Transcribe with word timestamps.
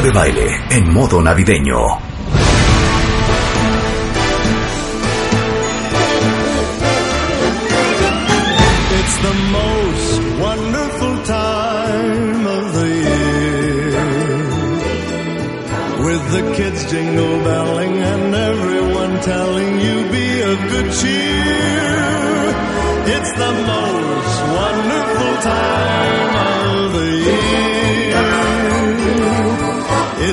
De 0.00 0.12
Baile 0.12 0.46
en 0.70 0.92
modo 0.92 1.20
navideño. 1.20 1.76
It's 8.98 9.16
the 9.26 9.34
most 9.58 10.20
wonderful 10.38 11.14
time 11.24 12.46
of 12.46 12.74
the 12.74 12.88
year. 13.08 13.90
With 16.06 16.22
the 16.30 16.42
kids 16.54 16.90
jingle 16.92 17.38
belling 17.42 17.94
and 17.98 18.34
everyone 18.34 19.20
telling 19.20 19.80
you 19.80 19.96
be 20.12 20.40
of 20.42 20.58
good 20.70 20.92
cheer. 21.00 21.98
It's 23.16 23.32
the 23.32 23.52
most 23.66 24.36
wonderful 24.58 25.34
time 25.42 26.27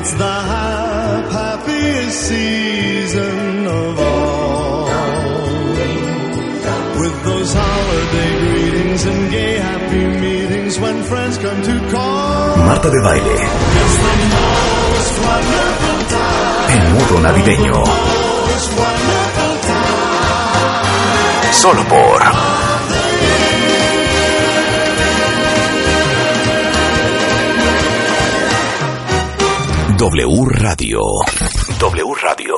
It's 0.06 0.14
the 0.14 0.36
hap- 0.54 1.32
happiest 1.32 2.18
season 2.30 3.66
of 3.66 4.00
all. 4.00 4.86
With 7.02 7.16
those 7.24 7.52
holiday 7.58 8.32
greetings 8.44 9.02
and 9.06 9.32
gay 9.32 9.56
happy 9.58 10.06
meetings 10.26 10.80
when 10.80 11.02
friends 11.10 11.40
come 11.40 11.60
to 11.70 11.76
call. 11.90 12.58
Marta 12.70 12.90
de 12.96 13.02
Baile 13.02 13.38
en 16.74 16.94
modo 16.94 17.20
navideño. 17.22 17.74
Solo 21.52 21.84
por 21.88 22.20
W 30.06 30.46
Radio. 30.62 31.00
W 31.80 32.14
Radio. 32.22 32.54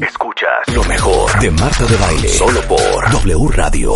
Escuchas 0.00 0.74
lo 0.74 0.82
mejor 0.84 1.38
de 1.40 1.50
Marta 1.50 1.84
de 1.84 1.96
Baile. 1.98 2.28
Solo 2.30 2.62
por 2.62 3.10
W 3.10 3.48
Radio. 3.52 3.92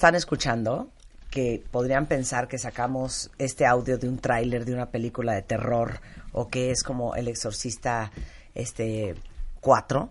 Están 0.00 0.14
escuchando, 0.14 0.88
que 1.30 1.62
podrían 1.70 2.06
pensar 2.06 2.48
que 2.48 2.56
sacamos 2.56 3.30
este 3.36 3.66
audio 3.66 3.98
de 3.98 4.08
un 4.08 4.18
tráiler 4.18 4.64
de 4.64 4.72
una 4.72 4.86
película 4.86 5.34
de 5.34 5.42
terror 5.42 6.00
o 6.32 6.48
que 6.48 6.70
es 6.70 6.82
como 6.82 7.16
El 7.16 7.28
Exorcista 7.28 8.10
este 8.54 9.14
4, 9.60 10.08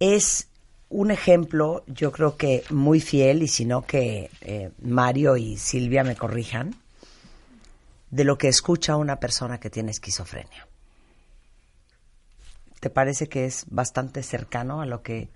es 0.00 0.48
un 0.88 1.10
ejemplo, 1.10 1.84
yo 1.86 2.12
creo 2.12 2.38
que 2.38 2.64
muy 2.70 3.00
fiel, 3.00 3.42
y 3.42 3.48
si 3.48 3.66
no 3.66 3.82
que 3.82 4.30
eh, 4.40 4.70
Mario 4.80 5.36
y 5.36 5.58
Silvia 5.58 6.02
me 6.02 6.16
corrijan, 6.16 6.74
de 8.10 8.24
lo 8.24 8.38
que 8.38 8.48
escucha 8.48 8.96
una 8.96 9.20
persona 9.20 9.60
que 9.60 9.68
tiene 9.68 9.90
esquizofrenia. 9.90 10.66
¿Te 12.80 12.88
parece 12.88 13.28
que 13.28 13.44
es 13.44 13.66
bastante 13.68 14.22
cercano 14.22 14.80
a 14.80 14.86
lo 14.86 15.02
que 15.02 15.28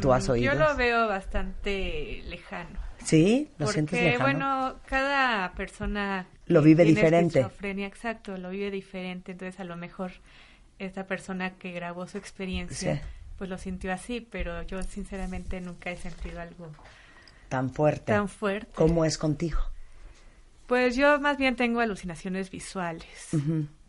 tú 0.00 0.12
has 0.12 0.28
oído? 0.28 0.52
Mm, 0.52 0.56
Yo 0.58 0.64
lo 0.68 0.76
veo 0.76 1.08
bastante 1.08 2.22
lejano. 2.28 2.78
¿Sí? 3.04 3.48
¿Lo 3.58 3.66
porque, 3.66 3.72
sientes 3.74 4.02
lejano? 4.02 4.22
bueno, 4.24 4.74
cada 4.86 5.52
persona 5.52 6.26
Lo 6.46 6.62
vive 6.62 6.84
tiene 6.84 6.96
diferente. 7.00 7.40
esquizofrenia, 7.40 7.86
exacto, 7.86 8.36
lo 8.38 8.50
vive 8.50 8.70
diferente. 8.70 9.32
Entonces, 9.32 9.58
a 9.60 9.64
lo 9.64 9.76
mejor 9.76 10.12
esta 10.78 11.06
persona 11.06 11.50
que 11.54 11.72
grabó 11.72 12.06
su 12.06 12.18
experiencia, 12.18 12.96
Sí. 12.96 13.00
pues 13.38 13.48
lo 13.50 13.58
sintió 13.58 13.92
así, 13.92 14.20
pero 14.20 14.62
yo 14.62 14.82
sinceramente 14.82 15.60
nunca 15.60 15.90
he 15.90 15.96
sentido 15.96 16.40
algo 16.40 16.70
tan 17.48 17.70
fuerte. 17.70 18.12
tan 18.12 18.28
fuerte. 18.28 18.72
¿Cómo 18.74 19.04
es 19.04 19.16
contigo? 19.16 19.60
Pues 20.66 20.96
yo 20.96 21.18
más 21.20 21.38
bien 21.38 21.56
tengo 21.56 21.80
alucinaciones 21.80 22.50
visuales. 22.50 23.28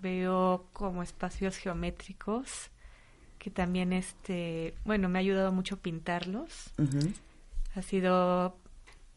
Veo 0.02 0.66
como 0.72 1.04
espacios 1.04 1.58
geométricos 1.58 2.70
que 3.40 3.50
también, 3.50 3.94
este, 3.94 4.76
bueno, 4.86 5.10
me 5.10 5.18
ha 5.18 5.22
ayudado 5.22 5.52
mucho 5.52 5.78
pintarlos. 5.78 6.72
Ha 7.76 7.82
sido 7.82 8.58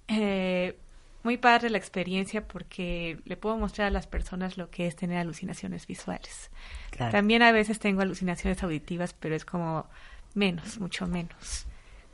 eh, 0.08 0.78
muy 1.24 1.36
padre 1.36 1.70
la 1.70 1.78
experiencia 1.78 2.46
porque 2.46 3.18
le 3.24 3.36
puedo 3.36 3.56
mostrar 3.56 3.88
a 3.88 3.90
las 3.90 4.06
personas 4.06 4.56
lo 4.56 4.70
que 4.70 4.86
es 4.86 4.96
tener 4.96 5.18
alucinaciones 5.18 5.86
visuales. 5.86 6.50
Claro. 6.90 7.12
También 7.12 7.42
a 7.42 7.52
veces 7.52 7.80
tengo 7.80 8.00
alucinaciones 8.00 8.62
auditivas, 8.62 9.12
pero 9.12 9.34
es 9.34 9.44
como 9.44 9.86
menos, 10.34 10.78
mucho 10.78 11.06
menos. 11.06 11.66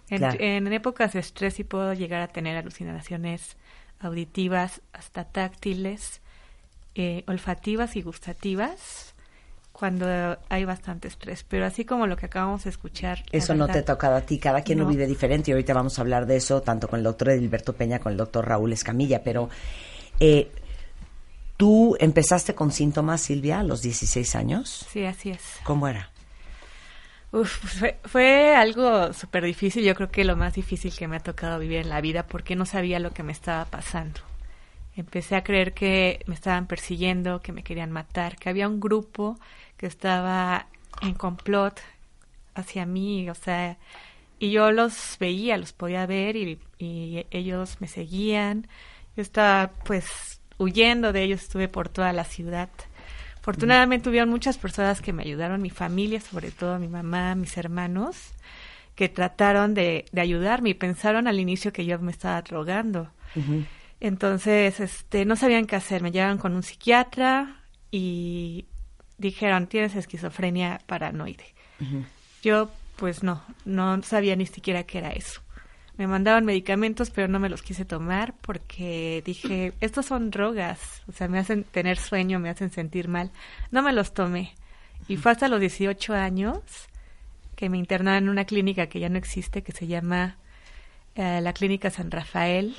En, 0.09 0.19
Claro. 0.19 0.39
en 0.41 0.73
épocas 0.73 1.13
de 1.13 1.21
estrés 1.21 1.55
sí 1.55 1.65
puedo 1.65 1.93
llegar 1.93 2.23
a 2.23 2.29
tener 2.29 2.57
alucinaciones 2.57 3.57
auditivas, 4.01 4.81
hasta 4.95 5.25
táctiles, 5.25 6.23
eh, 6.95 7.25
olfativas 7.27 7.97
y 7.97 8.03
gustativas 8.03 9.15
cuando 9.79 10.37
hay 10.49 10.65
bastante 10.65 11.07
estrés. 11.07 11.45
Pero 11.45 11.65
así 11.65 11.85
como 11.85 12.09
lo 12.09 12.17
que 12.17 12.27
acabamos 12.27 12.65
de 12.65 12.71
escuchar. 12.71 13.23
Eso 13.31 13.55
no 13.55 13.67
te 13.67 13.75
verdad, 13.75 13.91
ha 13.91 13.95
tocado 13.95 14.17
a 14.17 14.21
ti, 14.23 14.39
cada 14.39 14.63
quien 14.63 14.81
lo 14.81 14.87
vive 14.87 15.07
diferente 15.07 15.51
y 15.51 15.53
ahorita 15.53 15.73
vamos 15.73 15.99
a 15.99 16.03
hablar 16.03 16.27
de 16.27 16.37
eso 16.37 16.63
tanto 16.63 16.89
con 16.89 16.99
el 16.99 17.05
doctor 17.05 17.31
Edilberto 17.31 17.75
Peña 17.75 18.01
como 18.01 18.11
el 18.11 18.17
doctor 18.17 18.47
Raúl 18.49 18.73
Escamilla, 18.73 19.23
pero 19.23 19.49
eh, 20.19 20.51
tú 21.57 21.97
empezaste 22.01 22.57
con 22.57 22.73
síntomas, 22.73 23.21
Silvia, 23.21 23.61
a 23.61 23.63
los 23.63 23.81
16 23.83 24.35
años. 24.35 24.85
Sí, 24.91 25.05
así 25.05 25.31
es. 25.31 25.43
¿Cómo 25.63 25.87
era? 25.87 26.11
Uf, 27.31 27.61
pues 27.61 27.73
fue, 27.75 27.99
fue 28.05 28.57
algo 28.57 29.13
súper 29.13 29.45
difícil, 29.45 29.85
yo 29.85 29.95
creo 29.95 30.11
que 30.11 30.25
lo 30.25 30.35
más 30.35 30.55
difícil 30.55 30.93
que 30.93 31.07
me 31.07 31.17
ha 31.17 31.21
tocado 31.21 31.61
vivir 31.61 31.79
en 31.79 31.91
la 31.91 32.01
vida 32.01 32.27
porque 32.27 32.57
no 32.57 32.67
sabía 32.67 32.99
lo 32.99 33.13
que 33.13 33.23
me 33.23 33.33
estaba 33.33 33.65
pasando. 33.67 34.21
Empecé 34.97 35.37
a 35.37 35.45
creer 35.45 35.75
que 35.75 36.25
me 36.27 36.35
estaban 36.35 36.67
persiguiendo, 36.67 37.41
que 37.41 37.53
me 37.53 37.63
querían 37.63 37.93
matar, 37.93 38.37
que 38.37 38.49
había 38.49 38.67
un 38.67 38.81
grupo 38.81 39.39
que 39.79 39.87
estaba 39.87 40.67
en 41.01 41.15
complot 41.15 41.81
hacia 42.55 42.85
mí, 42.85 43.31
o 43.31 43.35
sea, 43.35 43.79
y 44.39 44.51
yo 44.51 44.71
los 44.71 45.17
veía, 45.19 45.57
los 45.57 45.73
podía 45.73 46.05
ver 46.07 46.37
y, 46.37 46.61
y 46.79 47.25
ellos 47.31 47.79
me 47.81 47.89
seguían. 47.89 48.67
Yo 49.17 49.23
estaba 49.23 49.73
pues 49.85 50.41
huyendo 50.59 51.13
de 51.13 51.23
ellos, 51.23 51.43
estuve 51.43 51.69
por 51.69 51.89
toda 51.89 52.13
la 52.13 52.25
ciudad. 52.25 52.69
Afortunadamente 53.41 54.11
hubieron 54.11 54.29
muchas 54.29 54.59
personas 54.59 55.01
que 55.01 55.13
me 55.13 55.23
ayudaron, 55.23 55.63
mi 55.63 55.71
familia, 55.71 56.21
sobre 56.21 56.51
todo 56.51 56.79
mi 56.79 56.89
mamá, 56.89 57.35
mis 57.35 57.57
hermanos, 57.57 58.33
que 58.95 59.09
trataron 59.09 59.75
de, 59.75 60.05
de 60.13 60.21
ayudarme 60.21 60.71
y 60.71 60.75
pensaron 60.75 61.27
al 61.27 61.41
inicio 61.41 61.73
que 61.73 61.87
yo 61.87 61.99
me 61.99 62.13
estaba 62.13 62.43
drogando. 62.43 63.11
Entonces, 64.01 64.81
este, 64.81 65.25
no 65.25 65.37
sabían 65.37 65.67
qué 65.67 65.77
hacer. 65.77 66.03
Me 66.03 66.11
llevaron 66.11 66.39
con 66.39 66.55
un 66.55 66.63
psiquiatra 66.63 67.63
y 67.91 68.67
dijeron, 69.19 69.67
tienes 69.67 69.95
esquizofrenia 69.95 70.81
paranoide. 70.87 71.55
Yo, 72.43 72.71
pues 72.97 73.23
no, 73.23 73.43
no 73.65 74.03
sabía 74.03 74.37
ni 74.37 74.47
siquiera 74.47 74.85
qué 74.85 74.99
era 74.99 75.11
eso. 75.11 75.41
Me 75.97 76.07
mandaban 76.07 76.45
medicamentos, 76.45 77.11
pero 77.11 77.27
no 77.27 77.41
me 77.41 77.49
los 77.49 77.63
quise 77.63 77.85
tomar 77.85 78.35
porque 78.41 79.23
dije, 79.27 79.73
estos 79.81 80.07
son 80.07 80.31
drogas, 80.31 81.03
o 81.09 81.13
sea, 81.13 81.27
me 81.27 81.41
hacen 81.41 81.65
tener 81.65 81.99
sueño, 81.99 82.39
me 82.39 82.51
hacen 82.51 82.71
sentir 82.71 83.09
mal. 83.09 83.33
No 83.73 83.83
me 83.83 83.93
los 83.93 84.15
tomé. 84.15 84.55
Y 85.09 85.17
fue 85.17 85.33
hasta 85.33 85.49
los 85.49 85.61
18 85.61 86.15
años 86.15 86.61
que 87.57 87.69
me 87.69 87.79
internaron 87.79 88.25
en 88.25 88.29
una 88.29 88.45
clínica 88.45 88.87
que 88.87 89.01
ya 89.01 89.09
no 89.09 89.19
existe, 89.19 89.63
que 89.63 89.73
se 89.73 89.89
llama 89.89 90.37
eh, 91.17 91.41
la 91.43 91.53
Clínica 91.53 91.91
San 91.91 92.13
Rafael, 92.13 92.77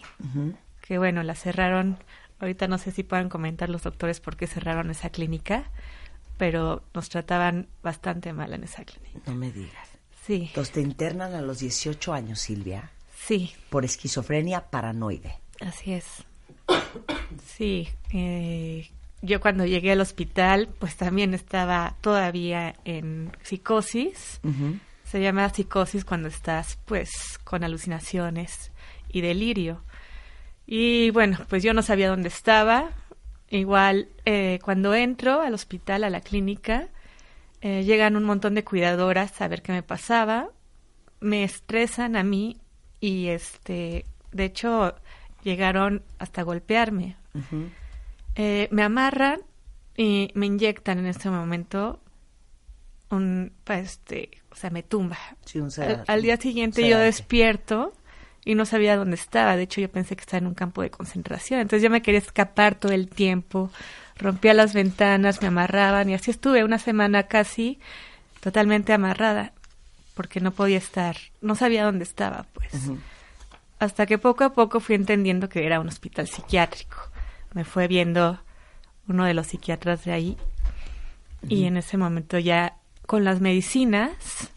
que 0.79 0.97
bueno, 0.97 1.21
la 1.23 1.35
cerraron. 1.35 1.97
Ahorita 2.39 2.69
no 2.69 2.77
sé 2.77 2.91
si 2.91 3.03
puedan 3.03 3.27
comentar 3.27 3.69
los 3.69 3.83
doctores 3.83 4.21
por 4.21 4.37
qué 4.37 4.47
cerraron 4.47 4.89
esa 4.89 5.09
clínica, 5.09 5.65
pero 6.39 6.81
nos 6.95 7.09
trataban 7.09 7.67
bastante 7.83 8.33
mal 8.33 8.51
en 8.53 8.63
esa 8.63 8.83
clínica. 8.85 9.19
No 9.27 9.35
me 9.35 9.51
digas. 9.51 9.87
Sí, 10.25 10.45
Entonces 10.47 10.73
te 10.73 10.81
internan 10.81 11.35
a 11.35 11.41
los 11.41 11.59
18 11.59 12.13
años, 12.13 12.39
Silvia, 12.39 12.91
sí, 13.15 13.51
por 13.69 13.83
esquizofrenia 13.85 14.61
paranoide. 14.71 15.37
así 15.59 15.93
es. 15.93 16.05
Sí, 17.45 17.87
eh, 18.11 18.89
yo 19.21 19.39
cuando 19.41 19.65
llegué 19.65 19.91
al 19.91 20.01
hospital, 20.01 20.69
pues 20.79 20.95
también 20.95 21.33
estaba 21.35 21.95
todavía 22.01 22.75
en 22.85 23.31
psicosis. 23.43 24.39
Se 25.03 25.21
llama 25.21 25.49
psicosis 25.49 26.05
cuando 26.05 26.27
estás, 26.27 26.79
pues, 26.85 27.37
con 27.43 27.63
alucinaciones 27.63 28.71
y 29.09 29.21
delirio. 29.21 29.83
Y 30.65 31.09
bueno, 31.11 31.37
pues 31.49 31.61
yo 31.63 31.73
no 31.73 31.81
sabía 31.81 32.09
dónde 32.09 32.29
estaba. 32.29 32.91
Igual, 33.49 34.09
eh, 34.25 34.59
cuando 34.63 34.93
entro 34.93 35.41
al 35.41 35.53
hospital, 35.53 36.03
a 36.03 36.09
la 36.09 36.21
clínica, 36.21 36.87
eh, 37.61 37.83
llegan 37.83 38.15
un 38.15 38.23
montón 38.23 38.53
de 38.55 38.63
cuidadoras 38.63 39.41
a 39.41 39.47
ver 39.47 39.61
qué 39.61 39.71
me 39.71 39.83
pasaba. 39.83 40.49
Me 41.19 41.43
estresan 41.43 42.15
a 42.15 42.23
mí 42.23 42.57
y, 42.99 43.27
este, 43.27 44.05
de 44.31 44.45
hecho, 44.45 44.95
llegaron 45.43 46.03
hasta 46.19 46.43
golpearme. 46.43 47.17
Eh, 48.35 48.67
me 48.71 48.83
amarran 48.83 49.41
y 49.97 50.31
me 50.35 50.45
inyectan 50.45 50.99
en 50.99 51.07
este 51.07 51.29
momento 51.29 51.99
un, 53.09 53.51
pa- 53.63 53.79
este, 53.79 54.29
o 54.51 54.55
sea, 54.55 54.69
me 54.69 54.83
tumba. 54.83 55.17
Sí, 55.45 55.59
un 55.59 55.69
Al, 56.07 56.21
día 56.21 56.37
siguiente 56.37 56.87
yo 56.87 56.99
despierto 56.99 57.93
y 58.45 58.55
no 58.55 58.65
sabía 58.65 58.95
dónde 58.95 59.15
estaba. 59.15 59.55
De 59.55 59.63
hecho, 59.63 59.81
yo 59.81 59.89
pensé 59.89 60.15
que 60.15 60.21
estaba 60.21 60.39
en 60.39 60.47
un 60.47 60.53
campo 60.53 60.81
de 60.81 60.89
concentración. 60.89 61.59
Entonces 61.59 61.83
yo 61.83 61.89
me 61.89 62.01
quería 62.01 62.19
escapar 62.19 62.75
todo 62.75 62.91
el 62.91 63.09
tiempo. 63.09 63.71
Rompía 64.17 64.53
las 64.53 64.73
ventanas, 64.73 65.41
me 65.41 65.47
amarraban 65.47 66.09
y 66.09 66.13
así 66.13 66.31
estuve 66.31 66.63
una 66.63 66.79
semana 66.79 67.23
casi 67.23 67.79
totalmente 68.41 68.93
amarrada 68.93 69.53
porque 70.13 70.41
no 70.41 70.51
podía 70.51 70.77
estar, 70.77 71.15
no 71.41 71.55
sabía 71.55 71.85
dónde 71.85 72.03
estaba, 72.03 72.45
pues. 72.53 72.91
Hasta 73.79 74.05
que 74.05 74.17
poco 74.17 74.43
a 74.43 74.53
poco 74.53 74.81
fui 74.81 74.95
entendiendo 74.95 75.47
que 75.47 75.65
era 75.65 75.79
un 75.79 75.87
hospital 75.87 76.27
psiquiátrico. 76.27 76.97
Me 77.53 77.63
fue 77.63 77.87
viendo 77.87 78.37
uno 79.07 79.23
de 79.23 79.33
los 79.33 79.47
psiquiatras 79.47 80.03
de 80.03 80.11
ahí 80.11 80.37
y 81.47 81.63
en 81.63 81.77
ese 81.77 81.95
momento 81.95 82.37
ya 82.37 82.75
con 83.05 83.23
las 83.23 83.39
medicinas, 83.39 84.51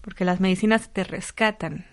porque 0.00 0.24
las 0.24 0.40
medicinas 0.40 0.88
te 0.90 1.04
rescatan. 1.04 1.84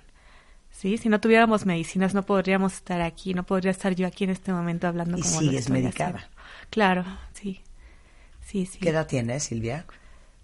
¿Sí? 0.80 0.98
Si 0.98 1.10
no 1.10 1.20
tuviéramos 1.20 1.66
medicinas 1.66 2.14
no 2.14 2.24
podríamos 2.24 2.74
estar 2.76 3.02
aquí, 3.02 3.34
no 3.34 3.44
podría 3.44 3.72
estar 3.72 3.94
yo 3.96 4.08
aquí 4.08 4.24
en 4.24 4.30
este 4.30 4.54
momento 4.54 4.88
hablando 4.88 5.18
¿Y 5.18 5.22
como 5.22 5.34
lo 5.34 5.40
sigues 5.42 5.60
estoy 5.66 5.82
medicada? 5.82 6.20
haciendo. 6.20 6.36
Claro, 6.70 7.06
sí. 7.34 7.62
Sí, 8.48 8.66
sí. 8.66 8.80
¿Qué 8.80 8.88
edad 8.90 9.06
tienes, 9.06 9.44
Silvia? 9.44 9.86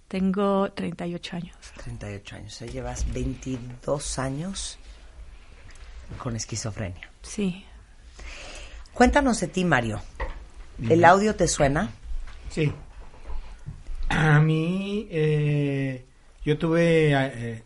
Tengo 0.10 0.70
38 0.74 1.38
años. 1.38 1.56
38 1.82 2.36
años. 2.36 2.54
O 2.54 2.58
sea, 2.58 2.68
llevas 2.68 3.12
22 3.14 4.20
años 4.20 4.78
con 6.18 6.36
esquizofrenia. 6.36 7.10
Sí. 7.22 7.64
Cuéntanos 8.94 9.40
de 9.40 9.48
ti, 9.48 9.64
Mario. 9.64 10.02
¿El 10.90 11.06
audio 11.06 11.36
te 11.36 11.48
suena? 11.48 11.92
Sí. 12.50 12.74
A 14.10 14.42
mí, 14.42 15.08
eh, 15.10 16.04
yo 16.44 16.58
tuve, 16.58 17.14
eh, 17.14 17.64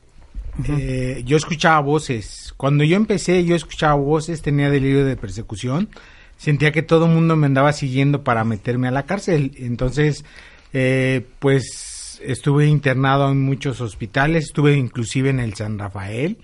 eh, 0.67 1.23
yo 1.25 1.37
escuchaba 1.37 1.79
voces. 1.79 2.53
Cuando 2.57 2.83
yo 2.83 2.95
empecé, 2.97 3.43
yo 3.45 3.55
escuchaba 3.55 3.93
voces, 3.95 4.41
tenía 4.41 4.69
delirio 4.69 5.05
de 5.05 5.15
persecución. 5.15 5.89
Sentía 6.37 6.71
que 6.71 6.81
todo 6.81 7.05
el 7.05 7.11
mundo 7.11 7.35
me 7.35 7.47
andaba 7.47 7.73
siguiendo 7.73 8.23
para 8.23 8.43
meterme 8.43 8.87
a 8.87 8.91
la 8.91 9.05
cárcel. 9.05 9.51
Entonces, 9.57 10.23
eh, 10.73 11.25
pues 11.39 12.21
estuve 12.23 12.67
internado 12.67 13.31
en 13.31 13.41
muchos 13.41 13.81
hospitales, 13.81 14.45
estuve 14.45 14.75
inclusive 14.75 15.29
en 15.29 15.39
el 15.39 15.53
San 15.53 15.79
Rafael, 15.79 16.37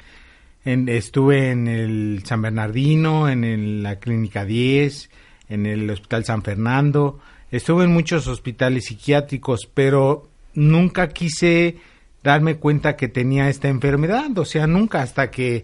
en- 0.63 0.89
estuve 0.89 1.51
en 1.51 1.67
el 1.67 2.23
San 2.25 2.41
Bernardino, 2.41 3.29
en 3.29 3.43
el- 3.43 3.83
la 3.83 3.99
Clínica 3.99 4.45
10, 4.45 5.09
en 5.49 5.65
el 5.65 5.89
Hospital 5.89 6.25
San 6.25 6.41
Fernando, 6.43 7.19
estuve 7.51 7.83
en 7.83 7.93
muchos 7.93 8.27
hospitales 8.27 8.85
psiquiátricos, 8.85 9.69
pero 9.73 10.27
nunca 10.53 11.09
quise 11.09 11.75
darme 12.25 12.55
cuenta 12.55 12.95
que 12.97 13.07
tenía 13.07 13.49
esta 13.49 13.69
enfermedad, 13.69 14.35
o 14.37 14.45
sea, 14.45 14.65
nunca 14.65 15.01
hasta 15.01 15.29
que 15.29 15.63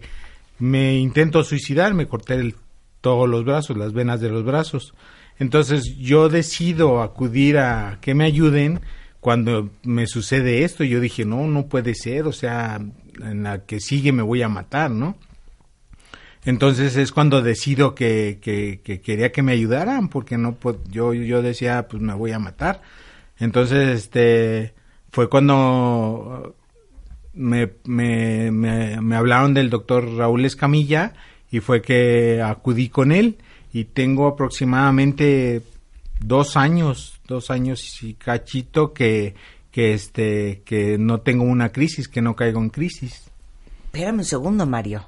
me 0.60 0.96
intento 0.96 1.42
suicidar, 1.42 1.92
me 1.92 2.06
corté 2.06 2.54
todos 3.00 3.28
los 3.28 3.44
brazos, 3.44 3.76
las 3.76 3.92
venas 3.92 4.20
de 4.20 4.30
los 4.30 4.44
brazos. 4.44 4.94
Entonces 5.38 5.96
yo 5.98 6.28
decido 6.28 7.02
acudir 7.02 7.58
a 7.58 7.98
que 8.00 8.14
me 8.14 8.24
ayuden 8.24 8.80
cuando 9.18 9.70
me 9.82 10.06
sucede 10.06 10.62
esto. 10.62 10.84
Yo 10.84 11.00
dije, 11.00 11.24
no, 11.24 11.48
no 11.48 11.66
puede 11.66 11.96
ser, 11.96 12.26
o 12.26 12.32
sea, 12.32 12.80
en 13.20 13.42
la 13.42 13.64
que 13.66 13.80
sigue 13.80 14.12
me 14.12 14.22
voy 14.22 14.42
a 14.42 14.48
matar, 14.48 14.92
¿no? 14.92 15.16
Entonces 16.44 16.96
es 16.96 17.10
cuando 17.10 17.42
decido 17.42 17.96
que, 17.96 18.38
que, 18.40 18.80
que 18.84 19.00
quería 19.00 19.32
que 19.32 19.42
me 19.42 19.52
ayudaran, 19.52 20.08
porque 20.08 20.38
no, 20.38 20.54
pues 20.54 20.76
yo, 20.90 21.12
yo 21.12 21.42
decía, 21.42 21.88
pues 21.88 22.00
me 22.00 22.14
voy 22.14 22.30
a 22.30 22.38
matar. 22.38 22.82
Entonces, 23.38 23.98
este, 23.98 24.74
fue 25.12 25.28
cuando 25.28 26.56
me, 27.34 27.70
me, 27.84 28.50
me, 28.50 29.00
me 29.00 29.16
hablaron 29.16 29.54
del 29.54 29.70
doctor 29.70 30.16
Raúl 30.16 30.44
Escamilla 30.44 31.12
y 31.50 31.60
fue 31.60 31.82
que 31.82 32.42
acudí 32.42 32.88
con 32.88 33.12
él 33.12 33.36
y 33.72 33.84
tengo 33.84 34.26
aproximadamente 34.26 35.62
dos 36.20 36.56
años, 36.56 37.20
dos 37.26 37.50
años 37.50 38.02
y 38.02 38.14
cachito 38.14 38.92
que, 38.92 39.34
que 39.70 39.92
este, 39.94 40.62
que 40.64 40.96
no 40.98 41.20
tengo 41.20 41.44
una 41.44 41.70
crisis, 41.72 42.08
que 42.08 42.22
no 42.22 42.34
caigo 42.34 42.60
en 42.60 42.70
crisis. 42.70 43.30
Espérame 43.84 44.18
un 44.18 44.24
segundo, 44.24 44.66
Mario. 44.66 45.04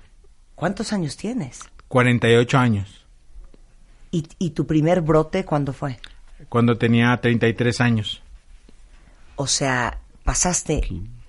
¿Cuántos 0.55 0.93
años 0.93 1.17
tienes? 1.17 1.61
48 1.89 2.59
años, 2.59 3.07
¿Y, 4.11 4.27
y 4.39 4.51
tu 4.51 4.67
primer 4.67 5.01
brote 5.01 5.45
cuándo 5.45 5.73
fue? 5.73 5.99
cuando 6.49 6.77
tenía 6.77 7.17
33 7.17 7.81
años. 7.81 8.23
O 9.37 9.47
sea, 9.47 9.99
pasaste 10.23 10.83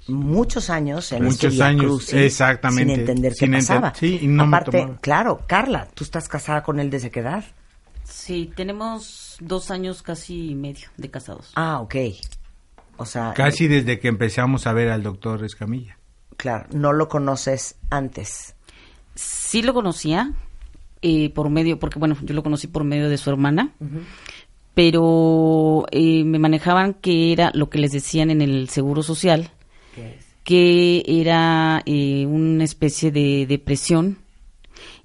muchos 0.07 0.69
años 0.69 1.11
en 1.11 1.23
Muchos 1.23 1.53
este 1.53 1.63
años, 1.63 2.13
exactamente, 2.13 2.93
sin 2.93 2.99
entender 3.01 3.31
qué 3.33 3.39
sin 3.39 3.51
pasaba. 3.53 3.93
sí, 3.95 4.19
y 4.21 4.27
no 4.27 4.43
Aparte, 4.43 4.87
claro, 5.01 5.41
Carla, 5.47 5.87
tú 5.93 6.03
estás 6.03 6.27
casada 6.27 6.61
con 6.63 6.79
él 6.79 6.89
desde 6.89 7.09
qué 7.09 7.21
edad? 7.21 7.43
Sí, 8.03 8.51
tenemos 8.55 9.35
dos 9.39 9.71
años 9.71 10.03
casi 10.03 10.49
y 10.51 10.55
medio 10.55 10.87
de 10.97 11.09
casados. 11.09 11.51
Ah, 11.55 11.79
ok. 11.79 11.95
O 12.97 13.05
sea, 13.05 13.33
Casi 13.35 13.67
desde 13.67 13.99
que 13.99 14.07
empezamos 14.07 14.67
a 14.67 14.73
ver 14.73 14.89
al 14.89 15.01
doctor 15.03 15.43
Escamilla. 15.43 15.97
claro, 16.37 16.67
no 16.71 16.93
lo 16.93 17.09
conoces 17.09 17.75
antes. 17.89 18.55
Sí 19.15 19.61
lo 19.63 19.73
conocía 19.73 20.33
eh, 21.01 21.29
por 21.33 21.49
medio, 21.49 21.79
porque 21.79 21.99
bueno, 21.99 22.15
yo 22.21 22.33
lo 22.35 22.43
conocí 22.43 22.67
por 22.67 22.83
medio 22.83 23.09
de 23.09 23.17
su 23.17 23.29
hermana, 23.29 23.71
pero 24.75 25.85
eh, 25.89 26.23
me 26.25 26.37
manejaban 26.37 26.93
que 26.93 27.31
era 27.31 27.49
lo 27.53 27.69
que 27.69 27.79
les 27.79 27.91
decían 27.91 28.29
en 28.29 28.41
el 28.41 28.69
seguro 28.69 29.01
social, 29.01 29.49
que 30.43 31.03
era 31.07 31.81
eh, 31.85 32.25
una 32.27 32.63
especie 32.65 33.11
de 33.11 33.47
depresión 33.47 34.19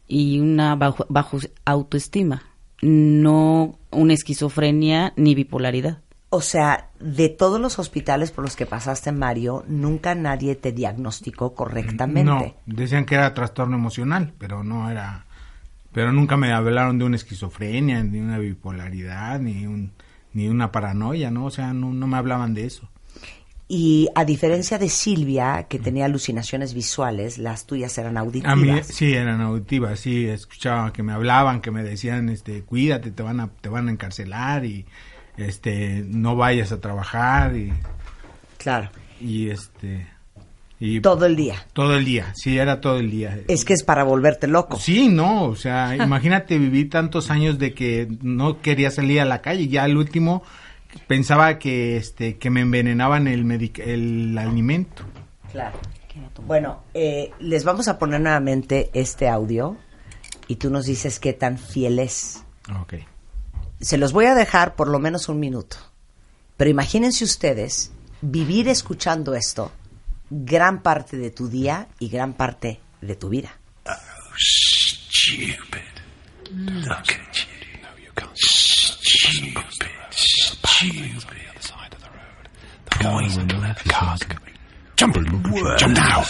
y 0.06 0.40
una 0.40 0.74
bajo, 0.74 1.06
bajo 1.08 1.38
autoestima, 1.64 2.42
no 2.82 3.78
una 3.90 4.12
esquizofrenia 4.12 5.14
ni 5.16 5.34
bipolaridad. 5.34 5.98
O 6.32 6.40
sea, 6.40 6.90
de 7.00 7.28
todos 7.28 7.60
los 7.60 7.78
hospitales 7.78 8.30
por 8.30 8.44
los 8.44 8.54
que 8.54 8.66
pasaste, 8.66 9.10
Mario, 9.12 9.64
nunca 9.66 10.14
nadie 10.14 10.54
te 10.54 10.72
diagnosticó 10.72 11.54
correctamente. 11.54 12.22
No, 12.22 12.54
decían 12.66 13.04
que 13.04 13.16
era 13.16 13.34
trastorno 13.34 13.76
emocional, 13.76 14.32
pero 14.38 14.62
no 14.62 14.90
era, 14.90 15.26
pero 15.92 16.12
nunca 16.12 16.36
me 16.36 16.52
hablaron 16.52 16.98
de 16.98 17.04
una 17.04 17.16
esquizofrenia, 17.16 18.02
ni 18.02 18.20
una 18.20 18.38
bipolaridad, 18.38 19.40
ni 19.40 19.66
un, 19.66 19.92
ni 20.32 20.48
una 20.48 20.72
paranoia, 20.72 21.30
¿no? 21.30 21.46
O 21.46 21.50
sea, 21.50 21.72
no, 21.72 21.92
no 21.92 22.06
me 22.06 22.16
hablaban 22.16 22.54
de 22.54 22.66
eso. 22.66 22.88
Y 23.72 24.08
a 24.16 24.24
diferencia 24.24 24.78
de 24.78 24.88
Silvia, 24.88 25.66
que 25.68 25.78
tenía 25.78 26.06
alucinaciones 26.06 26.74
visuales, 26.74 27.38
las 27.38 27.66
tuyas 27.66 27.96
eran 27.98 28.16
auditivas. 28.16 28.52
A 28.52 28.56
mí 28.56 28.80
sí 28.82 29.14
eran 29.14 29.40
auditivas, 29.40 30.00
sí, 30.00 30.26
escuchaba 30.26 30.92
que 30.92 31.04
me 31.04 31.12
hablaban, 31.12 31.60
que 31.60 31.70
me 31.70 31.84
decían, 31.84 32.30
este, 32.30 32.62
cuídate, 32.62 33.12
te 33.12 33.22
van 33.22 33.38
a, 33.38 33.48
te 33.48 33.68
van 33.68 33.86
a 33.86 33.92
encarcelar 33.92 34.64
y, 34.64 34.86
este, 35.36 36.04
no 36.04 36.34
vayas 36.34 36.72
a 36.72 36.80
trabajar 36.80 37.56
y, 37.56 37.72
Claro, 38.58 38.90
y 39.20 39.50
este, 39.50 40.06
y 40.80 41.00
todo 41.00 41.26
el 41.26 41.36
día. 41.36 41.66
todo 41.74 41.94
el 41.96 42.04
día, 42.06 42.32
sí, 42.34 42.56
era 42.58 42.80
todo 42.80 42.98
el 42.98 43.10
día. 43.10 43.38
Es 43.48 43.64
que 43.64 43.74
es 43.74 43.84
para 43.84 44.02
volverte 44.02 44.46
loco. 44.46 44.78
Sí, 44.80 45.08
no, 45.08 45.44
o 45.44 45.54
sea, 45.56 45.94
imagínate 46.02 46.58
vivir 46.58 46.88
tantos 46.90 47.30
años 47.30 47.58
de 47.58 47.74
que 47.74 48.08
no 48.22 48.60
quería 48.62 48.90
salir 48.90 49.20
a 49.20 49.24
la 49.26 49.40
calle, 49.42 49.68
ya 49.68 49.84
al 49.84 49.96
último 49.96 50.42
pensaba 51.06 51.58
que 51.58 51.96
este 51.96 52.38
que 52.38 52.50
me 52.50 52.62
envenenaban 52.62 53.28
el 53.28 53.44
medic- 53.44 53.78
el 53.86 54.36
alimento. 54.38 55.04
Claro. 55.52 55.78
Bueno, 56.46 56.82
eh, 56.94 57.30
les 57.38 57.64
vamos 57.64 57.86
a 57.88 57.98
poner 57.98 58.20
nuevamente 58.20 58.90
este 58.94 59.28
audio 59.28 59.76
y 60.48 60.56
tú 60.56 60.70
nos 60.70 60.86
dices 60.86 61.20
qué 61.20 61.32
tan 61.32 61.58
fiel 61.58 61.98
es. 61.98 62.42
Ok. 62.80 62.94
Se 63.80 63.98
los 63.98 64.12
voy 64.12 64.24
a 64.26 64.34
dejar 64.34 64.74
por 64.74 64.88
lo 64.88 64.98
menos 64.98 65.28
un 65.28 65.38
minuto. 65.38 65.76
Pero 66.56 66.70
imagínense 66.70 67.24
ustedes 67.24 67.92
vivir 68.22 68.68
escuchando 68.68 69.34
esto 69.34 69.70
gran 70.30 70.82
parte 70.82 71.16
de 71.16 71.30
tu 71.30 71.48
día 71.48 71.88
y 71.98 72.08
gran 72.08 72.32
parte 72.34 72.80
de 73.00 73.16
tu 73.16 73.28
vida. 73.28 73.50
Stupid. 74.36 75.56
Look 76.52 76.90
at 76.90 77.36
you. 77.36 77.46
No, 77.82 77.88
you 78.02 78.10
can't. 78.14 78.36
Stupid. 78.36 79.64
Stupid. 80.10 81.20
Cars 83.88 84.22
coming. 84.24 84.54
Jump, 84.96 85.14
jump 85.78 85.94
now. 85.96 86.24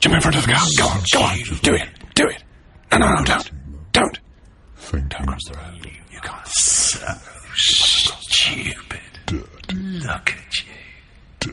Jump 0.00 0.14
in 0.14 0.20
front 0.20 0.36
of 0.36 0.46
the 0.46 0.52
car. 0.52 0.66
Go 0.76 0.86
on, 0.88 1.00
go 1.12 1.20
on. 1.22 1.58
Do 1.62 1.74
it, 1.74 1.88
do 2.14 2.26
it. 2.28 2.42
No, 2.92 2.98
no, 2.98 3.08
no, 3.14 3.24
don't. 3.24 3.50
Don't. 3.92 4.18
Don't 4.90 5.26
cross 5.26 5.44
the 5.48 5.54
road. 5.56 5.90
You 6.10 6.20
can't. 6.20 6.46
So 6.48 7.06
stupid. 7.54 9.00
Look 9.72 10.30
at 10.30 10.58
you. 10.60 11.52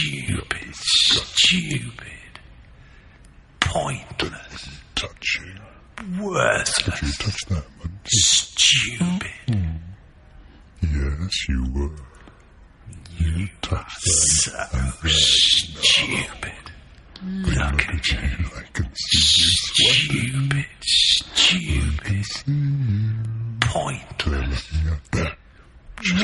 Stupid. 0.00 0.74
Stupid. 0.74 2.40
Pointless. 3.60 4.80
Touch 4.94 5.40
you. 5.42 6.22
Worthless. 6.22 7.18
Touch 7.18 7.44
that 7.48 7.64
one. 7.78 7.98
Stupid. 8.06 9.30
Yes, 10.82 11.48
you 11.48 11.66
were. 11.74 11.90
You 13.18 13.48
touched 13.60 14.06
that. 14.46 14.70
So 14.70 15.08
stupid. 15.08 16.52
Look 17.22 17.88
at 17.88 18.08
you. 18.08 18.18
I 18.56 18.62
can 18.72 18.90
see 18.94 20.14
you 20.14 20.30
Stupid. 20.40 20.66
Stupid. 20.80 22.26
Pointless. 23.60 24.72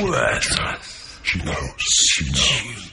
Worthless. 0.01 1.06
She 1.27 1.39
knows. 1.39 1.73
She 1.77 2.25
knows. 2.25 2.87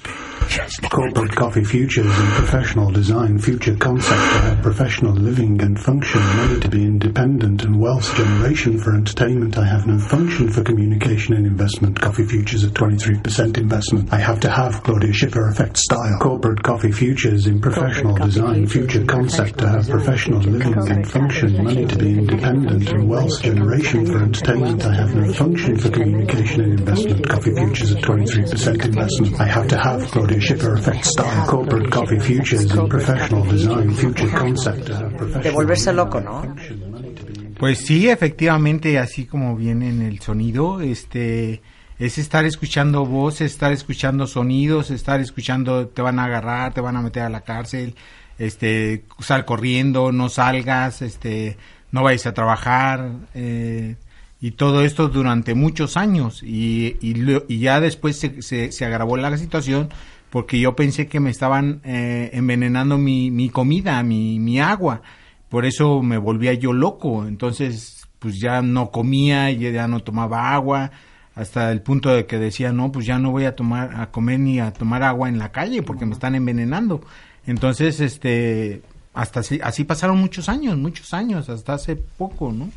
Yes, 0.51 0.79
Corporate 0.91 1.35
Coffee 1.35 1.65
Futures 1.65 2.07
and 2.07 2.33
professional 2.33 2.91
design 2.91 3.39
future 3.39 3.77
concept 3.77 4.21
to 4.21 4.39
have 4.39 4.63
professional 4.63 5.13
living 5.13 5.61
and 5.63 5.81
function, 5.81 6.21
money 6.21 6.61
to 6.61 6.69
be 6.69 6.85
independent 6.85 7.65
and 7.65 7.81
wealth 7.81 8.15
generation 8.17 8.79
for 8.79 8.95
entertainment. 8.95 9.59
I 9.59 9.65
have 9.65 9.87
no 9.87 9.99
function 9.99 10.49
for 10.51 10.63
communication 10.63 11.35
and 11.35 11.47
investment. 11.47 12.01
Coffee 12.01 12.25
Futures 12.25 12.63
at 12.65 12.73
23% 12.73 13.57
investment. 13.57 14.13
I 14.13 14.19
have 14.19 14.39
to 14.41 14.51
have 14.51 14.83
Claudia 14.85 15.13
Schiffer 15.13 15.49
effect 15.49 15.77
style. 15.79 16.19
Corporate 16.21 16.63
Coffee 16.63 16.93
Futures 16.93 17.47
in 17.47 17.61
professional 17.61 18.17
Corporate 18.17 18.31
design 18.31 18.67
future 18.67 19.05
concept 19.07 19.59
to 19.59 19.69
have 19.69 19.89
professional 19.89 20.41
living 20.41 20.75
and 20.89 21.11
function, 21.11 21.65
money 21.65 21.87
to 21.87 21.97
be 21.97 22.19
independent 22.19 22.89
and 22.91 23.09
wealth 23.09 23.43
generation 23.43 24.07
for 24.07 24.23
entertainment. 24.23 24.85
I 24.85 24.95
have 24.95 25.15
no 25.15 25.33
function 25.33 25.79
for 25.79 25.91
communication 25.91 26.61
and 26.61 26.79
investment. 26.81 27.29
Coffee 27.29 27.55
Futures 27.55 27.93
at 27.93 28.03
23% 28.03 28.24
investment. 28.27 29.41
I 29.41 29.47
have 29.47 29.69
to 29.69 29.77
have 29.77 30.11
Claudia 30.11 30.41
Schiffer 30.41 30.75
effect 30.75 31.05
style. 31.05 31.47
Corporate 31.47 31.91
Coffee 31.91 32.21
Futures 32.21 32.75
in 32.75 32.89
professional 32.89 33.45
design 33.45 33.91
future 33.95 34.29
concept 34.29 34.87
to 34.87 34.95
have 34.95 35.11
De 35.11 35.17
professional 35.17 35.53
volverse 35.53 35.87
living 35.87 35.97
loco, 35.97 36.19
and 36.19 36.27
¿no? 36.27 37.55
Pues 37.59 37.79
sí, 37.79 38.09
efectivamente, 38.09 38.99
así 38.99 39.27
como 39.27 39.57
viene 39.57 39.89
en 39.89 40.03
el 40.03 40.21
sonido, 40.21 40.81
este 40.81 41.63
es 41.99 42.19
estar 42.19 42.45
escuchando 42.45 43.07
voces, 43.07 43.53
estar 43.53 43.73
escuchando 43.73 44.27
sonidos, 44.27 44.91
estar 44.91 45.21
escuchando 45.21 45.87
te 45.89 46.03
van 46.03 46.19
a 46.19 46.25
agarrar, 46.25 46.75
te 46.75 46.81
van 46.81 46.97
a 46.97 47.03
meter 47.03 47.23
a 47.23 47.29
la 47.29 47.43
cárcel, 47.43 47.95
este 48.39 49.05
sal 49.21 49.45
corriendo, 49.45 50.11
no 50.11 50.29
salgas, 50.29 51.03
este 51.03 51.57
no 51.93 52.03
vayas 52.03 52.27
a 52.27 52.35
trabajar 52.35 53.13
eh, 53.35 53.95
y 54.45 54.51
todo 54.51 54.85
esto 54.85 55.09
durante 55.09 55.55
muchos 55.55 55.97
años. 55.97 56.43
Y, 56.43 56.99
y, 57.01 57.15
y 57.49 57.61
ya 57.61 57.81
después 57.81 58.19
se, 58.19 58.43
se, 58.43 58.73
se 58.73 58.85
agravó 58.85 59.17
la 59.17 59.35
situación 59.39 59.89
porque 60.29 60.61
yo 60.61 60.77
pensé 60.77 61.07
que 61.07 61.19
me 61.19 61.31
estaban 61.31 61.81
eh, 61.83 62.29
envenenando 62.35 62.99
mi, 62.99 63.31
mi 63.31 63.49
comida, 63.49 64.03
mi, 64.03 64.39
mi 64.39 64.61
agua. 64.61 65.01
Por 65.49 65.65
eso 65.65 66.03
me 66.03 66.19
volvía 66.19 66.53
yo 66.53 66.75
loco, 66.75 67.27
entonces 67.27 68.07
pues 68.19 68.39
ya 68.39 68.61
no 68.61 68.91
comía, 68.91 69.51
ya 69.51 69.71
ya 69.71 69.89
no 69.89 70.01
tomaba 70.01 70.53
agua, 70.53 70.91
hasta 71.35 71.73
el 71.73 71.81
punto 71.81 72.11
de 72.11 72.27
que 72.27 72.39
decía, 72.39 72.71
no, 72.71 72.93
pues 72.93 73.07
ya 73.07 73.19
no 73.19 73.31
voy 73.31 73.47
a 73.47 73.57
tomar, 73.57 73.99
a 73.99 74.11
comer 74.11 74.41
ni 74.41 74.61
a 74.61 74.75
tomar 74.75 75.05
agua 75.05 75.31
en 75.31 75.39
la 75.39 75.53
calle 75.53 75.83
porque 75.83 76.05
me 76.05 76.13
están 76.13 76.35
envenenando. 76.35 77.01
Entonces, 77.47 77.99
este, 78.01 78.83
hasta 79.15 79.41
así, 79.41 79.59
así 79.63 79.85
pasaron 79.85 80.19
muchos 80.19 80.51
años, 80.51 80.77
muchos 80.77 81.15
años, 81.15 81.49
hasta 81.49 81.73
hace 81.73 81.97
poco, 81.97 82.53
¿no? 82.53 82.69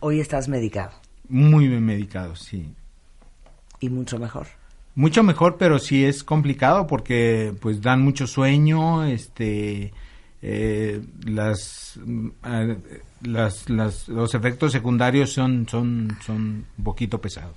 Hoy 0.00 0.18
estás 0.18 0.48
medicado 0.48 1.01
Muy 1.32 1.66
bien 1.66 1.82
medicado, 1.82 2.36
sí. 2.36 2.74
y 3.80 3.88
mucho 3.88 4.18
mejor. 4.18 4.46
Mucho 4.94 5.22
mejor, 5.22 5.56
pero 5.56 5.78
sí 5.78 6.04
es 6.04 6.22
complicado 6.22 6.86
porque 6.86 7.54
pues 7.58 7.80
dan 7.80 8.02
mucho 8.02 8.26
sueño, 8.26 9.04
este, 9.06 9.94
eh, 10.42 11.00
las, 11.24 11.98
ah, 12.42 12.74
las, 13.22 13.70
las, 13.70 14.08
los 14.08 14.34
efectos 14.34 14.72
secundarios 14.72 15.32
son, 15.32 15.66
son, 15.70 16.18
son 16.22 16.66
un 16.76 16.84
poquito 16.84 17.18
pesados. 17.18 17.56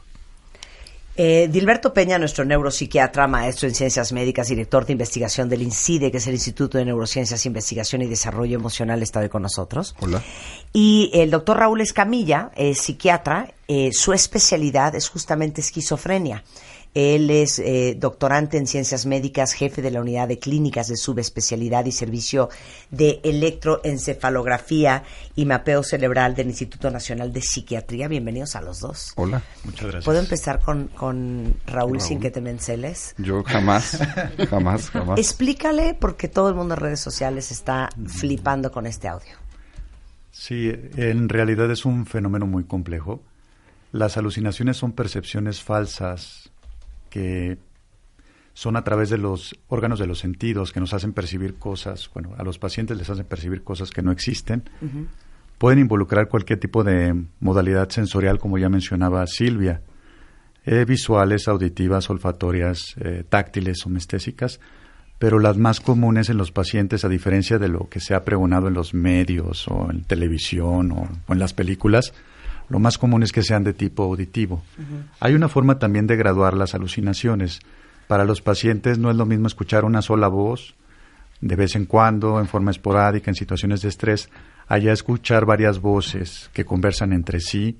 Eh, 1.18 1.48
Dilberto 1.50 1.94
Peña, 1.94 2.20
nuestro 2.20 2.44
neuropsiquiatra, 2.44 3.28
maestro 3.28 3.70
en 3.70 3.76
ciencias 3.76 4.12
médicas, 4.12 4.50
director 4.50 4.86
de 4.86 4.92
investigación 4.94 5.48
del 5.48 5.62
INCIDE, 5.62 6.12
que 6.12 6.18
es 6.18 6.28
el 6.28 6.34
Instituto 6.34 6.78
de 6.78 6.86
Neurociencias, 6.86 7.46
Investigación 7.46 8.02
y 8.02 8.08
Desarrollo 8.08 8.56
Emocional, 8.56 9.02
está 9.02 9.22
hoy 9.22 9.30
con 9.30 9.42
nosotros. 9.42 9.96
Hola. 10.02 10.22
Y 10.74 11.12
el 11.14 11.32
doctor 11.32 11.58
Raúl 11.58 11.80
Escamilla, 11.80 12.52
es 12.56 12.80
psiquiatra, 12.80 13.54
eh, 13.68 13.92
su 13.94 14.12
especialidad 14.12 14.94
es 14.96 15.08
justamente 15.08 15.62
esquizofrenia. 15.62 16.44
Él 16.96 17.30
es 17.30 17.60
eh, 17.60 17.98
doctorante 18.00 18.58
en 18.58 18.68
ciencias 18.68 19.06
médicas, 19.06 19.52
jefe 19.52 19.82
de 19.82 19.92
la 19.92 20.00
unidad 20.00 20.30
de 20.30 20.40
clínicas 20.40 20.88
de 20.88 20.96
subespecialidad 20.96 21.84
y 21.86 21.92
servicio 21.92 22.50
de 22.90 23.20
electroencefalografía 23.22 25.04
y 25.36 25.46
mapeo 25.46 25.84
cerebral 25.84 26.36
del 26.36 26.48
Instituto 26.48 26.90
Nacional 26.90 27.34
de 27.34 27.42
Psiquiatría. 27.42 28.08
Bienvenidos 28.08 28.56
a 28.56 28.62
los 28.62 28.80
dos. 28.80 29.12
Hola. 29.18 29.44
Muchas 29.66 29.82
gracias. 29.82 30.06
¿Puedo 30.06 30.20
empezar 30.20 30.62
con, 30.62 30.88
con 30.88 31.56
Raúl, 31.68 32.00
sin 32.00 32.22
que 32.22 32.32
te 32.32 32.40
me 32.40 32.52
enceles? 32.52 33.14
Yo 33.18 33.44
jamás, 33.44 34.00
jamás, 34.50 34.90
jamás. 34.90 35.20
Explícale 35.20 35.98
porque 36.00 36.30
todo 36.30 36.48
el 36.48 36.56
mundo 36.56 36.76
en 36.76 36.80
redes 36.80 37.02
sociales 37.02 37.52
está 37.52 37.90
flipando 38.08 38.72
con 38.72 38.86
este 38.86 39.10
audio. 39.10 39.36
Sí, 40.32 40.72
en 40.96 41.28
realidad 41.28 41.70
es 41.72 41.84
un 41.84 42.06
fenómeno 42.06 42.48
muy 42.48 42.64
complejo. 42.64 43.22
Las 43.92 44.16
alucinaciones 44.16 44.78
son 44.78 44.94
percepciones 44.94 45.62
falsas 45.62 46.52
que 47.16 47.58
son 48.54 48.76
a 48.76 48.84
través 48.84 49.10
de 49.10 49.18
los 49.18 49.58
órganos 49.70 50.00
de 50.00 50.06
los 50.06 50.20
sentidos 50.20 50.74
que 50.74 50.82
nos 50.82 50.94
hacen 50.94 51.14
percibir 51.14 51.56
cosas, 51.56 52.10
bueno, 52.14 52.34
a 52.38 52.44
los 52.44 52.60
pacientes 52.60 52.98
les 52.98 53.10
hacen 53.10 53.26
percibir 53.26 53.64
cosas 53.64 53.90
que 53.90 54.02
no 54.02 54.12
existen. 54.12 54.64
Pueden 55.58 55.80
involucrar 55.80 56.28
cualquier 56.28 56.60
tipo 56.60 56.84
de 56.84 57.16
modalidad 57.40 57.90
sensorial, 57.90 58.38
como 58.38 58.58
ya 58.58 58.68
mencionaba 58.68 59.26
Silvia, 59.28 59.82
eh, 60.66 60.84
visuales, 60.84 61.48
auditivas, 61.48 62.10
olfatorias, 62.10 62.96
eh, 63.00 63.24
táctiles, 63.28 63.80
somestésicas, 63.80 64.60
pero 65.18 65.40
las 65.40 65.56
más 65.56 65.80
comunes 65.80 66.30
en 66.30 66.36
los 66.36 66.52
pacientes, 66.52 67.06
a 67.06 67.10
diferencia 67.10 67.60
de 67.60 67.70
lo 67.70 67.88
que 67.88 68.02
se 68.02 68.14
ha 68.14 68.26
pregonado 68.26 68.68
en 68.68 68.74
los 68.74 68.94
medios 68.94 69.70
o 69.70 69.90
en 69.90 70.04
televisión 70.04 70.92
o, 70.92 71.08
o 71.28 71.34
en 71.34 71.40
las 71.40 71.54
películas, 71.54 72.14
lo 72.70 72.80
más 72.80 72.98
común 72.98 73.24
es 73.24 73.32
que 73.32 73.44
sean 73.44 73.64
de 73.64 73.74
tipo 73.74 74.04
auditivo. 74.04 74.64
Hay 75.20 75.34
una 75.34 75.50
forma 75.50 75.80
también 75.80 76.08
de 76.08 76.16
graduar 76.16 76.56
las 76.56 76.74
alucinaciones. 76.76 77.60
Para 78.08 78.26
los 78.26 78.42
pacientes 78.42 78.98
no 78.98 79.10
es 79.10 79.18
lo 79.18 79.26
mismo 79.26 79.48
escuchar 79.48 79.86
una 79.86 80.02
sola 80.02 80.28
voz 80.28 80.76
de 81.42 81.56
vez 81.56 81.76
en 81.76 81.86
cuando, 81.86 82.40
en 82.40 82.48
forma 82.48 82.72
esporádica, 82.72 83.30
en 83.30 83.36
situaciones 83.36 83.82
de 83.82 83.90
estrés, 83.90 84.30
allá 84.68 84.94
escuchar 84.94 85.46
varias 85.46 85.80
voces 85.80 86.50
que 86.54 86.66
conversan 86.66 87.14
entre 87.14 87.40
sí 87.40 87.78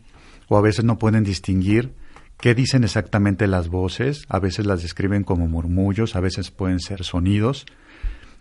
o 0.48 0.58
a 0.58 0.62
veces 0.62 0.86
no 0.86 0.98
pueden 0.98 1.24
distinguir 1.24 1.94
qué 2.40 2.54
dicen 2.54 2.84
exactamente 2.84 3.48
las 3.48 3.70
voces, 3.70 4.26
a 4.30 4.40
veces 4.40 4.66
las 4.66 4.84
describen 4.84 5.24
como 5.24 5.48
murmullos, 5.48 6.16
a 6.16 6.20
veces 6.20 6.52
pueden 6.52 6.80
ser 6.80 7.04
sonidos 7.04 7.66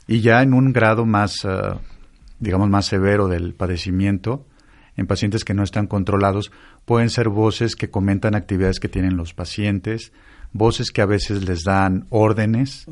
y 0.06 0.20
ya 0.20 0.42
en 0.42 0.52
un 0.52 0.72
grado 0.72 1.06
más, 1.06 1.44
ah, 1.44 1.78
digamos, 2.38 2.68
más 2.68 2.86
severo 2.86 3.28
del 3.28 3.54
padecimiento, 3.54 4.44
en 4.96 5.06
pacientes 5.06 5.44
que 5.44 5.54
no 5.54 5.62
están 5.62 5.86
controlados, 5.86 6.52
pueden 6.84 7.10
ser 7.10 7.28
voces 7.28 7.76
que 7.76 7.90
comentan 7.90 8.34
actividades 8.34 8.80
que 8.80 8.88
tienen 8.88 9.16
los 9.16 9.34
pacientes, 9.34 10.12
voces 10.52 10.90
que 10.90 11.02
a 11.02 11.06
veces 11.06 11.48
les 11.48 11.64
dan 11.64 12.06
órdenes, 12.10 12.86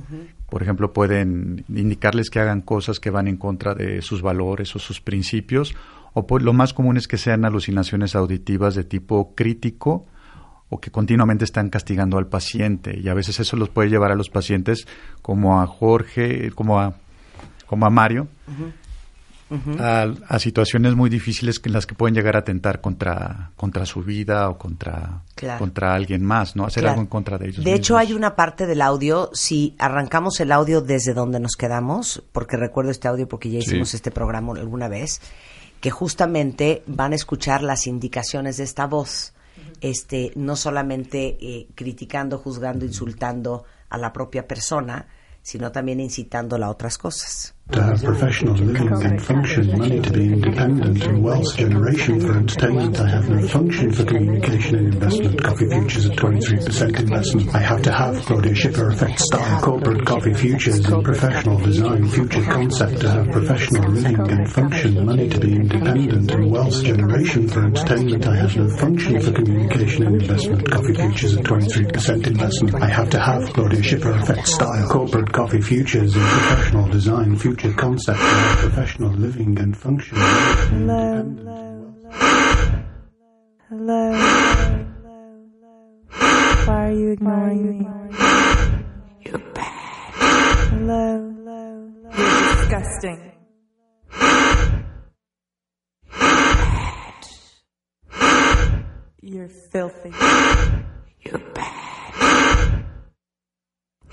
por 0.48 0.62
ejemplo, 0.62 0.92
pueden 0.92 1.64
indicarles 1.68 2.28
que 2.28 2.40
hagan 2.40 2.60
cosas 2.60 3.00
que 3.00 3.10
van 3.10 3.28
en 3.28 3.36
contra 3.36 3.74
de 3.74 4.02
sus 4.02 4.20
valores 4.20 4.74
o 4.76 4.78
sus 4.78 5.00
principios, 5.00 5.74
o 6.12 6.26
pues, 6.26 6.42
lo 6.42 6.52
más 6.52 6.74
común 6.74 6.96
es 6.96 7.08
que 7.08 7.16
sean 7.18 7.44
alucinaciones 7.44 8.14
auditivas 8.14 8.74
de 8.74 8.84
tipo 8.84 9.34
crítico 9.34 10.06
o 10.68 10.80
que 10.80 10.90
continuamente 10.90 11.44
están 11.44 11.70
castigando 11.70 12.18
al 12.18 12.26
paciente 12.26 12.98
y 12.98 13.08
a 13.08 13.14
veces 13.14 13.40
eso 13.40 13.56
los 13.56 13.68
puede 13.68 13.90
llevar 13.90 14.10
a 14.10 14.14
los 14.14 14.30
pacientes 14.30 14.86
como 15.20 15.60
a 15.60 15.66
Jorge, 15.66 16.50
como 16.52 16.80
a 16.80 16.94
como 17.66 17.86
a 17.86 17.90
Mario, 17.90 18.28
a, 19.78 20.38
situaciones 20.38 20.94
muy 20.94 21.10
difíciles 21.10 21.60
en 21.64 21.72
las 21.72 21.86
que 21.86 21.94
pueden 21.94 22.14
llegar 22.14 22.36
a 22.36 22.40
atentar 22.40 22.80
contra, 22.80 23.50
contra 23.56 23.86
su 23.86 24.02
vida 24.02 24.48
o 24.48 24.58
contra, 24.58 25.22
contra 25.58 25.94
alguien 25.94 26.24
más, 26.24 26.56
¿no? 26.56 26.64
Hacer 26.64 26.86
algo 26.86 27.00
en 27.00 27.06
contra 27.06 27.38
de 27.38 27.48
ellos. 27.48 27.64
De 27.64 27.74
hecho, 27.74 27.96
hay 27.96 28.12
una 28.12 28.34
parte 28.34 28.66
del 28.66 28.82
audio, 28.82 29.30
si 29.32 29.74
arrancamos 29.78 30.40
el 30.40 30.52
audio 30.52 30.80
desde 30.80 31.14
donde 31.14 31.40
nos 31.40 31.56
quedamos, 31.56 32.22
porque 32.32 32.56
recuerdo 32.56 32.90
este 32.90 33.08
audio 33.08 33.28
porque 33.28 33.50
ya 33.50 33.58
hicimos 33.58 33.94
este 33.94 34.10
programa 34.10 34.52
alguna 34.52 34.88
vez, 34.88 35.20
que 35.80 35.90
justamente 35.90 36.82
van 36.86 37.12
a 37.12 37.16
escuchar 37.16 37.62
las 37.62 37.86
indicaciones 37.86 38.56
de 38.56 38.64
esta 38.64 38.86
voz, 38.86 39.34
este, 39.80 40.32
no 40.36 40.54
solamente 40.54 41.36
eh, 41.40 41.66
criticando, 41.74 42.38
juzgando, 42.38 42.84
insultando 42.84 43.64
a 43.90 43.98
la 43.98 44.12
propia 44.12 44.46
persona, 44.46 45.06
sino 45.42 45.72
también 45.72 46.00
incitándola 46.00 46.66
a 46.66 46.70
otras 46.70 46.98
cosas. 46.98 47.54
To 47.70 47.82
have 47.82 48.02
professional 48.02 48.54
living 48.54 48.88
and 49.02 49.22
function, 49.22 49.78
money 49.78 50.00
to 50.00 50.12
be 50.12 50.32
independent, 50.32 51.02
and 51.04 51.22
wealth 51.22 51.56
generation 51.56 52.20
for 52.20 52.36
entertainment. 52.36 53.00
I 53.00 53.08
have 53.08 53.30
no 53.30 53.46
function 53.48 53.92
for 53.92 54.04
communication 54.04 54.76
and 54.76 54.94
investment. 54.94 55.42
Coffee 55.42 55.68
futures 55.68 56.06
at 56.06 56.16
23% 56.16 57.00
investment. 57.00 57.54
I 57.54 57.58
have 57.58 57.82
to 57.82 57.92
have 57.92 58.16
Claudia 58.26 58.54
Schiffer 58.54 58.90
effect 58.90 59.20
style 59.20 59.62
corporate 59.62 60.04
coffee 60.04 60.34
futures 60.34 60.86
and 60.86 61.04
professional 61.04 61.58
design 61.58 62.08
future 62.08 62.42
concept 62.42 63.00
to 63.00 63.10
have 63.10 63.30
professional 63.30 63.90
living 63.90 64.30
and 64.30 64.52
function, 64.52 65.06
money 65.06 65.28
to 65.28 65.40
be 65.40 65.54
independent, 65.54 66.30
and 66.30 66.50
wealth 66.50 66.82
generation 66.82 67.48
for 67.48 67.64
entertainment. 67.64 68.26
I 68.26 68.36
have 68.36 68.56
no 68.56 68.68
function 68.76 69.20
for 69.20 69.32
communication 69.32 70.06
and 70.06 70.20
investment. 70.20 70.70
Coffee 70.70 70.94
futures 70.94 71.36
at 71.36 71.44
23% 71.44 72.26
investment. 72.26 72.82
I 72.82 72.88
have 72.88 73.08
to 73.10 73.18
have 73.18 73.52
Claudia 73.54 73.82
Schiffer 73.82 74.12
effect 74.12 74.46
style 74.46 74.88
corporate 74.88 75.32
coffee 75.32 75.60
futures 75.60 76.14
and 76.14 76.24
professional 76.24 76.88
design 76.88 77.36
future 77.36 77.51
future 77.54 77.76
concept 77.76 78.18
of 78.18 78.58
professional 78.58 79.10
living 79.10 79.58
and 79.58 79.76
function. 79.76 80.16
Hello. 80.16 81.22
Hello. 83.68 84.12
Why 86.64 86.88
are 86.88 86.92
you 86.92 87.10
ignoring 87.10 87.80
me? 87.80 87.86
You're 89.20 89.38
bad. 89.38 90.14
Hello. 90.70 91.28
You're 92.16 92.54
disgusting. 92.54 93.32
Bad. 96.10 97.26
You're 99.20 99.48
filthy. 99.48 100.12
You're 101.20 101.38
bad. 101.52 102.84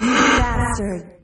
You 0.01 0.07
bastard. 0.07 1.18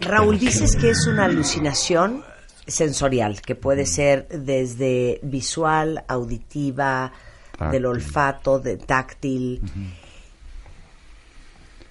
Raúl, 0.00 0.38
dices 0.38 0.76
que 0.76 0.90
es 0.90 1.06
una 1.06 1.24
alucinación 1.24 2.24
sensorial, 2.66 3.42
que 3.42 3.54
puede 3.54 3.84
ser 3.84 4.28
desde 4.28 5.20
visual, 5.22 6.04
auditiva, 6.08 7.12
del 7.70 7.86
olfato, 7.86 8.58
de 8.58 8.76
táctil. 8.76 9.60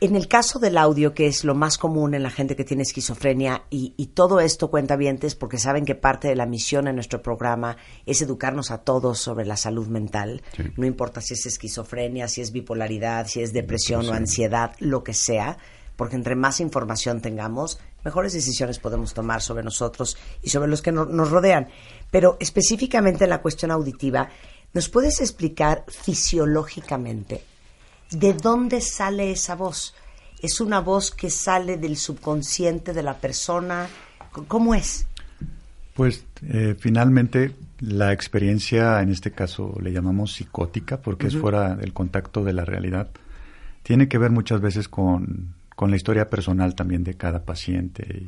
En 0.01 0.15
el 0.15 0.27
caso 0.27 0.60
del 0.60 0.77
audio, 0.77 1.13
que 1.13 1.25
es 1.25 1.45
lo 1.45 1.55
más 1.55 1.77
común 1.77 2.13
en 2.13 2.22
la 2.22 2.29
gente 2.29 2.55
que 2.55 2.65
tiene 2.65 2.84
esquizofrenia, 2.84 3.63
y, 3.69 3.91
todo 4.13 4.39
esto 4.39 4.69
cuenta 4.69 4.97
vientes 4.97 5.36
porque 5.36 5.58
saben 5.58 5.86
que 5.86 5.95
parte 5.95 6.28
de 6.28 6.36
la 6.36 6.45
misión 6.45 6.88
en 6.88 6.95
nuestro 6.95 7.21
programa 7.21 7.78
es 8.06 8.21
educarnos 8.21 8.71
a 8.71 8.80
todos 8.80 9.19
sobre 9.19 9.45
la 9.45 9.58
salud 9.58 9.88
mental. 9.88 10.43
No 10.78 10.86
importa 10.86 11.21
si 11.21 11.34
es 11.34 11.45
esquizofrenia, 11.45 12.28
si 12.28 12.41
es 12.41 12.51
bipolaridad, 12.51 13.28
si 13.28 13.41
es 13.41 13.54
depresión 13.54 14.08
o 14.08 14.13
ansiedad, 14.13 14.73
lo 14.80 15.04
que 15.04 15.13
sea, 15.13 15.58
porque 15.95 16.15
entre 16.15 16.36
más 16.36 16.60
información 16.60 17.21
tengamos, 17.21 17.80
mejores 18.04 18.34
decisiones 18.34 18.80
podemos 18.80 19.13
tomar 19.13 19.41
sobre 19.41 19.63
nosotros 19.63 20.17
y 20.41 20.49
sobre 20.49 20.69
los 20.69 20.82
que 20.82 20.91
nos 20.91 21.32
rodean. 21.32 21.69
Pero 22.12 22.38
específicamente 22.39 23.23
en 23.23 23.30
la 23.30 23.41
cuestión 23.41 23.71
auditiva, 23.71 24.30
¿Nos 24.75 24.89
puedes 24.89 25.21
explicar 25.21 25.85
fisiológicamente 25.88 27.41
de 28.11 28.33
dónde 28.33 28.81
sale 28.81 29.31
esa 29.31 29.55
voz? 29.55 29.95
¿Es 30.41 30.59
una 30.59 30.81
voz 30.81 31.11
que 31.11 31.29
sale 31.29 31.77
del 31.77 31.95
subconsciente 31.95 32.91
de 32.91 33.01
la 33.01 33.13
persona? 33.13 33.88
¿Cómo 34.49 34.75
es? 34.75 35.07
Pues 35.93 36.25
eh, 36.41 36.75
finalmente 36.77 37.55
la 37.79 38.11
experiencia, 38.11 39.01
en 39.01 39.11
este 39.11 39.31
caso 39.31 39.77
le 39.81 39.93
llamamos 39.93 40.33
psicótica 40.33 41.01
porque 41.01 41.27
es 41.27 41.38
fuera 41.38 41.73
del 41.75 41.93
contacto 41.93 42.43
de 42.43 42.51
la 42.51 42.65
realidad, 42.65 43.11
tiene 43.81 44.09
que 44.09 44.17
ver 44.17 44.31
muchas 44.31 44.59
veces 44.59 44.89
con, 44.89 45.55
con 45.77 45.89
la 45.89 45.95
historia 45.95 46.29
personal 46.29 46.75
también 46.75 47.05
de 47.05 47.13
cada 47.13 47.45
paciente, 47.45 48.27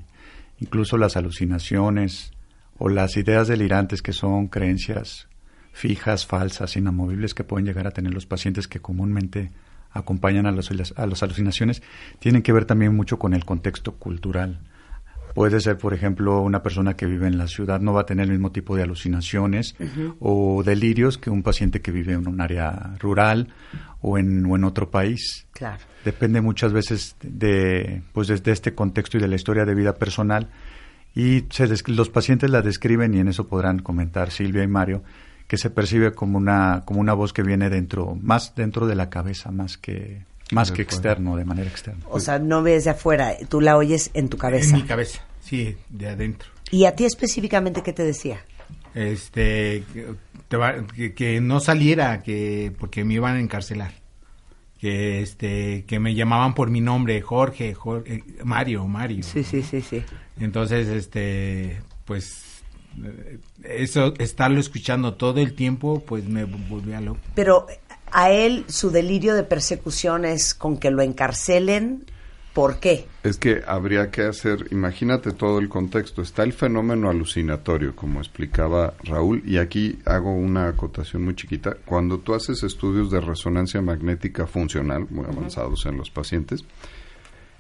incluso 0.61 0.97
las 0.97 1.17
alucinaciones 1.17 2.31
o 2.77 2.87
las 2.87 3.17
ideas 3.17 3.49
delirantes 3.49 4.01
que 4.01 4.13
son 4.13 4.47
creencias 4.47 5.27
fijas, 5.77 6.25
falsas, 6.25 6.75
inamovibles 6.75 7.35
que 7.35 7.43
pueden 7.43 7.67
llegar 7.67 7.85
a 7.85 7.91
tener 7.91 8.11
los 8.11 8.25
pacientes 8.25 8.67
que 8.67 8.79
comúnmente 8.79 9.51
acompañan 9.91 10.47
a, 10.47 10.51
los, 10.51 10.71
a 10.71 11.05
las 11.05 11.23
alucinaciones, 11.23 11.83
tienen 12.19 12.41
que 12.41 12.51
ver 12.51 12.65
también 12.65 12.95
mucho 12.95 13.19
con 13.19 13.35
el 13.35 13.45
contexto 13.45 13.93
cultural. 13.93 14.59
Puede 15.35 15.59
ser, 15.59 15.77
por 15.77 15.93
ejemplo, 15.93 16.41
una 16.41 16.63
persona 16.63 16.95
que 16.95 17.05
vive 17.05 17.27
en 17.27 17.37
la 17.37 17.47
ciudad 17.47 17.79
no 17.79 17.93
va 17.93 18.01
a 18.01 18.05
tener 18.07 18.25
el 18.25 18.31
mismo 18.31 18.51
tipo 18.51 18.75
de 18.75 18.81
alucinaciones 18.81 19.75
o 20.19 20.63
delirios 20.63 21.19
que 21.19 21.29
un 21.29 21.43
paciente 21.43 21.79
que 21.79 21.91
vive 21.91 22.13
en 22.13 22.27
un 22.27 22.41
área 22.41 22.95
rural 22.99 23.49
o 24.01 24.17
en, 24.17 24.47
o 24.47 24.55
en 24.55 24.63
otro 24.63 24.89
país. 24.89 25.45
Claro. 25.51 25.83
Depende 26.03 26.41
muchas 26.41 26.73
veces 26.73 27.15
de, 27.21 28.01
pues, 28.13 28.29
de, 28.29 28.51
este 28.51 28.73
contexto 28.73 29.17
y 29.17 29.21
de 29.21 29.27
la 29.27 29.35
historia 29.35 29.63
de 29.63 29.75
vida 29.75 29.93
personal. 29.93 30.49
Y 31.13 31.43
se 31.51 31.67
los 31.91 32.09
pacientes 32.09 32.49
la 32.49 32.63
describen 32.63 33.13
y 33.13 33.19
en 33.19 33.27
eso 33.27 33.47
podrán 33.47 33.77
comentar 33.77 34.31
Silvia 34.31 34.63
y 34.63 34.67
Mario 34.67 35.03
que 35.47 35.57
se 35.57 35.69
percibe 35.69 36.13
como 36.13 36.37
una, 36.37 36.83
como 36.85 36.99
una 36.99 37.13
voz 37.13 37.33
que 37.33 37.41
viene 37.41 37.69
dentro, 37.69 38.17
más 38.21 38.53
dentro 38.55 38.85
de 38.85 38.95
la 38.95 39.09
cabeza, 39.09 39.49
más 39.49 39.77
que, 39.77 40.23
más 40.51 40.71
que 40.71 40.81
externo, 40.81 41.37
de 41.37 41.45
manera 41.45 41.69
externa. 41.69 42.03
O 42.09 42.19
sea, 42.19 42.37
no 42.37 42.61
ves 42.61 42.83
de 42.83 42.91
afuera, 42.91 43.33
tú 43.47 43.61
la 43.61 43.77
oyes 43.77 44.11
en 44.13 44.29
tu 44.29 44.37
cabeza. 44.37 44.75
En 44.75 44.81
mi 44.81 44.87
cabeza, 44.87 45.21
sí, 45.39 45.77
de 45.89 46.09
adentro. 46.09 46.49
¿Y 46.69 46.83
a 46.85 46.95
ti 46.95 47.05
específicamente 47.05 47.81
qué 47.81 47.93
te 47.93 48.03
decía? 48.03 48.41
Este, 48.93 49.83
que, 51.15 51.41
no 51.41 51.59
saliera, 51.59 52.23
que 52.23 52.73
porque 52.77 53.05
me 53.05 53.15
iban 53.15 53.35
a 53.35 53.39
encarcelar. 53.39 53.93
Que 54.79 55.21
este, 55.21 55.85
que 55.85 55.99
me 55.99 56.13
llamaban 56.13 56.53
por 56.53 56.69
mi 56.69 56.81
nombre, 56.81 57.19
Jorge, 57.21 57.73
Jorge 57.73 58.23
Mario, 58.43 58.85
Mario. 58.87 59.23
Sí, 59.23 59.43
sí, 59.43 59.63
sí, 59.63 59.81
sí. 59.81 60.03
Entonces, 60.39 60.87
este, 60.87 61.81
pues 62.05 62.46
eso, 63.63 64.13
estarlo 64.17 64.59
escuchando 64.59 65.15
todo 65.15 65.39
el 65.39 65.53
tiempo, 65.53 66.03
pues 66.05 66.27
me 66.27 66.45
volvía 66.45 67.01
loco. 67.01 67.19
Pero 67.35 67.67
a 68.11 68.31
él 68.31 68.65
su 68.67 68.89
delirio 68.89 69.35
de 69.35 69.43
persecución 69.43 70.25
es 70.25 70.53
con 70.53 70.77
que 70.77 70.91
lo 70.91 71.01
encarcelen. 71.01 72.05
¿Por 72.53 72.79
qué? 72.79 73.05
Es 73.21 73.37
que 73.37 73.61
habría 73.67 74.09
que 74.09 74.23
hacer, 74.23 74.65
imagínate 74.71 75.31
todo 75.31 75.59
el 75.59 75.69
contexto. 75.69 76.23
Está 76.23 76.41
el 76.41 76.53
fenómeno 76.53 77.07
alucinatorio, 77.07 77.95
como 77.95 78.19
explicaba 78.19 78.95
Raúl, 79.03 79.43
y 79.45 79.57
aquí 79.57 79.99
hago 80.05 80.33
una 80.33 80.67
acotación 80.67 81.23
muy 81.23 81.35
chiquita. 81.35 81.77
Cuando 81.85 82.17
tú 82.17 82.33
haces 82.33 82.63
estudios 82.63 83.11
de 83.11 83.21
resonancia 83.21 83.79
magnética 83.83 84.47
funcional, 84.47 85.05
muy 85.11 85.25
avanzados 85.25 85.85
en 85.85 85.97
los 85.97 86.09
pacientes, 86.09 86.65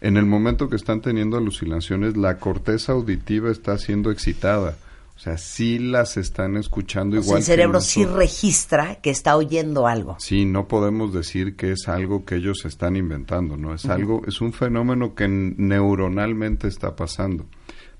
en 0.01 0.17
el 0.17 0.25
momento 0.25 0.67
que 0.67 0.75
están 0.75 1.01
teniendo 1.01 1.37
alucinaciones, 1.37 2.17
la 2.17 2.39
corteza 2.39 2.93
auditiva 2.93 3.51
está 3.51 3.77
siendo 3.77 4.09
excitada 4.09 4.77
o 5.17 5.19
sea, 5.19 5.35
sí 5.39 5.79
las 5.79 6.15
están 6.15 6.57
escuchando 6.57 7.17
igual. 7.17 7.39
el 7.39 7.43
cerebro 7.43 7.81
sí 7.81 8.05
registra 8.05 9.01
que 9.01 9.09
está 9.09 9.35
oyendo 9.35 9.87
algo. 9.87 10.15
Sí, 10.19 10.45
no 10.45 10.67
podemos 10.67 11.11
decir 11.11 11.55
que 11.55 11.71
es 11.71 11.87
algo 11.87 12.23
que 12.23 12.35
ellos 12.35 12.65
están 12.65 12.95
inventando, 12.95 13.57
¿no? 13.57 13.73
Es 13.73 13.85
algo, 13.87 14.21
es 14.27 14.41
un 14.41 14.53
fenómeno 14.53 15.15
que 15.15 15.27
neuronalmente 15.27 16.67
está 16.67 16.95
pasando. 16.95 17.47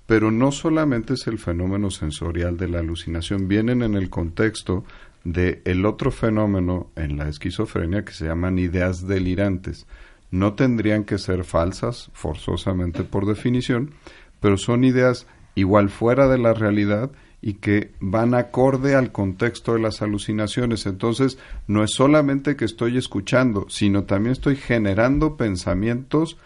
Pero 0.06 0.30
no 0.30 0.52
solamente 0.52 1.16
es 1.16 1.26
el 1.26 1.40
fenómeno 1.40 1.90
sensorial 1.90 2.56
de 2.56 2.68
la 2.68 2.80
alucinación, 2.80 3.48
vienen 3.48 3.82
en 3.82 3.96
el 3.96 4.12
contexto 4.12 4.86
de 5.24 5.64
el 5.66 5.88
otro 5.88 6.12
fenómeno 6.12 6.92
en 6.96 7.18
la 7.18 7.28
esquizofrenia 7.28 8.06
que 8.06 8.14
se 8.14 8.28
llaman 8.28 8.60
ideas 8.60 9.08
delirantes. 9.08 9.88
No 10.30 10.54
tendrían 10.54 11.04
que 11.04 11.18
ser 11.18 11.46
falsas, 11.46 12.12
forzosamente 12.14 13.04
por 13.04 13.26
definición, 13.26 13.96
pero 14.40 14.58
son 14.58 14.84
ideas 14.84 15.26
igual 15.58 15.90
fuera 15.90 16.28
de 16.28 16.38
la 16.38 16.54
realidad 16.54 17.10
y 17.42 17.56
que 17.56 17.92
van 18.00 18.36
acorde 18.36 18.96
al 18.96 19.12
contexto 19.12 19.74
de 19.74 19.80
las 19.80 20.02
alucinaciones. 20.04 20.86
Entonces, 20.86 21.40
no 21.66 21.84
es 21.84 21.92
solamente 21.92 22.56
que 22.56 22.66
estoy 22.66 22.98
escuchando, 22.98 23.66
sino 23.70 24.04
también 24.04 24.34
estoy 24.34 24.56
generando 24.56 25.36
pensamientos 25.36 26.38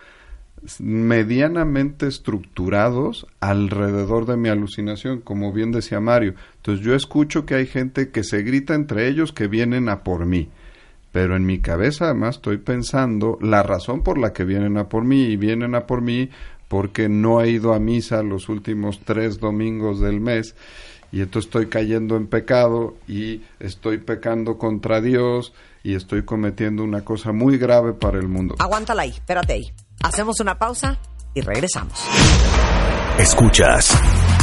medianamente 0.80 2.08
estructurados 2.08 3.28
alrededor 3.40 4.26
de 4.26 4.38
mi 4.38 4.48
alucinación, 4.48 5.20
como 5.20 5.52
bien 5.52 5.72
decía 5.72 6.00
Mario. 6.00 6.36
Entonces 6.58 6.86
yo 6.86 6.96
escucho 6.96 7.46
que 7.46 7.56
hay 7.56 7.66
gente 7.66 8.12
que 8.12 8.24
se 8.24 8.44
grita 8.44 8.76
entre 8.76 9.08
ellos 9.08 9.34
que 9.34 9.48
vienen 9.48 9.90
a 9.90 10.04
por 10.04 10.26
mí. 10.26 10.50
Pero 11.12 11.36
en 11.36 11.46
mi 11.46 11.60
cabeza 11.60 12.06
además 12.06 12.36
estoy 12.36 12.58
pensando 12.58 13.38
la 13.42 13.64
razón 13.64 14.02
por 14.04 14.18
la 14.18 14.32
que 14.32 14.46
vienen 14.46 14.78
a 14.78 14.88
por 14.88 15.04
mí 15.04 15.24
y 15.24 15.36
vienen 15.36 15.76
a 15.76 15.86
por 15.86 16.02
mí 16.02 16.30
porque 16.72 17.10
no 17.10 17.42
he 17.42 17.50
ido 17.50 17.74
a 17.74 17.80
misa 17.80 18.24
los 18.24 18.48
últimos 18.48 19.02
tres 19.04 19.42
domingos 19.42 20.00
del 20.00 20.22
mes 20.22 20.56
y 21.12 21.20
entonces 21.20 21.50
estoy 21.50 21.68
cayendo 21.68 22.16
en 22.16 22.28
pecado 22.28 22.96
y 23.10 23.42
estoy 23.60 23.98
pecando 23.98 24.58
contra 24.58 25.02
Dios 25.02 25.52
y 25.84 25.96
estoy 25.96 26.24
cometiendo 26.24 26.86
una 26.86 27.04
cosa 27.04 27.34
muy 27.34 27.58
grave 27.58 27.92
para 27.92 28.20
el 28.20 28.30
mundo. 28.30 28.56
Aguántala 28.58 29.02
ahí, 29.02 29.10
espérate 29.10 29.52
ahí. 29.52 29.74
Hacemos 30.02 30.40
una 30.40 30.58
pausa 30.58 30.98
y 31.34 31.42
regresamos. 31.42 32.06
Escuchas 33.20 33.94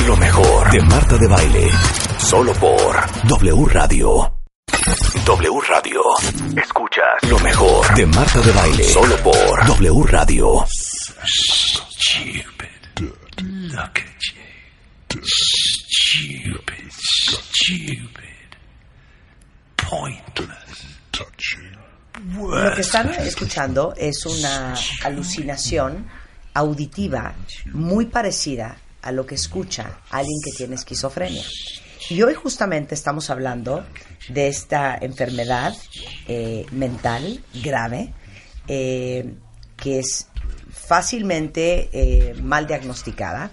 lo 0.07 0.15
mejor 0.19 0.71
de 0.71 0.83
Marta 0.83 1.17
de 1.17 1.29
Baile, 1.29 1.71
solo 2.19 2.53
por 2.53 2.95
W 3.27 3.65
Radio. 3.73 4.38
W 5.29 5.61
Radio. 5.69 6.01
Escuchas 6.57 7.29
lo 7.29 7.39
mejor 7.41 7.95
de 7.95 8.07
Marta 8.07 8.41
de 8.41 8.51
Baile, 8.51 8.85
solo 8.85 9.15
por 9.19 9.67
W 9.67 10.03
Radio. 10.05 10.65
Stupid. 11.23 12.45
Look 13.37 13.99
at 13.99 14.23
you. 14.25 15.21
Stupid, 15.23 16.91
stupid. 16.91 18.57
Pointless. 19.77 20.97
Lo 22.35 22.75
que 22.75 22.81
están 22.81 23.11
escuchando 23.11 23.93
es 23.99 24.25
una 24.25 24.75
alucinación 25.05 26.09
auditiva 26.55 27.35
muy 27.75 28.07
parecida 28.07 28.79
a 29.03 29.13
lo 29.13 29.27
que 29.27 29.35
escucha 29.35 29.99
alguien 30.09 30.39
que 30.43 30.53
tiene 30.53 30.77
esquizofrenia. 30.77 31.45
Y 32.11 32.23
hoy 32.23 32.33
justamente 32.33 32.95
estamos 32.95 33.29
hablando 33.29 33.85
de 34.31 34.49
esta 34.49 34.97
enfermedad 34.97 35.75
eh, 36.27 36.65
mental 36.73 37.45
grave 37.63 38.15
eh, 38.67 39.35
que 39.77 39.99
es 39.99 40.29
fácilmente 40.71 41.91
eh, 41.93 42.35
mal 42.43 42.67
diagnosticada. 42.67 43.51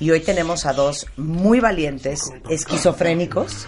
Y 0.00 0.10
hoy 0.10 0.20
tenemos 0.20 0.66
a 0.66 0.72
dos 0.72 1.06
muy 1.16 1.60
valientes 1.60 2.20
esquizofrénicos. 2.48 3.66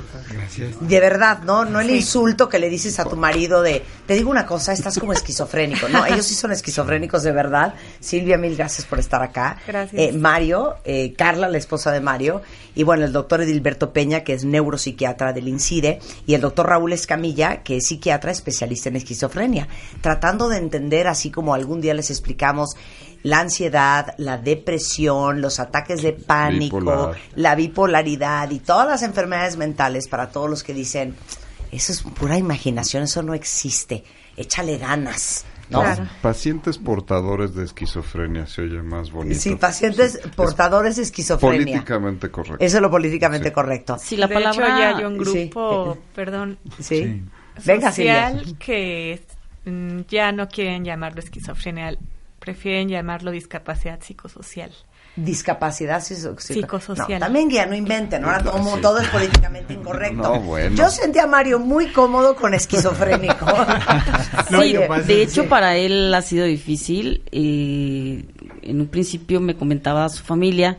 De 0.80 1.00
verdad, 1.00 1.40
¿no? 1.42 1.64
No 1.64 1.80
el 1.80 1.90
insulto 1.90 2.48
que 2.48 2.58
le 2.58 2.68
dices 2.68 2.98
a 2.98 3.04
tu 3.04 3.16
marido 3.16 3.62
de, 3.62 3.82
te 4.06 4.14
digo 4.14 4.30
una 4.30 4.46
cosa, 4.46 4.72
estás 4.72 4.98
como 4.98 5.12
esquizofrénico. 5.12 5.88
No, 5.88 6.04
ellos 6.06 6.26
sí 6.26 6.34
son 6.34 6.52
esquizofrénicos 6.52 7.22
de 7.22 7.32
verdad. 7.32 7.74
Silvia, 8.00 8.36
mil 8.38 8.56
gracias 8.56 8.86
por 8.86 8.98
estar 8.98 9.22
acá. 9.22 9.58
Gracias. 9.66 10.00
Eh, 10.00 10.12
Mario, 10.12 10.76
eh, 10.84 11.14
Carla, 11.16 11.48
la 11.48 11.58
esposa 11.58 11.92
de 11.92 12.00
Mario, 12.00 12.42
y 12.74 12.82
bueno, 12.82 13.04
el 13.04 13.12
doctor 13.12 13.40
Edilberto 13.40 13.92
Peña, 13.92 14.20
que 14.20 14.34
es 14.34 14.44
neuropsiquiatra 14.44 15.32
del 15.32 15.48
INCIDE, 15.48 16.00
y 16.26 16.34
el 16.34 16.40
doctor 16.40 16.68
Raúl 16.68 16.92
Escamilla, 16.92 17.62
que 17.62 17.78
es 17.78 17.86
psiquiatra 17.86 18.30
especialista 18.30 18.88
en 18.88 18.96
esquizofrenia, 18.96 19.68
tratando 20.00 20.48
de 20.48 20.58
entender, 20.58 21.08
así 21.08 21.30
como 21.30 21.54
algún 21.54 21.80
día 21.80 21.94
les 21.94 22.10
explicamos, 22.10 22.76
la 23.22 23.40
ansiedad, 23.40 24.14
la 24.18 24.38
depresión, 24.38 25.40
los 25.40 25.58
ataques 25.60 26.02
de 26.02 26.12
pánico, 26.12 26.78
Bipolar. 26.78 27.16
la 27.34 27.54
bipolaridad 27.54 28.50
y 28.50 28.58
todas 28.60 28.86
las 28.86 29.02
enfermedades 29.02 29.56
mentales 29.56 30.08
para 30.08 30.30
todos 30.30 30.48
los 30.50 30.62
que 30.62 30.74
dicen, 30.74 31.14
eso 31.72 31.92
es 31.92 32.02
pura 32.02 32.36
imaginación, 32.38 33.02
eso 33.04 33.22
no 33.22 33.34
existe, 33.34 34.04
échale 34.36 34.78
ganas. 34.78 35.44
¿no? 35.68 35.82
Pacientes 36.22 36.78
portadores 36.78 37.52
de 37.56 37.64
esquizofrenia 37.64 38.46
se 38.46 38.62
oye 38.62 38.80
más 38.82 39.10
bonito. 39.10 39.40
Sí, 39.40 39.56
pacientes 39.56 40.20
portadores 40.36 40.94
de 40.94 41.02
esquizofrenia. 41.02 41.58
Políticamente 41.64 42.30
correcto. 42.30 42.64
Eso 42.64 42.76
es 42.76 42.82
lo 42.82 42.88
políticamente 42.88 43.50
correcto. 43.52 43.96
Sí, 43.98 44.16
la 44.16 44.28
de 44.28 44.34
palabra... 44.34 44.66
hecho, 44.68 44.78
ya 44.78 44.96
hay 44.98 45.04
un 45.04 45.24
Sí. 45.26 45.48
grupo, 45.48 45.98
perdón, 46.14 46.56
¿Sí? 46.78 47.20
Venga, 47.64 47.88
social 47.90 48.56
que 48.60 49.20
mm, 49.64 50.00
ya 50.08 50.30
no 50.30 50.46
quieren 50.48 50.84
llamarlo 50.84 51.18
esquizofrenia, 51.18 51.96
prefieren 52.38 52.88
llamarlo 52.88 53.30
discapacidad 53.30 54.00
psicosocial. 54.02 54.70
Discapacidad 55.16 56.02
psico- 56.02 56.38
Psicosocial. 56.38 57.18
No, 57.20 57.26
también 57.26 57.48
ya 57.48 57.64
no 57.64 57.74
inventen, 57.74 58.22
ahora 58.24 58.42
todo, 58.44 58.74
Sí. 58.76 58.80
todo 58.82 58.98
es 59.00 59.08
políticamente 59.08 59.72
incorrecto. 59.74 60.16
No, 60.22 60.40
bueno. 60.40 60.76
Yo 60.76 60.90
sentí 60.90 61.18
a 61.18 61.26
Mario 61.26 61.58
muy 61.58 61.86
cómodo 61.92 62.36
con 62.36 62.52
esquizofrénico. 62.54 63.46
Sí, 64.50 64.76
de 65.06 65.22
hecho 65.22 65.48
para 65.48 65.76
él 65.76 66.12
ha 66.14 66.22
sido 66.22 66.44
difícil. 66.44 67.22
eh, 67.32 68.24
en 68.62 68.80
un 68.80 68.86
principio 68.88 69.40
me 69.40 69.54
comentaba 69.56 70.08
su 70.08 70.22
familia 70.24 70.78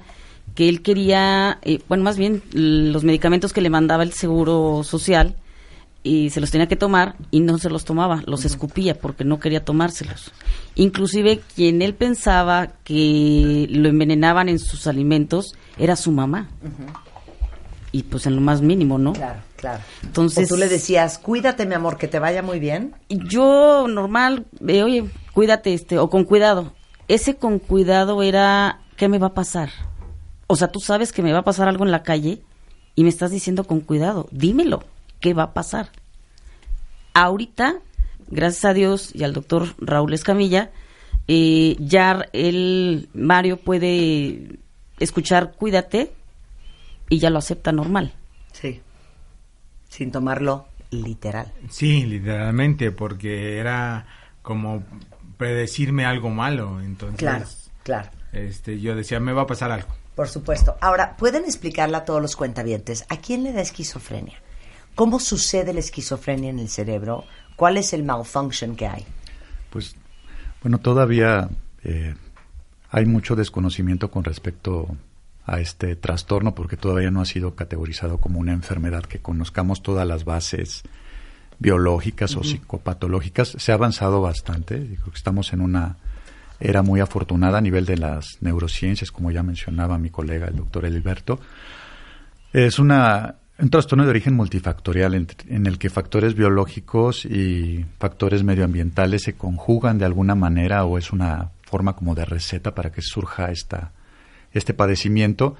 que 0.55 0.69
él 0.69 0.81
quería, 0.81 1.59
eh, 1.63 1.79
bueno, 1.87 2.03
más 2.03 2.17
bien 2.17 2.41
los 2.51 3.03
medicamentos 3.03 3.53
que 3.53 3.61
le 3.61 3.69
mandaba 3.69 4.03
el 4.03 4.13
seguro 4.13 4.83
social 4.83 5.35
y 6.07 6.29
se 6.29 6.39
los 6.39 6.51
tenía 6.51 6.67
que 6.67 6.75
tomar 6.75 7.15
y 7.31 7.41
no 7.41 7.57
se 7.57 7.69
los 7.69 7.83
tomaba, 7.83 8.23
los 8.25 8.45
escupía 8.45 8.95
porque 8.99 9.23
no 9.25 9.39
quería 9.39 9.65
tomárselos. 9.65 10.31
Inclusive 10.75 11.41
quien 11.55 11.81
él 11.81 11.93
pensaba 11.93 12.67
que 12.83 13.67
lo 13.69 13.89
envenenaban 13.89 14.47
en 14.47 14.59
sus 14.59 14.87
alimentos 14.87 15.55
era 15.77 15.95
su 15.95 16.11
mamá. 16.11 16.47
Y 17.91 18.03
pues 18.03 18.25
en 18.25 18.35
lo 18.35 18.41
más 18.41 18.61
mínimo, 18.61 18.97
¿no? 18.97 19.13
Claro, 19.13 19.39
claro. 19.55 19.83
Entonces- 20.03 20.51
o 20.51 20.55
tú 20.55 20.59
le 20.59 20.67
decías, 20.69 21.17
cuídate, 21.17 21.65
mi 21.65 21.73
amor, 21.73 21.97
que 21.97 22.07
te 22.07 22.19
vaya 22.19 22.41
muy 22.41 22.59
bien. 22.59 22.93
yo 23.09 23.87
normal, 23.87 24.45
eh, 24.67 24.83
oye, 24.83 25.05
cuídate, 25.33 25.73
este, 25.73 25.97
o 25.97 26.09
con 26.09 26.23
cuidado. 26.23 26.73
Ese 27.07 27.35
con 27.35 27.59
cuidado 27.59 28.21
era, 28.23 28.81
¿qué 28.97 29.07
me 29.07 29.19
va 29.19 29.27
a 29.27 29.33
pasar? 29.33 29.69
O 30.47 30.55
sea, 30.55 30.67
tú 30.69 30.79
sabes 30.79 31.11
que 31.11 31.21
me 31.21 31.33
va 31.33 31.39
a 31.39 31.43
pasar 31.43 31.67
algo 31.67 31.85
en 31.85 31.91
la 31.91 32.03
calle 32.03 32.41
y 32.95 33.03
me 33.03 33.09
estás 33.09 33.31
diciendo 33.31 33.63
con 33.65 33.79
cuidado, 33.81 34.27
dímelo, 34.31 34.83
¿qué 35.19 35.33
va 35.33 35.43
a 35.43 35.53
pasar? 35.53 35.89
Ahorita, 37.13 37.75
gracias 38.27 38.65
a 38.65 38.73
Dios 38.73 39.11
y 39.15 39.23
al 39.23 39.33
doctor 39.33 39.73
Raúl 39.79 40.13
Escamilla, 40.13 40.71
eh, 41.27 41.75
ya 41.79 42.25
el 42.33 43.09
Mario 43.13 43.57
puede 43.57 44.59
escuchar 44.99 45.53
cuídate 45.53 46.11
y 47.09 47.19
ya 47.19 47.29
lo 47.29 47.39
acepta 47.39 47.71
normal. 47.71 48.13
Sí. 48.51 48.81
Sin 49.89 50.11
tomarlo 50.11 50.67
literal. 50.91 51.51
Sí, 51.69 52.05
literalmente, 52.05 52.91
porque 52.91 53.57
era 53.57 54.05
como 54.41 54.83
predecirme 55.37 56.05
algo 56.05 56.29
malo. 56.29 56.79
Entonces, 56.81 57.17
Claro, 57.19 57.45
claro. 57.83 58.09
este, 58.31 58.79
yo 58.79 58.95
decía, 58.95 59.19
me 59.19 59.33
va 59.33 59.43
a 59.43 59.47
pasar 59.47 59.71
algo. 59.71 59.89
Por 60.15 60.27
supuesto. 60.27 60.75
Ahora, 60.81 61.15
¿pueden 61.17 61.45
explicarle 61.45 61.97
a 61.97 62.05
todos 62.05 62.21
los 62.21 62.35
cuentavientes 62.35 63.05
a 63.09 63.17
quién 63.17 63.43
le 63.43 63.53
da 63.53 63.61
esquizofrenia? 63.61 64.41
¿Cómo 64.97 65.19
sucede 65.19 65.73
la 65.73 65.79
esquizofrenia 65.79 66.49
en 66.49 66.57
el 66.57 66.69
cerebro? 66.69 67.23
¿Cuál 67.55 67.77
es 67.77 67.93
el 67.93 68.01
malfunction 68.01 68.75
que 68.75 68.87
hay? 68.87 69.05
Pues, 69.69 69.95
bueno, 70.63 70.79
todavía 70.79 71.49
eh, 71.83 72.15
hay 72.89 73.05
mucho 73.05 73.35
desconocimiento 73.35 74.09
con 74.09 74.23
respecto 74.23 74.87
a 75.45 75.59
este 75.59 75.95
trastorno 75.95 76.55
porque 76.55 76.77
todavía 76.77 77.11
no 77.11 77.21
ha 77.21 77.25
sido 77.25 77.53
categorizado 77.53 78.17
como 78.17 78.39
una 78.39 78.53
enfermedad 78.53 79.03
que 79.03 79.19
conozcamos 79.19 79.83
todas 79.83 80.07
las 80.07 80.25
bases 80.25 80.81
biológicas 81.59 82.35
o 82.35 82.43
psicopatológicas. 82.43 83.49
Se 83.49 83.71
ha 83.71 83.75
avanzado 83.75 84.19
bastante. 84.19 84.79
Creo 84.79 85.11
que 85.11 85.17
estamos 85.17 85.53
en 85.53 85.61
una 85.61 85.97
era 86.59 86.81
muy 86.81 87.01
afortunada 87.01 87.59
a 87.59 87.61
nivel 87.61 87.85
de 87.85 87.97
las 87.97 88.39
neurociencias, 88.41 89.11
como 89.11 89.29
ya 89.29 89.43
mencionaba 89.43 89.99
mi 89.99 90.09
colega, 90.09 90.47
el 90.47 90.55
doctor 90.55 90.85
Elberto. 90.85 91.39
Es 92.51 92.79
una, 92.79 93.35
un 93.59 93.69
trastorno 93.69 94.03
de 94.03 94.11
origen 94.11 94.35
multifactorial 94.35 95.15
en, 95.15 95.27
en, 95.49 95.65
el 95.65 95.79
que 95.79 95.89
factores 95.89 96.35
biológicos 96.35 97.25
y 97.25 97.85
factores 97.99 98.43
medioambientales 98.43 99.23
se 99.23 99.33
conjugan 99.33 99.97
de 99.97 100.05
alguna 100.05 100.35
manera 100.35 100.85
o 100.85 100.97
es 100.97 101.11
una 101.11 101.49
forma 101.63 101.95
como 101.95 102.15
de 102.15 102.25
receta 102.25 102.75
para 102.75 102.91
que 102.91 103.01
surja 103.01 103.51
esta, 103.51 103.91
este 104.53 104.73
padecimiento. 104.73 105.55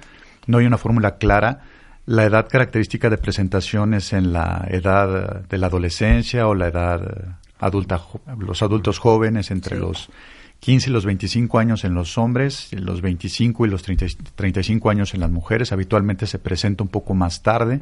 No 0.46 0.58
hay 0.58 0.66
una 0.66 0.78
fórmula 0.78 1.16
clara. 1.16 1.62
La 2.06 2.24
edad 2.24 2.48
característica 2.48 3.10
de 3.10 3.18
presentación 3.18 3.94
es 3.94 4.12
en 4.12 4.32
la 4.32 4.66
edad 4.70 5.42
de 5.42 5.58
la 5.58 5.66
adolescencia 5.66 6.46
o 6.46 6.54
la 6.54 6.68
edad 6.68 7.36
adulta, 7.58 8.00
los 8.38 8.62
adultos 8.62 8.98
jóvenes 8.98 9.50
entre 9.50 9.76
sí. 9.76 9.82
los 9.82 10.10
15 10.60 10.90
y 10.90 10.92
los 10.92 11.04
25 11.04 11.58
años 11.58 11.84
en 11.84 11.94
los 11.94 12.18
hombres, 12.18 12.68
los 12.72 13.00
25 13.00 13.66
y 13.66 13.70
los 13.70 13.82
30, 13.82 14.06
35 14.34 14.90
años 14.90 15.14
en 15.14 15.20
las 15.20 15.30
mujeres. 15.30 15.72
Habitualmente 15.72 16.26
se 16.26 16.38
presenta 16.38 16.82
un 16.82 16.88
poco 16.88 17.14
más 17.14 17.42
tarde. 17.42 17.80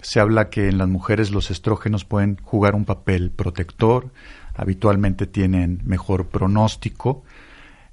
Se 0.00 0.20
habla 0.20 0.50
que 0.50 0.68
en 0.68 0.78
las 0.78 0.88
mujeres 0.88 1.30
los 1.30 1.50
estrógenos 1.50 2.04
pueden 2.04 2.36
jugar 2.42 2.74
un 2.74 2.84
papel 2.84 3.30
protector, 3.30 4.10
habitualmente 4.54 5.26
tienen 5.26 5.80
mejor 5.84 6.26
pronóstico. 6.26 7.24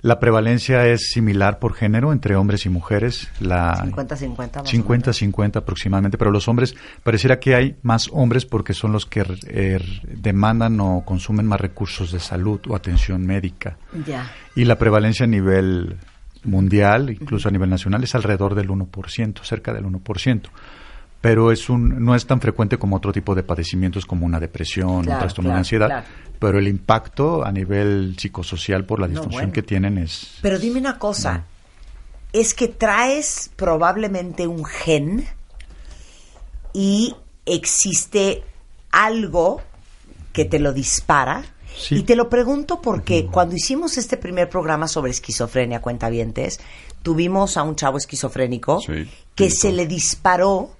La 0.01 0.19
prevalencia 0.19 0.87
es 0.87 1.09
similar 1.11 1.59
por 1.59 1.73
género 1.73 2.11
entre 2.11 2.35
hombres 2.35 2.65
y 2.65 2.69
mujeres. 2.69 3.27
La 3.39 3.75
50-50. 3.85 4.63
50-50 4.63 5.57
aproximadamente, 5.57 6.17
pero 6.17 6.31
los 6.31 6.47
hombres, 6.47 6.75
pareciera 7.03 7.39
que 7.39 7.55
hay 7.55 7.75
más 7.83 8.09
hombres 8.11 8.45
porque 8.45 8.73
son 8.73 8.91
los 8.91 9.05
que 9.05 9.23
eh, 9.47 9.79
demandan 10.03 10.79
o 10.79 11.03
consumen 11.05 11.45
más 11.45 11.61
recursos 11.61 12.11
de 12.11 12.19
salud 12.19 12.59
o 12.67 12.75
atención 12.75 13.25
médica. 13.25 13.77
Ya. 14.05 14.31
Y 14.55 14.65
la 14.65 14.77
prevalencia 14.77 15.25
a 15.25 15.29
nivel 15.29 15.97
mundial, 16.43 17.11
incluso 17.11 17.49
a 17.49 17.51
nivel 17.51 17.69
nacional, 17.69 18.03
es 18.03 18.15
alrededor 18.15 18.55
del 18.55 18.69
1%, 18.69 19.43
cerca 19.43 19.71
del 19.71 19.85
1% 19.85 20.49
pero 21.21 21.51
es 21.51 21.69
un, 21.69 22.03
no 22.03 22.15
es 22.15 22.25
tan 22.25 22.41
frecuente 22.41 22.77
como 22.77 22.95
otro 22.95 23.13
tipo 23.13 23.35
de 23.35 23.43
padecimientos 23.43 24.05
como 24.07 24.25
una 24.25 24.39
depresión, 24.39 24.97
un 24.97 25.05
trastorno 25.05 25.51
de 25.51 25.57
ansiedad, 25.57 26.03
pero 26.39 26.57
el 26.57 26.67
impacto 26.67 27.45
a 27.45 27.51
nivel 27.51 28.15
psicosocial 28.17 28.85
por 28.85 28.99
la 28.99 29.07
disfunción 29.07 29.51
que 29.51 29.61
tienen 29.61 29.99
es... 29.99 30.39
Pero 30.41 30.57
dime 30.57 30.79
una 30.79 30.97
cosa, 30.97 31.45
es 32.33 32.55
que 32.55 32.67
traes 32.67 33.51
probablemente 33.55 34.47
un 34.47 34.65
gen 34.65 35.27
y 36.73 37.15
existe 37.45 38.43
algo 38.91 39.61
que 40.33 40.45
te 40.45 40.59
lo 40.59 40.73
dispara. 40.73 41.43
Y 41.89 42.03
te 42.03 42.17
lo 42.17 42.29
pregunto 42.29 42.81
porque 42.81 43.27
cuando 43.27 43.55
hicimos 43.55 43.97
este 43.97 44.17
primer 44.17 44.49
programa 44.49 44.89
sobre 44.89 45.11
esquizofrenia, 45.11 45.81
cuentavientes, 45.81 46.59
tuvimos 47.01 47.55
a 47.55 47.63
un 47.63 47.77
chavo 47.77 47.97
esquizofrénico 47.97 48.81
que 49.35 49.49
se 49.49 49.71
le 49.71 49.87
disparó 49.87 50.71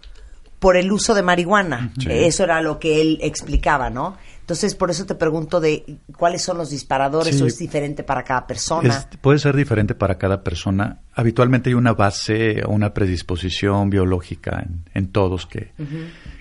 por 0.62 0.78
el 0.78 0.92
uso 0.92 1.16
de 1.16 1.24
marihuana. 1.24 1.92
Eso 2.08 2.44
era 2.44 2.62
lo 2.62 2.78
que 2.78 3.02
él 3.02 3.18
explicaba, 3.24 3.90
¿no? 3.90 4.16
Entonces, 4.42 4.76
por 4.76 4.92
eso 4.92 5.08
te 5.08 5.16
pregunto 5.16 5.60
de 5.60 5.98
cuáles 6.16 6.44
son 6.44 6.60
los 6.60 6.70
disparadores 6.70 7.42
o 7.42 7.48
es 7.48 7.58
diferente 7.58 8.04
para 8.04 8.24
cada 8.24 8.46
persona. 8.46 9.08
puede 9.22 9.40
ser 9.40 9.56
diferente 9.56 9.96
para 9.96 10.20
cada 10.20 10.44
persona. 10.44 11.00
Habitualmente 11.16 11.72
hay 11.72 11.74
una 11.74 11.94
base 11.94 12.64
o 12.64 12.70
una 12.70 12.94
predisposición 12.94 13.90
biológica 13.90 14.64
en, 14.94 15.08
todos 15.08 15.48
que, 15.48 15.72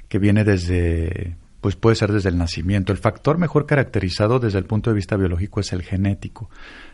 que 0.07 0.19
viene 0.19 0.45
desde, 0.45 1.39
pues 1.63 1.77
puede 1.77 1.97
ser 1.97 2.13
desde 2.13 2.29
el 2.29 2.37
nacimiento. 2.37 2.93
El 2.93 2.99
factor 2.99 3.39
mejor 3.39 3.65
caracterizado 3.65 4.39
desde 4.39 4.59
el 4.59 4.67
punto 4.67 4.91
de 4.91 4.97
vista 4.97 5.17
biológico 5.17 5.61
es 5.61 5.73
el 5.73 5.81
genético 5.81 6.51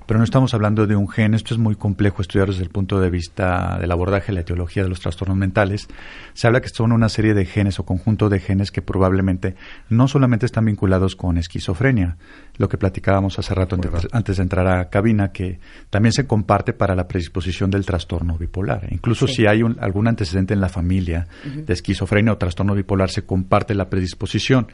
pero 0.06 0.18
no 0.18 0.24
estamos 0.24 0.54
hablando 0.54 0.86
de 0.86 0.94
un 0.94 1.08
gen, 1.08 1.34
esto 1.34 1.52
es 1.52 1.58
muy 1.58 1.74
complejo 1.74 2.22
estudiar 2.22 2.48
desde 2.48 2.62
el 2.62 2.70
punto 2.70 3.00
de 3.00 3.10
vista 3.10 3.76
del 3.80 3.90
abordaje 3.90 4.28
de 4.28 4.34
la 4.34 4.40
etiología 4.40 4.84
de 4.84 4.88
los 4.88 5.00
trastornos 5.00 5.36
mentales. 5.36 5.88
Se 6.32 6.46
habla 6.46 6.60
que 6.60 6.68
son 6.68 6.92
una 6.92 7.08
serie 7.08 7.34
de 7.34 7.44
genes 7.44 7.80
o 7.80 7.84
conjunto 7.84 8.28
de 8.28 8.38
genes 8.38 8.70
que 8.70 8.82
probablemente 8.82 9.56
no 9.88 10.06
solamente 10.06 10.46
están 10.46 10.64
vinculados 10.64 11.16
con 11.16 11.38
esquizofrenia, 11.38 12.16
lo 12.56 12.68
que 12.68 12.78
platicábamos 12.78 13.38
hace 13.38 13.54
rato 13.54 13.76
antes, 14.12 14.36
de 14.36 14.42
entrar 14.42 14.68
a 14.68 14.88
cabina, 14.88 15.32
que 15.32 15.58
también 15.90 16.12
se 16.12 16.26
comparte 16.26 16.72
para 16.72 16.94
la 16.94 17.08
predisposición 17.08 17.70
del 17.70 17.84
trastorno 17.84 18.38
bipolar. 18.38 18.86
Incluso 18.90 19.26
si 19.26 19.46
hay 19.46 19.62
algún 19.80 20.08
antecedente 20.08 20.54
en 20.54 20.60
la 20.60 20.68
familia 20.68 21.26
de 21.44 21.72
esquizofrenia 21.72 22.32
o 22.32 22.38
trastorno 22.38 22.74
bipolar, 22.74 23.10
se 23.10 23.24
comparte 23.24 23.74
la 23.74 23.90
predisposición 23.90 24.68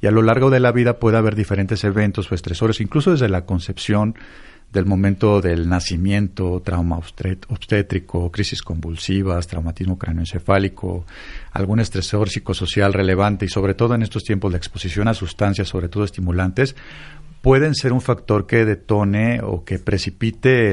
y 0.00 0.06
a 0.06 0.10
lo 0.10 0.22
largo 0.22 0.50
de 0.50 0.60
la 0.60 0.72
vida 0.72 0.98
puede 0.98 1.16
haber 1.16 1.34
diferentes 1.34 1.82
eventos 1.84 2.30
o 2.30 2.34
estresores, 2.34 2.80
incluso 2.80 3.10
desde 3.10 3.28
la 3.28 3.44
concepción, 3.44 4.14
del 4.72 4.84
momento 4.84 5.40
del 5.40 5.68
nacimiento, 5.68 6.60
trauma 6.64 6.98
obstétrico, 6.98 8.30
crisis 8.30 8.62
convulsivas, 8.62 9.46
traumatismo 9.46 9.98
cráneoencefálico, 9.98 11.06
algún 11.52 11.80
estresor 11.80 12.28
psicosocial 12.28 12.92
relevante 12.92 13.46
y 13.46 13.48
sobre 13.48 13.74
todo 13.74 13.94
en 13.94 14.02
estos 14.02 14.24
tiempos 14.24 14.52
de 14.52 14.58
exposición 14.58 15.08
a 15.08 15.14
sustancias, 15.14 15.68
sobre 15.68 15.88
todo 15.88 16.04
estimulantes, 16.04 16.76
pueden 17.40 17.74
ser 17.74 17.92
un 17.92 18.02
factor 18.02 18.46
que 18.46 18.64
detone 18.66 19.40
o 19.42 19.64
que 19.64 19.78
precipite 19.78 20.70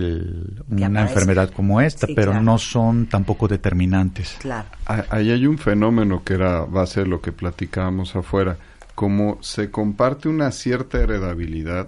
una 0.67 1.03
enfermedad 1.03 1.51
como 1.51 1.79
esta, 1.79 2.07
pero 2.13 2.41
no 2.41 2.57
son 2.57 3.05
tampoco 3.05 3.47
determinantes. 3.47 4.35
Claro. 4.39 4.67
Ahí 4.85 5.31
hay 5.31 5.45
un 5.47 5.57
fenómeno 5.57 6.23
que 6.23 6.33
era 6.33 6.65
base 6.65 7.01
de 7.01 7.07
lo 7.07 7.21
que 7.21 7.31
platicábamos 7.31 8.15
afuera, 8.15 8.57
como 8.93 9.37
se 9.41 9.71
comparte 9.71 10.27
una 10.27 10.51
cierta 10.51 10.99
heredabilidad, 10.99 11.87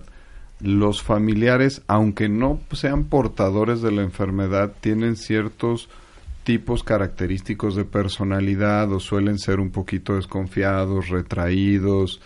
los 0.60 1.04
familiares, 1.04 1.84
aunque 1.88 2.30
no 2.30 2.60
sean 2.72 3.06
portadores 3.06 3.82
de 3.82 3.92
la 3.92 4.02
enfermedad, 4.02 4.74
tienen 4.82 5.16
ciertos 5.16 5.90
tipos 6.44 6.84
característicos 6.84 7.76
de 7.76 7.86
personalidad 7.86 8.92
o 8.92 9.00
suelen 9.00 9.38
ser 9.38 9.60
un 9.60 9.70
poquito 9.70 10.16
desconfiados, 10.16 11.10
retraídos. 11.10 12.22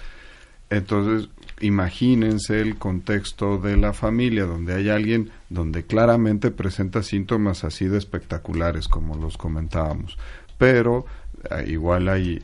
Entonces, 0.70 1.30
imagínense 1.60 2.62
el 2.62 2.78
contexto 2.78 3.58
de 3.58 3.78
la 3.78 3.94
familia, 3.94 4.46
donde 4.46 4.76
hay 4.76 4.89
alguien 4.89 5.32
donde 5.50 5.84
claramente 5.84 6.52
presenta 6.52 7.04
síntomas 7.04 7.63
así 7.63 7.88
de 7.88 7.98
espectaculares, 7.98 8.88
como 8.88 9.15
los 9.15 9.38
comentábamos. 9.38 10.17
Pero 10.58 11.06
eh, 11.50 11.65
igual 11.67 12.08
hay 12.08 12.36
eh, 12.36 12.41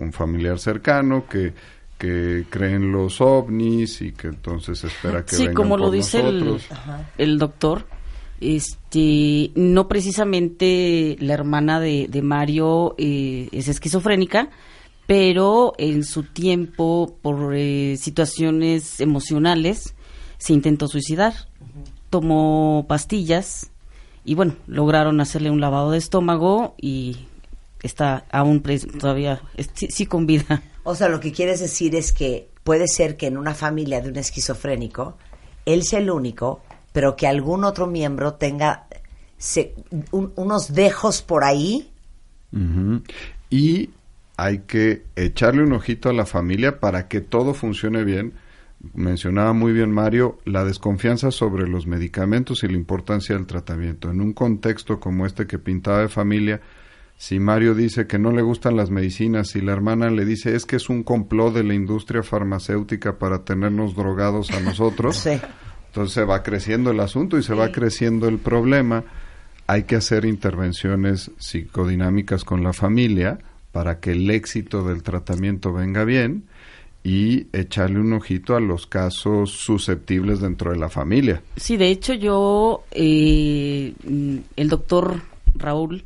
un 0.00 0.12
familiar 0.12 0.58
cercano 0.58 1.26
que 1.28 1.54
que 2.02 2.46
creen 2.50 2.90
los 2.90 3.20
ovnis 3.20 4.02
y 4.02 4.10
que 4.10 4.26
entonces 4.26 4.82
espera 4.82 5.24
que 5.24 5.36
sí, 5.36 5.46
como 5.52 5.76
lo 5.76 5.88
dice 5.88 6.18
el, 7.16 7.38
doctor, 7.38 7.86
este, 8.40 9.52
no 9.54 9.86
precisamente 9.86 11.16
la 11.20 11.34
hermana 11.34 11.78
de, 11.78 12.08
Mario 12.20 12.96
eh, 12.98 13.48
es 13.52 13.68
esquizofrénica, 13.68 14.50
pero 15.06 15.74
en 15.78 16.02
su 16.02 16.24
tiempo, 16.24 17.16
por 17.22 17.54
eh, 17.54 17.96
situaciones 17.98 18.98
emocionales, 18.98 19.94
se 20.38 20.54
intentó 20.54 20.88
suicidar. 20.88 21.34
Tomó 22.10 22.84
pastillas 22.88 23.70
y 24.24 24.34
bueno, 24.34 24.56
lograron 24.66 25.20
hacerle 25.20 25.52
un 25.52 25.60
lavado 25.60 25.92
de 25.92 25.98
estómago 25.98 26.74
y 26.80 27.28
está 27.84 28.24
aún 28.32 28.60
todavía 28.98 29.40
sí 29.72 30.04
con 30.06 30.26
vida. 30.26 30.64
O 30.84 30.94
sea, 30.94 31.08
lo 31.08 31.20
que 31.20 31.32
quieres 31.32 31.60
decir 31.60 31.94
es 31.94 32.12
que 32.12 32.48
puede 32.64 32.86
ser 32.88 33.16
que 33.16 33.26
en 33.26 33.36
una 33.36 33.54
familia 33.54 34.00
de 34.00 34.08
un 34.08 34.16
esquizofrénico, 34.16 35.16
él 35.64 35.84
sea 35.84 36.00
el 36.00 36.10
único, 36.10 36.62
pero 36.92 37.16
que 37.16 37.26
algún 37.26 37.64
otro 37.64 37.86
miembro 37.86 38.34
tenga 38.34 38.86
unos 40.10 40.72
dejos 40.72 41.22
por 41.22 41.44
ahí. 41.44 41.90
Y 43.50 43.90
hay 44.36 44.58
que 44.60 45.04
echarle 45.16 45.62
un 45.62 45.72
ojito 45.72 46.08
a 46.08 46.12
la 46.12 46.26
familia 46.26 46.80
para 46.80 47.08
que 47.08 47.20
todo 47.20 47.54
funcione 47.54 48.04
bien. 48.04 48.34
Mencionaba 48.94 49.52
muy 49.52 49.72
bien 49.72 49.92
Mario 49.92 50.38
la 50.44 50.64
desconfianza 50.64 51.30
sobre 51.30 51.68
los 51.68 51.86
medicamentos 51.86 52.64
y 52.64 52.68
la 52.68 52.74
importancia 52.74 53.36
del 53.36 53.46
tratamiento. 53.46 54.10
En 54.10 54.20
un 54.20 54.32
contexto 54.32 54.98
como 54.98 55.26
este 55.26 55.46
que 55.46 55.58
pintaba 55.58 56.00
de 56.00 56.08
familia, 56.08 56.60
si 57.22 57.38
Mario 57.38 57.76
dice 57.76 58.08
que 58.08 58.18
no 58.18 58.32
le 58.32 58.42
gustan 58.42 58.74
las 58.74 58.90
medicinas 58.90 59.54
y 59.54 59.60
la 59.60 59.70
hermana 59.70 60.10
le 60.10 60.24
dice 60.24 60.56
es 60.56 60.66
que 60.66 60.74
es 60.74 60.88
un 60.88 61.04
complot 61.04 61.54
de 61.54 61.62
la 61.62 61.72
industria 61.72 62.24
farmacéutica 62.24 63.16
para 63.16 63.44
tenernos 63.44 63.94
drogados 63.94 64.50
a 64.50 64.58
nosotros, 64.58 65.24
entonces 65.86 66.14
se 66.14 66.24
va 66.24 66.42
creciendo 66.42 66.90
el 66.90 66.98
asunto 66.98 67.38
y 67.38 67.44
se 67.44 67.54
va 67.54 67.70
creciendo 67.70 68.26
el 68.26 68.38
problema. 68.38 69.04
Hay 69.68 69.84
que 69.84 69.94
hacer 69.94 70.24
intervenciones 70.24 71.30
psicodinámicas 71.38 72.42
con 72.42 72.64
la 72.64 72.72
familia 72.72 73.38
para 73.70 74.00
que 74.00 74.10
el 74.10 74.28
éxito 74.28 74.82
del 74.82 75.04
tratamiento 75.04 75.72
venga 75.72 76.02
bien 76.02 76.46
y 77.04 77.46
echarle 77.52 78.00
un 78.00 78.14
ojito 78.14 78.56
a 78.56 78.60
los 78.60 78.88
casos 78.88 79.52
susceptibles 79.52 80.40
dentro 80.40 80.72
de 80.72 80.78
la 80.78 80.88
familia. 80.88 81.40
Sí, 81.54 81.76
de 81.76 81.86
hecho 81.86 82.14
yo, 82.14 82.82
eh, 82.90 83.94
el 84.56 84.68
doctor 84.68 85.20
Raúl, 85.54 86.04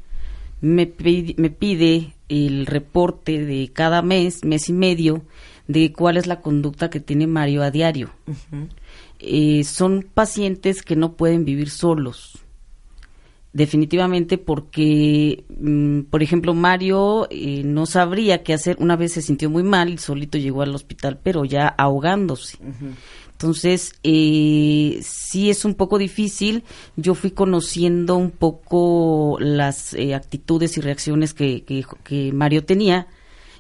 me, 0.61 0.93
me 1.37 1.51
pide 1.51 2.15
el 2.29 2.67
reporte 2.67 3.45
de 3.45 3.71
cada 3.73 4.03
mes, 4.03 4.45
mes 4.45 4.69
y 4.69 4.73
medio, 4.73 5.23
de 5.69 5.93
cuál 5.93 6.17
es 6.17 6.27
la 6.27 6.41
conducta 6.41 6.91
que 6.91 7.01
tiene 7.01 7.27
Mario 7.27 7.63
a 7.63 7.71
diario. 7.71 8.11
Eh, 9.19 9.65
son 9.65 10.07
pacientes 10.13 10.83
que 10.83 10.97
no 10.97 11.15
pueden 11.15 11.45
vivir 11.45 11.71
solos. 11.71 12.39
Definitivamente 13.53 14.37
porque, 14.37 15.45
mm, 15.49 16.03
por 16.11 16.23
ejemplo, 16.23 16.53
Mario 16.53 17.27
eh, 17.31 17.63
no 17.65 17.87
sabría 17.87 18.43
qué 18.43 18.53
hacer. 18.53 18.77
Una 18.81 18.97
vez 18.97 19.13
se 19.13 19.23
sintió 19.23 19.49
muy 19.49 19.63
mal 19.63 19.89
y 19.89 19.99
solito 19.99 20.37
llegó 20.37 20.61
al 20.61 20.75
hospital, 20.75 21.19
pero 21.23 21.47
ya 21.47 21.67
ahogándose. 21.67 22.59
Entonces, 23.37 23.93
eh, 24.03 24.99
sí 25.03 25.51
es 25.51 25.67
un 25.67 25.75
poco 25.75 25.99
difícil. 25.99 26.65
Yo 26.97 27.15
fui 27.15 27.33
conociendo 27.33 28.17
un 28.17 28.31
poco 28.31 29.37
las 29.41 29.93
eh, 29.93 30.15
actitudes 30.15 30.79
y 30.79 30.81
reacciones 30.81 31.35
que, 31.35 31.63
que, 31.63 32.33
Mario 32.33 32.65
tenía, 32.65 33.09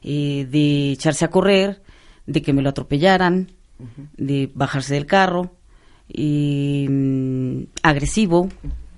eh, 0.02 0.46
de 0.50 0.92
echarse 0.92 1.26
a 1.26 1.30
correr, 1.30 1.82
de 2.26 2.40
que 2.40 2.54
me 2.54 2.62
lo 2.62 2.70
atropellaran, 2.70 3.52
de 4.16 4.50
bajarse 4.54 4.94
del 4.94 5.04
carro, 5.04 5.50
mm, 6.08 7.64
agresivo, 7.82 8.48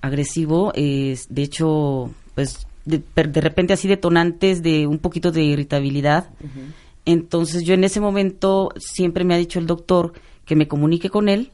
agresivo, 0.01 0.71
de 0.77 1.43
hecho, 1.43 2.13
pues 2.37 2.69
de, 2.85 3.03
de, 3.17 3.41
repente 3.41 3.73
así 3.73 3.89
detonantes 3.89 4.63
de 4.63 4.87
un 4.87 4.99
poquito 4.99 5.33
de 5.33 5.43
irritabilidad. 5.43 6.31
Entonces 7.05 7.65
yo 7.65 7.75
en 7.75 7.83
ese 7.83 8.01
momento 8.01 8.69
siempre 8.77 9.25
me 9.25 9.35
ha 9.35 9.39
dicho 9.39 9.59
el 9.59 9.67
doctor, 9.67 10.13
que 10.49 10.57
me 10.57 10.67
comunique 10.67 11.11
con 11.11 11.29
él 11.29 11.53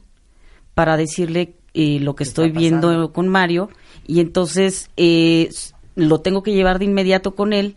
para 0.73 0.95
decirle 0.95 1.55
eh, 1.73 1.99
lo 1.99 2.15
que 2.15 2.23
¿Qué 2.23 2.29
está 2.29 2.45
estoy 2.45 2.57
viendo 2.57 3.11
con 3.11 3.27
Mario. 3.27 3.69
Y 4.07 4.21
entonces 4.21 4.89
eh, 4.95 5.49
lo 5.95 6.21
tengo 6.21 6.41
que 6.41 6.53
llevar 6.53 6.79
de 6.79 6.85
inmediato 6.85 7.35
con 7.35 7.51
él 7.51 7.75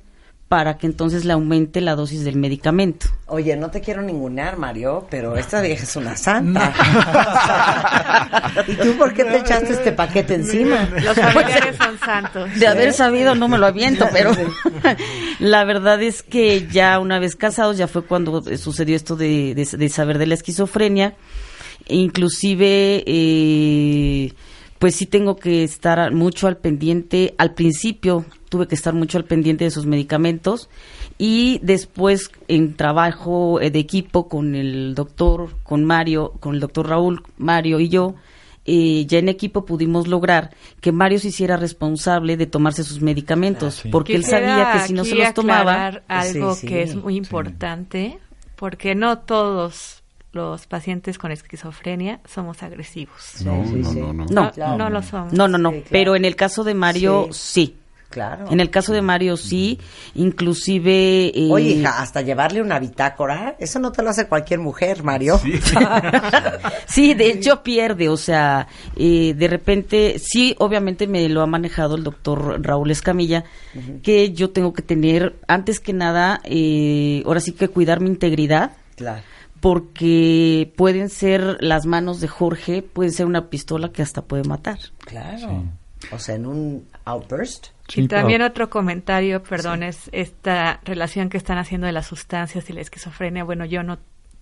para 0.48 0.78
que 0.78 0.86
entonces 0.86 1.26
le 1.26 1.34
aumente 1.34 1.80
la 1.82 1.94
dosis 1.94 2.24
del 2.24 2.36
medicamento. 2.36 3.06
Oye, 3.26 3.54
no 3.56 3.70
te 3.70 3.82
quiero 3.82 4.00
ningunear, 4.00 4.56
Mario, 4.56 5.06
pero 5.10 5.36
esta 5.36 5.60
vieja 5.60 5.82
es 5.84 5.94
una 5.96 6.16
santa. 6.16 6.72
¿Y 8.66 8.72
tú 8.76 8.96
por 8.96 9.12
qué 9.12 9.24
te 9.24 9.36
echaste 9.38 9.74
este 9.74 9.92
paquete 9.92 10.34
encima? 10.36 10.88
Los 11.02 11.14
familiares 11.18 11.76
son 11.76 11.98
santos. 11.98 12.48
De 12.58 12.66
haber 12.66 12.94
sabido 12.94 13.34
no 13.34 13.48
me 13.48 13.58
lo 13.58 13.66
aviento, 13.66 14.06
pero 14.12 14.32
la 15.38 15.64
verdad 15.64 16.02
es 16.02 16.22
que 16.22 16.66
ya 16.68 16.98
una 16.98 17.18
vez 17.18 17.36
casados 17.36 17.76
ya 17.76 17.86
fue 17.86 18.02
cuando 18.04 18.42
eh, 18.48 18.56
sucedió 18.56 18.96
esto 18.96 19.16
de, 19.16 19.54
de- 19.54 19.76
de 19.76 19.88
saber 19.90 20.16
de 20.16 20.26
la 20.26 20.34
esquizofrenia. 20.34 21.14
Inclusive, 21.88 23.02
eh, 23.06 24.32
pues 24.78 24.94
sí 24.94 25.06
tengo 25.06 25.36
que 25.36 25.64
estar 25.64 26.12
mucho 26.12 26.46
al 26.46 26.56
pendiente. 26.56 27.34
Al 27.38 27.54
principio 27.54 28.24
tuve 28.48 28.66
que 28.68 28.74
estar 28.74 28.94
mucho 28.94 29.18
al 29.18 29.24
pendiente 29.24 29.64
de 29.64 29.70
sus 29.70 29.86
medicamentos 29.86 30.68
y 31.18 31.58
después 31.62 32.30
en 32.46 32.74
trabajo 32.74 33.60
eh, 33.60 33.70
de 33.70 33.78
equipo 33.80 34.28
con 34.28 34.54
el 34.54 34.94
doctor, 34.94 35.56
con 35.64 35.84
Mario, 35.84 36.32
con 36.40 36.54
el 36.54 36.60
doctor 36.60 36.88
Raúl, 36.88 37.22
Mario 37.36 37.80
y 37.80 37.88
yo, 37.88 38.14
eh, 38.64 39.04
ya 39.06 39.18
en 39.18 39.28
equipo 39.28 39.64
pudimos 39.64 40.06
lograr 40.08 40.54
que 40.80 40.92
Mario 40.92 41.18
se 41.18 41.28
hiciera 41.28 41.56
responsable 41.56 42.36
de 42.36 42.46
tomarse 42.46 42.84
sus 42.84 43.00
medicamentos, 43.00 43.82
porque 43.90 44.14
él 44.14 44.24
sabía 44.24 44.72
que 44.72 44.80
si 44.86 44.92
no 44.92 45.04
se 45.04 45.14
los 45.14 45.34
tomaba, 45.34 45.86
aclarar 45.86 46.04
algo 46.06 46.54
Sí, 46.54 46.60
sí. 46.60 46.66
que 46.66 46.82
es 46.82 46.94
muy 46.94 47.16
importante, 47.16 48.18
porque 48.56 48.94
no 48.94 49.18
todos 49.18 49.97
los 50.32 50.66
pacientes 50.66 51.16
con 51.18 51.32
esquizofrenia 51.32 52.20
somos 52.26 52.62
agresivos. 52.62 53.36
No, 53.44 53.64
sí, 53.66 53.72
no, 53.76 53.90
sí. 53.92 53.98
no, 54.00 54.12
no. 54.12 54.24
no, 54.26 54.52
No, 54.56 54.76
no 54.78 54.90
lo 54.90 55.02
somos. 55.02 55.32
no, 55.32 55.48
no, 55.48 55.58
no, 55.58 55.70
Sí, 55.70 55.76
claro. 55.80 55.88
pero 55.90 56.16
en 56.16 56.24
el 56.24 56.36
caso 56.36 56.64
de 56.64 56.74
Mario 56.74 57.28
sí. 57.32 57.76
Claro. 58.10 58.46
En 58.50 58.58
el 58.60 58.70
caso 58.70 58.94
de 58.94 59.02
Mario 59.02 59.36
sí, 59.36 59.78
inclusive... 60.14 61.26
eh, 61.28 61.48
Oye, 61.50 61.72
hija, 61.72 62.00
hasta 62.00 62.22
llevarle 62.22 62.62
una 62.62 62.78
bitácora, 62.78 63.54
eso 63.58 63.78
no 63.80 63.92
te 63.92 64.02
lo 64.02 64.08
hace 64.08 64.26
cualquier 64.26 64.60
mujer, 64.60 65.02
Mario. 65.04 65.38
sí, 66.86 67.12
de 67.14 67.26
hecho 67.30 67.62
pierde, 67.62 68.08
o 68.08 68.16
sea, 68.16 68.66
eh, 68.96 69.34
de 69.36 69.48
repente, 69.48 70.18
sí, 70.18 70.54
obviamente 70.58 71.06
me 71.06 71.28
lo 71.28 71.42
ha 71.42 71.46
manejado 71.46 71.96
el 71.96 72.02
doctor 72.04 72.64
Raúl 72.64 72.90
Escamilla, 72.90 73.44
que 74.02 74.32
yo 74.32 74.50
tengo 74.50 74.72
que 74.72 74.80
tener, 74.82 75.36
antes 75.46 75.78
que 75.80 75.92
nada, 75.92 76.40
eh, 76.44 77.22
ahora 77.26 77.40
sí 77.40 77.52
que 77.52 77.68
cuidar 77.68 78.00
mi 78.00 78.08
integridad, 78.08 78.72
Claro. 78.96 79.22
Porque 79.60 80.72
pueden 80.76 81.08
ser 81.08 81.56
las 81.60 81.86
manos 81.86 82.20
de 82.20 82.28
Jorge, 82.28 82.82
puede 82.82 83.10
ser 83.10 83.26
una 83.26 83.46
pistola 83.50 83.90
que 83.90 84.02
hasta 84.02 84.22
puede 84.22 84.44
matar. 84.44 84.78
Claro. 85.00 85.64
O 86.12 86.18
sea, 86.18 86.36
en 86.36 86.46
un 86.46 86.86
outburst. 87.04 87.68
Sí, 87.88 88.02
y 88.02 88.08
también 88.08 88.42
otro 88.42 88.70
comentario, 88.70 89.42
perdón, 89.42 89.82
es 89.82 90.08
esta 90.12 90.80
relación 90.84 91.28
que 91.30 91.36
están 91.38 91.58
haciendo 91.58 91.86
de 91.86 91.92
las 91.92 92.06
sustancias 92.06 92.68
y 92.70 92.72
la 92.72 92.80
esquizofrenia. 92.82 93.44
Bueno, 93.44 93.64
yo 93.64 93.82
no, 93.82 93.98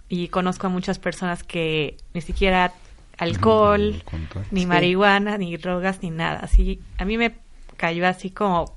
y 0.09 0.29
conozco 0.29 0.67
a 0.67 0.71
muchas 0.71 0.99
personas 0.99 1.43
que 1.45 1.97
ni 2.13 2.21
siquiera 2.21 2.73
alcohol, 3.19 4.03
ni 4.51 4.61
Sí. 4.61 4.67
marihuana, 4.67 5.39
ni 5.39 5.57
drogas, 5.57 6.03
ni 6.03 6.11
nada. 6.11 6.41
Así, 6.41 6.81
a 6.99 7.05
mí 7.05 7.17
me 7.17 7.35
cayó 7.77 8.07
así 8.07 8.31
como 8.31 8.77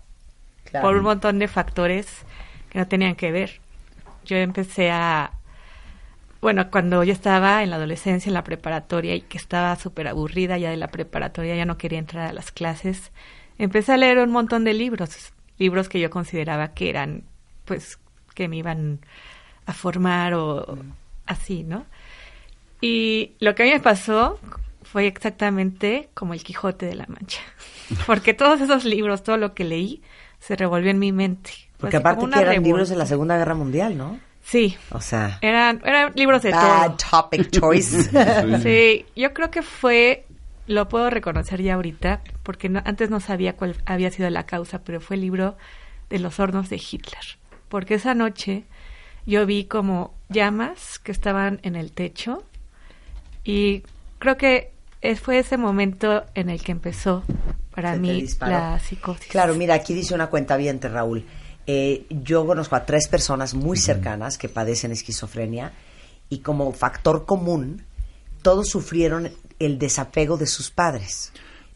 Claro. 0.66 0.88
por 0.88 0.96
un 0.98 1.04
montón 1.04 1.40
de 1.40 1.48
factores 1.48 2.08
que 2.70 2.80
no 2.80 2.88
tenían 2.88 3.16
que 3.16 3.32
ver. 3.32 3.60
Yo 4.26 4.38
empecé 4.38 4.92
a, 4.92 5.32
bueno, 6.42 6.72
cuando 6.72 7.04
yo 7.04 7.12
estaba 7.12 7.64
en 7.64 7.70
la 7.70 7.76
adolescencia, 7.76 8.30
en 8.30 8.34
la 8.34 8.44
preparatoria 8.44 9.16
y 9.16 9.22
que 9.22 9.38
estaba 9.38 9.76
súper 9.76 10.08
aburrida 10.08 10.58
ya 10.58 10.70
de 10.70 10.78
la 10.78 10.88
preparatoria, 10.88 11.56
ya 11.56 11.66
no 11.66 11.78
quería 11.78 12.00
entrar 12.00 12.28
a 12.28 12.34
las 12.34 12.52
clases, 12.52 13.12
empecé 13.58 13.94
a 13.94 13.98
leer 13.98 14.20
un 14.20 14.32
montón 14.32 14.64
de 14.64 14.74
libros, 14.74 15.34
libros 15.58 15.90
que 15.90 16.00
yo 16.00 16.10
consideraba 16.10 16.70
que 16.70 16.90
eran, 16.90 17.24
pues, 17.66 18.00
que 18.34 18.48
me 18.48 18.58
iban 18.58 19.00
a 19.66 19.74
formar 19.74 20.34
o 20.34 20.78
así, 21.26 21.64
¿no? 21.64 21.86
Y 22.80 23.34
lo 23.40 23.54
que 23.54 23.64
a 23.64 23.66
mí 23.66 23.74
me 23.74 23.82
pasó 23.82 24.40
fue 24.82 25.08
exactamente 25.08 26.10
como 26.14 26.34
el 26.34 26.42
Quijote 26.42 26.86
de 26.86 26.96
la 26.96 27.06
Mancha, 27.08 27.42
porque 28.08 28.34
todos 28.34 28.62
esos 28.62 28.86
libros, 28.86 29.24
todo 29.24 29.36
lo 29.36 29.54
que 29.54 29.66
leí, 29.66 30.02
se 30.40 30.56
revolvió 30.56 30.90
en 30.90 31.00
mi 31.00 31.12
mente. 31.12 31.52
Porque 31.78 31.98
así 31.98 32.02
aparte 32.02 32.30
que 32.30 32.40
eran 32.40 32.64
libros 32.64 32.88
de 32.88 32.96
la 32.96 33.06
Segunda 33.06 33.38
Guerra 33.38 33.56
Mundial, 33.56 33.98
¿no? 33.98 34.29
Sí, 34.50 34.78
O 34.92 35.00
sea, 35.00 35.38
eran, 35.42 35.82
eran 35.86 36.12
libros 36.16 36.42
de 36.42 36.52
bad 36.52 36.96
todo. 36.96 36.98
topic 37.12 37.52
choice. 37.52 38.10
Sí, 38.64 39.06
yo 39.16 39.32
creo 39.34 39.52
que 39.52 39.62
fue, 39.62 40.26
lo 40.66 40.90
puedo 40.90 41.10
reconocer 41.12 41.62
ya 41.62 41.76
ahorita, 41.76 42.22
porque 42.42 42.68
no- 42.68 42.82
antes 42.84 43.12
no 43.12 43.20
sabía 43.20 43.56
cuál 43.56 43.76
había 43.86 44.10
sido 44.10 44.28
la 44.32 44.48
causa, 44.48 44.84
pero 44.84 45.02
fue 45.02 45.18
el 45.18 45.22
libro 45.22 45.56
de 46.10 46.18
los 46.20 46.40
hornos 46.40 46.70
de 46.70 46.78
Hitler. 46.78 47.38
Porque 47.68 47.94
esa 47.96 48.16
noche 48.16 48.64
yo 49.28 49.46
vi 49.46 49.66
como 49.66 50.16
llamas 50.30 50.98
que 50.98 51.12
estaban 51.12 51.60
en 51.62 51.76
el 51.76 51.92
techo 51.92 52.44
y 53.44 53.84
creo 54.18 54.38
que 54.38 54.72
fue 55.22 55.40
ese 55.40 55.58
momento 55.58 56.26
en 56.34 56.50
el 56.50 56.62
que 56.64 56.72
empezó 56.72 57.24
para 57.76 57.94
Se 57.94 58.00
mí 58.00 58.26
la 58.42 58.80
psicosis. 58.80 59.28
Claro, 59.28 59.54
mira, 59.54 59.76
aquí 59.76 59.94
dice 59.94 60.14
una 60.16 60.28
cuenta 60.28 60.58
bien, 60.58 60.80
Raúl. 60.82 61.24
Eh, 61.72 62.08
yo 62.10 62.48
conozco 62.48 62.76
a 62.76 62.84
tres 62.84 63.08
personas 63.08 63.54
muy 63.54 63.78
cercanas 63.78 64.40
que 64.40 64.50
padecen 64.50 64.92
esquizofrenia 64.92 65.72
y 66.28 66.40
como 66.40 66.74
factor 66.74 67.28
común, 67.28 67.84
todos 68.42 68.70
sufrieron 68.70 69.30
el 69.60 69.78
desapego 69.78 70.36
de 70.36 70.48
sus 70.48 70.72
padres. 70.72 71.32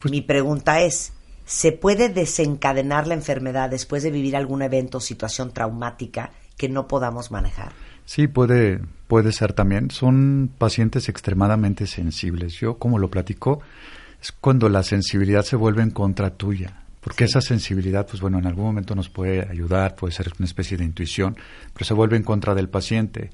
Mi 0.10 0.22
pregunta 0.22 0.82
es, 0.82 1.14
¿se 1.46 1.74
puede 1.74 2.10
desencadenar 2.10 3.06
la 3.06 3.14
enfermedad 3.14 3.70
después 3.70 4.02
de 4.02 4.10
vivir 4.10 4.36
algún 4.36 4.64
evento 4.64 4.98
o 4.98 5.00
situación 5.00 5.54
traumática 5.54 6.32
que 6.58 6.70
no 6.70 6.88
podamos 6.88 7.30
manejar? 7.30 7.74
Sí, 8.06 8.26
puede, 8.26 8.82
puede 9.08 9.32
ser 9.32 9.54
también. 9.54 9.92
Son 9.92 10.50
pacientes 10.58 11.08
extremadamente 11.08 11.86
sensibles. 11.86 12.54
Yo, 12.54 12.80
como 12.80 12.98
lo 12.98 13.12
platico, 13.12 13.62
es 14.20 14.32
cuando 14.32 14.70
la 14.70 14.82
sensibilidad 14.82 15.44
se 15.44 15.56
vuelve 15.56 15.84
en 15.84 15.92
contra 15.92 16.32
tuya. 16.32 16.83
Porque 17.04 17.26
esa 17.26 17.42
sensibilidad, 17.42 18.08
pues 18.08 18.22
bueno, 18.22 18.40
en 18.40 18.48
algún 18.48 18.66
momento 18.66 18.96
nos 18.96 19.10
puede 19.10 19.42
ayudar, 19.50 19.96
puede 19.96 20.14
ser 20.14 20.32
una 20.40 20.46
especie 20.46 20.78
de 20.78 20.86
intuición, 20.86 21.36
pero 21.74 21.86
se 21.86 21.94
vuelve 21.94 22.16
en 22.18 22.24
contra 22.24 22.56
del 22.56 22.70
paciente. 22.70 23.30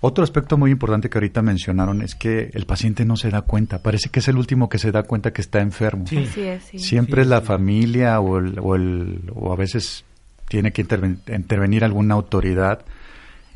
Otro 0.00 0.24
aspecto 0.24 0.58
muy 0.58 0.70
importante 0.72 1.08
que 1.08 1.16
ahorita 1.16 1.40
mencionaron 1.40 2.02
es 2.02 2.14
que 2.14 2.50
el 2.52 2.66
paciente 2.66 3.04
no 3.04 3.16
se 3.16 3.30
da 3.30 3.42
cuenta. 3.42 3.78
Parece 3.82 4.10
que 4.10 4.18
es 4.18 4.28
el 4.28 4.36
último 4.36 4.68
que 4.68 4.78
se 4.78 4.92
da 4.92 5.04
cuenta 5.04 5.32
que 5.32 5.40
está 5.40 5.60
enfermo. 5.60 6.06
Sí. 6.06 6.18
Así 6.18 6.42
es, 6.42 6.64
sí. 6.64 6.78
Siempre 6.78 7.22
Sí, 7.24 7.30
la 7.30 7.40
sí. 7.40 7.46
familia 7.46 8.20
o, 8.20 8.38
el, 8.38 8.58
o, 8.58 8.74
el- 8.74 9.30
o 9.34 9.52
a 9.52 9.56
veces 9.56 10.04
tiene 10.48 10.72
que 10.72 10.82
interven- 10.86 11.18
intervenir 11.34 11.82
alguna 11.84 12.14
autoridad. 12.14 12.84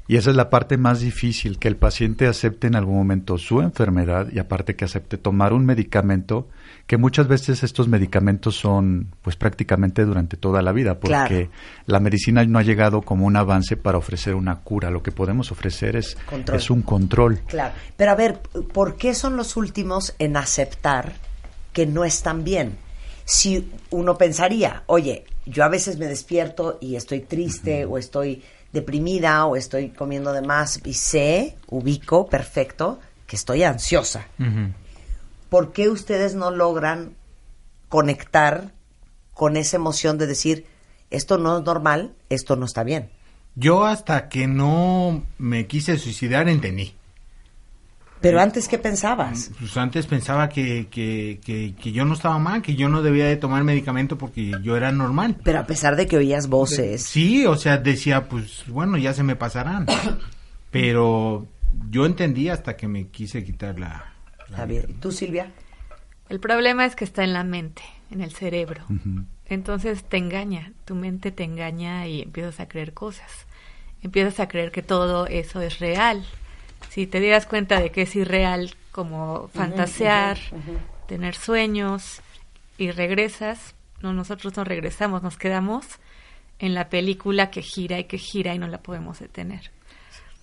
Y 0.09 0.17
esa 0.17 0.31
es 0.31 0.37
la 0.37 0.49
parte 0.51 0.77
más 0.77 1.01
difícil, 1.01 1.59
que 1.59 1.69
el 1.69 1.77
paciente 1.77 2.27
acepte 2.27 2.67
en 2.69 2.75
algún 2.75 2.97
momento 2.97 3.37
su 3.37 3.61
enfermedad 3.61 4.29
y 4.33 4.39
aparte 4.39 4.75
que 4.77 4.85
acepte 4.87 5.19
tomar 5.19 5.53
un 5.53 5.67
medicamento, 5.67 6.49
que 6.91 6.97
muchas 6.97 7.29
veces 7.29 7.63
estos 7.63 7.87
medicamentos 7.87 8.57
son 8.57 9.15
pues 9.23 9.37
prácticamente 9.37 10.05
durante 10.05 10.37
toda 10.37 10.61
la 10.61 10.73
vida, 10.73 10.99
porque 10.99 11.15
Claro. 11.15 11.51
la 11.87 12.01
medicina 12.01 12.45
no 12.45 12.59
ha 12.59 12.65
llegado 12.65 13.03
como 13.03 13.27
un 13.27 13.37
avance 13.37 13.77
para 13.77 13.97
ofrecer 13.97 14.35
una 14.35 14.57
cura. 14.57 14.91
Lo 14.91 15.01
que 15.01 15.13
podemos 15.13 15.53
ofrecer 15.53 15.95
es, 15.95 16.17
Control. 16.29 16.59
es 16.59 16.69
un 16.69 16.83
control. 16.83 17.39
Claro, 17.47 17.75
pero 17.97 18.11
a 18.11 18.17
ver, 18.17 18.41
¿por 18.73 18.97
qué 18.97 19.15
son 19.15 19.37
los 19.37 19.57
últimos 19.57 20.17
en 20.19 20.37
aceptar 20.37 21.13
que 21.73 21.87
no 21.87 22.05
están 22.05 22.43
bien? 22.43 22.77
Si 23.25 23.71
uno 23.91 24.19
pensaría, 24.19 24.83
oye, 24.87 25.27
yo 25.47 25.63
a 25.63 25.69
veces 25.69 25.97
me 25.97 26.07
despierto 26.07 26.77
y 26.81 26.97
estoy 26.97 27.21
triste 27.21 27.85
o 27.85 27.99
estoy 27.99 28.43
deprimida 28.73 29.47
o 29.47 29.55
estoy 29.55 29.91
comiendo 29.91 30.33
de 30.33 30.43
más 30.43 30.81
y 30.85 30.95
sé, 30.95 31.55
ubico 31.69 32.27
perfecto 32.27 32.99
que 33.29 33.37
estoy 33.37 33.63
ansiosa. 33.63 34.27
¿Por 35.51 35.73
qué 35.73 35.91
ustedes 35.91 36.35
no 36.35 36.51
logran 36.51 37.17
conectar 37.89 38.73
con 39.35 39.57
esa 39.57 39.77
emoción 39.77 40.17
de 40.17 40.27
decir, 40.27 40.65
esto 41.11 41.37
no 41.37 41.59
es 41.59 41.65
normal, 41.65 42.15
esto 42.31 42.57
no 42.57 42.65
está 42.65 42.85
bien? 42.85 43.11
Yo 43.57 43.85
hasta 43.85 44.29
que 44.29 44.47
no 44.47 45.25
me 45.39 45.67
quise 45.67 45.99
suicidar 45.99 46.49
entendí. 46.49 46.95
Pero 48.21 48.39
antes, 48.39 48.69
¿qué 48.69 48.79
pensabas? 48.79 49.51
Pues 49.59 49.77
antes 49.79 50.07
pensaba 50.07 50.51
que, 50.51 50.89
que, 50.89 51.41
que, 51.43 51.75
que 51.75 51.93
yo 51.93 52.05
no 52.05 52.15
estaba 52.15 52.39
mal, 52.39 52.61
que 52.61 52.77
yo 52.77 52.89
no 52.91 53.03
debía 53.03 53.25
de 53.25 53.37
tomar 53.37 53.65
medicamento 53.65 54.19
porque 54.19 54.53
yo 54.63 54.77
era 54.77 54.93
normal. 54.93 55.37
Pero 55.43 55.59
a 55.59 55.67
pesar 55.67 55.97
de 55.97 56.07
que 56.07 56.19
oías 56.19 56.49
voces, 56.49 57.03
Sí, 57.03 57.47
o 57.47 57.57
sea, 57.57 57.79
decía, 57.79 58.29
pues 58.29 58.65
bueno, 58.69 58.99
ya 58.99 59.15
se 59.15 59.23
me 59.23 59.37
pasarán. 59.37 59.87
Pero 60.71 61.47
yo 61.91 62.05
entendí 62.05 62.51
hasta 62.51 62.77
que 62.77 62.87
me 62.89 63.09
quise 63.09 63.43
quitar 63.43 63.79
la... 63.81 64.10
está 64.51 64.67
bien. 64.67 65.01
¿Tú, 65.01 65.13
Silvia? 65.13 65.53
El 66.29 66.41
problema 66.41 66.85
es 66.85 66.95
que 66.95 67.05
está 67.05 67.25
en 67.25 67.33
la 67.33 67.45
mente, 67.45 67.83
en 68.11 68.21
el 68.21 68.33
cerebro. 68.33 68.85
Entonces 69.47 70.05
te 70.05 70.17
engaña, 70.17 70.73
tu 70.85 70.95
mente 70.95 71.33
te 71.33 71.43
engaña 71.43 72.07
y 72.07 72.23
empiezas 72.23 72.61
a 72.61 72.69
creer 72.69 72.95
cosas. 72.95 73.47
Empiezas 74.03 74.39
a 74.41 74.49
creer 74.49 74.71
que 74.71 74.83
todo 74.83 75.27
eso 75.27 75.61
es 75.61 75.81
real. 75.81 76.25
Si 76.89 77.07
te 77.07 77.21
dieras 77.21 77.47
cuenta 77.47 77.81
de 77.81 77.91
que 77.91 78.03
es 78.03 78.15
irreal, 78.15 78.75
como 78.93 79.49
fantasear, 79.49 80.39
tener 81.07 81.35
sueños 81.35 82.21
y 82.79 82.91
regresas, 82.93 83.75
no 84.01 84.13
nosotros 84.13 84.57
no 84.57 84.65
regresamos, 84.65 85.23
nos 85.23 85.37
quedamos 85.37 85.85
en 86.59 86.75
la 86.75 86.89
película 86.89 87.51
que 87.51 87.63
gira 87.63 87.99
y 87.99 88.05
que 88.05 88.19
gira 88.19 88.55
y 88.55 88.59
no 88.59 88.69
la 88.69 88.79
podemos 88.79 89.19
detener. 89.19 89.71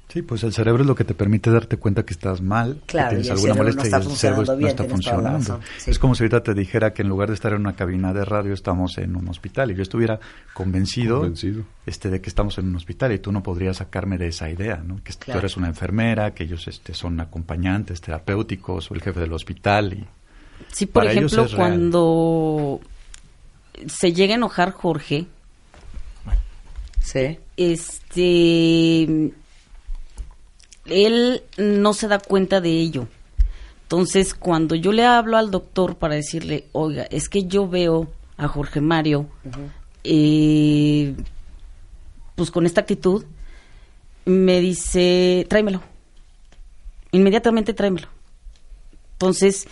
Sí, 0.09 0.21
pues 0.21 0.41
el 0.43 0.53
cerebro 0.53 0.83
es 0.83 0.87
lo 0.87 0.95
que 0.95 1.03
te 1.03 1.13
permite 1.13 1.51
darte 1.51 1.75
cuenta 1.75 2.05
que 2.05 2.13
estás 2.13 2.41
mal, 2.41 2.79
Claro, 2.85 3.09
que 3.09 3.15
tienes 3.23 3.31
alguna 3.31 3.55
molestia 3.55 3.89
y 3.89 3.93
el 3.93 4.15
cerebro 4.15 4.55
no 4.55 4.67
está 4.67 4.83
funcionando. 4.85 5.59
sí. 5.77 5.91
Es 5.91 5.99
como 5.99 6.15
si 6.15 6.23
ahorita 6.23 6.41
te 6.43 6.53
dijera 6.53 6.93
que 6.93 7.01
en 7.01 7.09
lugar 7.09 7.27
de 7.27 7.33
estar 7.35 7.51
en 7.51 7.59
una 7.59 7.75
cabina 7.75 8.13
de 8.13 8.23
radio 8.23 8.53
estamos 8.53 8.97
en 8.99 9.17
un 9.17 9.27
hospital 9.27 9.69
y 9.71 9.75
yo 9.75 9.81
estuviera 9.83 10.17
convencido, 10.53 11.17
Convencido. 11.19 11.63
Este, 11.85 12.09
de 12.09 12.21
que 12.21 12.29
estamos 12.29 12.57
en 12.57 12.67
un 12.69 12.77
hospital 12.77 13.11
y 13.11 13.19
tú 13.19 13.33
no 13.33 13.43
podrías 13.43 13.77
sacarme 13.77 14.17
de 14.17 14.27
esa 14.29 14.49
idea, 14.49 14.77
¿no? 14.77 14.95
Que 15.03 15.11
Claro. 15.13 15.33
tú 15.33 15.39
eres 15.39 15.57
una 15.57 15.67
enfermera, 15.67 16.33
que 16.33 16.45
ellos 16.45 16.67
este, 16.69 16.93
son 16.93 17.19
acompañantes 17.19 17.99
terapéuticos 17.99 18.89
o 18.89 18.93
el 18.93 19.01
jefe 19.01 19.19
del 19.19 19.33
hospital 19.33 19.91
y 19.93 20.05
Sí, 20.71 20.85
por 20.85 21.03
Para 21.03 21.11
ellos 21.13 21.33
ejemplo, 21.33 21.57
real. 21.57 21.69
cuando 21.69 22.79
se 23.87 24.13
llega 24.13 24.33
a 24.33 24.37
enojar 24.37 24.71
Jorge, 24.71 25.27
Sí. 27.01 27.37
este 27.57 29.31
él 30.89 31.43
no 31.57 31.93
se 31.93 32.07
da 32.07 32.19
cuenta 32.19 32.61
de 32.61 32.71
ello. 32.71 33.07
Entonces, 33.83 34.33
cuando 34.33 34.75
yo 34.75 34.91
le 34.91 35.05
hablo 35.05 35.37
al 35.37 35.51
doctor 35.51 35.95
para 35.95 36.15
decirle, 36.15 36.65
oiga, 36.73 37.03
es 37.03 37.29
que 37.29 37.45
yo 37.45 37.67
veo 37.69 38.07
a 38.35 38.47
Jorge 38.47 38.81
Mario, 38.81 39.27
eh, 40.03 41.15
pues 42.35 42.51
con 42.51 42.65
esta 42.65 42.81
actitud, 42.81 43.23
me 44.25 44.59
dice, 44.59 45.45
tráemelo. 45.49 45.81
Inmediatamente 47.11 47.73
tráemelo. 47.73 48.09
Entonces, 49.13 49.67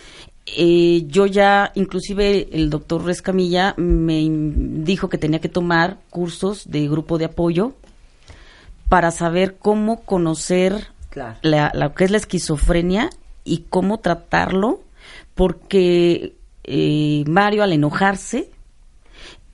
eh, 0.46 1.04
yo 1.08 1.26
ya, 1.26 1.72
inclusive 1.74 2.48
el 2.52 2.70
doctor 2.70 3.04
Rescamilla 3.04 3.74
me 3.76 4.26
dijo 4.30 5.08
que 5.08 5.18
tenía 5.18 5.40
que 5.40 5.48
tomar 5.48 5.98
cursos 6.08 6.70
de 6.70 6.88
grupo 6.88 7.18
de 7.18 7.26
apoyo 7.26 7.74
para 8.88 9.10
saber 9.10 9.56
cómo 9.58 10.02
conocer 10.04 10.88
Claro. 11.16 11.38
la, 11.40 11.72
lo 11.74 11.94
que 11.94 12.04
es 12.04 12.10
la 12.10 12.18
esquizofrenia 12.18 13.08
y 13.42 13.64
cómo 13.70 14.00
tratarlo, 14.00 14.82
porque 15.34 16.34
eh, 16.64 17.24
Mario 17.26 17.62
al 17.62 17.72
enojarse, 17.72 18.50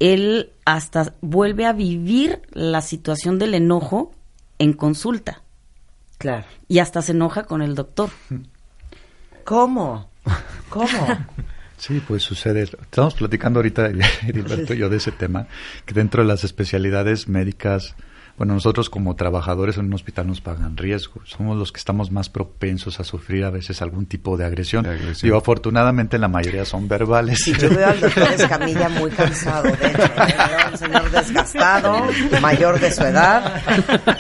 él 0.01 0.51
hasta 0.65 1.15
vuelve 1.21 1.65
a 1.67 1.73
vivir 1.73 2.43
la 2.51 2.81
situación 2.81 3.39
del 3.39 3.55
enojo 3.55 4.11
en 4.59 4.73
consulta 4.73 5.43
Claro. 6.19 6.45
y 6.67 6.81
hasta 6.81 7.01
se 7.01 7.13
enoja 7.13 7.45
con 7.45 7.63
el 7.63 7.77
doctor. 7.77 8.11
¿Cómo? 9.45 10.11
¿Cómo? 10.69 10.89
Sí, 11.79 12.01
pues 12.07 12.23
sucede. 12.23 12.63
Estamos 12.63 13.15
platicando 13.15 13.59
ahorita, 13.59 13.87
Heriberto 14.27 14.73
y 14.73 14.79
yo, 14.79 14.89
de 14.89 14.99
ese 14.99 15.11
tema, 15.11 15.49
que 15.85 15.93
dentro 15.95 16.23
de 16.23 16.29
las 16.29 16.45
especialidades 16.45 17.27
médicas, 17.27 17.97
bueno, 18.39 18.55
nosotros 18.55 18.89
como 18.91 19.15
trabajadores 19.15 19.77
en 19.79 19.87
un 19.87 19.95
hospital 19.95 20.27
nos 20.27 20.41
pagan 20.41 20.77
riesgo. 20.77 21.21
Somos 21.25 21.57
los 21.59 21.71
que 21.71 21.79
estamos 21.79 22.11
más 22.11 22.29
propensos 22.29 22.99
a 22.99 23.05
sufrir 23.05 23.45
a 23.45 23.51
veces 23.51 23.83
algún 23.83 24.07
tipo 24.07 24.37
de 24.37 24.45
agresión. 24.45 24.85
De 24.85 24.91
agresión. 24.91 25.29
Digo, 25.29 25.37
afortunadamente 25.37 26.19
la 26.19 26.29
mayoría 26.29 26.65
son 26.65 26.89
verbales. 26.89 27.39
Sí, 27.43 27.53
yo 27.53 27.69
veo 27.71 27.87
al 27.89 28.01
doctor 28.01 28.23
Escamilla 28.33 28.89
muy 28.89 29.11
cansado, 29.11 29.65
de 29.65 29.71
hecho. 29.87 30.03
¿eh? 30.03 30.35
Veo 30.49 30.59
a 30.67 30.71
un 30.71 30.79
señor 30.79 31.11
desgastado, 31.11 32.07
mayor 32.41 32.81
de 32.81 32.91
su 32.91 33.03
edad. 33.03 33.63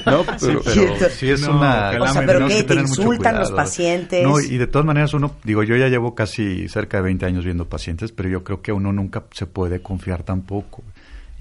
No, 0.06 0.24
pero, 0.40 0.60
pero 0.62 1.10
sí 1.10 1.30
es 1.30 1.40
No, 1.40 1.56
una... 1.56 1.90
O 2.00 2.06
sea, 2.08 2.24
¿pero 2.26 2.46
que 2.46 2.54
¿Te 2.56 2.64
tener 2.64 2.84
mucho 2.86 3.02
insultan 3.02 3.38
los 3.38 3.48
cuidado. 3.50 3.56
pacientes? 3.56 4.22
No, 4.26 4.40
y 4.40 4.56
de 4.58 4.66
todas 4.66 4.86
maneras 4.86 5.14
uno, 5.14 5.34
digo, 5.44 5.62
yo 5.62 5.76
ya 5.76 5.88
llevo 5.88 6.14
casi 6.14 6.68
cerca 6.68 6.98
de 6.98 7.04
20 7.04 7.26
años 7.26 7.44
viendo 7.44 7.68
pacientes, 7.68 8.12
pero 8.12 8.28
yo 8.28 8.44
creo 8.44 8.62
que 8.62 8.72
uno 8.72 8.92
nunca 8.92 9.24
se 9.32 9.46
puede 9.46 9.80
confiar 9.80 10.22
tampoco. 10.22 10.82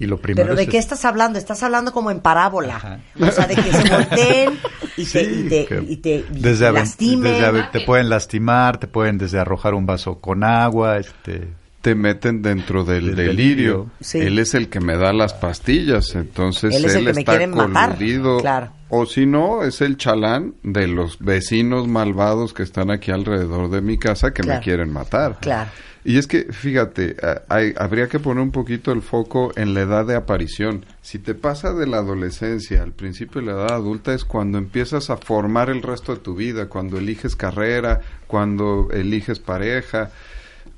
Y 0.02 0.06
lo 0.06 0.18
primero 0.18 0.44
¿Pero 0.48 0.56
de 0.56 0.64
es 0.64 0.68
qué 0.68 0.78
estás 0.78 1.04
hablando? 1.04 1.38
Estás 1.38 1.62
hablando 1.62 1.92
como 1.92 2.10
en 2.10 2.20
parábola. 2.20 2.76
Ajá. 2.76 2.98
O 3.20 3.30
sea, 3.30 3.46
de 3.46 3.54
que 3.56 3.62
se 3.72 3.88
volteen 3.90 4.58
y 4.96 5.04
te, 5.04 5.06
Sí, 5.06 5.46
y 5.46 5.48
te, 5.48 5.84
y 5.88 5.96
te 5.96 6.24
desde 6.30 6.66
aven- 6.66 6.74
lastimen. 6.80 7.32
desde 7.32 7.46
ave- 7.46 7.68
te 7.72 7.80
pueden 7.82 8.08
lastimar, 8.08 8.78
te 8.78 8.86
pueden 8.88 9.16
desde 9.18 9.38
arrojar 9.38 9.74
un 9.74 9.86
vaso 9.86 10.20
con 10.20 10.42
agua, 10.44 10.98
este 10.98 11.48
te 11.82 11.96
meten 11.96 12.42
dentro 12.42 12.84
del 12.84 13.06
Del 13.06 13.16
delirio. 13.16 13.32
delirio. 13.36 13.90
Sí. 14.00 14.18
Él 14.20 14.38
es 14.38 14.54
el 14.54 14.68
que 14.68 14.78
me 14.78 14.96
da 14.96 15.12
las 15.12 15.34
pastillas, 15.34 16.14
entonces 16.14 16.72
Él 16.76 16.84
él, 16.84 16.90
es 16.90 16.94
el 16.94 17.06
que 17.06 17.12
me 17.14 17.20
está 17.22 17.32
quiere 17.38 17.46
matar, 17.48 17.94
coludido. 17.94 18.38
claro. 18.38 18.70
O 18.88 19.04
si 19.06 19.26
no, 19.26 19.64
es 19.64 19.80
el 19.80 19.96
chalán 19.96 20.54
de 20.62 20.86
los 20.86 21.18
vecinos 21.18 21.88
malvados 21.88 22.52
que 22.54 22.62
están 22.62 22.90
aquí 22.92 23.10
alrededor 23.10 23.68
de 23.70 23.80
mi 23.80 23.98
casa 23.98 24.32
que 24.32 24.42
Claro. 24.42 24.60
me 24.60 24.64
quieren 24.64 24.92
matar. 24.92 25.38
Claro. 25.40 25.70
Y 26.04 26.18
es 26.18 26.26
que, 26.26 26.52
fíjate, 26.52 27.16
a- 27.22 27.42
hay- 27.48 27.74
habría 27.78 28.08
que 28.08 28.18
poner 28.18 28.42
un 28.42 28.50
poquito 28.50 28.90
el 28.90 29.02
foco 29.02 29.52
en 29.54 29.72
la 29.72 29.82
edad 29.82 30.04
de 30.04 30.16
aparición. 30.16 30.84
Si 31.00 31.18
te 31.20 31.34
pasa 31.34 31.72
de 31.74 31.86
la 31.86 31.98
adolescencia 31.98 32.82
al 32.82 32.92
principio 32.92 33.40
de 33.40 33.46
la 33.46 33.52
edad 33.52 33.72
adulta 33.72 34.12
es 34.12 34.24
cuando 34.24 34.58
empiezas 34.58 35.10
a 35.10 35.16
formar 35.16 35.70
el 35.70 35.80
resto 35.82 36.12
de 36.14 36.20
tu 36.20 36.34
vida, 36.34 36.66
cuando 36.68 36.98
eliges 36.98 37.36
carrera, 37.36 38.00
cuando 38.26 38.88
eliges 38.90 39.38
pareja. 39.38 40.10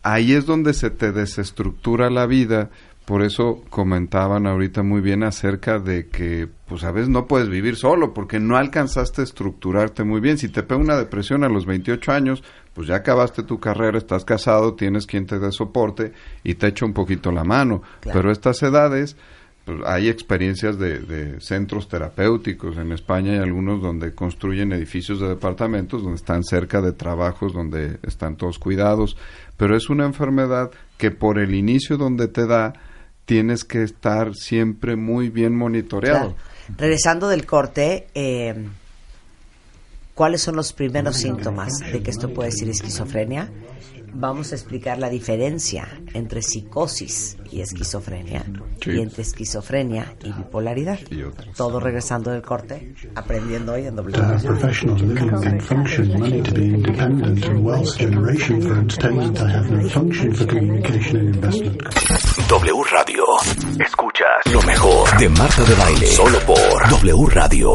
Ahí 0.03 0.35
es 0.35 0.45
donde 0.45 0.75
se 0.75 0.91
te 0.91 1.13
desestructura 1.13 2.11
la 2.11 2.27
vida. 2.27 2.69
Por 3.07 3.23
eso 3.23 3.63
comentaban 3.69 4.47
ahorita 4.47 4.83
muy 4.83 5.03
bien 5.03 5.25
acerca 5.25 5.79
de 5.79 6.07
que, 6.09 6.49
pues 6.67 6.85
a 6.85 6.91
veces 6.93 7.11
no 7.11 7.27
puedes 7.27 7.51
vivir 7.51 7.77
solo 7.77 8.15
porque 8.15 8.41
no 8.41 8.57
alcanzaste 8.57 9.21
a 9.21 9.25
estructurarte 9.25 10.05
muy 10.05 10.21
bien. 10.21 10.39
Si 10.39 10.49
te 10.49 10.63
pega 10.63 10.81
una 10.81 10.97
depresión 10.97 11.45
a 11.45 11.51
los 11.51 11.67
28 11.67 12.13
años, 12.13 12.43
pues 12.75 12.89
ya 12.89 12.97
acabaste 12.97 13.45
tu 13.45 13.61
carrera, 13.61 13.97
estás 13.97 14.25
casado, 14.25 14.75
tienes 14.75 15.07
quien 15.07 15.27
te 15.27 15.39
dé 15.39 15.53
soporte 15.53 16.13
y 16.43 16.55
te 16.55 16.67
echa 16.67 16.85
un 16.85 16.93
poquito 16.93 17.31
la 17.31 17.45
mano. 17.45 17.83
Claro. 18.01 18.19
Pero 18.19 18.33
estas 18.33 18.63
edades, 18.63 19.17
pues, 19.65 19.79
hay 19.87 20.09
experiencias 20.09 20.79
de, 20.79 20.99
de 20.99 21.41
centros 21.41 21.89
terapéuticos. 21.89 22.77
En 22.77 22.91
España 22.93 23.33
hay 23.33 23.39
algunos 23.39 23.81
donde 23.81 24.13
construyen 24.13 24.73
edificios 24.73 25.21
de 25.21 25.29
departamentos, 25.29 26.03
donde 26.03 26.17
están 26.17 26.43
cerca 26.43 26.81
de 26.81 26.93
trabajos, 26.93 27.53
donde 27.53 27.99
están 28.03 28.37
todos 28.37 28.59
cuidados. 28.59 29.17
Pero 29.57 29.77
es 29.77 29.89
una 29.89 30.05
enfermedad 30.05 30.73
que 30.99 31.13
por 31.13 31.39
el 31.39 31.55
inicio 31.55 31.97
donde 31.97 32.27
te 32.27 32.47
da, 32.47 32.73
tienes 33.25 33.65
que 33.65 33.83
estar 33.85 34.35
siempre 34.35 34.97
muy 34.97 35.31
bien 35.31 35.57
monitoreado. 35.57 36.35
Claro. 36.35 36.77
Regresando 36.77 37.29
del 37.29 37.47
corte, 37.47 38.09
eh, 38.15 38.55
¿cuáles 40.15 40.43
son 40.43 40.57
los 40.57 40.73
primeros 40.73 41.17
síntomas 41.17 41.79
de 41.93 42.03
que 42.03 42.11
esto 42.11 42.33
puede 42.33 42.51
ser 42.53 42.69
esquizofrenia? 42.69 43.51
Vamos 44.17 44.53
a 44.53 44.55
explicar 44.55 44.97
la 45.01 45.09
diferencia 45.11 45.89
entre 46.13 46.41
psicosis 46.41 47.37
y 47.51 47.63
esquizofrenia 47.63 48.45
Sí. 48.81 48.93
y 48.93 49.01
entre 49.01 49.23
esquizofrenia 49.23 50.15
y 50.23 50.31
bipolaridad. 50.31 51.01
Y. 51.11 51.25
Todo 51.57 51.81
regresando 51.81 52.31
del 52.31 52.43
corte, 52.43 52.95
aprendiendo 53.17 53.73
hoy 53.73 53.87
en 53.87 53.97
doble 53.97 54.13
To 54.17 54.23
have 54.23 54.41
professional 54.47 54.97
living 54.99 55.31
and 55.45 55.61
function, 55.63 56.17
money 56.21 56.41
to 56.43 56.55
be 56.55 56.65
independent, 56.67 57.45
and 57.45 57.65
wealth 57.67 57.97
generation 57.99 58.63
for 58.63 58.79
entertainment, 58.79 59.37
I 59.41 59.51
have 59.51 59.69
no 59.69 59.89
function 59.89 60.33
for 60.33 60.47
communication 60.47 61.17
and 61.17 61.35
investment. 61.35 61.83
W 62.49 62.83
Radio. 62.93 63.25
Escuchas 63.85 64.53
lo 64.53 64.63
mejor 64.63 65.19
de 65.19 65.29
Marta 65.31 65.65
de 65.65 65.75
Baile. 65.75 66.07
Solo 66.07 66.39
por 66.47 66.89
W 66.89 67.27
Radio. 67.31 67.75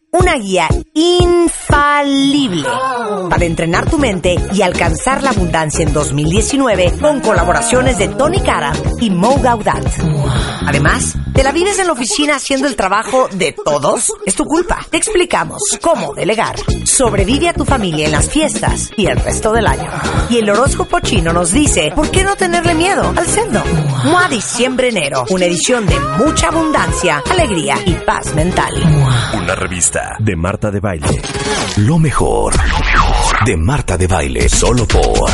una 0.11 0.35
guía 0.35 0.67
infalible 0.93 2.67
para 3.29 3.45
entrenar 3.45 3.89
tu 3.89 3.97
mente 3.97 4.35
y 4.53 4.61
alcanzar 4.61 5.23
la 5.23 5.29
abundancia 5.29 5.83
en 5.83 5.93
2019 5.93 6.97
con 6.99 7.21
colaboraciones 7.21 7.97
de 7.97 8.09
Tony 8.09 8.41
Cara 8.41 8.73
y 8.99 9.09
Mo 9.09 9.39
Gaudat. 9.41 9.85
Además, 10.67 11.15
¿te 11.33 11.43
la 11.43 11.53
vives 11.53 11.79
en 11.79 11.87
la 11.87 11.93
oficina 11.93 12.35
haciendo 12.35 12.67
el 12.67 12.75
trabajo 12.75 13.29
de 13.31 13.53
todos? 13.53 14.11
Es 14.25 14.35
tu 14.35 14.43
culpa. 14.45 14.85
Te 14.89 14.97
explicamos 14.97 15.61
cómo 15.81 16.13
delegar. 16.13 16.55
Sobrevive 16.83 17.49
a 17.49 17.53
tu 17.53 17.63
familia 17.63 18.05
en 18.05 18.11
las 18.11 18.29
fiestas 18.29 18.91
y 18.97 19.05
el 19.05 19.17
resto 19.17 19.53
del 19.53 19.65
año. 19.65 19.89
Y 20.29 20.39
el 20.39 20.49
horóscopo 20.49 20.99
chino 20.99 21.31
nos 21.31 21.51
dice, 21.51 21.91
¿por 21.95 22.11
qué 22.11 22.23
no 22.23 22.35
tenerle 22.35 22.73
miedo 22.75 23.13
al 23.15 23.25
cerdo? 23.25 23.63
MOA 24.03 24.27
Diciembre 24.27 24.89
Enero, 24.89 25.23
una 25.29 25.45
edición 25.45 25.85
de 25.85 25.97
mucha 26.17 26.49
abundancia, 26.49 27.23
alegría 27.29 27.77
y 27.85 27.93
paz 27.93 28.35
mental. 28.35 28.73
Una 29.33 29.55
revista 29.55 30.00
de 30.19 30.35
Marta 30.35 30.71
de 30.71 30.79
Baile. 30.79 31.21
Lo 31.77 31.97
mejor, 31.97 32.55
lo 32.55 32.79
mejor 32.79 33.45
de 33.45 33.57
Marta 33.57 33.97
de 33.97 34.07
Baile. 34.07 34.49
Solo 34.49 34.85
por 34.87 35.29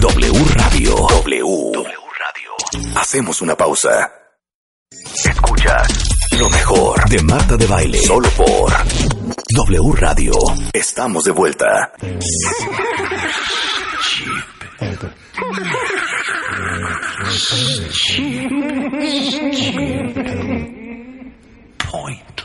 W 0.00 0.44
Radio. 0.54 0.94
W. 1.08 1.72
W 1.72 1.98
Radio. 2.18 2.96
Hacemos 2.96 3.40
una 3.42 3.56
pausa. 3.56 4.12
Escuchas 5.24 6.10
lo 6.38 6.48
mejor 6.50 7.08
de 7.08 7.22
Marta 7.22 7.56
de 7.56 7.66
Baile. 7.66 7.98
Solo 7.98 8.28
por 8.30 8.72
W 9.54 9.92
Radio. 9.96 10.32
Estamos 10.72 11.24
de 11.24 11.32
vuelta. 11.32 11.92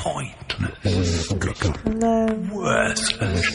Pointless. 0.00 1.30
Worthless. 2.50 3.46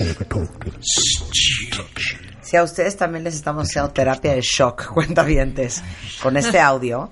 Stupid. 0.82 2.28
Si 2.42 2.56
a 2.56 2.64
ustedes 2.64 2.96
también 2.96 3.26
les 3.26 3.36
estamos 3.36 3.68
haciendo 3.68 3.92
terapia 3.92 4.34
de 4.34 4.42
shock, 4.42 4.88
cuentavientes, 4.94 5.84
con 6.24 6.38
este 6.38 6.60
audio, 6.62 7.12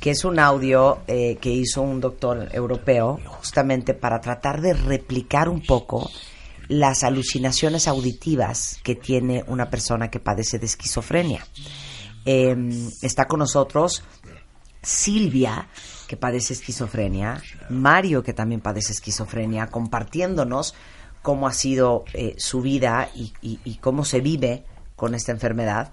que 0.00 0.10
es 0.10 0.24
un 0.24 0.40
audio 0.40 1.02
eh, 1.06 1.38
que 1.40 1.50
hizo 1.50 1.82
un 1.82 2.00
doctor 2.00 2.48
europeo 2.52 3.20
justamente 3.26 3.94
para 3.94 4.20
tratar 4.20 4.60
de 4.60 4.74
replicar 4.74 5.48
un 5.48 5.62
poco 5.62 6.10
las 6.66 7.04
alucinaciones 7.04 7.86
auditivas 7.86 8.80
que 8.82 8.96
tiene 8.96 9.44
una 9.46 9.70
persona 9.70 10.10
que 10.10 10.18
padece 10.18 10.58
de 10.58 10.66
esquizofrenia. 10.66 11.46
Eh, 12.24 12.56
está 13.02 13.26
con 13.26 13.38
nosotros 13.38 14.02
Silvia, 14.82 15.68
que 16.12 16.18
padece 16.18 16.52
esquizofrenia, 16.52 17.40
Mario, 17.70 18.22
que 18.22 18.34
también 18.34 18.60
padece 18.60 18.92
esquizofrenia, 18.92 19.68
compartiéndonos 19.68 20.74
cómo 21.22 21.46
ha 21.48 21.54
sido 21.54 22.04
eh, 22.12 22.34
su 22.36 22.60
vida 22.60 23.08
y, 23.14 23.32
y- 23.40 23.60
y 23.64 23.76
cómo 23.76 24.04
se 24.04 24.20
vive 24.20 24.62
con 24.94 25.14
esta 25.14 25.32
enfermedad, 25.32 25.90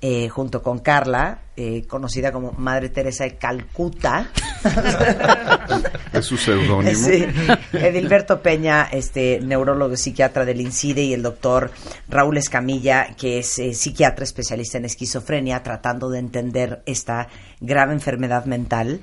eh, 0.00 0.28
junto 0.28 0.64
con 0.64 0.80
Carla, 0.80 1.42
eh, 1.56 1.84
conocida 1.86 2.32
como 2.32 2.50
Madre 2.50 2.88
Teresa 2.88 3.22
de 3.22 3.36
Calcuta. 3.36 4.28
Es 6.12 6.26
su 6.26 6.36
seudónimo. 6.36 6.98
Sí. 6.98 7.24
Edilberto 7.72 8.42
Peña, 8.42 8.88
este 8.90 9.38
neurólogo 9.40 9.94
y 9.94 9.96
psiquiatra 9.96 10.44
del 10.44 10.60
INCIDE, 10.60 11.02
y 11.04 11.14
el 11.14 11.22
doctor 11.22 11.70
Raúl 12.08 12.36
Escamilla, 12.38 13.14
que 13.16 13.38
es 13.38 13.60
psiquiatra 13.74 14.24
especialista 14.24 14.78
en 14.78 14.86
esquizofrenia, 14.86 15.62
tratando 15.62 16.10
de 16.10 16.18
entender 16.18 16.82
esta 16.86 17.28
grave 17.60 17.92
enfermedad 17.92 18.46
mental. 18.46 19.00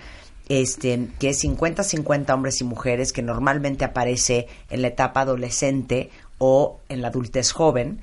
Este, 0.50 1.10
que 1.20 1.30
es 1.30 1.44
50-50 1.44 2.34
hombres 2.34 2.62
y 2.62 2.64
mujeres, 2.64 3.12
que 3.12 3.22
normalmente 3.22 3.84
aparece 3.84 4.48
en 4.70 4.82
la 4.82 4.88
etapa 4.88 5.22
adolescente 5.22 6.10
o 6.38 6.80
en 6.88 7.02
la 7.02 7.10
adultez 7.10 7.52
joven, 7.52 8.02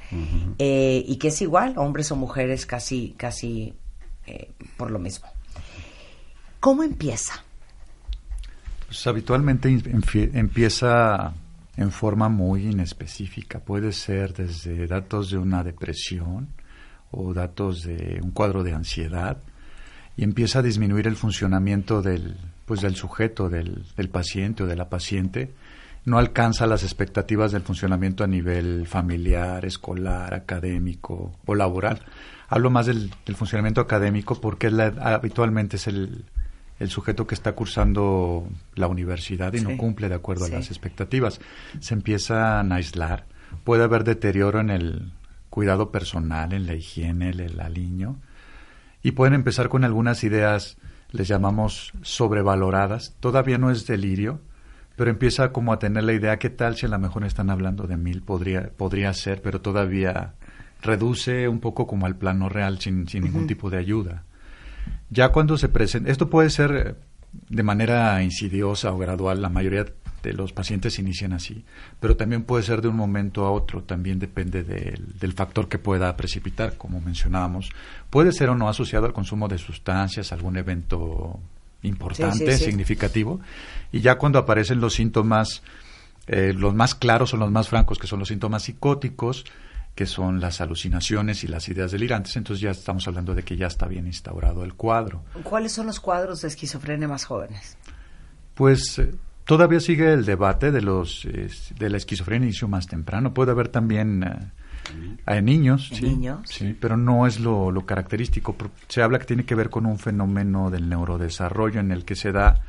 eh, 0.58 1.02
y 1.06 1.16
que 1.16 1.28
es 1.28 1.40
igual, 1.40 1.74
hombres 1.78 2.10
o 2.12 2.16
mujeres 2.16 2.66
casi, 2.66 3.14
casi 3.16 3.74
eh, 4.26 4.50
por 4.76 4.90
lo 4.90 4.98
mismo. 4.98 5.28
¿Cómo 6.60 6.82
empieza? 6.82 7.44
Pues 8.86 9.06
habitualmente 9.06 9.68
empieza 9.68 11.34
en 11.76 11.90
forma 11.90 12.28
muy 12.28 12.66
inespecífica. 12.66 13.60
Puede 13.60 13.92
ser 13.92 14.32
desde 14.32 14.86
datos 14.86 15.30
de 15.30 15.38
una 15.38 15.62
depresión 15.62 16.48
o 17.10 17.34
datos 17.34 17.82
de 17.82 18.20
un 18.22 18.30
cuadro 18.30 18.62
de 18.62 18.72
ansiedad 18.72 19.38
y 20.16 20.24
empieza 20.24 20.60
a 20.60 20.62
disminuir 20.62 21.06
el 21.06 21.16
funcionamiento 21.16 22.02
del, 22.02 22.36
pues 22.66 22.80
del 22.80 22.94
sujeto, 22.94 23.48
del, 23.48 23.84
del 23.96 24.08
paciente 24.08 24.62
o 24.62 24.66
de 24.66 24.76
la 24.76 24.88
paciente. 24.88 25.52
No 26.04 26.18
alcanza 26.18 26.66
las 26.66 26.82
expectativas 26.82 27.50
del 27.52 27.62
funcionamiento 27.62 28.24
a 28.24 28.26
nivel 28.26 28.86
familiar, 28.86 29.64
escolar, 29.64 30.34
académico 30.34 31.32
o 31.46 31.54
laboral. 31.54 32.00
Hablo 32.48 32.70
más 32.70 32.86
del, 32.86 33.10
del 33.24 33.36
funcionamiento 33.36 33.80
académico 33.80 34.40
porque 34.40 34.66
es 34.66 34.72
la- 34.74 34.92
habitualmente 35.14 35.76
es 35.76 35.86
el, 35.86 36.24
el 36.78 36.90
sujeto 36.90 37.26
que 37.26 37.34
está 37.34 37.52
cursando 37.52 38.46
la 38.74 38.86
universidad 38.86 39.52
y 39.54 39.58
Sí. 39.60 39.64
no 39.64 39.76
cumple 39.78 40.08
de 40.10 40.14
acuerdo 40.16 40.44
Sí. 40.46 40.52
a 40.52 40.56
las 40.56 40.68
expectativas. 40.68 41.40
Se 41.80 41.94
empiezan 41.94 42.70
a 42.70 42.76
aislar. 42.76 43.24
Puede 43.64 43.84
haber 43.84 44.04
deterioro 44.04 44.60
en 44.60 44.68
el 44.70 45.12
cuidado 45.48 45.90
personal, 45.90 46.52
en 46.52 46.66
la 46.66 46.74
higiene, 46.74 47.30
el, 47.30 47.40
el 47.40 47.60
aliño. 47.60 48.16
Y 49.04 49.12
pueden 49.12 49.34
empezar 49.34 49.68
con 49.68 49.84
algunas 49.84 50.24
ideas, 50.24 50.78
les 51.10 51.28
llamamos 51.28 51.92
sobrevaloradas. 52.00 53.14
Todavía 53.20 53.58
no 53.58 53.70
es 53.70 53.86
delirio, 53.86 54.40
pero 54.96 55.10
empieza 55.10 55.52
como 55.52 55.74
a 55.74 55.78
tener 55.78 56.04
la 56.04 56.14
idea, 56.14 56.38
¿qué 56.38 56.48
tal 56.48 56.74
si 56.74 56.86
a 56.86 56.88
lo 56.88 56.98
mejor 56.98 57.22
están 57.24 57.50
hablando 57.50 57.86
de 57.86 57.98
mil? 57.98 58.22
Podría, 58.22 58.70
podría 58.70 59.12
ser, 59.12 59.42
pero 59.42 59.60
todavía 59.60 60.32
reduce 60.80 61.48
un 61.48 61.60
poco 61.60 61.86
como 61.86 62.06
al 62.06 62.16
plano 62.16 62.48
real 62.48 62.80
sin, 62.80 63.06
sin 63.06 63.24
ningún 63.24 63.46
tipo 63.46 63.68
de 63.68 63.76
ayuda. 63.76 64.24
Ya 65.10 65.32
cuando 65.32 65.58
se 65.58 65.68
presenta, 65.68 66.10
esto 66.10 66.30
puede 66.30 66.48
ser 66.48 66.96
de 67.50 67.62
manera 67.62 68.22
insidiosa 68.22 68.90
o 68.90 68.96
gradual, 68.96 69.42
la 69.42 69.50
mayoría 69.50 69.84
de 70.24 70.32
los 70.32 70.52
pacientes 70.52 70.98
inician 70.98 71.32
así, 71.32 71.64
pero 72.00 72.16
también 72.16 72.42
puede 72.42 72.64
ser 72.64 72.80
de 72.82 72.88
un 72.88 72.96
momento 72.96 73.44
a 73.44 73.52
otro, 73.52 73.82
también 73.84 74.18
depende 74.18 74.64
del, 74.64 75.16
del 75.20 75.32
factor 75.34 75.68
que 75.68 75.78
pueda 75.78 76.16
precipitar, 76.16 76.76
como 76.76 77.00
mencionábamos. 77.00 77.70
Puede 78.10 78.32
ser 78.32 78.48
o 78.48 78.54
no 78.56 78.68
asociado 78.68 79.06
al 79.06 79.12
consumo 79.12 79.46
de 79.46 79.58
sustancias, 79.58 80.32
algún 80.32 80.56
evento 80.56 81.38
importante, 81.82 82.46
Sí, 82.46 82.52
sí, 82.52 82.58
sí. 82.58 82.64
significativo, 82.64 83.40
y 83.92 84.00
ya 84.00 84.16
cuando 84.16 84.38
aparecen 84.38 84.80
los 84.80 84.94
síntomas, 84.94 85.62
eh, 86.26 86.54
los 86.56 86.74
más 86.74 86.94
claros 86.94 87.34
o 87.34 87.36
los 87.36 87.50
más 87.50 87.68
francos, 87.68 87.98
que 87.98 88.06
son 88.06 88.18
los 88.18 88.28
síntomas 88.28 88.62
psicóticos, 88.62 89.44
que 89.94 90.06
son 90.06 90.40
las 90.40 90.60
alucinaciones 90.60 91.44
y 91.44 91.46
las 91.46 91.68
ideas 91.68 91.92
delirantes, 91.92 92.34
entonces 92.36 92.62
ya 92.62 92.70
estamos 92.70 93.06
hablando 93.06 93.34
de 93.34 93.42
que 93.44 93.56
ya 93.56 93.66
está 93.66 93.86
bien 93.86 94.06
instaurado 94.06 94.64
el 94.64 94.74
cuadro. 94.74 95.22
¿Cuáles 95.44 95.72
son 95.72 95.86
los 95.86 96.00
cuadros 96.00 96.40
de 96.40 96.48
esquizofrenia 96.48 97.06
más 97.06 97.26
jóvenes? 97.26 97.76
Pues 98.54 98.98
eh, 98.98 99.12
todavía 99.44 99.80
sigue 99.80 100.12
el 100.12 100.24
debate 100.24 100.70
de 100.70 100.80
los 100.82 101.26
de 101.78 101.90
la 101.90 101.96
esquizofrenia 101.96 102.46
inicio 102.46 102.68
más 102.68 102.86
temprano. 102.86 103.32
Puede 103.34 103.50
haber 103.52 103.68
también 103.68 104.22
eh, 104.24 104.36
en 105.26 105.44
niños, 105.44 105.90
En 105.92 105.96
sí, 105.98 106.04
niños. 106.04 106.40
sí, 106.44 106.76
pero 106.78 106.96
no 106.96 107.26
es 107.26 107.40
lo, 107.40 107.70
lo 107.70 107.86
característico. 107.86 108.56
Se 108.88 109.02
habla 109.02 109.18
que 109.18 109.26
tiene 109.26 109.44
que 109.44 109.54
ver 109.54 109.70
con 109.70 109.86
un 109.86 109.98
fenómeno 109.98 110.70
del 110.70 110.88
neurodesarrollo 110.88 111.80
en 111.80 111.90
el 111.92 112.04
que 112.04 112.14
se 112.16 112.32
da 112.32 112.60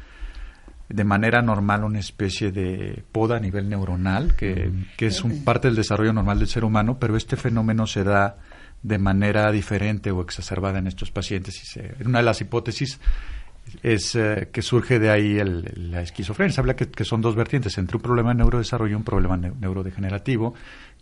de 0.88 1.04
manera 1.04 1.42
normal 1.42 1.84
una 1.84 1.98
especie 2.00 2.52
de 2.52 3.04
poda 3.12 3.38
a 3.38 3.40
nivel 3.40 3.68
neuronal, 3.70 4.36
que, 4.36 4.72
que 4.98 5.08
es 5.08 5.24
un, 5.24 5.44
parte 5.44 5.68
del 5.68 5.76
desarrollo 5.76 6.14
normal 6.14 6.38
del 6.38 6.48
ser 6.48 6.64
humano, 6.64 6.98
pero 7.00 7.18
este 7.18 7.36
fenómeno 7.38 7.88
se 7.88 8.04
da 8.04 8.36
de 8.84 9.00
manera 9.00 9.52
diferente 9.52 10.12
o 10.12 10.22
exacerbada 10.22 10.78
en 10.78 10.86
estos 10.86 11.10
pacientes. 11.10 11.56
Y 11.64 11.66
se- 11.66 11.96
una 12.06 12.20
de 12.20 12.26
las 12.26 12.40
hipótesis 12.42 13.00
es 13.84 14.16
eh, 14.16 14.50
que 14.52 14.62
surge 14.62 15.00
de 15.00 15.10
ahí 15.10 15.38
el- 15.38 15.92
la 15.92 16.02
esquizofrenia. 16.02 16.54
Se 16.54 16.62
habla 16.62 16.76
que, 16.76 16.88
que 16.90 17.04
son 17.06 17.22
dos 17.22 17.36
vertientes, 17.36 17.78
entre 17.78 17.98
un 17.98 18.04
problema 18.04 18.30
de 18.30 18.36
neurodesarrollo 18.36 18.92
y 18.94 18.96
un 18.96 19.04
problema 19.04 19.38
neu- 19.38 19.56
neurodegenerativo, 19.60 20.54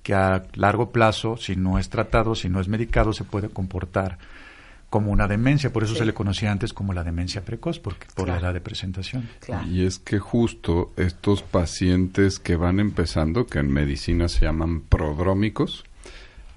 que 0.02 0.14
a 0.14 0.44
largo 0.56 0.92
plazo, 0.92 1.38
si 1.38 1.56
no 1.56 1.80
es 1.80 1.90
tratado, 1.90 2.36
si 2.36 2.50
no 2.50 2.60
es 2.60 2.68
medicado, 2.68 3.14
se 3.14 3.24
puede 3.24 3.50
comportar 3.50 4.18
como 4.90 5.12
una 5.12 5.28
demencia. 5.28 5.74
Por 5.74 5.84
eso 5.84 5.94
Sí. 5.94 6.00
se 6.00 6.06
le 6.06 6.14
conocía 6.14 6.52
antes 6.52 6.72
como 6.74 6.94
la 6.94 7.04
demencia 7.04 7.44
precoz, 7.44 7.80
porque 7.80 8.06
por 8.14 8.26
Claro. 8.26 8.42
la 8.42 8.48
edad 8.48 8.54
de 8.54 8.62
presentación. 8.62 9.28
Y 9.70 9.86
es 9.86 9.98
que 9.98 10.20
justo 10.20 10.92
estos 10.98 11.42
pacientes 11.42 12.38
que 12.38 12.56
van 12.58 12.80
empezando, 12.80 13.48
que 13.48 13.60
en 13.60 13.72
medicina 13.72 14.28
se 14.28 14.46
llaman 14.46 14.82
prodrómicos, 14.82 15.84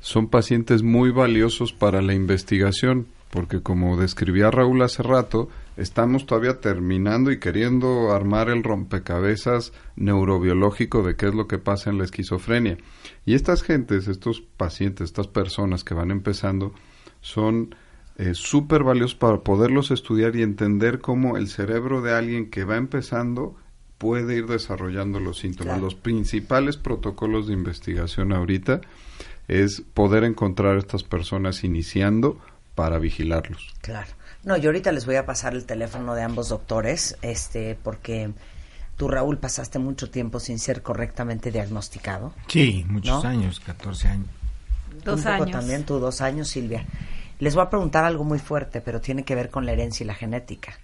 son 0.00 0.28
pacientes 0.28 0.82
muy 0.82 1.11
valiosos 1.11 1.72
para 1.72 2.02
la 2.02 2.12
investigación, 2.14 3.07
porque 3.30 3.61
como 3.62 3.96
describía 3.96 4.50
Raúl 4.50 4.82
hace 4.82 5.02
rato, 5.02 5.48
estamos 5.76 6.26
todavía 6.26 6.60
terminando 6.60 7.30
y 7.30 7.38
queriendo 7.38 8.12
armar 8.12 8.48
el 8.48 8.62
rompecabezas 8.62 9.72
neurobiológico 9.96 11.02
de 11.02 11.16
qué 11.16 11.28
es 11.28 11.34
lo 11.34 11.46
que 11.46 11.58
pasa 11.58 11.90
en 11.90 11.98
la 11.98 12.04
esquizofrenia. 12.04 12.78
Y 13.24 13.34
estas 13.34 13.62
gentes, 13.62 14.08
estos 14.08 14.40
pacientes, 14.40 15.06
estas 15.06 15.28
personas 15.28 15.84
que 15.84 15.94
van 15.94 16.10
empezando, 16.10 16.72
son 17.20 17.74
eh, 18.18 18.32
súper 18.34 18.82
valiosos 18.82 19.14
para 19.14 19.40
poderlos 19.40 19.90
estudiar 19.90 20.36
y 20.36 20.42
entender 20.42 21.00
cómo 21.00 21.36
el 21.36 21.48
cerebro 21.48 22.00
de 22.00 22.14
alguien 22.14 22.50
que 22.50 22.64
va 22.64 22.76
empezando 22.76 23.56
puede 23.98 24.36
ir 24.36 24.46
desarrollando 24.46 25.20
los 25.20 25.38
síntomas. 25.38 25.74
Claro. 25.74 25.84
Los 25.84 25.94
principales 25.94 26.76
protocolos 26.76 27.46
de 27.46 27.54
investigación 27.54 28.32
ahorita 28.32 28.80
es 29.48 29.82
poder 29.94 30.24
encontrar 30.24 30.76
a 30.76 30.78
estas 30.78 31.02
personas 31.02 31.64
iniciando 31.64 32.38
para 32.74 32.98
vigilarlos. 32.98 33.74
Claro. 33.80 34.15
No, 34.47 34.57
yo 34.57 34.68
ahorita 34.68 34.92
les 34.92 35.07
voy 35.07 35.16
a 35.16 35.26
pasar 35.26 35.55
el 35.55 35.66
teléfono 35.66 36.14
de 36.14 36.22
ambos 36.22 36.49
doctores, 36.51 37.18
este, 37.20 37.76
porque 37.82 38.30
tú, 38.97 39.09
Raúl, 39.09 39.38
pasaste 39.38 39.80
mucho 39.80 40.09
tiempo 40.09 40.38
sin 40.38 40.61
ser 40.61 40.82
correctamente 40.82 41.51
diagnosticado. 41.51 42.32
Sí, 42.47 42.86
muchos 42.88 43.24
¿No? 43.24 43.28
años, 43.28 43.59
14 43.59 44.07
años. 44.07 44.28
Dos 45.05 45.18
Un 45.18 45.24
poco 45.24 45.34
años. 45.42 45.51
también, 45.51 45.84
tú, 45.84 45.99
dos 45.99 46.20
años, 46.20 46.47
Silvia. 46.47 46.86
Les 47.40 47.57
voy 47.57 47.64
a 47.64 47.70
preguntar 47.70 48.05
algo 48.05 48.22
muy 48.22 48.38
fuerte, 48.38 48.80
pero 48.80 49.01
tiene 49.01 49.24
que 49.24 49.34
ver 49.34 49.51
con 49.51 49.66
la 49.66 49.72
herencia 49.72 50.05
y 50.05 50.07
la 50.07 50.14
genética. 50.14 50.78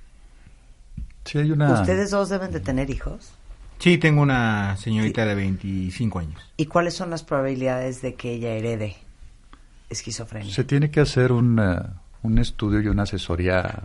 Sí, 1.24 1.38
hay 1.38 1.52
una... 1.52 1.72
¿Ustedes 1.72 2.10
dos 2.10 2.30
deben 2.30 2.50
de 2.50 2.58
tener 2.58 2.90
hijos? 2.90 3.30
Sí, 3.78 3.96
tengo 3.96 4.22
una 4.22 4.76
señorita 4.76 5.24
de 5.24 5.36
25 5.36 6.18
años. 6.18 6.52
¿Y 6.56 6.66
cuáles 6.66 6.94
son 6.94 7.10
las 7.10 7.22
probabilidades 7.22 8.02
de 8.02 8.14
que 8.16 8.32
ella 8.32 8.50
herede 8.54 8.96
esquizofrenia? 9.88 10.52
Se 10.52 10.64
tiene 10.64 10.90
que 10.90 10.98
hacer 11.00 11.30
un, 11.30 11.60
eh, 11.60 11.80
un 12.22 12.38
estudio 12.38 12.80
y 12.80 12.88
una 12.88 13.02
asesoría 13.04 13.84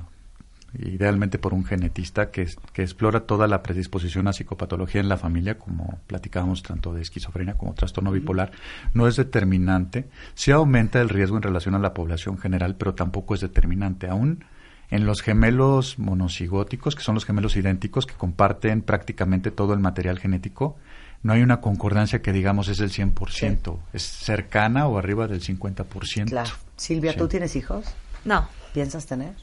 idealmente 0.79 1.39
por 1.39 1.53
un 1.53 1.65
genetista 1.65 2.29
que, 2.29 2.47
que 2.73 2.83
explora 2.83 3.21
toda 3.21 3.47
la 3.47 3.63
predisposición 3.63 4.27
a 4.27 4.33
psicopatología 4.33 5.01
en 5.01 5.09
la 5.09 5.17
familia, 5.17 5.57
como 5.57 5.99
platicábamos 6.07 6.61
tanto 6.61 6.93
de 6.93 7.01
esquizofrenia 7.01 7.55
como 7.55 7.73
trastorno 7.73 8.11
bipolar, 8.11 8.51
no 8.93 9.07
es 9.07 9.15
determinante. 9.15 10.07
Sí 10.35 10.51
aumenta 10.51 10.99
el 11.01 11.09
riesgo 11.09 11.37
en 11.37 11.43
relación 11.43 11.73
a 11.75 11.79
la 11.79 11.93
población 11.93 12.37
general, 12.37 12.75
pero 12.75 12.93
tampoco 12.93 13.33
es 13.33 13.41
determinante. 13.41 14.07
Aún 14.07 14.43
en 14.89 15.05
los 15.05 15.21
gemelos 15.21 15.97
monocigóticos, 15.99 16.95
que 16.95 17.03
son 17.03 17.15
los 17.15 17.25
gemelos 17.25 17.55
idénticos, 17.55 18.05
que 18.05 18.13
comparten 18.15 18.81
prácticamente 18.81 19.51
todo 19.51 19.73
el 19.73 19.79
material 19.79 20.19
genético, 20.19 20.77
no 21.23 21.33
hay 21.33 21.41
una 21.41 21.61
concordancia 21.61 22.21
que 22.21 22.31
digamos 22.31 22.67
es 22.67 22.77
del 22.77 22.91
100%, 22.91 23.79
es 23.93 24.03
cercana 24.03 24.87
o 24.87 24.97
arriba 24.97 25.27
del 25.27 25.41
50%. 25.41 26.25
Claro. 26.29 26.51
Silvia, 26.75 27.13
Sí. 27.13 27.17
¿tú 27.17 27.27
tienes 27.27 27.55
hijos? 27.55 27.85
No, 28.27 28.47
¿Piensas 28.73 29.05
tener? 29.05 29.33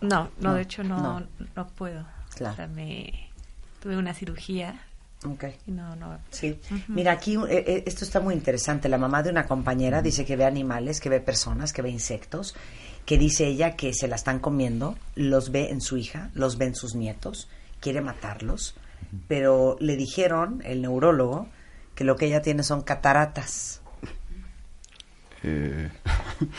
no, 0.00 0.24
no, 0.24 0.30
No, 0.40 0.54
de 0.54 0.62
hecho 0.62 0.82
no, 0.84 0.98
no. 1.20 1.26
no, 1.56 1.68
puedo. 1.68 2.06
Claro. 2.34 2.54
O 2.54 2.56
sea, 2.56 2.66
me 2.68 3.28
tuve 3.82 3.96
una 3.96 4.14
cirugía 4.14 4.80
Ok. 5.26 5.44
y 5.66 5.72
no, 5.72 5.94
no. 5.96 6.18
Sí. 6.30 6.58
Mira, 6.88 7.12
aquí 7.12 7.34
eh, 7.36 7.64
eh, 7.66 7.82
esto 7.86 8.04
está 8.04 8.20
muy 8.20 8.32
interesante. 8.34 8.88
La 8.88 8.96
mamá 8.98 9.22
de 9.22 9.30
una 9.30 9.46
compañera 9.46 10.00
dice 10.00 10.24
que 10.24 10.36
ve 10.36 10.44
animales, 10.46 11.00
que 11.00 11.10
ve 11.10 11.20
personas, 11.20 11.72
que 11.74 11.82
ve 11.82 11.90
insectos, 11.90 12.54
que 13.04 13.18
dice 13.18 13.46
ella 13.46 13.76
que 13.76 13.92
se 13.92 14.08
la 14.08 14.16
están 14.16 14.38
comiendo, 14.38 14.96
los 15.16 15.50
ve 15.50 15.70
en 15.70 15.80
su 15.82 15.96
hija, 15.98 16.30
los 16.34 16.56
ve 16.56 16.66
en 16.66 16.74
sus 16.74 16.94
nietos, 16.94 17.48
quiere 17.80 18.00
matarlos, 18.00 18.74
pero 19.28 19.76
le 19.80 19.96
dijeron, 19.96 20.62
el 20.64 20.80
neurólogo, 20.82 21.48
que 21.94 22.04
lo 22.04 22.16
que 22.16 22.26
ella 22.26 22.40
tiene 22.40 22.62
son 22.62 22.82
cataratas. 22.82 23.79
Eh, 25.42 25.88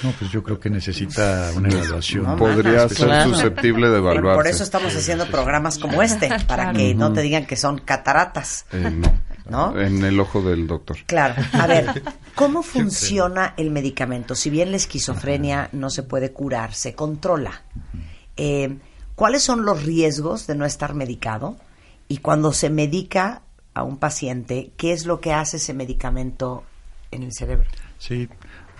No, 0.03 0.11
pues 0.17 0.31
yo 0.31 0.43
creo 0.43 0.59
que 0.59 0.69
necesita 0.69 1.51
una 1.55 1.69
evaluación. 1.69 2.23
No, 2.23 2.35
podría 2.35 2.87
ser 2.89 3.07
claro. 3.07 3.29
susceptible 3.29 3.87
de 3.89 3.99
Pero 3.99 4.11
evaluarse. 4.11 4.37
por 4.37 4.47
eso 4.47 4.63
estamos 4.63 4.95
haciendo 4.95 5.27
programas 5.27 5.77
como 5.77 6.01
este, 6.01 6.29
para 6.47 6.71
que 6.73 6.93
no 6.95 7.13
te 7.13 7.21
digan 7.21 7.45
que 7.45 7.55
son 7.55 7.79
cataratas. 7.79 8.65
Eh, 8.71 8.89
no. 8.91 9.31
¿No? 9.49 9.77
En 9.79 10.03
el 10.05 10.19
ojo 10.19 10.41
del 10.41 10.65
doctor. 10.67 10.97
Claro. 11.07 11.35
A 11.53 11.67
ver, 11.67 12.01
¿cómo 12.35 12.63
funciona 12.63 13.53
el 13.57 13.69
medicamento? 13.71 14.33
Si 14.33 14.49
bien 14.49 14.71
la 14.71 14.77
esquizofrenia 14.77 15.67
no 15.73 15.89
se 15.89 16.03
puede 16.03 16.31
curar, 16.31 16.73
se 16.73 16.93
controla. 16.95 17.63
Eh, 18.37 18.77
¿Cuáles 19.15 19.43
son 19.43 19.65
los 19.65 19.83
riesgos 19.83 20.47
de 20.47 20.55
no 20.55 20.65
estar 20.65 20.93
medicado? 20.93 21.57
Y 22.07 22.17
cuando 22.17 22.53
se 22.53 22.69
medica 22.69 23.41
a 23.73 23.83
un 23.83 23.97
paciente, 23.97 24.71
¿qué 24.77 24.93
es 24.93 25.05
lo 25.05 25.19
que 25.19 25.33
hace 25.33 25.57
ese 25.57 25.73
medicamento 25.73 26.63
en 27.09 27.23
el 27.23 27.33
cerebro? 27.33 27.67
Sí, 27.97 28.29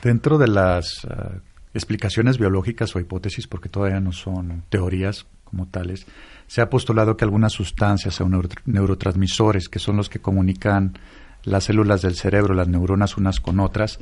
dentro 0.03 0.37
de 0.37 0.47
las 0.47 1.05
ah, 1.09 1.31
explicaciones 1.73 2.37
biológicas 2.37 2.95
o 2.95 2.99
hipótesis, 2.99 3.47
porque 3.47 3.69
todavía 3.69 3.99
no 3.99 4.11
son 4.11 4.63
teorías 4.69 5.25
como 5.43 5.67
tales, 5.67 6.05
se 6.47 6.61
ha 6.61 6.69
postulado 6.69 7.17
que 7.17 7.25
algunas 7.25 7.53
sustancias 7.53 8.19
o 8.21 8.27
neuro- 8.27 8.49
neurotransmisores, 8.65 9.69
que 9.69 9.79
son 9.79 9.97
los 9.97 10.09
que 10.09 10.19
comunican 10.19 10.97
las 11.43 11.65
células 11.65 12.01
del 12.01 12.15
cerebro, 12.15 12.53
las 12.53 12.67
neuronas 12.67 13.17
unas 13.17 13.39
con 13.39 13.59
otras, 13.59 13.99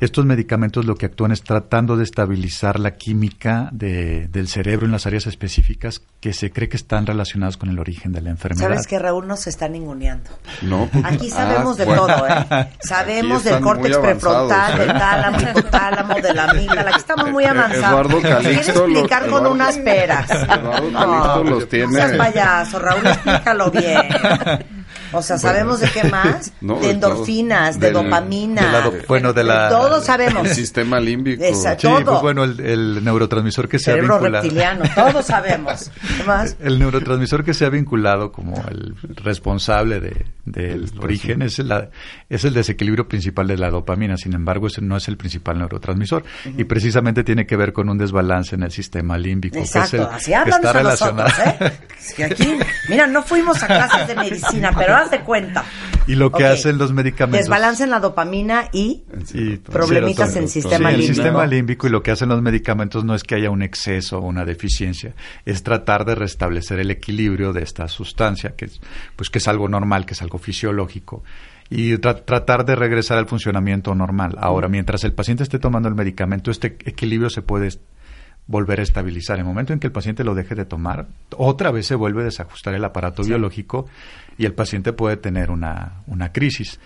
estos 0.00 0.24
medicamentos 0.24 0.84
lo 0.86 0.94
que 0.94 1.06
actúan 1.06 1.32
es 1.32 1.42
tratando 1.42 1.96
de 1.96 2.04
estabilizar 2.04 2.80
la 2.80 2.92
química 2.96 3.68
de- 3.72 4.28
del 4.28 4.48
cerebro 4.48 4.86
en 4.86 4.92
las 4.92 5.06
áreas 5.06 5.26
específicas 5.26 6.02
que 6.20 6.32
se 6.32 6.50
cree 6.50 6.68
que 6.68 6.76
están 6.76 7.06
relacionadas 7.06 7.56
con 7.56 7.68
el 7.70 7.78
origen 7.78 8.12
de 8.12 8.20
la 8.20 8.30
enfermedad. 8.30 8.68
Sabes 8.68 8.86
que 8.86 8.98
Raúl 8.98 9.26
nos 9.26 9.46
está 9.46 9.68
ninguneando. 9.68 10.30
No, 10.62 10.88
Aquí 11.04 11.28
Ah, 11.32 11.36
sabemos 11.36 11.76
de 11.76 11.84
bueno. 11.84 12.06
todo, 12.06 12.26
¿eh? 12.28 12.68
Sabemos 12.80 13.44
del 13.44 13.60
córtex 13.60 13.98
prefrontal, 13.98 14.50
avanzados, 14.72 14.78
del 14.80 14.90
¿eh? 14.90 14.98
tálamo, 14.98 15.40
hipotálamo, 15.40 16.14
de 16.20 16.34
la 16.34 16.44
amígdala. 16.44 16.90
Aquí 16.90 16.98
estamos 16.98 17.30
muy 17.30 17.44
Eh, 17.44 17.48
avanzados. 17.48 17.84
Eduardo 18.10 18.20
¿Quieres 18.20 18.42
Calixto 18.42 18.84
explicar 18.84 19.22
con 19.22 19.30
Eduardo- 19.44 19.52
unas 19.52 19.78
peras? 19.78 20.30
Eduardo 20.30 20.92
Calixto 20.92 21.44
los 21.44 21.68
tiene. 21.68 21.86
No 21.86 21.92
seas 21.92 22.12
payaso, 22.16 22.78
Raúl, 22.78 23.06
explícalo 23.06 23.70
bien. 23.70 24.00
O 25.12 25.22
sea, 25.22 25.38
¿sabemos 25.38 25.80
de 25.80 25.88
qué 25.90 26.04
más? 26.04 26.52
No, 26.60 26.76
de 26.78 26.88
de 26.88 26.90
endorfinas, 26.92 27.70
todo. 27.78 27.80
de 27.80 27.86
Del- 27.92 28.04
dopamina. 28.04 28.66
de 28.66 28.72
la 28.72 28.80
do- 28.82 28.92
bueno, 29.08 29.32
de 29.32 29.44
la- 29.44 29.68
Todo 29.70 30.00
sabemos. 30.02 30.46
El 30.46 30.54
sistema 30.54 31.00
límbico. 31.00 31.42
Esa- 31.42 31.72
Sí, 31.74 31.86
todo. 31.86 32.04
pues 32.04 32.20
bueno, 32.22 32.44
el, 32.44 32.60
el 32.60 33.04
neurotransmisor 33.04 33.68
que 33.68 33.78
se 33.78 33.90
ha 33.90 33.94
Cerebro 33.94 34.16
vinculado. 34.18 34.42
reptiliano, 34.42 34.84
todos 34.94 35.26
sabemos. 35.26 35.90
¿Qué 36.18 36.24
más? 36.24 36.56
El 36.60 36.78
neurotransmisor 36.78 37.44
que 37.44 37.54
se 37.54 37.64
ha 37.64 37.70
vinculado 37.70 38.30
como 38.32 38.56
el 38.68 38.94
responsable 39.24 40.00
de- 40.00 40.26
del 40.44 40.90
origen 41.00 41.42
es, 41.42 41.58
la- 41.60 41.88
es 42.28 42.44
el 42.44 42.54
desequilibrio 42.54 43.06
principal 43.08 43.46
de 43.46 43.56
la 43.56 43.70
dopamina. 43.70 44.16
Sin 44.16 44.34
embargo, 44.34 44.66
ese 44.66 44.80
no 44.82 44.96
es 44.96 45.08
el 45.08 45.16
principal 45.16 45.58
neurotransmisor. 45.58 46.24
Y 46.56 46.64
precisamente 46.64 47.24
tiene 47.24 47.46
que 47.46 47.56
ver 47.56 47.72
con 47.72 47.88
un 47.88 47.96
desbalance 47.98 48.54
en 48.54 48.62
el 48.64 48.70
sistema 48.72 49.16
límbico. 49.16 49.54
que 49.54 49.62
es 49.62 49.74
Exacto, 49.76 49.96
el- 49.96 50.14
así 50.14 50.30
que 50.30 50.34
háblanos 50.36 50.64
está 50.64 50.70
a 50.78 50.82
nosotros, 50.82 51.16
relacionado- 51.16 51.66
¿eh? 51.66 51.72
Es 52.00 52.14
que 52.14 52.24
aquí, 52.24 52.58
mira, 52.88 53.06
no 53.06 53.22
fuimos 53.22 53.62
a 53.62 53.66
clases 53.66 54.08
de 54.08 54.14
medicina, 54.16 54.72
pero 54.78 54.96
de 55.08 55.20
cuenta. 55.20 55.64
Y 56.08 56.16
lo 56.16 56.32
que 56.32 56.44
hacen 56.46 56.78
los 56.78 56.92
medicamentos. 56.92 57.42
Desbalance 57.46 57.84
en 57.84 57.90
la 57.90 58.00
dopamina 58.00 58.68
y 58.72 59.04
y 59.32 59.58
Problemitas 59.58 60.34
en 60.34 60.48
sistema 60.48 60.88
Sí, 60.88 60.94
el 60.94 61.00
límbico. 61.02 61.14
sistema 61.14 61.46
límbico 61.46 61.86
y 61.86 61.90
lo 61.90 62.02
que 62.02 62.10
hacen 62.10 62.28
los 62.30 62.42
medicamentos 62.42 63.04
no 63.04 63.14
es 63.14 63.22
que 63.22 63.36
haya 63.36 63.50
un 63.50 63.62
exceso 63.62 64.18
o 64.18 64.22
una 64.26 64.44
deficiencia, 64.44 65.14
es 65.44 65.62
tratar 65.62 66.04
de 66.04 66.16
restablecer 66.16 66.80
el 66.80 66.90
equilibrio 66.90 67.52
de 67.52 67.62
esta 67.62 67.86
sustancia, 67.86 68.54
que 68.56 68.64
es, 68.64 68.80
pues 69.14 69.30
que 69.30 69.38
es 69.38 69.46
algo 69.46 69.68
normal, 69.68 70.06
que 70.06 70.14
es 70.14 70.22
algo 70.22 70.38
fisiológico 70.38 71.22
y 71.68 71.92
tra- 71.98 72.24
tratar 72.24 72.64
de 72.64 72.74
regresar 72.74 73.16
al 73.18 73.28
funcionamiento 73.28 73.94
normal. 73.94 74.36
Ahora, 74.40 74.66
mientras 74.68 75.04
el 75.04 75.12
paciente 75.12 75.44
esté 75.44 75.60
tomando 75.60 75.88
el 75.88 75.94
medicamento, 75.94 76.50
este 76.50 76.76
equilibrio 76.84 77.30
se 77.30 77.42
puede 77.42 77.68
volver 78.48 78.80
a 78.80 78.82
estabilizar. 78.82 79.36
En 79.36 79.42
el 79.42 79.46
momento 79.46 79.72
en 79.72 79.78
que 79.78 79.86
el 79.86 79.92
paciente 79.92 80.24
lo 80.24 80.34
deje 80.34 80.56
de 80.56 80.64
tomar, 80.64 81.06
otra 81.36 81.70
vez 81.70 81.86
se 81.86 81.94
vuelve 81.94 82.22
a 82.22 82.24
desajustar 82.24 82.74
el 82.74 82.84
aparato 82.84 83.22
biológico 83.22 83.86
y 84.40 84.46
el 84.46 84.54
paciente 84.54 84.94
puede 84.94 85.18
tener 85.18 85.50
una, 85.50 86.02
una 86.06 86.32
crisis. 86.32 86.80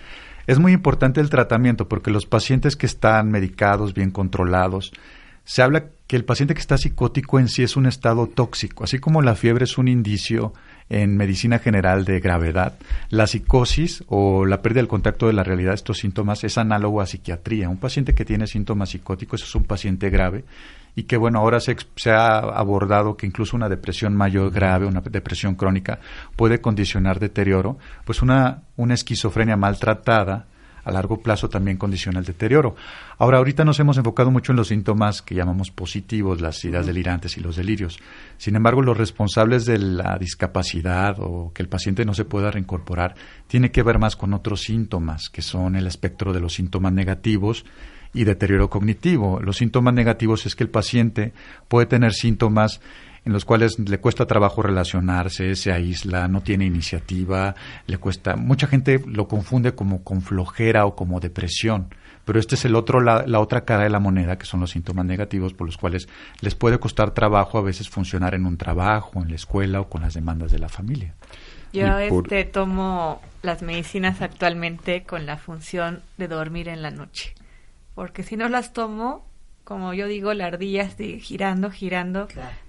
Es 0.49 0.59
muy 0.59 0.73
importante 0.73 1.21
el 1.21 1.31
tratamiento 1.31 1.89
porque 1.89 2.11
los 2.11 2.27
pacientes 2.27 2.75
que 2.75 2.85
están 2.85 3.31
medicados, 3.31 3.95
bien 3.95 4.11
controlados, 4.11 4.91
se 5.45 5.63
habla 5.63 5.85
que 6.09 6.17
el 6.17 6.25
paciente 6.25 6.55
que 6.55 6.61
está 6.61 6.77
psicótico 6.77 7.39
en 7.39 7.49
sí 7.49 7.63
es 7.63 7.77
un 7.77 7.87
estado 7.87 8.27
tóxico, 8.27 8.83
así 8.83 8.99
como 8.99 9.23
la 9.23 9.37
fiebre 9.37 9.65
es 9.65 9.79
un 9.79 9.87
indicio 9.87 10.53
en 10.89 11.17
medicina 11.17 11.61
general 11.61 12.05
de 12.05 12.19
gravedad, 12.19 12.75
la 13.09 13.29
psicosis 13.29 14.03
o 14.09 14.47
la 14.47 14.61
pérdida 14.61 14.81
del 14.81 14.89
contacto 14.89 15.29
de 15.29 15.33
la 15.33 15.45
realidad 15.45 15.71
de 15.71 15.77
estos 15.77 15.99
síntomas 15.99 16.43
es 16.43 16.59
análogo 16.59 17.01
a 17.01 17.07
psiquiatría. 17.07 17.69
Un 17.69 17.79
paciente 17.79 18.15
que 18.15 18.25
tiene 18.25 18.49
síntomas 18.49 18.91
psicóticos 18.91 19.45
es 19.45 19.55
un 19.55 19.65
paciente 19.65 20.11
grave 20.11 20.45
y 20.97 21.05
que 21.05 21.17
bueno, 21.17 21.39
ahora 21.39 21.61
se, 21.61 21.77
se 21.97 22.11
ha 22.11 22.39
abordado 22.39 23.17
que 23.17 23.27
incluso 23.27 23.57
una 23.57 23.69
depresión 23.69 24.15
mayor 24.15 24.51
grave, 24.51 24.87
una 24.87 25.01
depresión 25.01 25.55
crónica, 25.55 25.99
puede 26.37 26.61
condicionar 26.61 27.19
deterioro, 27.19 27.79
pues 28.05 28.23
una, 28.23 28.63
una 28.77 28.95
esquizofrenia 28.95 29.57
maltratada 29.57 30.47
a 30.85 30.91
largo 30.91 31.21
plazo 31.21 31.49
también 31.49 31.77
condiciona 31.77 32.19
el 32.19 32.27
deterioro. 32.27 32.77
Ahora, 33.19 33.39
ahorita 33.39 33.65
nos 33.65 33.81
hemos 33.81 33.97
enfocado 33.97 34.31
mucho 34.31 34.53
en 34.53 34.57
los 34.57 34.69
síntomas 34.69 35.23
que 35.23 35.35
llamamos 35.35 35.71
positivos, 35.71 36.41
las 36.41 36.63
ideas 36.65 36.87
delirantes 36.87 37.37
y 37.37 37.41
los 37.41 37.57
delirios. 37.57 37.99
Sin 38.37 38.55
embargo, 38.55 38.83
los 38.83 38.97
responsables 38.97 39.65
de 39.65 39.79
la 39.79 40.19
discapacidad 40.19 41.17
o 41.19 41.53
que 41.55 41.63
el 41.63 41.69
paciente 41.69 42.05
no 42.05 42.13
se 42.13 42.25
pueda 42.25 42.51
reincorporar 42.51 43.15
tiene 43.47 43.71
que 43.71 43.83
ver 43.83 43.99
más 43.99 44.15
con 44.17 44.35
otros 44.35 44.61
síntomas, 44.61 45.31
que 45.31 45.43
son 45.43 45.75
el 45.75 45.87
espectro 45.87 46.33
de 46.33 46.41
los 46.41 46.55
síntomas 46.55 46.93
negativos 46.93 47.65
y 48.15 48.25
deterioro 48.25 48.71
cognitivo. 48.71 49.41
Los 49.41 49.57
síntomas 49.59 49.93
negativos 49.93 50.47
es 50.47 50.55
que 50.57 50.65
el 50.65 50.71
paciente 50.71 51.33
puede 51.69 51.87
tener 51.87 52.13
síntomas 52.15 52.81
en 53.27 53.33
los 53.33 53.45
cuales 53.45 53.79
le 53.79 53.99
cuesta 53.99 54.27
trabajo 54.27 54.63
relacionarse, 54.63 55.55
se 55.57 55.73
aísla, 55.73 56.29
no 56.29 56.43
tiene 56.43 56.67
iniciativa, 56.67 57.55
le 57.87 57.97
cuesta. 57.99 58.37
Mucha 58.37 58.67
gente 58.67 59.03
lo 59.07 59.27
confunde 59.29 59.75
como 59.75 60.05
con 60.05 60.21
flojera 60.23 60.85
o 60.87 60.95
como 60.95 61.21
depresión, 61.21 61.89
pero 62.27 62.39
este 62.39 62.55
es 62.55 62.65
el 62.67 62.77
otro 62.77 63.01
la, 63.01 63.25
la 63.27 63.41
otra 63.41 63.65
cara 63.65 63.85
de 63.85 63.91
la 63.91 63.99
moneda, 63.99 64.37
que 64.37 64.45
son 64.47 64.61
los 64.61 64.71
síntomas 64.71 65.07
negativos 65.07 65.55
por 65.55 65.67
los 65.67 65.79
cuales 65.79 66.07
les 66.43 66.55
puede 66.55 66.79
costar 66.79 67.13
trabajo 67.13 67.57
a 67.59 67.63
veces 67.63 67.89
funcionar 67.89 68.35
en 68.35 68.45
un 68.45 68.59
trabajo, 68.59 69.23
en 69.23 69.31
la 69.31 69.37
escuela 69.37 69.81
o 69.81 69.89
con 69.89 70.03
las 70.03 70.13
demandas 70.15 70.53
de 70.53 70.59
la 70.59 70.69
familia. 70.69 71.15
Yo 71.73 72.01
Y 72.05 72.09
por- 72.11 72.25
este 72.27 72.45
tomo 72.45 73.21
las 73.43 73.63
medicinas 73.63 74.21
actualmente 74.21 75.03
con 75.03 75.25
la 75.27 75.39
función 75.39 76.03
de 76.19 76.29
dormir 76.29 76.69
en 76.69 76.83
la 76.83 76.91
noche. 76.91 77.35
Porque 77.95 78.23
si 78.23 78.37
no 78.37 78.49
las 78.49 78.73
tomo, 78.73 79.27
como 79.65 79.95
yo 79.95 80.07
digo, 80.07 80.35
la 80.35 80.47
ardilla 80.47 80.83
esté 80.83 81.19
girando, 81.19 81.71
girando, 81.71 82.29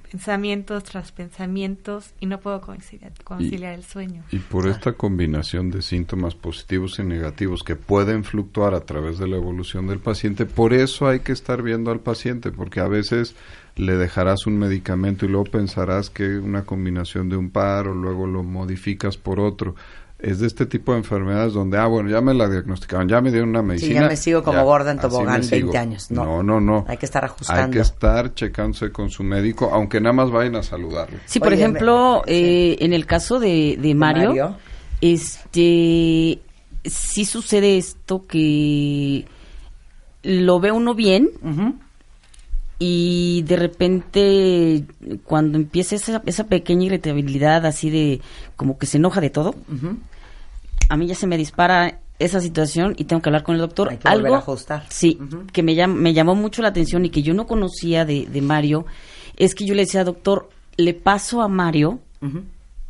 pensamientos 0.09 0.83
tras 0.83 1.11
pensamientos 1.11 2.13
y 2.21 2.25
no 2.25 2.39
puedo 2.39 2.61
conciliar, 2.61 3.11
conciliar 3.23 3.73
el 3.73 3.83
sueño. 3.83 4.23
Y 4.31 4.39
por 4.39 4.67
esta 4.67 4.93
combinación 4.93 5.71
de 5.71 5.81
síntomas 5.81 6.35
positivos 6.35 6.99
y 6.99 7.03
negativos 7.03 7.63
que 7.63 7.75
pueden 7.75 8.23
fluctuar 8.23 8.73
a 8.75 8.85
través 8.85 9.17
de 9.17 9.27
la 9.27 9.35
evolución 9.35 9.87
del 9.87 9.99
paciente, 9.99 10.45
por 10.45 10.73
eso 10.73 11.07
hay 11.07 11.19
que 11.19 11.33
estar 11.33 11.61
viendo 11.61 11.91
al 11.91 11.99
paciente, 11.99 12.51
porque 12.51 12.79
a 12.79 12.87
veces 12.87 13.35
le 13.75 13.97
dejarás 13.97 14.47
un 14.47 14.57
medicamento 14.57 15.25
y 15.25 15.29
luego 15.29 15.45
pensarás 15.45 16.09
que 16.09 16.37
una 16.37 16.63
combinación 16.63 17.27
de 17.27 17.35
un 17.35 17.49
par 17.49 17.89
o 17.89 17.93
luego 17.93 18.25
lo 18.25 18.41
modificas 18.43 19.17
por 19.17 19.41
otro. 19.41 19.75
Es 20.17 20.39
de 20.39 20.47
este 20.47 20.65
tipo 20.65 20.93
de 20.93 20.99
enfermedades 20.99 21.53
donde, 21.53 21.77
ah, 21.77 21.87
bueno, 21.87 22.09
ya 22.09 22.21
me 22.21 22.33
la 22.33 22.47
diagnosticaron, 22.49 23.07
ya 23.09 23.19
me 23.21 23.31
dieron 23.31 23.49
una 23.49 23.61
medicina. 23.61 23.89
Sí, 23.99 24.01
ya 24.01 24.07
me 24.07 24.15
sigo 24.15 24.43
como 24.43 24.57
ya, 24.59 24.63
gorda 24.63 24.91
en 24.91 24.99
tobogán, 24.99 25.41
me 25.41 25.43
sigo. 25.43 25.71
20 25.71 25.77
años. 25.77 26.09
No. 26.11 26.23
no, 26.25 26.41
no, 26.43 26.61
no. 26.61 26.85
Hay 26.87 26.97
que 26.97 27.05
estar 27.05 27.23
Hay 27.23 27.29
ajustando. 27.29 27.71
que 27.73 27.79
estar 27.81 28.33
checándose 28.33 28.91
con 28.91 29.09
su 29.09 29.23
médico, 29.23 29.69
aunque 29.73 29.99
nada 29.99 30.13
más 30.13 30.31
vayan 30.31 30.55
a 30.55 30.63
saludarlo. 30.63 31.19
Sí, 31.25 31.39
por 31.39 31.49
Oye, 31.49 31.57
ejemplo, 31.57 32.23
me- 32.25 32.31
eh, 32.33 32.77
en 32.79 32.93
el 32.93 33.05
caso 33.05 33.39
de, 33.39 33.77
de 33.79 33.93
Mario, 33.93 34.29
Mario. 34.29 34.57
este, 35.01 36.39
sí 36.85 37.25
sucede 37.25 37.77
esto 37.77 38.25
que 38.25 39.25
lo 40.23 40.59
ve 40.59 40.71
uno 40.71 40.95
bien 40.95 41.29
y 42.77 43.43
de 43.47 43.55
repente 43.55 44.83
cuando 45.23 45.57
empieza 45.57 45.95
esa, 45.95 46.21
esa 46.25 46.45
pequeña 46.47 46.85
irritabilidad 46.85 47.65
así 47.65 47.89
de 47.89 48.21
como 48.55 48.77
que 48.77 48.85
se 48.85 48.97
enoja 48.97 49.21
de 49.21 49.29
todo, 49.29 49.55
a 50.89 50.97
mí 50.97 51.07
ya 51.07 51.15
se 51.15 51.27
me 51.27 51.37
dispara 51.37 51.99
esa 52.19 52.39
situación 52.39 52.93
y 52.97 53.03
tengo 53.05 53.21
que 53.21 53.29
hablar 53.29 53.43
con 53.43 53.55
el 53.55 53.61
doctor. 53.61 53.89
Hay 53.89 53.97
que 53.97 54.07
volver 54.07 54.25
Algo, 54.25 54.35
a 54.35 54.39
ajustar. 54.39 54.85
sí, 54.89 55.19
que 55.51 55.63
me, 55.63 55.73
llam- 55.75 55.95
me 55.95 56.13
llamó 56.13 56.35
mucho 56.35 56.61
la 56.61 56.69
atención 56.69 57.03
y 57.05 57.09
que 57.09 57.21
yo 57.23 57.33
no 57.33 57.45
conocía 57.47 58.05
de, 58.05 58.25
de 58.25 58.41
Mario, 58.41 58.85
es 59.37 59.53
que 59.55 59.65
yo 59.65 59.73
le 59.75 59.81
decía, 59.83 60.03
doctor, 60.03 60.49
le 60.77 60.93
paso 60.93 61.41
a 61.41 61.47
Mario 61.47 61.99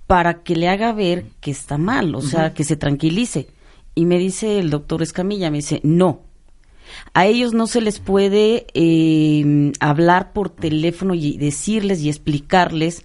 para 0.08 0.44
que 0.44 0.56
le 0.56 0.70
haga 0.70 0.94
ver 0.94 1.26
que 1.42 1.50
está 1.52 1.78
mal, 1.78 2.14
o 2.16 2.22
sea, 2.22 2.54
que 2.54 2.64
se 2.64 2.76
tranquilice. 2.76 3.48
Y 3.96 4.06
me 4.06 4.20
dice 4.20 4.60
el 4.60 4.70
doctor 4.70 5.02
Escamilla, 5.02 5.50
me 5.50 5.58
dice, 5.58 5.80
no. 5.84 6.20
A 7.14 7.26
ellos 7.26 7.54
no 7.54 7.66
se 7.66 7.82
les 7.82 8.00
puede 8.00 8.68
eh, 8.76 9.72
hablar 9.80 10.34
por 10.34 10.50
teléfono 10.50 11.16
y 11.16 11.38
decirles 11.38 12.02
y 12.02 12.10
explicarles 12.10 13.04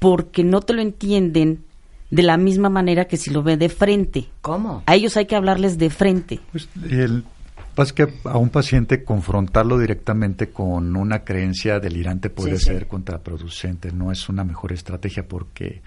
porque 0.00 0.42
no 0.42 0.60
te 0.62 0.72
lo 0.72 0.82
entienden 0.82 1.62
de 2.10 2.22
la 2.22 2.36
misma 2.36 2.68
manera 2.68 3.04
que 3.06 3.16
si 3.16 3.30
lo 3.30 3.42
ve 3.42 3.56
de 3.56 3.68
frente. 3.68 4.26
¿Cómo? 4.40 4.82
A 4.86 4.94
ellos 4.94 5.16
hay 5.16 5.26
que 5.26 5.36
hablarles 5.36 5.78
de 5.78 5.90
frente. 5.90 6.40
Pues 6.52 6.68
el 6.90 7.24
pasa 7.74 7.94
que 7.94 8.08
a 8.24 8.36
un 8.36 8.50
paciente 8.50 9.04
confrontarlo 9.04 9.78
directamente 9.78 10.50
con 10.50 10.96
una 10.96 11.20
creencia 11.24 11.78
delirante 11.78 12.28
puede 12.28 12.56
Sí, 12.58 12.64
sí. 12.64 12.70
ser 12.72 12.88
contraproducente, 12.88 13.92
no 13.92 14.10
es 14.10 14.28
una 14.28 14.42
mejor 14.44 14.72
estrategia 14.72 15.26
porque 15.28 15.80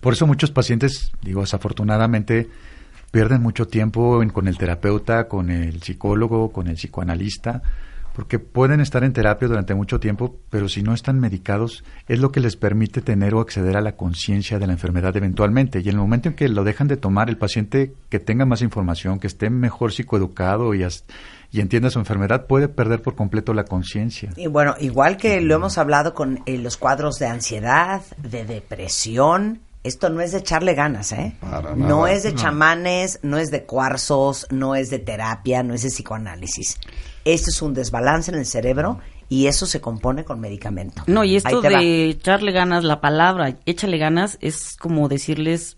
por 0.00 0.12
eso 0.12 0.26
muchos 0.26 0.50
pacientes, 0.52 1.10
digo, 1.22 1.40
desafortunadamente 1.40 2.48
pierden 3.10 3.42
mucho 3.42 3.66
tiempo 3.66 4.22
en- 4.22 4.30
con 4.30 4.46
el 4.46 4.56
terapeuta, 4.56 5.26
con 5.26 5.50
el 5.50 5.82
psicólogo, 5.82 6.52
con 6.52 6.68
el 6.68 6.74
psicoanalista, 6.76 7.60
porque 8.16 8.38
pueden 8.38 8.80
estar 8.80 9.04
en 9.04 9.12
terapia 9.12 9.46
durante 9.46 9.74
mucho 9.74 10.00
tiempo, 10.00 10.36
pero 10.48 10.70
si 10.70 10.82
no 10.82 10.94
están 10.94 11.20
medicados, 11.20 11.84
es 12.08 12.18
lo 12.18 12.32
que 12.32 12.40
les 12.40 12.56
permite 12.56 13.02
tener 13.02 13.34
o 13.34 13.40
acceder 13.40 13.76
a 13.76 13.82
la 13.82 13.92
conciencia 13.92 14.58
de 14.58 14.66
la 14.66 14.72
enfermedad 14.72 15.14
eventualmente. 15.18 15.80
Y 15.80 15.82
en 15.82 15.96
el 15.96 15.98
momento 15.98 16.30
en 16.30 16.34
que 16.34 16.48
lo 16.48 16.64
dejan 16.64 16.88
de 16.88 16.96
tomar, 16.96 17.28
el 17.28 17.36
paciente 17.36 17.92
que 18.08 18.18
tenga 18.18 18.46
más 18.46 18.62
información, 18.62 19.18
que 19.20 19.26
esté 19.26 19.50
mejor 19.50 19.92
psicoeducado 19.92 20.72
y, 20.72 20.82
as- 20.82 21.04
y 21.52 21.60
entienda 21.60 21.90
su 21.90 21.98
enfermedad, 21.98 22.46
puede 22.46 22.68
perder 22.68 23.02
por 23.02 23.16
completo 23.16 23.52
la 23.52 23.64
conciencia. 23.64 24.30
Y 24.34 24.46
bueno, 24.46 24.74
igual 24.80 25.18
que 25.18 25.42
lo 25.42 25.54
hemos 25.54 25.76
hablado 25.76 26.14
con 26.14 26.40
eh, 26.46 26.56
los 26.56 26.78
cuadros 26.78 27.18
de 27.18 27.26
ansiedad, 27.26 28.00
de 28.16 28.46
depresión, 28.46 29.60
esto 29.84 30.08
no 30.08 30.22
es 30.22 30.32
de 30.32 30.38
echarle 30.38 30.72
ganas, 30.74 31.12
¿eh? 31.12 31.36
Para 31.40 31.76
no 31.76 32.06
es 32.06 32.22
de 32.22 32.34
chamanes, 32.34 33.20
no 33.22 33.36
es 33.36 33.50
de 33.50 33.64
cuarzos, 33.64 34.46
no 34.50 34.74
es 34.74 34.88
de 34.88 35.00
terapia, 35.00 35.62
no 35.62 35.74
es 35.74 35.82
de 35.82 35.90
psicoanálisis. 35.90 36.78
Esto 37.26 37.50
es 37.50 37.60
un 37.60 37.74
desbalance 37.74 38.30
en 38.30 38.38
el 38.38 38.46
cerebro 38.46 39.00
y 39.28 39.48
eso 39.48 39.66
se 39.66 39.80
compone 39.80 40.24
con 40.24 40.38
medicamento. 40.38 41.02
No, 41.08 41.24
y 41.24 41.34
esto 41.34 41.60
va. 41.60 41.68
de 41.68 42.10
echarle 42.10 42.52
ganas, 42.52 42.84
la 42.84 43.00
palabra, 43.00 43.56
échale 43.66 43.98
ganas, 43.98 44.38
es 44.40 44.76
como 44.76 45.08
decirles, 45.08 45.76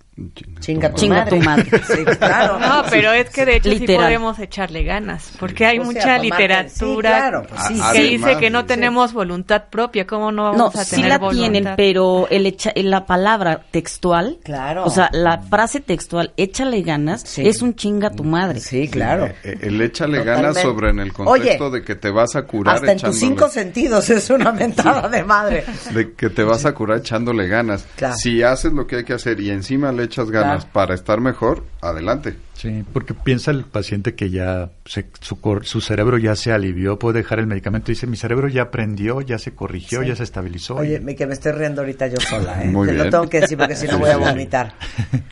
Chinga 0.61 0.91
tu 0.91 0.97
Chinga 0.97 1.17
madre. 1.25 1.39
tu 1.39 1.45
madre. 1.45 1.65
Sí, 1.87 2.05
claro. 2.19 2.59
No, 2.59 2.83
pero 2.91 3.13
es 3.13 3.31
que 3.31 3.45
de 3.47 3.57
hecho 3.57 3.71
sí 3.71 3.79
Literal. 3.81 4.05
podemos 4.07 4.39
echarle 4.39 4.83
ganas, 4.85 5.33
porque 5.39 5.65
hay 5.67 5.79
O 5.79 5.83
sea, 5.85 5.93
mucha 5.93 6.19
literatura 6.19 7.11
sí, 7.11 7.19
claro, 7.19 7.47
pues 7.49 7.63
sí. 7.69 7.81
que 7.93 8.03
dice 8.03 8.37
que 8.39 8.51
no 8.51 8.61
sí. 8.63 8.67
tenemos 8.67 9.13
voluntad 9.13 9.65
propia, 9.71 10.07
¿cómo 10.07 10.33
no 10.33 10.53
No, 10.53 10.59
vamos 10.59 10.77
a 10.77 10.85
sí 10.85 10.97
tener 10.97 11.11
la 11.11 11.19
voluntad? 11.19 11.51
tienen, 11.53 11.75
pero 11.77 12.27
el 12.31 12.47
echa- 12.47 12.73
la 12.77 13.07
palabra 13.07 13.63
textual, 13.71 14.39
Claro. 14.45 14.85
o 14.85 14.91
sea, 14.91 15.09
la 15.13 15.39
frase 15.39 15.81
textual, 15.81 16.33
échale 16.37 16.83
ganas, 16.83 17.23
Sí. 17.23 17.47
es 17.47 17.63
un 17.63 17.75
chinga 17.75 18.11
tu 18.11 18.25
madre. 18.25 18.61
Sí, 18.61 18.89
claro. 18.89 19.27
Eh, 19.27 19.35
eh, 19.45 19.59
El 19.63 19.81
échale 19.81 20.23
ganas 20.25 20.61
sobre 20.61 20.91
en 20.91 20.99
el 21.01 21.13
contexto 21.13 21.67
Oye, 21.67 21.79
de 21.79 21.85
que 21.85 21.95
te 21.95 22.11
vas 22.11 22.35
a 22.37 22.43
curar 22.43 22.77
Hasta 22.77 22.93
en 22.93 22.99
tus 22.99 23.03
echándole- 23.17 23.19
cinco 23.21 23.49
sentidos 23.49 24.11
es 24.11 24.31
una 24.31 24.53
mentada 24.53 25.09
de 25.09 25.23
madre. 25.25 25.65
de 25.93 26.13
que 26.13 26.29
te 26.31 26.43
vas 26.43 26.65
a 26.65 26.73
curar 26.75 26.99
echándole 26.99 27.47
ganas. 27.47 27.87
Claro. 27.97 28.15
Si 28.17 28.43
haces 28.43 28.73
lo 28.73 28.87
que 28.87 28.97
hay 28.97 29.05
que 29.05 29.13
hacer 29.15 29.41
y 29.41 29.51
encima 29.51 29.93
le 29.93 30.08
echas 30.09 30.31
ganas 30.31 30.65
Claro. 30.65 30.73
para 30.73 30.95
estar 30.95 31.21
mejor, 31.21 31.65
adelante. 31.81 32.37
Sí, 32.55 32.85
porque 32.93 33.15
piensa 33.15 33.53
el 33.53 33.65
paciente 33.65 34.15
que 34.17 34.31
ya 34.31 34.71
se- 34.85 35.09
su, 35.21 35.41
cor- 35.41 35.65
su 35.65 35.81
cerebro 35.81 36.19
ya 36.19 36.35
se 36.35 36.51
alivió, 36.53 36.99
puede 36.99 37.19
dejar 37.19 37.39
el 37.39 37.47
medicamento 37.47 37.93
y 37.93 37.95
dice, 37.95 38.09
mi 38.09 38.17
cerebro 38.17 38.49
ya 38.49 38.63
aprendió, 38.63 39.21
ya 39.21 39.39
se 39.39 39.55
corrigió, 39.55 40.03
Sí. 40.03 40.09
ya 40.09 40.17
se 40.17 40.25
estabilizó. 40.25 40.75
Oye, 40.75 41.01
y- 41.07 41.15
que 41.15 41.27
me 41.27 41.35
estoy 41.35 41.53
riendo 41.53 41.83
ahorita 41.83 42.09
yo 42.09 42.17
sola, 42.21 42.65
¿eh? 42.65 42.69
Muy 42.69 42.89
Te 42.89 42.95
lo 42.95 43.09
tengo 43.11 43.29
que 43.29 43.41
decir 43.43 43.57
porque 43.57 43.77
si 43.77 43.87
no 43.87 43.93
Sí, 43.95 43.99
voy 44.01 44.11
a 44.11 44.15
sí. 44.15 44.21
vomitar. 44.21 44.75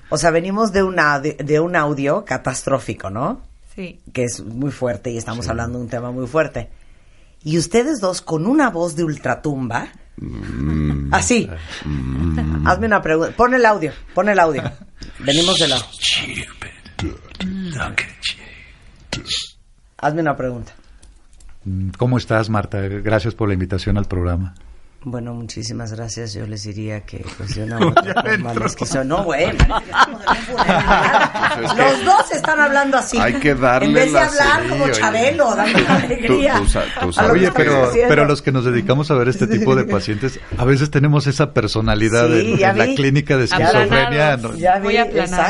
O 0.08 0.16
sea, 0.18 0.30
venimos 0.30 0.72
de, 0.72 0.84
una, 0.84 1.18
de, 1.18 1.32
de 1.34 1.58
un 1.58 1.74
audio 1.74 2.24
catastrófico, 2.24 3.10
¿no? 3.10 3.40
Sí. 3.74 3.98
Que 4.12 4.24
es 4.24 4.44
muy 4.44 4.70
fuerte 4.70 5.10
y 5.10 5.16
estamos 5.18 5.48
hablando 5.48 5.78
de 5.78 5.84
un 5.84 5.90
tema 5.90 6.12
muy 6.12 6.26
fuerte. 6.28 6.70
Y 7.42 7.58
ustedes 7.58 8.00
dos 8.00 8.22
con 8.22 8.46
una 8.46 8.70
voz 8.70 8.94
de 8.96 9.04
ultratumba, 9.04 9.88
así. 11.12 11.48
Hazme 12.64 12.86
una 12.86 13.02
pregunta. 13.02 13.36
Pon 13.36 13.54
el 13.54 13.64
audio, 13.64 13.92
pon 14.14 14.28
el 14.28 14.38
audio. 14.38 14.62
Venimos 15.18 15.58
de 15.58 15.68
la... 15.68 15.76
Hazme 19.98 20.20
una 20.20 20.36
pregunta. 20.36 20.72
Mm, 21.64 21.90
¿Cómo 21.98 22.18
estás, 22.18 22.48
Marta? 22.48 22.80
Gracias 22.80 23.34
por 23.34 23.48
la 23.48 23.54
invitación 23.54 23.98
al 23.98 24.06
programa. 24.06 24.54
Bueno, 25.02 25.34
muchísimas 25.34 25.92
gracias. 25.92 26.32
Yo 26.34 26.46
les 26.48 26.64
diría 26.64 27.02
que 27.02 27.24
pues 27.38 27.54
de 27.54 27.62
una 27.62 27.78
u 27.86 27.88
otra 27.90 28.22
forma 28.22 28.54
les 28.54 28.74
quiso- 28.74 29.04
No, 29.04 29.22
güey. 29.24 29.46
Pues 31.56 31.74
Los 31.74 32.04
dos 32.04 32.30
están 32.32 32.60
hablando 32.60 32.98
así. 32.98 33.16
hay 33.18 33.34
que 33.34 33.54
darle 33.54 33.88
En 33.88 33.94
vez 33.94 34.06
de 34.06 34.12
la 34.12 34.26
hablar 34.26 34.62
sí, 34.62 34.68
como 34.68 34.84
oye. 34.84 34.92
Chabelo, 34.92 35.54
dando 35.56 35.78
una 35.78 35.94
alegría. 35.96 36.54
Tú- 36.58 36.66
tú 37.12 37.20
Oye, 37.32 37.50
pero, 37.54 37.90
pero 38.08 38.24
los 38.26 38.42
que 38.42 38.52
nos 38.52 38.64
dedicamos 38.66 39.10
a 39.10 39.14
ver 39.14 39.28
este 39.28 39.46
tipo 39.46 39.74
de 39.74 39.84
pacientes, 39.84 40.38
a 40.58 40.64
veces 40.64 40.90
tenemos 40.90 41.26
esa 41.26 41.54
personalidad 41.54 42.26
Sí, 42.28 42.56
en, 42.58 42.64
en 42.70 42.78
la 42.78 42.86
clínica 42.94 43.36
de 43.38 43.44
esquizofrenia. 43.44 44.36
No- 44.36 44.54
Ya 44.54 44.78
vi. 44.78 44.96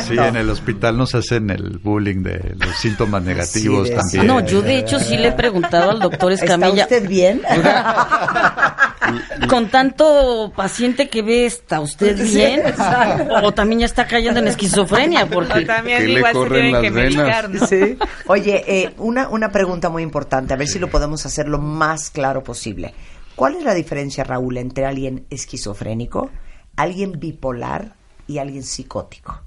Sí, 0.07 0.17
en 0.19 0.37
el 0.37 0.49
hospital 0.51 0.97
nos 0.99 1.15
hacen 1.17 1.51
el 1.51 1.79
bullying 1.79 2.23
de 2.23 2.55
los 2.57 2.77
síntomas 2.77 3.23
negativos 3.23 3.89
de 3.89 3.95
también. 3.97 4.23
sí. 4.23 4.27
No, 4.29 4.41
yo 4.41 4.63
de 4.63 4.79
hecho 4.79 5.01
sí 5.01 5.17
le 5.17 5.29
he 5.29 5.33
preguntado 5.33 5.91
al 5.91 5.99
doctor 5.99 6.31
¿Está 6.33 6.45
Escamilla, 6.45 6.85
usted 6.85 7.09
bien? 7.09 7.43
con 9.49 9.69
tanto 9.69 10.53
paciente 10.57 11.09
que 11.09 11.23
ve, 11.23 11.47
¿está 11.47 11.81
usted 11.81 12.17
bien? 12.23 12.63
O 13.43 13.53
también 13.53 13.81
ya 13.81 13.87
está 13.87 14.07
cayendo 14.07 14.41
en 14.41 14.49
esquizofrenia, 14.49 15.25
O 15.25 15.29
porque... 15.29 15.65
también 15.65 15.99
que 15.99 16.07
le 16.07 16.13
igual 16.19 16.33
se 16.33 16.39
corren 16.39 16.53
tienen 16.55 16.73
las 16.73 16.83
que 16.83 16.91
venas. 16.91 17.15
medicar, 17.17 17.51
¿no? 17.51 17.67
Sí. 17.67 17.99
Oye, 18.27 18.65
eh, 18.67 18.95
una, 18.99 19.29
una 19.29 19.51
pregunta 19.51 19.89
muy 19.89 20.03
importante, 20.03 20.55
a 20.55 20.57
ver 20.57 20.69
si 20.69 20.79
lo 20.79 20.89
podemos 20.91 21.25
hacer 21.27 21.49
lo 21.49 21.59
más 21.59 22.11
claro 22.11 22.43
posible. 22.43 22.95
¿Cuál 23.35 23.57
es 23.57 23.65
la 23.65 23.75
diferencia, 23.75 24.25
Raúl, 24.25 24.57
entre 24.57 24.87
alguien 24.87 25.27
esquizofrénico, 25.31 26.31
alguien 26.77 27.13
bipolar 27.19 27.95
y 28.27 28.39
alguien 28.39 28.63
psicótico? 28.63 29.41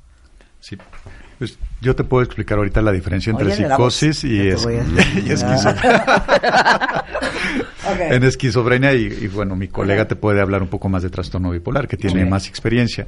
Sí. 0.59 0.77
Pues 1.39 1.57
yo 1.81 1.95
te 1.95 2.03
puedo 2.03 2.23
explicar 2.23 2.57
ahorita 2.57 2.81
la 2.81 2.91
diferencia 2.91 3.31
entre 3.31 3.47
psicosis 3.55 4.23
y, 4.23 4.47
es- 4.49 4.67
y 5.25 5.31
esquizofrenia. 5.31 6.03
En 8.11 8.23
esquizofrenia, 8.23 8.93
y, 8.93 9.05
y 9.21 9.27
bueno, 9.27 9.55
mi 9.55 9.67
colega 9.67 10.07
te 10.07 10.15
puede 10.15 10.41
hablar 10.41 10.61
un 10.61 10.67
poco 10.67 10.89
más 10.89 11.01
de 11.01 11.09
trastorno 11.09 11.49
bipolar, 11.51 11.87
que 11.87 11.97
tiene 11.97 12.23
más 12.25 12.47
experiencia. 12.47 13.07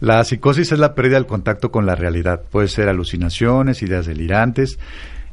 La 0.00 0.22
psicosis 0.24 0.70
es 0.72 0.78
la 0.78 0.94
pérdida 0.94 1.16
del 1.16 1.26
contacto 1.26 1.72
con 1.72 1.86
la 1.86 1.94
realidad. 1.96 2.42
Puede 2.50 2.68
ser 2.68 2.88
alucinaciones, 2.88 3.82
ideas 3.82 4.06
delirantes, 4.06 4.78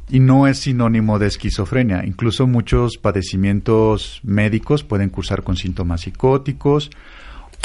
y 0.08 0.18
no 0.20 0.48
es 0.48 0.58
sinónimo 0.58 1.18
de 1.20 1.28
esquizofrenia. 1.28 2.04
Incluso 2.04 2.46
muchos 2.48 2.96
padecimientos 2.96 4.20
médicos 4.24 4.82
pueden 4.82 5.08
cursar 5.10 5.42
con 5.44 5.56
síntomas 5.56 6.00
psicóticos 6.02 6.90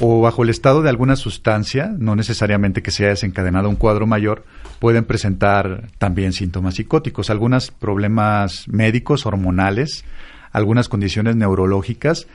o 0.01 0.21
bajo 0.21 0.43
el 0.43 0.49
estado 0.49 0.81
de 0.81 0.89
alguna 0.89 1.15
sustancia, 1.15 1.93
no 1.97 2.15
necesariamente 2.15 2.81
que 2.81 2.91
se 2.91 3.03
haya 3.03 3.11
desencadenado 3.11 3.69
un 3.69 3.75
cuadro 3.75 4.05
mayor, 4.07 4.43
pueden 4.79 5.05
presentar 5.05 5.83
también 5.97 6.33
síntomas 6.33 6.75
psicóticos, 6.75 7.29
algunos 7.29 7.71
problemas 7.71 8.67
médicos, 8.67 9.25
hormonales, 9.25 10.03
algunas 10.51 10.89
condiciones 10.89 11.35
neurológicas. 11.35 12.27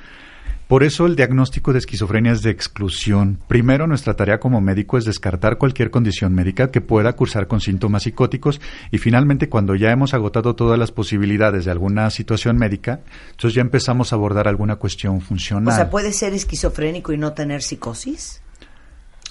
Por 0.70 0.84
eso 0.84 1.04
el 1.06 1.16
diagnóstico 1.16 1.72
de 1.72 1.80
esquizofrenia 1.80 2.30
es 2.30 2.42
de 2.42 2.50
exclusión. 2.52 3.40
Primero, 3.48 3.88
nuestra 3.88 4.14
tarea 4.14 4.38
como 4.38 4.60
médico 4.60 4.98
es 4.98 5.04
descartar 5.04 5.58
cualquier 5.58 5.90
condición 5.90 6.32
médica 6.32 6.70
que 6.70 6.80
pueda 6.80 7.12
cursar 7.14 7.48
con 7.48 7.60
síntomas 7.60 8.04
psicóticos 8.04 8.60
y 8.92 8.98
finalmente 8.98 9.48
cuando 9.48 9.74
ya 9.74 9.90
hemos 9.90 10.14
agotado 10.14 10.54
todas 10.54 10.78
las 10.78 10.92
posibilidades 10.92 11.64
de 11.64 11.72
alguna 11.72 12.08
situación 12.10 12.56
médica, 12.56 13.00
entonces 13.32 13.54
ya 13.54 13.62
empezamos 13.62 14.12
a 14.12 14.14
abordar 14.14 14.46
alguna 14.46 14.76
cuestión 14.76 15.16
O 15.16 15.20
funcional. 15.20 15.74
sea, 15.74 15.90
¿puede 15.90 16.12
ser 16.12 16.34
esquizofrénico 16.34 17.12
y 17.12 17.18
no 17.18 17.32
tener 17.32 17.62
psicosis? 17.62 18.40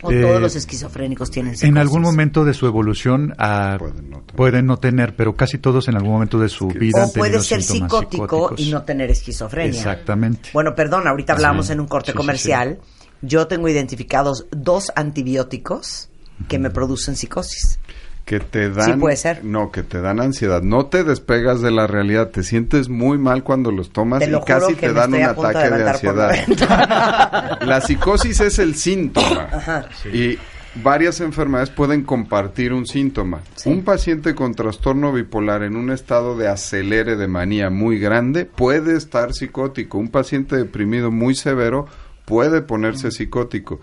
O 0.01 0.11
Eh, 0.11 0.21
todos 0.21 0.39
los 0.41 0.55
esquizofrénicos 0.55 1.29
tienen 1.29 1.53
psicosis. 1.55 1.69
En 1.69 1.77
algún 1.77 2.01
momento 2.01 2.45
de 2.45 2.53
su 2.53 2.65
evolución 2.67 3.33
ah, 3.37 3.77
pueden, 4.35 4.65
no 4.65 4.77
tener, 4.77 5.15
pero 5.15 5.35
casi 5.35 5.57
todos 5.57 5.87
en 5.89 5.95
algún 5.97 6.11
momento 6.13 6.39
de 6.39 6.47
su 6.49 6.67
vida 6.67 7.03
han 7.03 7.09
O 7.09 7.13
puede 7.13 7.39
ser 7.41 7.61
psicótico 7.61 8.25
psicóticos. 8.27 8.59
y 8.59 8.71
no 8.71 8.83
tener 8.83 9.11
esquizofrenia. 9.11 9.77
Exactamente. 9.77 10.49
Bueno, 10.53 10.73
perdón, 10.75 11.07
ahorita 11.07 11.33
hablamos 11.33 11.67
Sí. 11.67 11.73
en 11.73 11.81
un 11.81 11.87
corte 11.87 12.07
Sí, 12.07 12.11
sí, 12.13 12.17
comercial. 12.17 12.79
Yo 13.21 13.47
tengo 13.47 13.67
identificados 13.67 14.45
dos 14.51 14.91
antibióticos 14.95 16.09
que 16.47 16.59
me 16.59 16.69
producen 16.69 17.17
psicosis. 17.17 17.79
Que 18.29 18.39
te 18.39 18.69
dan 18.69 18.99
puede 18.99 19.15
ser. 19.15 19.43
no 19.43 19.71
que 19.71 19.81
te 19.81 20.01
dan 20.01 20.19
ansiedad. 20.19 20.61
No 20.61 20.85
te 20.85 21.03
despegas 21.03 21.61
de 21.61 21.71
la 21.71 21.87
realidad 21.87 22.29
te 22.29 22.43
sientes 22.43 22.87
muy 22.87 23.17
mal 23.17 23.43
cuando 23.43 23.71
los 23.71 23.89
tomas 23.89 24.19
Te 24.19 24.27
lo 24.27 24.41
y 24.41 24.43
casi 24.43 24.75
te 24.75 24.93
dan 24.93 25.15
un 25.15 25.17
de 25.17 25.23
ataque 25.23 25.69
de, 25.71 25.89
ansiedad. 25.89 27.59
la 27.61 27.81
psicosis 27.81 28.39
es 28.41 28.59
el 28.59 28.75
síntoma. 28.75 29.47
Ajá. 29.51 29.89
y 30.13 30.37
varias 30.75 31.21
enfermedades 31.21 31.71
pueden 31.71 32.03
compartir 32.03 32.71
un 32.71 32.85
síntoma. 32.85 33.39
Un 33.65 33.81
paciente 33.81 34.35
con 34.35 34.53
trastorno 34.53 35.11
bipolar 35.11 35.63
en 35.63 35.75
un 35.75 35.89
estado 35.89 36.37
de 36.37 36.49
acelere 36.49 37.15
de 37.15 37.27
manía 37.27 37.71
muy 37.71 37.97
grande 37.97 38.45
puede 38.45 38.95
estar 38.95 39.33
psicótico. 39.33 39.97
Un 39.97 40.09
paciente 40.09 40.55
deprimido 40.55 41.09
muy 41.09 41.33
severo 41.33 41.87
puede 42.25 42.61
ponerse 42.61 43.09
psicótico. 43.09 43.79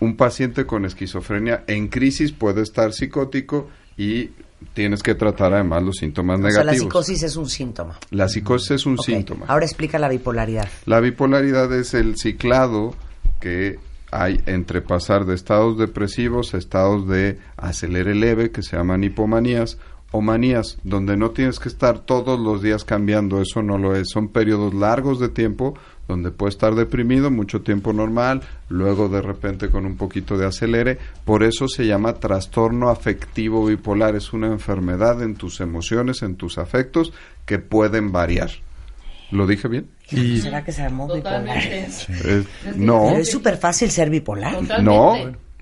Un 0.00 0.16
paciente 0.16 0.64
con 0.64 0.86
esquizofrenia 0.86 1.62
en 1.66 1.88
crisis 1.88 2.32
puede 2.32 2.62
estar 2.62 2.94
psicótico 2.94 3.68
y 3.96 4.30
tienes 4.74 5.02
que 5.02 5.14
tratar 5.14 5.52
además 5.54 5.82
los 5.82 5.96
síntomas 5.96 6.38
O 6.38 6.42
sea, 6.42 6.50
negativos. 6.50 6.66
la 6.66 6.78
psicosis 6.78 7.22
es 7.22 7.36
un 7.36 7.48
síntoma. 7.48 7.98
La 8.10 8.28
psicosis 8.28 8.70
es 8.72 8.86
un 8.86 8.98
síntoma. 8.98 9.46
Ahora 9.48 9.64
explica 9.64 9.98
la 9.98 10.08
bipolaridad. 10.08 10.68
La 10.86 11.00
bipolaridad 11.00 11.72
es 11.72 11.94
el 11.94 12.16
ciclado 12.16 12.94
que 13.40 13.78
hay 14.10 14.40
entre 14.46 14.82
pasar 14.82 15.24
de 15.24 15.34
estados 15.34 15.78
depresivos 15.78 16.54
a 16.54 16.58
estados 16.58 17.08
de 17.08 17.38
acelere 17.56 18.14
leve, 18.14 18.50
que 18.50 18.62
se 18.62 18.76
llaman 18.76 19.04
hipomanías, 19.04 19.78
o 20.14 20.20
manías, 20.20 20.76
donde 20.84 21.16
no 21.16 21.30
tienes 21.30 21.58
que 21.58 21.70
estar 21.70 22.00
todos 22.00 22.38
los 22.38 22.60
días 22.60 22.84
cambiando, 22.84 23.40
eso 23.40 23.62
no 23.62 23.78
lo 23.78 23.96
es. 23.96 24.10
Son 24.10 24.28
periodos 24.28 24.74
largos 24.74 25.18
de 25.18 25.30
tiempo 25.30 25.74
donde 26.12 26.30
puedes 26.30 26.54
estar 26.54 26.74
deprimido 26.74 27.30
mucho 27.30 27.62
tiempo 27.62 27.92
normal, 27.92 28.42
luego 28.68 29.08
de 29.08 29.22
repente 29.22 29.68
con 29.68 29.86
un 29.86 29.96
poquito 29.96 30.36
de 30.36 30.46
acelere. 30.46 30.98
Por 31.24 31.42
eso 31.42 31.68
se 31.68 31.86
llama 31.86 32.14
trastorno 32.14 32.90
afectivo 32.90 33.66
bipolar. 33.66 34.14
Es 34.14 34.32
una 34.32 34.48
enfermedad 34.48 35.22
en 35.22 35.34
tus 35.34 35.60
emociones, 35.60 36.22
en 36.22 36.36
tus 36.36 36.58
afectos, 36.58 37.12
que 37.46 37.58
pueden 37.58 38.12
variar. 38.12 38.50
¿Lo 39.30 39.46
dije 39.46 39.66
bien? 39.66 39.88
¿Será 40.06 40.62
que 40.62 40.72
seremos 40.72 41.12
bipolares? 41.12 42.06
Eh, 42.24 42.44
no. 42.76 43.06
Pero 43.08 43.20
es 43.22 43.30
súper 43.30 43.56
fácil 43.56 43.90
ser 43.90 44.10
bipolar. 44.10 44.82
No. 44.82 45.14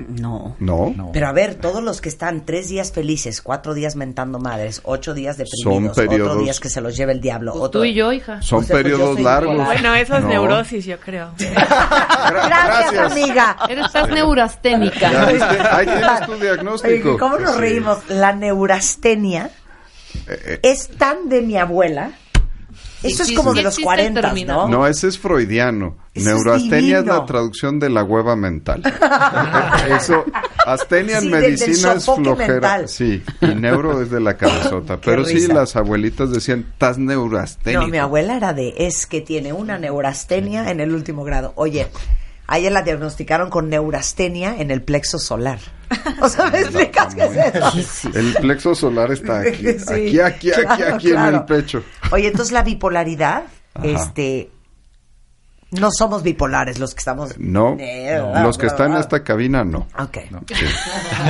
No. 0.09 0.57
No. 0.59 1.11
Pero 1.12 1.28
a 1.28 1.32
ver, 1.32 1.55
todos 1.57 1.82
los 1.82 2.01
que 2.01 2.09
están 2.09 2.44
tres 2.46 2.68
días 2.68 2.92
felices, 2.92 3.40
cuatro 3.42 3.74
días 3.74 3.96
mentando 3.96 4.38
madres, 4.38 4.80
ocho 4.84 5.14
días 5.14 5.36
deprimidos, 5.36 5.94
Son 5.96 6.05
periodos- 6.07 6.30
otro 6.30 6.42
días 6.42 6.61
que 6.61 6.68
se 6.68 6.80
los 6.80 6.96
lleve 6.96 7.12
el 7.12 7.20
diablo. 7.20 7.53
Pues 7.53 7.64
otro... 7.64 7.80
tú 7.80 7.84
y 7.84 7.94
yo, 7.94 8.12
hija. 8.12 8.40
Son 8.42 8.61
O 8.61 8.62
sea, 8.62 8.74
pues 8.74 8.82
periodos 8.82 9.20
largos. 9.20 9.53
bipolar. 9.55 9.66
Bueno, 9.74 9.94
eso 9.94 10.16
es 10.16 10.22
No. 10.22 10.28
neurosis, 10.28 10.84
yo 10.84 10.98
creo. 11.01 11.30
Gracias, 11.38 13.12
amiga. 13.12 13.57
Estás 13.68 14.09
neurasténica. 14.09 15.11
Ya 15.12 15.76
ahí 15.76 15.86
tienes 15.86 16.26
tu 16.26 16.34
diagnóstico. 16.36 17.09
Oye, 17.11 17.18
¿Cómo 17.18 17.38
nos 17.38 17.55
Sí. 17.55 17.61
reímos? 17.61 17.98
La 18.09 18.32
neurastenia 18.32 19.51
Eh, 20.26 20.59
es 20.62 20.88
tan 20.88 21.28
de 21.28 21.40
mi 21.42 21.57
abuela. 21.57 22.11
Eso 23.03 23.22
es 23.22 23.32
como 23.32 23.55
de 23.55 23.62
los 23.62 23.74
existe 23.78 23.80
el 23.82 23.84
40, 23.84 24.20
término. 24.20 24.55
¿no? 24.55 24.68
No, 24.68 24.86
ese 24.86 25.09
es 25.09 25.18
freudiano. 25.18 25.96
Eso 26.14 26.28
es 26.30 26.34
Neurastenia 26.34 26.98
es, 26.98 27.07
la 27.07 27.24
traducción 27.24 27.78
de 27.78 27.88
la 27.88 28.03
hueva 28.05 28.36
mental. 28.36 28.82
Eso, 29.88 30.24
astenia 30.66 31.16
en 31.18 31.22
Sí, 31.24 31.28
medicina 31.30 31.92
es 31.94 32.05
flojera. 32.05 32.48
mental. 32.53 32.88
Sí, 32.88 33.22
y 33.40 33.46
neuro 33.55 34.03
es 34.03 34.11
de 34.11 34.20
la 34.20 34.36
cabezota. 34.36 35.01
Pero 35.05 35.24
sí, 35.24 35.46
las 35.46 35.76
abuelitas 35.76 36.30
decían, 36.30 36.66
estás 36.72 36.98
neurasténico. 36.98 37.82
No, 37.82 37.88
mi 37.88 37.98
abuela 37.98 38.36
era 38.36 38.53
de, 38.53 38.74
es 38.78 39.07
que 39.07 39.20
tiene 39.20 39.53
una 39.53 39.78
neurastenia 39.78 40.70
en 40.70 40.80
el 40.80 40.92
último 40.94 41.24
grado. 41.24 41.53
Oye, 41.57 41.86
a 42.53 42.59
ella 42.59 42.70
la 42.70 42.82
diagnosticaron 42.82 43.48
con 43.48 43.68
neurastenia 43.70 44.57
en 44.61 44.72
el 44.72 44.82
plexo 44.82 45.20
solar. 45.20 45.61
O 46.20 46.28
sea, 46.28 46.51
¿me 46.51 46.59
explicas 46.62 47.14
qué 47.14 47.22
es 47.24 47.55
eso? 47.55 48.11
El 48.12 48.34
plexo 48.34 48.74
solar 48.74 49.12
está 49.12 49.40
aquí. 49.40 49.66
Sí, 49.78 50.18
aquí, 50.18 50.20
aquí, 50.20 50.51
aquí, 50.51 50.62
claro, 50.64 50.94
aquí 50.96 51.07
en 51.11 51.14
claro. 51.14 51.36
el 51.36 51.44
pecho. 51.44 51.84
Oye, 52.11 52.26
entonces 52.26 52.51
la 52.53 52.62
bipolaridad, 52.64 53.44
Ajá. 53.74 53.86
este, 53.86 54.51
no 55.70 55.90
somos 55.96 56.24
bipolares 56.24 56.80
los 56.80 56.92
que 56.92 56.98
estamos. 56.98 57.38
No, 57.38 57.76
Eh, 57.78 58.20
los 58.42 58.59
que 58.59 58.66
están 58.66 58.92
en 58.94 58.98
esta 58.98 59.22
cabina 59.22 59.62
no. 59.64 59.86
Ok. 59.96 60.18
Sí. 60.48 60.66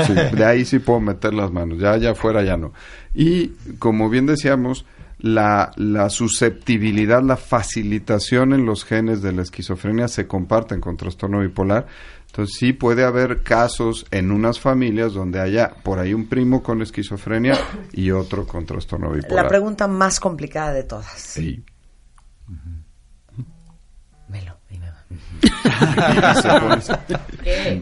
Sí, 0.06 0.14
de 0.14 0.44
ahí 0.46 0.64
sí 0.64 0.78
puedo 0.78 1.00
meter 1.00 1.34
las 1.34 1.50
manos, 1.52 1.78
ya 1.78 1.92
allá 1.92 2.12
afuera 2.12 2.42
ya 2.42 2.56
no. 2.56 2.72
Y 3.12 3.48
como 3.78 4.08
bien 4.08 4.24
decíamos, 4.24 4.86
la, 5.20 5.72
la 5.76 6.08
susceptibilidad, 6.08 7.22
la 7.22 7.36
facilitación 7.36 8.52
en 8.52 8.64
los 8.64 8.84
genes 8.84 9.22
de 9.22 9.32
la 9.32 9.42
esquizofrenia 9.42 10.08
se 10.08 10.26
comparten 10.26 10.80
con 10.80 10.96
trastorno 10.96 11.40
bipolar. 11.40 11.86
Entonces 12.26 12.56
sí 12.58 12.72
puede 12.72 13.04
haber 13.04 13.42
casos 13.42 14.06
en 14.10 14.30
unas 14.30 14.60
familias 14.60 15.12
donde 15.12 15.40
haya 15.40 15.74
por 15.82 15.98
ahí 15.98 16.14
un 16.14 16.28
primo 16.28 16.62
con 16.62 16.80
esquizofrenia 16.80 17.58
y 17.92 18.12
otro 18.12 18.46
con 18.46 18.64
trastorno 18.64 19.10
bipolar. 19.10 19.44
La 19.44 19.48
pregunta 19.48 19.88
más 19.88 20.20
complicada 20.20 20.72
de 20.72 20.84
todas. 20.84 21.12
Sí. 21.12 21.64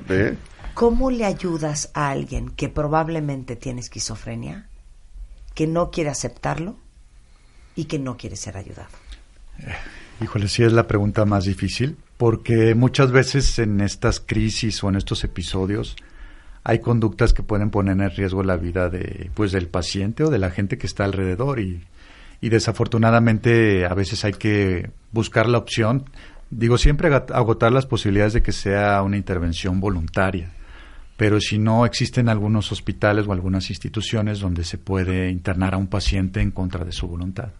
¿Ve? 0.09 0.37
¿Cómo 0.75 1.11
le 1.11 1.25
ayudas 1.25 1.91
a 1.93 2.11
alguien 2.11 2.51
que 2.51 2.69
probablemente 2.69 3.57
tiene 3.57 3.81
esquizofrenia, 3.81 4.69
que 5.55 5.67
no 5.67 5.91
quiere 5.91 6.11
aceptarlo 6.11 6.77
y 7.79 7.85
que 7.85 7.99
no 7.99 8.17
quiere 8.17 8.37
ser 8.37 8.57
ayudado? 8.57 8.89
Híjole, 10.21 10.49
sí 10.49 10.65
es 10.65 10.73
la 10.73 10.87
pregunta 10.89 11.25
más 11.25 11.45
difícil, 11.45 11.97
porque 12.17 12.75
muchas 12.75 13.13
veces 13.13 13.59
en 13.61 13.81
estas 13.81 14.19
crisis 14.19 14.83
o 14.83 14.89
en 14.89 14.97
estos 14.97 15.23
episodios 15.23 15.97
hay 16.65 16.81
conductas 16.81 17.33
que 17.33 17.45
pueden 17.45 17.71
poner 17.71 18.01
en 18.01 18.11
riesgo 18.11 18.43
la 18.43 18.57
vida 18.57 18.89
de, 18.89 19.31
pues, 19.35 19.53
del 19.53 19.69
paciente 19.69 20.25
o 20.25 20.31
de 20.31 20.39
la 20.39 20.51
gente 20.51 20.77
que 20.77 20.89
está 20.89 21.05
alrededor 21.05 21.61
y, 21.61 21.85
y 22.41 22.49
desafortunadamente 22.49 23.87
a 23.87 23.95
veces 23.95 24.25
hay 24.25 24.33
que 24.33 24.91
buscar 25.13 25.49
la 25.49 25.59
opción, 25.59 26.05
digo 26.51 26.79
siempre 26.79 27.09
agot- 27.11 27.33
agotar 27.33 27.71
las 27.71 27.87
posibilidades 27.87 28.33
de 28.33 28.43
que 28.43 28.53
sea 28.53 29.01
una 29.03 29.17
intervención 29.17 29.79
voluntaria, 29.79 30.51
pero 31.17 31.41
si 31.41 31.59
no 31.59 31.87
existen 31.87 32.29
algunos 32.29 32.73
hospitales 32.73 33.27
o 33.29 33.33
algunas 33.33 33.71
instituciones 33.71 34.41
donde 34.41 34.65
se 34.65 34.79
puede 34.79 35.31
internar 35.31 35.75
a 35.75 35.79
un 35.79 35.87
paciente 35.87 36.41
en 36.41 36.51
contra 36.51 36.85
de 36.85 36.93
su 36.93 37.07
voluntad. 37.07 37.51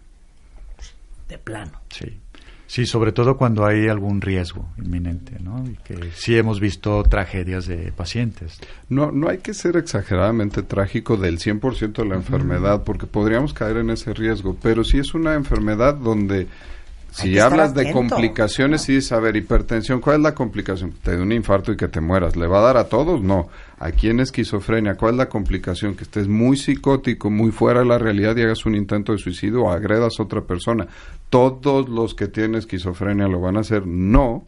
De 1.29 1.37
plano. 1.37 1.79
Sí. 1.89 2.19
Sí, 2.69 2.85
sobre 2.85 3.11
todo 3.11 3.35
cuando 3.35 3.65
hay 3.65 3.87
algún 3.87 4.21
riesgo 4.21 4.69
inminente, 4.77 5.37
¿no? 5.39 5.63
Y 5.67 5.75
que 5.83 6.11
sí 6.13 6.37
hemos 6.37 6.59
visto 6.59 7.01
tragedias 7.01 7.65
de 7.65 7.91
pacientes. 7.91 8.59
No, 8.89 9.11
no 9.11 9.27
hay 9.27 9.39
que 9.39 9.55
ser 9.55 9.75
exageradamente 9.75 10.61
trágico 10.61 11.17
del 11.17 11.39
100% 11.39 11.93
de 11.93 12.05
la 12.05 12.13
enfermedad, 12.13 12.83
porque 12.83 13.07
podríamos 13.07 13.53
caer 13.55 13.77
en 13.77 13.89
ese 13.89 14.13
riesgo, 14.13 14.55
pero 14.61 14.83
si 14.83 14.99
es 14.99 15.15
una 15.15 15.33
enfermedad 15.33 15.95
donde 15.95 16.47
si 17.11 17.39
hablas 17.39 17.73
de 17.73 17.91
complicaciones, 17.91 18.81
sí 18.81 18.95
dices, 18.95 19.11
a 19.11 19.19
ver, 19.19 19.35
hipertensión, 19.35 19.99
¿cuál 19.99 20.17
es 20.17 20.21
la 20.21 20.35
complicación? 20.35 20.93
Te 21.03 21.15
da 21.15 21.21
un 21.21 21.31
infarto 21.31 21.71
y 21.71 21.77
que 21.77 21.87
te 21.87 22.01
mueras. 22.01 22.35
¿Le 22.35 22.47
va 22.47 22.59
a 22.59 22.63
dar 22.63 22.77
a 22.77 22.85
todos? 22.85 23.21
No. 23.21 23.49
Aquí 23.79 24.09
en 24.09 24.19
esquizofrenia, 24.19 24.95
¿cuál 24.95 25.13
es 25.13 25.17
la 25.17 25.29
complicación? 25.29 25.95
Que 25.95 26.03
estés 26.03 26.27
muy 26.27 26.57
psicótico, 26.57 27.29
muy 27.29 27.51
fuera 27.51 27.79
de 27.79 27.87
la 27.87 27.97
realidad 27.97 28.35
y 28.37 28.43
hagas 28.43 28.65
un 28.65 28.75
intento 28.75 29.11
de 29.11 29.17
suicidio 29.17 29.63
o 29.63 29.71
agredas 29.71 30.19
a 30.19 30.23
otra 30.23 30.41
persona. 30.41 30.87
Todos 31.29 31.89
los 31.89 32.13
que 32.13 32.27
tienen 32.27 32.55
esquizofrenia 32.55 33.27
lo 33.27 33.39
van 33.41 33.57
a 33.57 33.61
hacer. 33.61 33.87
No, 33.87 34.43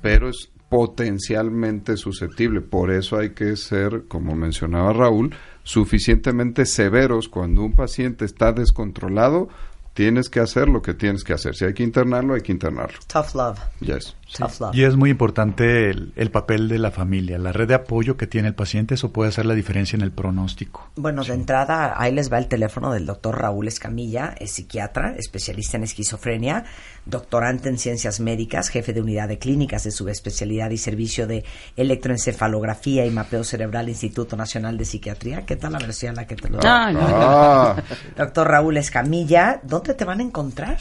pero 0.00 0.28
es 0.28 0.50
potencialmente 0.68 1.96
susceptible. 1.96 2.60
Por 2.60 2.90
eso 2.90 3.18
hay 3.18 3.30
que 3.30 3.56
ser, 3.56 4.04
como 4.08 4.34
mencionaba 4.34 4.92
Raúl, 4.92 5.34
suficientemente 5.62 6.66
severos 6.66 7.28
cuando 7.28 7.62
un 7.62 7.72
paciente 7.72 8.24
está 8.24 8.52
descontrolado. 8.52 9.48
Tienes 9.96 10.28
que 10.28 10.40
hacer 10.40 10.68
lo 10.68 10.82
que 10.82 10.92
tienes 10.92 11.24
que 11.24 11.32
hacer. 11.32 11.56
Si 11.56 11.64
hay 11.64 11.72
que 11.72 11.82
internarlo, 11.82 12.34
hay 12.34 12.42
que 12.42 12.52
internarlo. 12.52 12.98
Tough 13.06 13.34
love. 13.34 13.58
Yes. 13.80 14.14
Tough 14.36 14.60
love. 14.60 14.74
Y 14.74 14.84
es 14.84 14.94
muy 14.94 15.08
importante 15.08 15.88
el, 15.88 16.12
el 16.16 16.30
papel 16.30 16.68
de 16.68 16.78
la 16.78 16.90
familia, 16.90 17.38
la 17.38 17.50
red 17.50 17.66
de 17.66 17.76
apoyo 17.76 18.18
que 18.18 18.26
tiene 18.26 18.48
el 18.48 18.54
paciente, 18.54 18.92
eso 18.92 19.10
puede 19.10 19.30
hacer 19.30 19.46
la 19.46 19.54
diferencia 19.54 19.96
en 19.96 20.02
el 20.02 20.12
pronóstico. 20.12 20.90
Bueno, 20.96 21.24
de 21.24 21.32
entrada, 21.32 21.94
ahí 21.96 22.12
les 22.12 22.30
va 22.30 22.36
el 22.36 22.46
teléfono 22.46 22.92
del 22.92 23.06
doctor 23.06 23.40
Raúl 23.40 23.68
Escamilla, 23.68 24.34
es 24.38 24.52
psiquiatra, 24.52 25.14
especialista 25.16 25.78
en 25.78 25.84
esquizofrenia, 25.84 26.66
doctorante 27.06 27.68
en 27.68 27.78
ciencias 27.78 28.20
médicas, 28.20 28.68
jefe 28.68 28.92
de 28.92 29.00
unidad 29.00 29.28
de 29.28 29.38
clínicas 29.38 29.84
de 29.84 29.92
subespecialidad 29.92 30.70
y 30.70 30.76
servicio 30.76 31.26
de 31.26 31.44
electroencefalografía 31.76 33.06
y 33.06 33.10
mapeo 33.10 33.44
cerebral, 33.44 33.88
Instituto 33.88 34.36
Nacional 34.36 34.76
de 34.76 34.84
Psiquiatría. 34.84 35.46
¿Qué 35.46 35.56
tal 35.56 35.72
la 35.72 35.78
versión 35.78 36.10
en 36.10 36.16
la 36.16 36.26
que 36.26 36.36
te 36.36 36.48
lo 36.50 36.58
Ah, 36.62 36.92
no. 36.92 37.00
Ah. 37.02 37.76
Doctor 38.16 38.48
Raúl 38.48 38.76
Escamilla, 38.76 39.60
¿dónde 39.62 39.94
te 39.94 40.04
van 40.04 40.20
a 40.20 40.24
encontrar? 40.24 40.78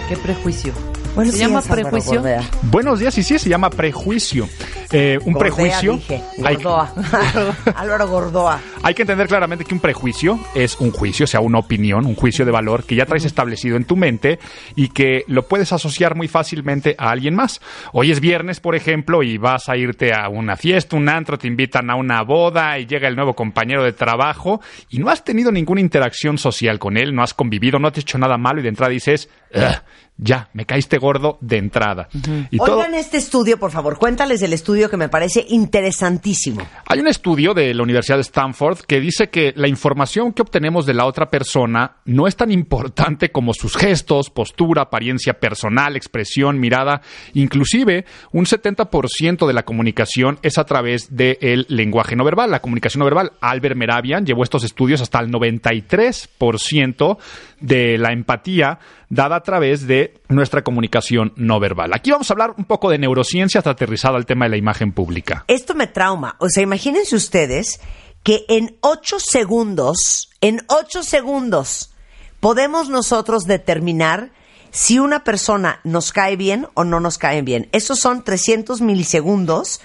Qué 0.07 0.17
prejuicio. 0.17 0.73
Buenos 1.15 1.33
¿Se 1.33 1.39
llama 1.39 1.61
días, 1.61 1.71
Álvaro 1.71 1.89
prejuicio? 1.89 2.23
Buenos 2.63 2.99
días, 2.99 3.17
y 3.17 3.23
sí, 3.23 3.39
se 3.39 3.47
llama 3.49 3.69
prejuicio. 3.69 4.49
Eh, 4.91 5.17
un 5.23 5.33
Gordea, 5.33 5.39
prejuicio. 5.55 5.93
dije. 5.93 6.21
Hay, 6.43 6.55
Gordoa. 6.55 6.93
Álvaro 7.75 8.07
Gordoa. 8.07 8.59
hay 8.83 8.93
que 8.93 9.03
entender 9.03 9.27
claramente 9.27 9.63
que 9.63 9.73
un 9.73 9.79
prejuicio 9.79 10.37
es 10.53 10.77
un 10.79 10.91
juicio, 10.91 11.23
o 11.23 11.27
sea, 11.27 11.39
una 11.39 11.57
opinión, 11.59 12.05
un 12.05 12.15
juicio 12.15 12.45
de 12.45 12.51
valor 12.51 12.83
que 12.83 12.95
ya 12.95 13.05
traes 13.05 13.23
establecido 13.25 13.77
en 13.77 13.85
tu 13.85 13.95
mente 13.95 14.39
y 14.75 14.89
que 14.89 15.23
lo 15.27 15.47
puedes 15.47 15.71
asociar 15.71 16.15
muy 16.15 16.27
fácilmente 16.27 16.95
a 16.97 17.09
alguien 17.11 17.33
más. 17.33 17.61
Hoy 17.93 18.11
es 18.11 18.19
viernes, 18.19 18.59
por 18.59 18.75
ejemplo, 18.75 19.23
y 19.23 19.37
vas 19.37 19.69
a 19.69 19.77
irte 19.77 20.13
a 20.13 20.27
una 20.29 20.57
fiesta, 20.57 20.97
un 20.97 21.07
antro, 21.07 21.37
te 21.37 21.47
invitan 21.47 21.89
a 21.89 21.95
una 21.95 22.21
boda 22.23 22.77
y 22.77 22.85
llega 22.87 23.07
el 23.07 23.15
nuevo 23.15 23.33
compañero 23.35 23.83
de 23.83 23.93
trabajo 23.93 24.59
y 24.89 24.99
no 24.99 25.09
has 25.09 25.23
tenido 25.23 25.51
ninguna 25.51 25.79
interacción 25.81 26.37
social 26.37 26.77
con 26.77 26.97
él, 26.97 27.15
no 27.15 27.23
has 27.23 27.33
convivido, 27.33 27.79
no 27.79 27.91
te 27.91 28.01
has 28.01 28.03
hecho 28.03 28.17
nada 28.17 28.37
malo 28.37 28.59
y 28.59 28.63
de 28.63 28.69
entrada 28.69 28.91
dices, 28.91 29.29
"Ugh, 29.55 29.81
ya, 30.17 30.49
me 30.53 30.65
caíste 30.65 30.97
gordo 30.97 31.37
de 31.41 31.57
entrada. 31.57 32.07
Y 32.49 32.57
todo- 32.57 32.77
Oigan 32.77 32.93
este 32.95 33.17
estudio, 33.17 33.59
por 33.59 33.71
favor. 33.71 33.97
Cuéntales 33.97 34.41
el 34.41 34.53
estudio 34.53 34.89
que 34.89 34.97
me 34.97 35.09
parece 35.09 35.45
interesantísimo. 35.49 36.61
Hay 36.87 36.99
un 36.99 37.07
estudio 37.07 37.53
de 37.53 37.73
la 37.73 37.83
Universidad 37.83 38.17
de 38.17 38.21
Stanford 38.21 38.79
que 38.87 38.99
dice 38.99 39.29
que 39.29 39.53
la 39.55 39.67
información 39.67 40.31
que 40.31 40.41
obtenemos 40.41 40.85
de 40.85 40.93
la 40.93 41.05
otra 41.05 41.29
persona 41.29 41.97
no 42.05 42.27
es 42.27 42.35
tan 42.35 42.51
importante 42.51 43.31
como 43.31 43.53
sus 43.53 43.75
gestos, 43.75 44.29
postura, 44.29 44.83
apariencia 44.83 45.33
personal, 45.39 45.95
expresión, 45.95 46.59
mirada. 46.59 47.01
Inclusive, 47.33 48.05
un 48.31 48.45
70% 48.45 49.47
de 49.47 49.53
la 49.53 49.63
comunicación 49.63 50.39
es 50.41 50.57
a 50.57 50.63
través 50.65 51.15
del 51.15 51.65
lenguaje 51.69 52.15
no 52.15 52.23
verbal, 52.23 52.51
la 52.51 52.61
comunicación 52.61 52.99
no 52.99 53.05
verbal. 53.05 53.33
Albert 53.41 53.75
Meravian 53.75 54.25
llevó 54.25 54.43
estos 54.43 54.63
estudios 54.63 55.01
hasta 55.01 55.19
el 55.19 55.29
93% 55.29 57.17
de 57.65 57.97
la 57.97 58.11
empatía 58.11 58.79
dada 59.09 59.37
a 59.37 59.43
través 59.43 59.87
de 59.87 60.21
nuestra 60.29 60.63
comunicación 60.63 61.33
no 61.35 61.59
verbal. 61.59 61.93
Aquí 61.93 62.11
vamos 62.11 62.29
a 62.29 62.33
hablar 62.33 62.53
un 62.57 62.65
poco 62.65 62.89
de 62.89 62.99
neurociencia 62.99 63.59
hasta 63.59 63.71
aterrizado 63.71 64.17
al 64.17 64.25
tema 64.25 64.45
de 64.45 64.49
la 64.49 64.57
imagen 64.57 64.91
pública. 64.91 65.45
Esto 65.47 65.73
me 65.73 65.87
trauma. 65.87 66.35
O 66.39 66.49
sea, 66.49 66.63
imagínense 66.63 67.15
ustedes 67.15 67.79
que 68.23 68.45
en 68.49 68.77
ocho 68.81 69.19
segundos, 69.19 70.29
en 70.41 70.63
ocho 70.67 71.03
segundos, 71.03 71.93
podemos 72.39 72.89
nosotros 72.89 73.45
determinar 73.45 74.31
si 74.71 74.99
una 74.99 75.23
persona 75.23 75.79
nos 75.83 76.11
cae 76.11 76.35
bien 76.35 76.67
o 76.73 76.83
no 76.83 76.99
nos 76.99 77.17
cae 77.17 77.41
bien. 77.41 77.69
Esos 77.71 77.99
son 77.99 78.23
300 78.23 78.81
milisegundos 78.81 79.79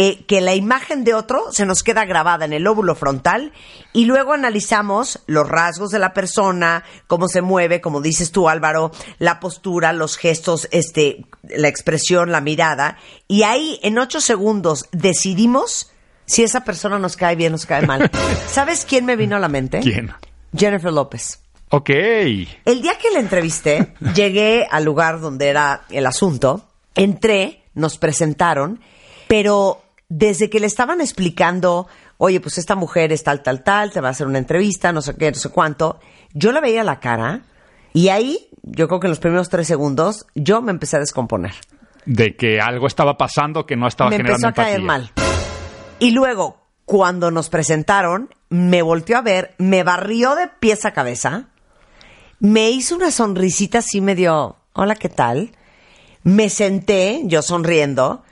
eh, 0.00 0.24
que 0.28 0.40
la 0.40 0.54
imagen 0.54 1.02
de 1.02 1.12
otro 1.12 1.46
se 1.50 1.66
nos 1.66 1.82
queda 1.82 2.04
grabada 2.04 2.44
en 2.44 2.52
el 2.52 2.62
lóbulo 2.62 2.94
frontal 2.94 3.52
y 3.92 4.04
luego 4.04 4.32
analizamos 4.32 5.24
los 5.26 5.48
rasgos 5.48 5.90
de 5.90 5.98
la 5.98 6.14
persona, 6.14 6.84
cómo 7.08 7.26
se 7.26 7.42
mueve, 7.42 7.80
como 7.80 8.00
dices 8.00 8.30
tú 8.30 8.48
Álvaro, 8.48 8.92
la 9.18 9.40
postura, 9.40 9.92
los 9.92 10.16
gestos, 10.16 10.68
este, 10.70 11.26
la 11.42 11.66
expresión, 11.66 12.30
la 12.30 12.40
mirada 12.40 12.96
y 13.26 13.42
ahí 13.42 13.80
en 13.82 13.98
ocho 13.98 14.20
segundos 14.20 14.86
decidimos 14.92 15.90
si 16.26 16.44
esa 16.44 16.62
persona 16.62 17.00
nos 17.00 17.16
cae 17.16 17.34
bien 17.34 17.50
o 17.50 17.56
nos 17.56 17.66
cae 17.66 17.84
mal. 17.84 18.08
¿Sabes 18.46 18.84
quién 18.88 19.04
me 19.04 19.16
vino 19.16 19.34
a 19.34 19.40
la 19.40 19.48
mente? 19.48 19.80
¿Quién? 19.80 20.12
Jennifer 20.56 20.92
López. 20.92 21.40
Ok. 21.70 21.90
El 21.90 22.82
día 22.82 22.92
que 23.02 23.10
la 23.10 23.18
entrevisté, 23.18 23.94
llegué 24.14 24.64
al 24.70 24.84
lugar 24.84 25.18
donde 25.18 25.48
era 25.48 25.86
el 25.90 26.06
asunto, 26.06 26.68
entré, 26.94 27.64
nos 27.74 27.98
presentaron, 27.98 28.78
pero 29.26 29.82
desde 30.08 30.48
que 30.48 30.60
le 30.60 30.66
estaban 30.66 31.00
explicando, 31.00 31.86
oye, 32.16 32.40
pues 32.40 32.58
esta 32.58 32.74
mujer 32.74 33.12
es 33.12 33.22
tal, 33.22 33.42
tal, 33.42 33.62
tal, 33.62 33.90
te 33.90 34.00
va 34.00 34.08
a 34.08 34.10
hacer 34.12 34.26
una 34.26 34.38
entrevista, 34.38 34.92
no 34.92 35.02
sé 35.02 35.14
qué, 35.16 35.30
no 35.30 35.36
sé 35.36 35.50
cuánto, 35.50 36.00
yo 36.32 36.52
la 36.52 36.60
veía 36.60 36.84
la 36.84 37.00
cara 37.00 37.42
y 37.92 38.08
ahí, 38.08 38.48
yo 38.62 38.88
creo 38.88 39.00
que 39.00 39.06
en 39.06 39.12
los 39.12 39.20
primeros 39.20 39.48
tres 39.48 39.66
segundos, 39.66 40.26
yo 40.34 40.62
me 40.62 40.70
empecé 40.70 40.96
a 40.96 41.00
descomponer. 41.00 41.52
De 42.06 42.36
que 42.36 42.60
algo 42.60 42.86
estaba 42.86 43.18
pasando 43.18 43.66
que 43.66 43.76
no 43.76 43.86
estaba 43.86 44.10
me 44.10 44.16
generando 44.16 44.48
empezó 44.48 44.62
a 44.62 44.64
caer 44.64 44.80
empatía. 44.80 44.86
mal. 44.86 45.28
Y 45.98 46.12
luego, 46.12 46.62
cuando 46.84 47.30
nos 47.30 47.50
presentaron, 47.50 48.34
me 48.48 48.80
volteó 48.80 49.18
a 49.18 49.22
ver, 49.22 49.54
me 49.58 49.82
barrió 49.82 50.34
de 50.36 50.48
pies 50.48 50.86
a 50.86 50.92
cabeza, 50.92 51.48
me 52.40 52.70
hizo 52.70 52.94
una 52.94 53.10
sonrisita 53.10 53.78
así 53.78 54.00
medio, 54.00 54.56
hola, 54.72 54.94
¿qué 54.94 55.08
tal? 55.08 55.52
Me 56.22 56.48
senté, 56.48 57.22
yo 57.24 57.42
sonriendo, 57.42 58.22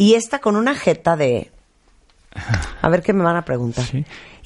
y 0.00 0.14
esta 0.14 0.38
con 0.38 0.56
una 0.56 0.74
jeta 0.74 1.14
de, 1.14 1.50
a 2.80 2.88
ver 2.88 3.02
qué 3.02 3.12
me 3.12 3.22
van 3.22 3.36
a 3.36 3.44
preguntar. 3.44 3.84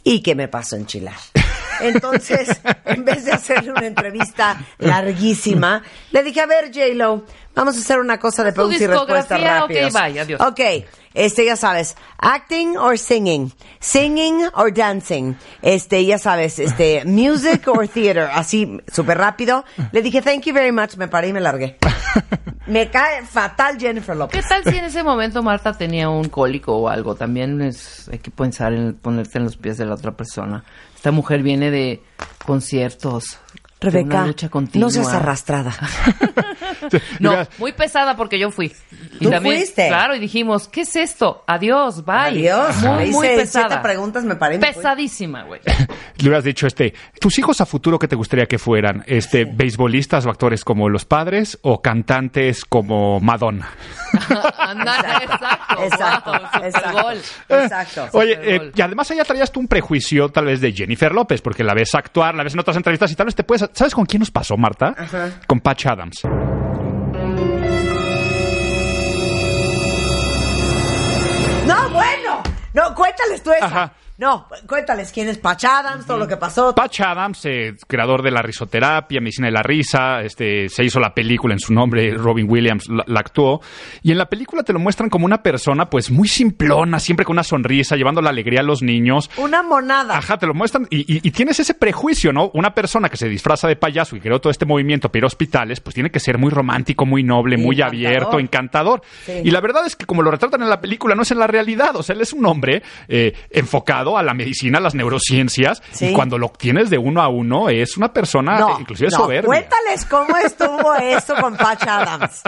¿Y 0.02 0.20
qué 0.20 0.34
me 0.34 0.48
pasó 0.48 0.74
en 0.74 0.86
Chilar? 0.86 1.14
Entonces, 1.84 2.60
en 2.84 3.04
vez 3.04 3.24
de 3.24 3.32
hacerle 3.32 3.72
una 3.72 3.86
entrevista 3.86 4.60
larguísima, 4.78 5.82
le 6.10 6.22
dije, 6.22 6.40
a 6.40 6.46
ver, 6.46 6.66
J-Lo, 6.66 7.24
vamos 7.54 7.76
a 7.76 7.80
hacer 7.80 7.98
una 7.98 8.18
cosa 8.18 8.44
de 8.44 8.50
¿Tu 8.50 8.56
preguntas 8.56 8.80
y 8.80 8.86
respuestas 8.86 9.38
discografía? 9.38 9.64
Ok, 9.64 9.70
rápidas. 9.70 9.92
bye, 9.92 10.20
adiós. 10.20 10.40
Ok, 10.40 10.60
este, 11.14 11.44
ya 11.44 11.56
sabes, 11.56 11.96
acting 12.18 12.76
or 12.76 12.98
singing, 12.98 13.52
singing 13.80 14.48
or 14.54 14.72
dancing, 14.72 15.36
este, 15.62 16.04
ya 16.04 16.18
sabes, 16.18 16.58
este, 16.58 17.04
music 17.04 17.68
or 17.68 17.86
theater, 17.86 18.28
así, 18.32 18.80
súper 18.92 19.18
rápido. 19.18 19.64
Le 19.92 20.02
dije, 20.02 20.22
thank 20.22 20.42
you 20.42 20.52
very 20.54 20.72
much, 20.72 20.96
me 20.96 21.08
paré 21.08 21.28
y 21.28 21.32
me 21.32 21.40
largué. 21.40 21.78
Me 22.66 22.90
cae 22.90 23.24
fatal 23.24 23.78
Jennifer 23.78 24.16
López. 24.16 24.40
¿Qué 24.40 24.48
tal 24.48 24.64
si 24.64 24.78
en 24.78 24.86
ese 24.86 25.02
momento 25.02 25.42
Marta 25.42 25.74
tenía 25.74 26.08
un 26.08 26.28
cólico 26.30 26.74
o 26.76 26.88
algo? 26.88 27.14
También 27.14 27.60
es, 27.60 28.08
hay 28.10 28.18
que 28.18 28.30
pensar 28.30 28.72
en 28.72 28.94
ponerte 28.94 29.36
en 29.38 29.44
los 29.44 29.56
pies 29.56 29.76
de 29.76 29.84
la 29.84 29.94
otra 29.94 30.12
persona. 30.12 30.64
Esta 31.04 31.12
mujer 31.12 31.42
viene 31.42 31.70
de 31.70 32.02
conciertos. 32.46 33.38
Rebeca, 33.84 34.18
una 34.18 34.26
lucha 34.26 34.48
continua. 34.48 34.86
no 34.86 34.90
seas 34.90 35.08
arrastrada. 35.08 35.74
No, 37.18 37.46
muy 37.58 37.72
pesada 37.72 38.16
porque 38.16 38.38
yo 38.38 38.50
fui. 38.50 38.72
¿Tú 39.20 39.30
fuiste? 39.42 39.88
Claro, 39.88 40.14
y 40.14 40.18
dijimos, 40.18 40.68
¿qué 40.68 40.82
es 40.82 40.96
esto? 40.96 41.44
Adiós, 41.46 42.04
bye. 42.04 42.14
Adiós. 42.14 42.76
Muy, 42.82 43.10
muy 43.10 43.26
hice 43.26 43.36
pesada. 43.36 43.68
siete 43.68 43.82
preguntas, 43.82 44.24
me 44.24 44.36
paré 44.36 44.56
y. 44.56 44.58
Pesadísima, 44.58 45.44
güey. 45.44 45.60
Le 46.18 46.28
hubieras 46.28 46.44
dicho, 46.44 46.66
este, 46.66 46.94
¿tus 47.20 47.38
hijos 47.38 47.60
a 47.60 47.66
futuro 47.66 47.98
qué 47.98 48.08
te 48.08 48.16
gustaría 48.16 48.46
que 48.46 48.58
fueran? 48.58 49.02
Este, 49.06 49.44
beisbolistas 49.44 50.26
o 50.26 50.30
actores 50.30 50.64
como 50.64 50.88
los 50.88 51.04
padres 51.04 51.58
o 51.62 51.80
cantantes 51.80 52.64
como 52.64 53.20
Madonna. 53.20 53.70
Anda, 54.58 55.22
exacto. 55.22 55.82
Exacto, 55.82 56.30
wow, 56.32 56.64
exacto. 56.64 57.02
gol. 57.02 57.16
Exacto. 57.48 58.08
Oye, 58.12 58.38
eh, 58.40 58.72
y 58.74 58.80
además 58.80 59.10
allá 59.10 59.24
traías 59.24 59.50
tú 59.50 59.60
un 59.60 59.68
prejuicio 59.68 60.28
tal 60.28 60.46
vez 60.46 60.60
de 60.60 60.72
Jennifer 60.72 61.12
López, 61.12 61.40
porque 61.40 61.64
la 61.64 61.74
ves 61.74 61.94
actuar, 61.94 62.34
la 62.34 62.44
ves 62.44 62.54
en 62.54 62.60
otras 62.60 62.76
entrevistas 62.76 63.10
y 63.10 63.14
tal 63.14 63.26
vez 63.26 63.34
te 63.34 63.44
puedes... 63.44 63.68
¿Sabes 63.74 63.94
con 63.94 64.06
quién 64.06 64.20
nos 64.20 64.30
pasó, 64.30 64.56
Marta? 64.56 64.94
Ajá. 64.96 65.30
Con 65.46 65.60
Patch 65.60 65.86
Adams. 65.86 66.22
No, 71.66 71.90
bueno. 71.90 72.42
No, 72.72 72.94
cuéntales 72.94 73.42
tú 73.42 73.50
eso. 73.50 73.64
Ajá. 73.64 73.92
No, 74.16 74.46
cuéntales 74.68 75.10
quién 75.12 75.28
es 75.28 75.38
Patch 75.38 75.64
Adams, 75.64 76.06
todo 76.06 76.18
lo 76.18 76.28
que 76.28 76.36
pasó. 76.36 76.72
Patch 76.72 77.00
Adams, 77.00 77.44
eh, 77.46 77.74
creador 77.88 78.22
de 78.22 78.30
la 78.30 78.42
risoterapia, 78.42 79.20
medicina 79.20 79.48
de 79.48 79.52
la 79.52 79.62
risa, 79.64 80.22
este, 80.22 80.68
se 80.68 80.84
hizo 80.84 81.00
la 81.00 81.12
película 81.12 81.52
en 81.54 81.58
su 81.58 81.72
nombre, 81.74 82.12
Robin 82.14 82.46
Williams 82.48 82.88
la, 82.88 83.02
la 83.08 83.18
actuó, 83.20 83.60
y 84.02 84.12
en 84.12 84.18
la 84.18 84.26
película 84.26 84.62
te 84.62 84.72
lo 84.72 84.78
muestran 84.78 85.10
como 85.10 85.26
una 85.26 85.42
persona 85.42 85.90
pues 85.90 86.12
muy 86.12 86.28
simplona, 86.28 87.00
siempre 87.00 87.24
con 87.26 87.34
una 87.34 87.42
sonrisa, 87.42 87.96
llevando 87.96 88.22
la 88.22 88.30
alegría 88.30 88.60
a 88.60 88.62
los 88.62 88.82
niños. 88.82 89.28
Una 89.36 89.64
monada. 89.64 90.16
Ajá, 90.16 90.38
te 90.38 90.46
lo 90.46 90.54
muestran 90.54 90.86
y, 90.90 91.00
y- 91.12 91.20
y 91.26 91.30
tienes 91.32 91.58
ese 91.58 91.74
prejuicio, 91.74 92.32
¿no? 92.32 92.50
Una 92.54 92.72
persona 92.72 93.08
que 93.08 93.16
se 93.16 93.28
disfraza 93.28 93.66
de 93.66 93.74
payaso 93.74 94.14
y 94.14 94.20
creó 94.20 94.40
todo 94.40 94.52
este 94.52 94.64
movimiento 94.64 95.10
a 95.12 95.26
hospitales, 95.26 95.80
pues 95.80 95.94
tiene 95.94 96.10
que 96.10 96.20
ser 96.20 96.38
muy 96.38 96.50
romántico, 96.50 97.04
muy 97.06 97.22
noble, 97.24 97.56
muy 97.56 97.76
encantador. 97.76 97.94
abierto, 98.06 98.38
encantador. 98.38 99.02
Sí. 99.24 99.32
Y 99.44 99.50
la 99.50 99.60
verdad 99.60 99.86
es 99.86 99.96
que 99.96 100.06
como 100.06 100.22
lo 100.22 100.30
retratan 100.30 100.62
en 100.62 100.68
la 100.68 100.80
película, 100.80 101.14
no 101.14 101.22
es 101.22 101.30
en 101.30 101.38
la 101.38 101.46
realidad. 101.46 101.96
O 101.96 102.02
sea, 102.02 102.14
él 102.14 102.20
es 102.20 102.32
un 102.32 102.44
hombre 102.46 102.82
eh, 103.08 103.32
enfocado 103.50 104.03
a 104.18 104.22
la 104.22 104.34
medicina, 104.34 104.78
a 104.78 104.80
las 104.80 104.94
neurociencias, 104.94 105.82
Sí. 105.90 106.08
y 106.08 106.12
cuando 106.12 106.38
lo 106.38 106.48
tienes 106.50 106.90
de 106.90 106.98
uno 106.98 107.22
a 107.22 107.28
uno, 107.28 107.68
es 107.68 107.96
una 107.96 108.12
persona 108.12 108.58
inclusive 108.78 109.08
no, 109.10 109.16
soberbia. 109.16 109.46
Cuéntales 109.46 110.04
cómo 110.04 110.36
estuvo 110.36 110.94
esto 110.94 111.34
con 111.40 111.56
Patch 111.56 111.82
Adams. 111.86 112.42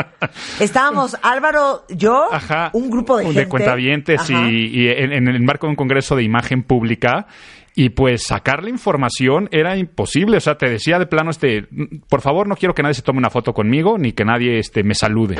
Estábamos 0.61 1.17
Álvaro, 1.23 1.85
yo, 1.89 2.33
Ajá. 2.33 2.71
un 2.73 2.91
grupo 2.91 3.17
de 3.19 3.25
gente. 3.25 3.49
cuentavientes 3.49 4.29
y, 4.31 4.89
en, 4.89 5.13
en 5.13 5.29
el 5.29 5.43
marco 5.43 5.67
de 5.67 5.71
un 5.71 5.77
congreso 5.77 6.15
de 6.17 6.23
imagen 6.23 6.63
pública. 6.63 7.27
Y 7.79 7.91
pues 7.91 8.23
sacar 8.27 8.63
la 8.63 8.71
información 8.71 9.51
era 9.53 9.77
imposible. 9.77 10.39
O 10.39 10.41
sea, 10.41 10.57
te 10.57 10.67
decía 10.67 10.99
de 10.99 11.05
plano, 11.07 11.29
este, 11.31 11.67
por 12.09 12.23
favor, 12.23 12.49
no 12.49 12.57
quiero 12.57 12.75
que 12.75 12.83
nadie 12.83 12.95
se 12.95 13.03
tome 13.03 13.19
una 13.19 13.29
foto 13.29 13.53
conmigo, 13.53 13.99
ni 13.99 14.13
que 14.13 14.25
nadie 14.25 14.59
este, 14.59 14.83
me 14.83 14.95
salude. 14.95 15.37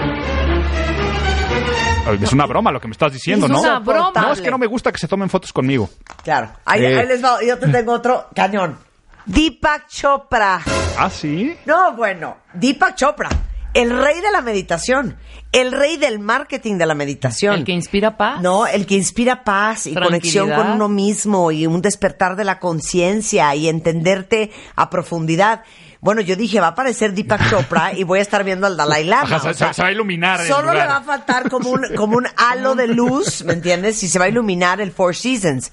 Es 2.13 2.33
una 2.33 2.47
broma 2.47 2.71
lo 2.73 2.81
que 2.81 2.89
me 2.89 2.93
estás 2.93 3.13
diciendo, 3.13 3.47
Es 3.47 3.53
¿no? 3.53 3.61
una 3.61 3.79
broma. 3.81 4.13
No, 4.15 4.33
es 4.33 4.41
que 4.41 4.51
no 4.51 4.59
me 4.59 4.67
gusta 4.67 4.93
que 4.93 4.99
se 4.99 5.09
tomen 5.09 5.29
fotos 5.29 5.53
conmigo. 5.53 5.89
Claro. 6.23 6.51
Ahí, 6.65 6.85
Eh. 6.85 6.99
ahí 6.99 7.07
les 7.07 7.23
va. 7.25 7.39
Yo 7.47 7.59
te 7.59 7.69
tengo 7.69 7.93
otro 7.93 8.27
cañón. 8.35 8.79
Deepak 9.25 9.89
Chopra. 9.89 10.61
¿Ah, 10.99 11.11
sí? 11.11 11.57
No, 11.67 11.95
bueno, 11.97 12.37
Deepak 12.55 12.95
Chopra, 12.95 13.29
el 13.75 13.91
rey 13.91 14.21
de 14.21 14.31
la 14.31 14.41
meditación, 14.41 15.17
el 15.51 15.73
rey 15.73 15.97
del 15.97 16.21
marketing 16.21 16.77
de 16.79 16.87
la 16.87 16.95
meditación. 16.95 17.55
El 17.55 17.65
que 17.65 17.73
inspira 17.73 18.17
paz. 18.17 18.41
No, 18.41 18.67
el 18.69 18.87
que 18.87 18.95
inspira 18.95 19.43
paz 19.43 19.87
y 19.89 19.95
conexión 19.95 20.51
con 20.53 20.71
uno 20.71 20.89
mismo 20.89 21.51
y 21.51 21.67
un 21.67 21.83
despertar 21.83 22.37
de 22.37 22.45
la 22.45 22.61
conciencia 22.61 23.53
y 23.57 23.69
entenderte 23.69 24.53
a 24.77 24.91
profundidad. 24.91 25.63
Bueno, 26.07 26.21
yo 26.23 26.37
dije, 26.37 26.61
va 26.61 26.69
a 26.69 26.71
aparecer 26.71 27.13
Deepak 27.13 27.51
Chopra 27.51 27.93
y 27.93 28.05
voy 28.05 28.21
a 28.21 28.23
estar 28.23 28.43
viendo 28.45 28.67
al 28.67 28.77
Dalai 28.77 29.05
Lama. 29.05 29.37
Ajá, 29.37 29.41
se- 29.53 29.55
sea, 29.59 29.73
se- 29.75 29.83
va 29.83 29.89
a 29.89 29.93
iluminar 29.93 30.41
el 30.41 30.47
Solo 30.47 30.73
le 30.73 30.79
va 30.87 30.97
a 30.99 31.03
faltar 31.03 31.51
como 31.51 31.71
un, 31.71 31.83
como 31.97 32.17
un 32.17 32.27
halo 32.37 32.75
de 32.77 32.87
luz, 32.87 33.43
¿me 33.45 33.53
entiendes? 33.55 34.03
Y 34.05 34.09
se 34.09 34.19
va 34.19 34.27
a 34.27 34.29
iluminar 34.29 34.81
el 34.81 34.93
Four 34.93 35.17
Seasons. 35.17 35.73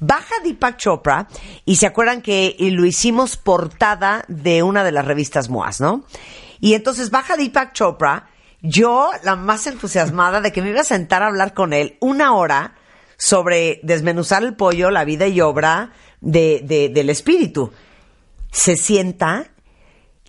Baja 0.00 0.34
Deepak 0.42 0.78
Chopra 0.78 1.28
y 1.66 1.76
se 1.76 1.86
acuerdan 1.86 2.22
que 2.22 2.56
lo 2.58 2.84
hicimos 2.86 3.36
portada 3.36 4.24
de 4.28 4.62
una 4.62 4.82
de 4.82 4.92
las 4.92 5.04
revistas 5.04 5.48
MOAS, 5.50 5.80
¿no? 5.80 6.04
Y 6.58 6.72
entonces 6.74 7.10
baja 7.10 7.36
Deepak 7.36 7.72
Chopra, 7.74 8.28
yo 8.62 9.10
la 9.24 9.36
más 9.36 9.66
entusiasmada 9.66 10.40
de 10.40 10.52
que 10.52 10.62
me 10.62 10.70
iba 10.70 10.80
a 10.80 10.84
sentar 10.84 11.22
a 11.22 11.26
hablar 11.28 11.52
con 11.54 11.72
él 11.74 11.96
una 12.00 12.34
hora 12.34 12.74
sobre 13.18 13.80
desmenuzar 13.82 14.42
el 14.42 14.54
pollo, 14.54 14.90
la 14.90 15.04
vida 15.04 15.26
y 15.26 15.40
obra 15.40 15.92
de, 16.20 16.60
de- 16.64 16.88
del 16.90 17.08
espíritu. 17.10 17.72
Se 18.50 18.76
sienta, 18.76 19.46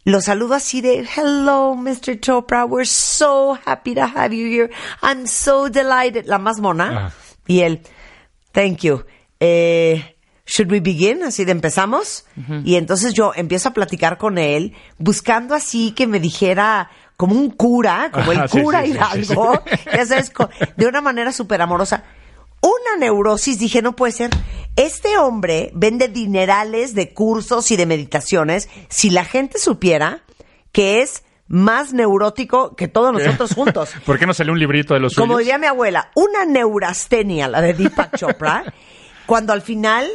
lo 0.07 0.21
saludo 0.21 0.53
así 0.53 0.79
de, 0.79 1.05
hello, 1.17 1.75
Mr. 1.75 2.17
Chopra, 2.21 2.65
we're 2.65 2.85
so 2.85 3.59
happy 3.65 3.93
to 3.93 4.03
have 4.03 4.33
you 4.33 4.47
here. 4.47 4.69
I'm 5.01 5.27
so 5.27 5.67
delighted. 5.67 6.27
La 6.27 6.39
más 6.39 6.61
mona. 6.61 7.11
Y 7.45 7.59
él, 7.59 7.81
thank 8.53 8.83
you. 8.83 9.03
Eh, 9.41 10.15
should 10.45 10.71
we 10.71 10.79
begin? 10.79 11.23
Así 11.23 11.43
de 11.43 11.51
empezamos. 11.51 12.25
Y 12.63 12.75
entonces 12.75 13.13
yo 13.13 13.33
empiezo 13.35 13.67
a 13.67 13.73
platicar 13.73 14.17
con 14.17 14.37
él, 14.37 14.73
buscando 14.97 15.53
así 15.53 15.91
que 15.91 16.07
me 16.07 16.21
dijera 16.21 16.89
como 17.17 17.35
un 17.35 17.49
cura, 17.49 18.09
como 18.13 18.31
el 18.31 18.49
cura 18.49 18.83
sí, 18.83 18.87
sí, 18.87 18.93
sí, 18.93 18.97
Hidalgo, 18.97 19.61
sí. 19.65 19.89
ya 19.91 20.05
sabes, 20.05 20.31
de 20.77 20.87
una 20.87 21.01
manera 21.01 21.33
súper 21.33 21.61
amorosa. 21.61 22.05
Una 22.61 22.97
neurosis, 22.99 23.59
dije, 23.59 23.81
no 23.81 23.95
puede 23.95 24.11
ser. 24.13 24.31
Este 24.75 25.17
hombre 25.17 25.71
vende 25.73 26.07
dinerales 26.07 26.93
de 26.95 27.13
cursos 27.13 27.71
y 27.71 27.75
de 27.77 27.85
meditaciones. 27.85 28.69
Si 28.89 29.09
la 29.09 29.25
gente 29.25 29.59
supiera 29.59 30.23
que 30.71 31.01
es 31.01 31.23
más 31.47 31.93
neurótico 31.93 32.75
que 32.75 32.87
todos 32.87 33.13
nosotros 33.13 33.53
juntos. 33.53 33.91
¿Por 34.05 34.19
qué 34.19 34.25
no 34.25 34.33
salió 34.33 34.53
un 34.53 34.59
librito 34.59 34.93
de 34.93 34.99
los 34.99 35.15
Como 35.15 35.33
suyos? 35.33 35.39
diría 35.39 35.57
mi 35.57 35.67
abuela, 35.67 36.11
una 36.15 36.45
neurastenia, 36.45 37.47
la 37.47 37.61
de 37.61 37.73
Deepak 37.73 38.15
Chopra. 38.17 38.63
Cuando 39.25 39.51
al 39.53 39.61
final 39.61 40.07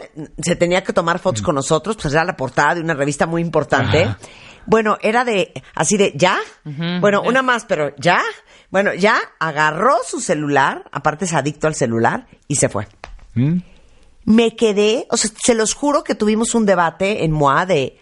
se 0.42 0.56
tenía 0.56 0.82
que 0.82 0.92
tomar 0.92 1.18
fotos 1.18 1.42
con 1.42 1.54
nosotros, 1.54 1.96
pues 2.00 2.14
era 2.14 2.24
la 2.24 2.36
portada 2.36 2.76
de 2.76 2.80
una 2.80 2.94
revista 2.94 3.26
muy 3.26 3.42
importante. 3.42 4.04
Ajá. 4.04 4.18
Bueno, 4.64 4.96
era 5.02 5.24
de, 5.24 5.52
así 5.74 5.96
de, 5.96 6.12
¿ya? 6.14 6.38
Bueno, 7.00 7.20
una 7.22 7.42
más, 7.42 7.64
pero 7.66 7.94
¿ya? 7.98 8.20
Bueno, 8.72 8.92
ya 8.94 9.16
agarró 9.38 9.98
su 10.04 10.20
celular, 10.20 10.84
aparte 10.90 11.26
es 11.26 11.34
adicto 11.34 11.68
al 11.68 11.76
celular, 11.76 12.26
y 12.48 12.56
se 12.56 12.68
fue. 12.68 12.88
¿Mm? 13.34 13.58
Me 14.24 14.56
quedé, 14.56 15.06
o 15.10 15.16
sea, 15.16 15.30
se 15.40 15.54
los 15.54 15.74
juro 15.74 16.02
que 16.02 16.14
tuvimos 16.16 16.54
un 16.56 16.66
debate 16.66 17.22
en 17.24 17.30
MOA 17.32 17.66
de, 17.66 18.00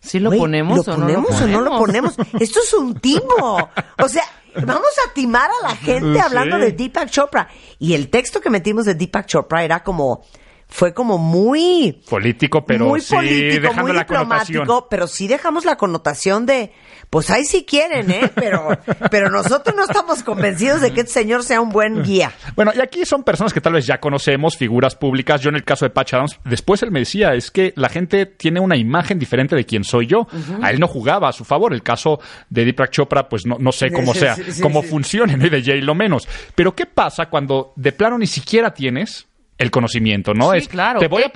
¿Sí 0.00 0.18
lo 0.18 0.32
ponemos 0.32 0.84
¿lo 0.84 0.94
o 0.94 0.96
no 0.96 1.06
lo 1.06 1.14
ponemos 1.14 1.40
o 1.42 1.46
no 1.46 1.60
lo 1.60 1.78
ponemos? 1.78 2.14
ponemos? 2.14 2.42
Esto 2.42 2.58
es 2.64 2.72
un 2.74 2.94
timo. 2.98 3.70
O 3.98 4.08
sea, 4.08 4.24
vamos 4.56 4.90
a 5.08 5.12
timar 5.14 5.48
a 5.62 5.68
la 5.68 5.76
gente 5.76 6.14
Sí. 6.14 6.18
hablando 6.20 6.58
de 6.58 6.72
Deepak 6.72 7.08
Chopra. 7.10 7.48
Y 7.78 7.94
el 7.94 8.08
texto 8.08 8.40
que 8.40 8.50
metimos 8.50 8.84
de 8.86 8.94
Deepak 8.94 9.26
Chopra 9.26 9.62
era 9.62 9.84
como, 9.84 10.24
fue 10.72 10.94
como 10.94 11.18
muy, 11.18 12.00
Político, 12.08 12.64
pero 12.64 12.86
muy 12.86 13.00
sí 13.00 13.14
político, 13.14 13.60
dejando 13.60 13.82
muy 13.82 13.92
la 13.92 14.06
connotación. 14.06 14.62
diplomático, 14.62 14.88
pero 14.88 15.06
sí 15.06 15.28
dejamos 15.28 15.66
la 15.66 15.76
connotación 15.76 16.46
de, 16.46 16.72
pues 17.10 17.28
ahí 17.30 17.44
sí 17.44 17.64
quieren, 17.64 18.10
¿eh? 18.10 18.30
Pero, 18.34 18.68
pero 19.10 19.28
nosotros 19.28 19.76
no 19.76 19.84
estamos 19.84 20.22
convencidos 20.22 20.80
de 20.80 20.92
que 20.92 21.02
este 21.02 21.12
señor 21.12 21.44
sea 21.44 21.60
un 21.60 21.68
buen 21.68 22.02
guía. 22.02 22.32
Bueno, 22.56 22.72
y 22.74 22.80
aquí 22.80 23.04
son 23.04 23.22
personas 23.22 23.52
que 23.52 23.60
tal 23.60 23.74
vez 23.74 23.86
ya 23.86 24.00
conocemos, 24.00 24.56
figuras 24.56 24.96
públicas. 24.96 25.42
Yo 25.42 25.50
en 25.50 25.56
el 25.56 25.64
caso 25.64 25.84
de 25.84 25.90
Patch 25.90 26.14
Adams, 26.14 26.40
después 26.44 26.82
él 26.82 26.90
me 26.90 27.00
decía, 27.00 27.34
es 27.34 27.50
que 27.50 27.74
la 27.76 27.90
gente 27.90 28.24
tiene 28.24 28.58
una 28.58 28.76
imagen 28.76 29.18
diferente 29.18 29.54
de 29.54 29.66
quién 29.66 29.84
soy 29.84 30.06
yo. 30.06 30.26
A 30.62 30.70
él 30.70 30.80
no 30.80 30.88
jugaba 30.88 31.28
a 31.28 31.32
su 31.32 31.44
favor. 31.44 31.74
El 31.74 31.82
caso 31.82 32.18
de 32.48 32.64
Deepak 32.64 32.90
Chopra, 32.90 33.28
pues 33.28 33.44
no, 33.44 33.58
no 33.58 33.72
sé 33.72 33.92
cómo 33.92 34.14
Sí, 34.14 34.20
sea, 34.20 34.36
sí, 34.36 34.44
sí, 34.52 34.62
cómo 34.62 34.82
funcione, 34.82 35.36
¿no? 35.36 35.46
y 35.46 35.50
de 35.50 35.62
Jay 35.62 35.82
lo 35.82 35.94
menos. 35.94 36.26
Pero 36.54 36.74
¿qué 36.74 36.86
pasa 36.86 37.26
cuando 37.26 37.74
de 37.76 37.92
plano 37.92 38.16
ni 38.16 38.26
siquiera 38.26 38.72
tienes 38.72 39.28
el 39.62 39.70
conocimiento, 39.70 40.34
¿no? 40.34 40.52
Sí, 40.52 40.66
claro, 40.66 41.00
Te 41.00 41.08
voy 41.08 41.22
a 41.22 41.32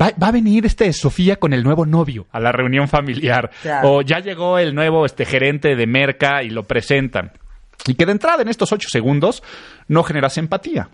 va, 0.00 0.12
va 0.20 0.28
a 0.28 0.32
venir 0.32 0.66
este 0.66 0.92
Sofía 0.92 1.36
con 1.36 1.52
el 1.52 1.62
nuevo 1.62 1.86
novio 1.86 2.26
a 2.32 2.40
la 2.40 2.52
reunión 2.52 2.88
familiar. 2.88 3.50
Claro. 3.62 3.90
O 3.92 4.02
ya 4.02 4.18
llegó 4.20 4.58
el 4.58 4.74
nuevo 4.74 5.06
este 5.06 5.24
gerente 5.24 5.76
de 5.76 5.86
Merca 5.86 6.42
y 6.42 6.50
lo 6.50 6.64
presentan. 6.64 7.32
Y 7.86 7.94
que 7.94 8.06
de 8.06 8.12
entrada 8.12 8.42
en 8.42 8.48
estos 8.48 8.72
ocho 8.72 8.88
segundos 8.88 9.42
no 9.88 10.02
generas 10.02 10.38
empatía. 10.38 10.88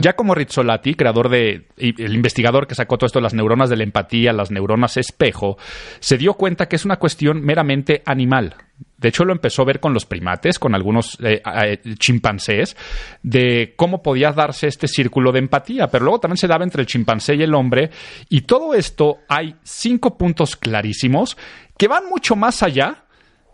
Ya 0.00 0.14
como 0.14 0.34
Rizzolatti, 0.34 0.94
creador 0.94 1.28
de, 1.28 1.66
el 1.76 2.14
investigador 2.14 2.66
que 2.66 2.74
sacó 2.74 2.96
todo 2.96 3.06
esto 3.06 3.18
de 3.18 3.24
las 3.24 3.34
neuronas 3.34 3.68
de 3.68 3.76
la 3.76 3.82
empatía, 3.82 4.32
las 4.32 4.50
neuronas 4.50 4.96
espejo, 4.96 5.58
se 6.00 6.16
dio 6.16 6.34
cuenta 6.34 6.66
que 6.66 6.76
es 6.76 6.84
una 6.84 6.96
cuestión 6.96 7.42
meramente 7.42 8.02
animal. 8.06 8.56
De 8.96 9.08
hecho, 9.08 9.24
lo 9.24 9.32
empezó 9.32 9.62
a 9.62 9.66
ver 9.66 9.80
con 9.80 9.94
los 9.94 10.06
primates, 10.06 10.58
con 10.58 10.74
algunos 10.74 11.18
eh, 11.22 11.40
eh, 11.64 11.80
chimpancés, 11.98 12.76
de 13.22 13.74
cómo 13.76 14.02
podía 14.02 14.32
darse 14.32 14.66
este 14.66 14.88
círculo 14.88 15.30
de 15.30 15.38
empatía. 15.38 15.88
Pero 15.88 16.04
luego 16.04 16.20
también 16.20 16.38
se 16.38 16.48
daba 16.48 16.64
entre 16.64 16.82
el 16.82 16.86
chimpancé 16.86 17.36
y 17.36 17.42
el 17.42 17.54
hombre. 17.54 17.90
Y 18.28 18.42
todo 18.42 18.74
esto 18.74 19.18
hay 19.28 19.54
cinco 19.62 20.18
puntos 20.18 20.56
clarísimos 20.56 21.36
que 21.76 21.86
van 21.86 22.06
mucho 22.08 22.34
más 22.34 22.62
allá 22.62 23.04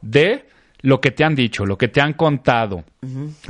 de 0.01 0.47
lo 0.85 1.01
que 1.01 1.11
te 1.13 1.25
han 1.25 1.35
dicho, 1.35 1.65
lo 1.65 1.79
que 1.79 1.89
te 1.89 2.03
han 2.03 2.13
contado. 2.13 2.85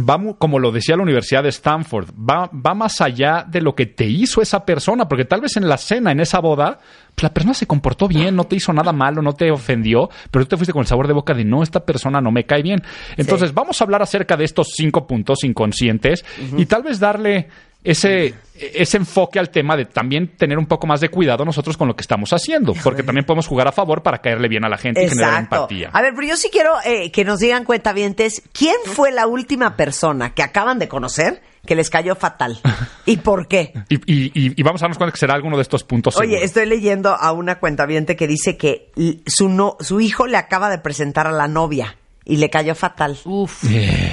Va 0.08 0.18
mu- 0.18 0.36
como 0.36 0.60
lo 0.60 0.70
decía 0.70 0.96
la 0.96 1.02
Universidad 1.02 1.42
de 1.42 1.48
Stanford, 1.48 2.10
va, 2.16 2.48
va 2.52 2.74
más 2.74 3.00
allá 3.00 3.44
de 3.48 3.60
lo 3.60 3.74
que 3.74 3.86
te 3.86 4.04
hizo 4.06 4.40
esa 4.40 4.64
persona, 4.64 5.08
porque 5.08 5.24
tal 5.24 5.40
vez 5.40 5.56
en 5.56 5.68
la 5.68 5.76
cena, 5.76 6.12
en 6.12 6.20
esa 6.20 6.38
boda, 6.38 6.78
pues 7.14 7.22
la 7.24 7.34
persona 7.34 7.52
se 7.54 7.66
comportó 7.66 8.06
bien, 8.06 8.36
no 8.36 8.44
te 8.44 8.54
hizo 8.56 8.72
nada 8.72 8.92
malo, 8.92 9.20
no 9.20 9.32
te 9.32 9.50
ofendió, 9.50 10.10
pero 10.30 10.44
tú 10.44 10.50
te 10.50 10.56
fuiste 10.56 10.72
con 10.72 10.80
el 10.82 10.86
sabor 10.86 11.08
de 11.08 11.12
boca 11.14 11.34
de 11.34 11.44
no, 11.44 11.62
esta 11.64 11.80
persona 11.84 12.20
no 12.20 12.30
me 12.30 12.44
cae 12.44 12.62
bien. 12.62 12.82
Entonces, 13.16 13.52
vamos 13.52 13.80
a 13.80 13.84
hablar 13.84 14.00
acerca 14.02 14.36
de 14.36 14.44
estos 14.44 14.68
cinco 14.76 15.04
puntos 15.06 15.42
inconscientes 15.42 16.24
y 16.56 16.66
tal 16.66 16.82
vez 16.84 17.00
darle 17.00 17.48
ese, 17.84 18.34
ese 18.58 18.96
enfoque 18.96 19.38
al 19.38 19.50
tema 19.50 19.76
de 19.76 19.84
también 19.84 20.28
tener 20.36 20.58
un 20.58 20.66
poco 20.66 20.86
más 20.86 21.00
de 21.00 21.10
cuidado 21.10 21.44
nosotros 21.44 21.76
con 21.76 21.86
lo 21.86 21.94
que 21.94 22.00
estamos 22.00 22.32
haciendo, 22.32 22.74
porque 22.82 23.02
también 23.02 23.24
podemos 23.26 23.46
jugar 23.46 23.68
a 23.68 23.72
favor 23.72 24.02
para 24.02 24.18
caerle 24.18 24.48
bien 24.48 24.64
a 24.64 24.68
la 24.68 24.78
gente 24.78 25.04
y 25.04 25.08
generar 25.08 25.40
empatía. 25.42 25.90
A 25.92 26.00
ver, 26.02 26.14
pero 26.14 26.26
yo 26.28 26.36
sí 26.36 26.48
quiero 26.50 26.72
eh, 26.84 27.12
que 27.12 27.24
nos 27.24 27.38
digan 27.40 27.64
cuentavientes, 27.64 28.42
¿quién 28.52 28.74
fue 28.86 29.12
la 29.12 29.26
última 29.26 29.76
persona 29.76 30.34
que 30.34 30.42
acaban 30.42 30.78
de 30.78 30.88
conocer 30.88 31.42
que 31.66 31.74
les 31.74 31.90
cayó 31.90 32.14
fatal? 32.16 32.58
¿Y 33.06 33.18
por 33.18 33.48
qué? 33.48 33.72
Y, 33.88 33.96
y- 34.10 34.32
y- 34.34 34.52
y 34.58 34.62
vamos 34.62 34.80
a 34.82 34.84
darnos 34.84 34.98
cuenta 34.98 35.12
que 35.12 35.18
será 35.18 35.34
alguno 35.34 35.56
de 35.56 35.62
estos 35.62 35.84
puntos. 35.84 36.16
Oye, 36.16 36.28
seguro. 36.30 36.44
estoy 36.44 36.66
leyendo 36.66 37.10
a 37.14 37.32
una 37.32 37.58
cuentaviente 37.58 38.16
que 38.16 38.26
dice 38.26 38.56
que 38.56 38.90
su, 39.26 39.48
no, 39.50 39.76
su 39.80 40.00
hijo 40.00 40.26
le 40.26 40.36
acaba 40.38 40.70
de 40.70 40.78
presentar 40.78 41.26
a 41.26 41.32
la 41.32 41.48
novia 41.48 41.96
y 42.26 42.38
le 42.38 42.48
cayó 42.48 42.74
fatal. 42.74 43.18
Uf. 43.24 43.64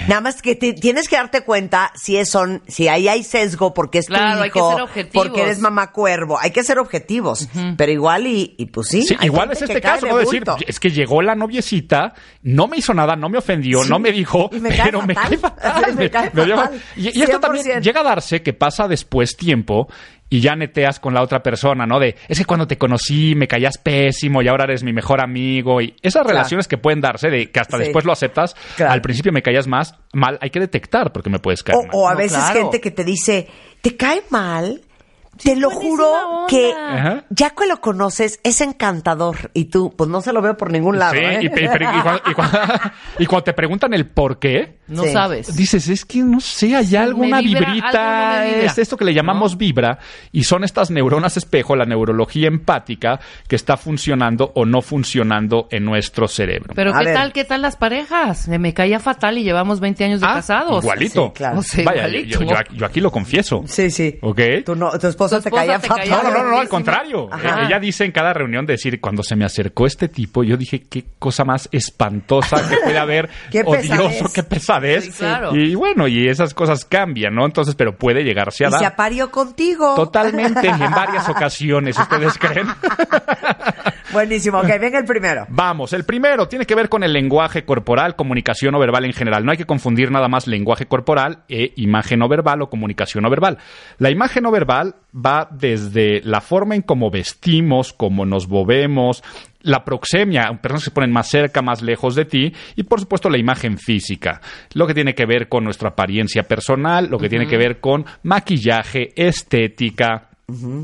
Nada 0.08 0.20
más 0.22 0.42
que 0.42 0.56
te- 0.56 0.74
tienes 0.74 1.08
que 1.08 1.16
darte 1.16 1.42
cuenta 1.42 1.92
si 1.96 2.18
es 2.18 2.30
son, 2.30 2.62
si 2.68 2.88
ahí 2.90 3.08
hay 3.08 3.24
sesgo 3.24 3.74
porque 3.74 4.00
es 4.00 4.08
Claro, 4.08 4.38
tu 4.40 4.44
hay 4.44 4.50
que 4.52 4.60
hijo, 4.60 4.72
ser 4.74 4.82
objetivos. 4.82 5.26
porque 5.28 5.42
eres 5.44 5.60
mamá 5.60 5.92
cuervo. 5.92 6.38
Hay 6.40 6.52
que 6.52 6.64
ser 6.64 6.78
objetivos, 6.80 7.48
pero 7.78 7.92
igual 7.92 8.28
y, 8.28 8.56
y 8.58 8.66
pues 8.66 8.88
sí. 8.90 9.04
Sí, 9.04 9.16
hay 9.18 9.28
igual 9.28 9.52
es 9.52 9.62
este 9.62 9.80
caso, 9.80 10.08
¿no? 10.08 10.18
Decir, 10.18 10.44
es 10.68 10.80
que 10.80 10.92
llegó 10.92 11.22
la 11.22 11.36
noviecita, 11.36 12.14
no 12.44 12.68
me 12.68 12.78
hizo 12.78 12.94
nada, 12.94 13.16
no 13.16 13.30
me 13.30 13.38
ofendió, 13.38 13.84
Sí. 13.84 13.90
no 13.90 14.00
me 14.00 14.12
dijo, 14.12 14.50
Y 14.52 14.60
me 14.60 14.70
cae 14.76 14.86
pero 14.86 15.02
me 15.04 15.14
fatal. 15.16 15.30
cae 15.30 15.38
fatal. 15.40 15.96
Me 15.96 16.10
cae 16.12 16.30
dio- 16.34 16.56
fatal. 16.58 16.82
Y, 16.98 17.18
y 17.18 17.22
esto 17.22 17.40
también 17.40 17.66
100%. 17.66 17.82
llega 17.82 18.02
a 18.02 18.04
darse 18.04 18.42
que 18.42 18.54
pasa 18.54 18.88
después 18.90 19.38
tiempo 19.38 19.88
y 20.32 20.40
ya 20.40 20.56
neteas 20.56 21.00
con 21.00 21.14
la 21.14 21.22
otra 21.22 21.44
persona, 21.44 21.86
¿no? 21.86 22.00
De, 22.00 22.16
es 22.28 22.40
que 22.40 22.46
cuando 22.46 22.66
te 22.66 22.78
conocí 22.78 23.36
me 23.36 23.48
caías 23.48 23.78
pésimo 23.78 24.42
y 24.42 24.48
ahora 24.48 24.64
eres 24.64 24.82
mi 24.82 24.94
mejor 24.94 25.22
amigo. 25.22 25.82
Y 25.82 25.94
esas 26.02 26.22
Claro. 26.24 26.30
relaciones 26.30 26.68
que 26.70 26.78
pueden 26.78 27.02
darse, 27.02 27.30
de 27.30 27.52
que 27.52 27.60
hasta 27.60 27.78
Sí. 27.78 27.84
después 27.84 28.06
lo 28.06 28.14
aceptas, 28.14 28.56
Claro. 28.78 28.94
al 28.94 29.02
principio 29.02 29.32
me 29.34 29.42
caías 29.44 29.68
más 29.68 29.94
mal, 30.14 30.40
hay 30.42 30.50
que 30.50 30.60
detectar 30.62 31.12
porque 31.12 31.30
me 31.30 31.40
puedes 31.40 31.62
caer 31.64 31.78
O, 31.78 31.82
mal. 31.84 31.92
o 31.94 32.08
a 32.08 32.14
No, 32.14 32.18
veces 32.18 32.38
claro. 32.40 32.62
gente 32.62 32.80
que 32.82 32.92
te 32.92 33.04
dice, 33.04 33.48
¿te 33.82 33.98
cae 33.98 34.24
mal? 34.30 34.82
Te 35.44 35.56
lo 35.56 35.70
juro 35.70 36.10
onda. 36.12 36.48
que 36.48 36.72
Ajá. 36.74 37.24
ya 37.30 37.50
que 37.52 37.66
lo 37.68 37.82
conoces 37.82 38.40
es 38.44 38.62
encantador 38.62 39.52
y 39.54 39.66
tú, 39.66 39.94
pues 39.98 40.10
no 40.10 40.22
se 40.22 40.34
lo 40.34 40.42
veo 40.42 40.56
por 40.58 40.72
ningún 40.72 41.00
lado. 41.00 41.14
Sí, 41.14 41.20
¿eh? 41.20 41.40
y, 41.42 41.46
y- 41.46 41.50
pero- 41.50 41.74
y 41.98 42.02
cuando, 42.02 42.22
y 42.30 42.34
cuando- 42.34 42.58
y 43.20 43.26
cuando 43.26 43.44
te 43.44 43.54
preguntan 43.54 43.94
el 43.94 44.08
por 44.08 44.40
qué, 44.40 44.80
No 44.92 45.04
Sí. 45.04 45.14
sabes. 45.14 45.56
Dices, 45.56 45.88
es 45.88 46.04
que 46.04 46.20
no 46.20 46.42
sé, 46.42 46.76
hay 46.76 46.96
alguna 46.98 47.40
vibra, 47.40 47.62
vibrita, 47.72 48.42
algo 48.42 48.56
es 48.58 48.78
esto 48.78 48.98
que 48.98 49.06
le 49.06 49.14
llamamos 49.14 49.58
vibra, 49.58 50.00
y 50.34 50.44
son 50.44 50.66
estas 50.66 50.92
neuronas 50.92 51.38
espejo, 51.38 51.78
la 51.78 51.86
neurología 51.86 52.50
empática, 52.50 53.22
que 53.48 53.56
está 53.56 53.78
funcionando 53.78 54.52
o 54.54 54.66
no 54.66 54.82
funcionando 54.82 55.70
en 55.72 55.86
nuestro 55.86 56.28
cerebro. 56.28 56.74
Pero 56.76 56.94
A 56.94 57.00
¿qué 57.00 57.06
ver. 57.06 57.14
tal, 57.14 57.32
qué 57.32 57.46
tal 57.46 57.62
las 57.62 57.78
parejas? 57.78 58.50
Me, 58.50 58.60
me 58.60 58.74
caía 58.74 59.00
fatal 59.00 59.38
y 59.38 59.44
llevamos 59.44 59.80
20 59.80 60.04
años 60.04 60.20
de 60.20 60.28
Ah, 60.28 60.34
casados. 60.34 60.84
Igualito. 60.84 61.28
Sí, 61.28 61.32
claro. 61.36 61.60
O 61.60 61.64
sea, 61.64 61.86
Vaya, 61.86 62.08
igualito. 62.10 62.40
yo, 62.42 62.46
yo 62.50 62.58
aquí- 62.58 62.76
yo 62.76 62.86
aquí 62.86 63.00
lo 63.00 63.12
confieso. 63.12 63.64
Sí, 63.68 63.90
sí. 63.92 64.20
¿Ok? 64.22 64.40
Tu, 64.66 64.76
no- 64.76 64.92
tu 65.00 65.08
esposa 65.08 65.31
Caía 65.40 65.80
fatal. 65.80 66.10
No, 66.10 66.24
no, 66.24 66.32
no, 66.32 66.50
no, 66.52 66.60
al 66.60 66.68
contrario. 66.70 67.30
Ajá. 67.32 67.62
Eh, 67.62 67.66
Ella 67.68 67.80
dice 67.80 68.04
en 68.06 68.12
cada 68.12 68.34
reunión 68.34 68.66
decir, 68.66 69.00
cuando 69.00 69.24
se 69.24 69.36
me 69.36 69.46
acercó 69.46 69.86
este 69.86 70.08
tipo, 70.08 70.44
yo 70.44 70.58
dije, 70.58 70.84
qué 70.90 71.06
cosa 71.20 71.46
más 71.46 71.70
espantosa 71.72 72.58
que 72.70 72.78
puede 72.84 72.98
haber, 72.98 73.30
Qué 73.52 73.62
odioso, 73.66 74.10
pesadez. 74.10 74.34
qué 74.34 74.44
pesadez. 74.44 75.06
Sí, 75.06 75.12
claro. 75.20 75.56
Y 75.56 75.76
bueno, 75.76 76.08
y 76.08 76.28
esas 76.28 76.54
cosas 76.54 76.86
cambian, 76.86 77.34
¿no? 77.36 77.46
Entonces, 77.46 77.76
pero 77.76 77.96
puede 77.98 78.24
llegarse 78.24 78.66
a 78.66 78.70
Y 78.70 78.72
dar. 78.72 78.80
se 78.80 78.86
aparió 78.86 79.32
contigo. 79.32 79.96
Totalmente, 79.96 80.68
en 80.68 80.80
varias 80.92 81.28
ocasiones, 81.30 81.98
¿ustedes 81.98 82.38
creen? 82.38 82.68
Buenísimo. 84.12 84.60
Ok, 84.60 84.68
venga 84.80 85.00
el 85.00 85.06
primero. 85.06 85.46
Vamos, 85.50 85.94
el 85.94 86.06
primero 86.06 86.48
tiene 86.48 86.66
que 86.66 86.76
ver 86.76 86.90
con 86.90 87.04
el 87.04 87.14
lenguaje 87.14 87.64
corporal, 87.66 88.16
comunicación 88.16 88.74
no 88.74 88.80
verbal 88.80 89.06
en 89.06 89.14
general. 89.14 89.46
No 89.46 89.52
hay 89.52 89.58
que 89.58 89.66
confundir 89.66 90.12
nada 90.12 90.28
más 90.28 90.48
lenguaje 90.48 90.86
corporal 90.86 91.44
e 91.48 91.74
imagen 91.76 92.20
no 92.20 92.28
verbal 92.28 92.62
o 92.62 92.70
comunicación 92.70 93.24
no 93.24 93.30
verbal. 93.30 93.58
La 93.98 94.10
imagen 94.10 94.44
no 94.44 94.52
verbal 94.52 94.96
va 95.14 95.48
desde 95.52 96.22
la 96.24 96.42
forma 96.42 96.76
en 96.76 96.82
cómo 96.82 97.10
vestimos, 97.10 97.94
cómo 97.94 98.26
nos 98.26 98.48
movemos, 98.48 99.24
la 99.64 99.84
proxemia, 99.84 100.50
personas 100.62 100.84
que 100.84 100.90
se 100.90 100.92
ponen 100.92 101.12
más 101.12 101.30
cerca, 101.30 101.62
más 101.62 101.82
lejos 101.82 102.16
de 102.16 102.26
ti, 102.26 102.54
y 102.76 102.84
por 102.84 103.00
supuesto 103.00 103.30
la 103.30 103.38
imagen 103.38 103.78
física, 103.78 104.42
lo 104.74 104.88
que 104.88 104.94
tiene 104.94 105.14
que 105.14 105.26
ver 105.26 105.48
con 105.48 105.64
nuestra 105.64 105.90
apariencia 105.90 106.44
personal, 106.44 107.08
lo 107.10 107.18
que 107.18 107.30
tiene 107.30 107.48
que 107.48 107.58
ver 107.58 107.80
con 107.80 108.06
maquillaje, 108.24 109.10
estética, 109.16 110.31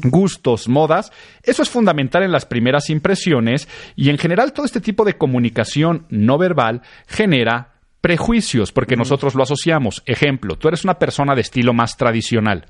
gustos, 0.04 0.68
modas. 0.68 1.12
Eso 1.44 1.64
es 1.64 1.70
fundamental 1.70 2.24
en 2.24 2.32
las 2.32 2.46
primeras 2.46 2.90
impresiones 2.90 3.68
y 3.96 4.10
en 4.10 4.18
general 4.18 4.54
todo 4.54 4.66
este 4.66 4.82
tipo 4.82 5.04
de 5.06 5.18
comunicación 5.18 6.06
no 6.10 6.38
verbal 6.38 6.82
genera 7.08 7.74
prejuicios 8.02 8.72
porque 8.72 8.96
nosotros 8.96 9.36
lo 9.36 9.44
asociamos. 9.44 10.04
Ejemplo, 10.06 10.56
tú 10.56 10.68
eres 10.68 10.84
una 10.84 11.00
persona 11.00 11.36
de 11.36 11.42
estilo 11.42 11.74
más 11.74 11.98
tradicional. 11.98 12.66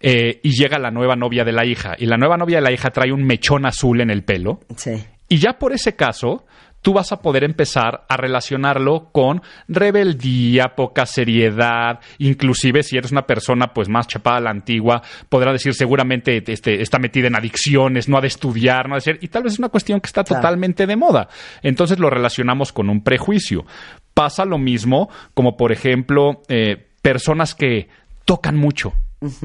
eh, 0.00 0.40
y 0.42 0.50
llega 0.50 0.78
la 0.78 0.90
nueva 0.90 1.16
novia 1.16 1.44
de 1.44 1.52
la 1.52 1.64
hija 1.64 1.94
y 1.98 2.04
la 2.06 2.16
nueva 2.18 2.36
novia 2.36 2.56
de 2.58 2.62
la 2.62 2.72
hija 2.72 2.90
trae 2.90 3.12
un 3.12 3.24
mechón 3.24 3.64
azul 3.64 4.00
en 4.02 4.10
el 4.10 4.22
pelo 4.22 4.60
Sí. 4.76 5.02
y 5.28 5.38
ya 5.38 5.54
por 5.58 5.72
ese 5.72 5.94
caso, 5.96 6.44
tú 6.84 6.92
vas 6.92 7.12
a 7.12 7.22
poder 7.22 7.44
empezar 7.44 8.04
a 8.10 8.16
relacionarlo 8.18 9.08
con 9.10 9.40
rebeldía, 9.68 10.74
poca 10.76 11.06
seriedad, 11.06 11.98
inclusive 12.18 12.82
si 12.82 12.98
eres 12.98 13.10
una 13.10 13.22
persona 13.26 13.72
pues 13.72 13.88
más 13.88 14.06
chapada 14.06 14.36
a 14.36 14.40
la 14.42 14.50
antigua, 14.50 15.00
podrá 15.30 15.50
decir 15.50 15.72
seguramente 15.72 16.42
este, 16.46 16.82
está 16.82 16.98
metida 16.98 17.26
en 17.28 17.36
adicciones, 17.36 18.06
no 18.06 18.18
ha 18.18 18.20
de 18.20 18.26
estudiar, 18.26 18.86
no 18.86 18.94
ha 18.94 18.98
de 18.98 19.00
ser, 19.00 19.18
y 19.22 19.28
tal 19.28 19.44
vez 19.44 19.54
es 19.54 19.58
una 19.58 19.70
cuestión 19.70 19.98
que 20.00 20.08
está 20.08 20.24
Claro. 20.24 20.42
totalmente 20.42 20.86
de 20.86 20.96
moda. 20.96 21.28
Entonces 21.62 21.98
lo 21.98 22.10
relacionamos 22.10 22.72
con 22.72 22.90
un 22.90 23.02
prejuicio. 23.02 23.64
Pasa 24.12 24.44
lo 24.44 24.58
mismo 24.58 25.08
como 25.32 25.56
por 25.56 25.72
ejemplo 25.72 26.42
eh, 26.48 26.76
personas 27.00 27.54
que 27.54 27.88
tocan 28.26 28.56
mucho. 28.56 28.92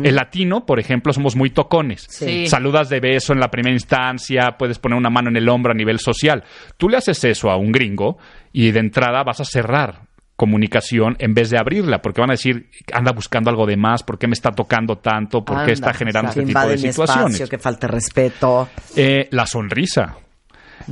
El 0.04 0.16
latino, 0.16 0.66
por 0.66 0.80
ejemplo, 0.80 1.14
somos 1.14 1.36
muy 1.36 1.50
tocones. 1.50 2.06
Sí. 2.10 2.48
Saludas 2.48 2.90
de 2.90 3.00
beso 3.00 3.34
en 3.34 3.40
la 3.40 3.50
primera 3.50 3.74
instancia, 3.74 4.56
puedes 4.58 4.80
poner 4.80 4.98
una 4.98 5.10
mano 5.10 5.30
en 5.30 5.38
el 5.38 5.50
hombro 5.50 5.72
a 5.72 5.76
nivel 5.76 6.00
social. 6.00 6.44
Tú 6.78 6.90
le 6.90 6.98
haces 6.98 7.24
eso 7.24 7.50
a 7.50 7.58
un 7.58 7.72
gringo 7.72 8.18
y 8.52 8.72
de 8.72 8.80
entrada 8.80 9.24
vas 9.24 9.40
a 9.40 9.46
cerrar 9.46 10.10
comunicación 10.40 11.18
en 11.20 11.34
vez 11.34 11.50
de 11.50 11.60
abrirla, 11.60 12.02
porque 12.02 12.22
van 12.22 12.30
a 12.30 12.34
decir, 12.34 12.70
anda 12.94 13.12
buscando 13.12 13.50
algo 13.50 13.66
de 13.66 13.76
más, 13.76 14.04
¿por 14.04 14.18
qué 14.18 14.26
me 14.26 14.34
está 14.34 14.52
tocando 14.52 14.98
tanto? 14.98 15.44
¿Por 15.44 15.58
qué 15.58 15.62
Anda, 15.62 15.74
está 15.74 15.94
generando 15.94 16.30
este 16.30 16.44
tipo 16.44 16.60
de 16.62 16.78
situaciones? 16.78 17.34
espacio, 17.34 17.50
que 17.50 17.58
falta 17.58 17.88
respeto. 17.88 18.70
Eh, 18.96 19.28
la 19.32 19.46
sonrisa. 19.46 20.16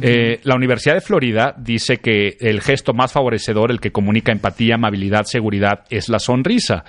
Eh, 0.01 0.39
la 0.43 0.55
Universidad 0.55 0.95
de 0.95 1.01
Florida 1.01 1.53
dice 1.57 1.97
que 1.97 2.37
el 2.39 2.61
gesto 2.61 2.93
más 2.93 3.11
favorecedor, 3.13 3.71
el 3.71 3.79
que 3.79 3.91
comunica 3.91 4.31
empatía, 4.31 4.75
amabilidad, 4.75 5.23
seguridad, 5.25 5.85
es 5.89 6.09
la 6.09 6.19
sonrisa. 6.19 6.83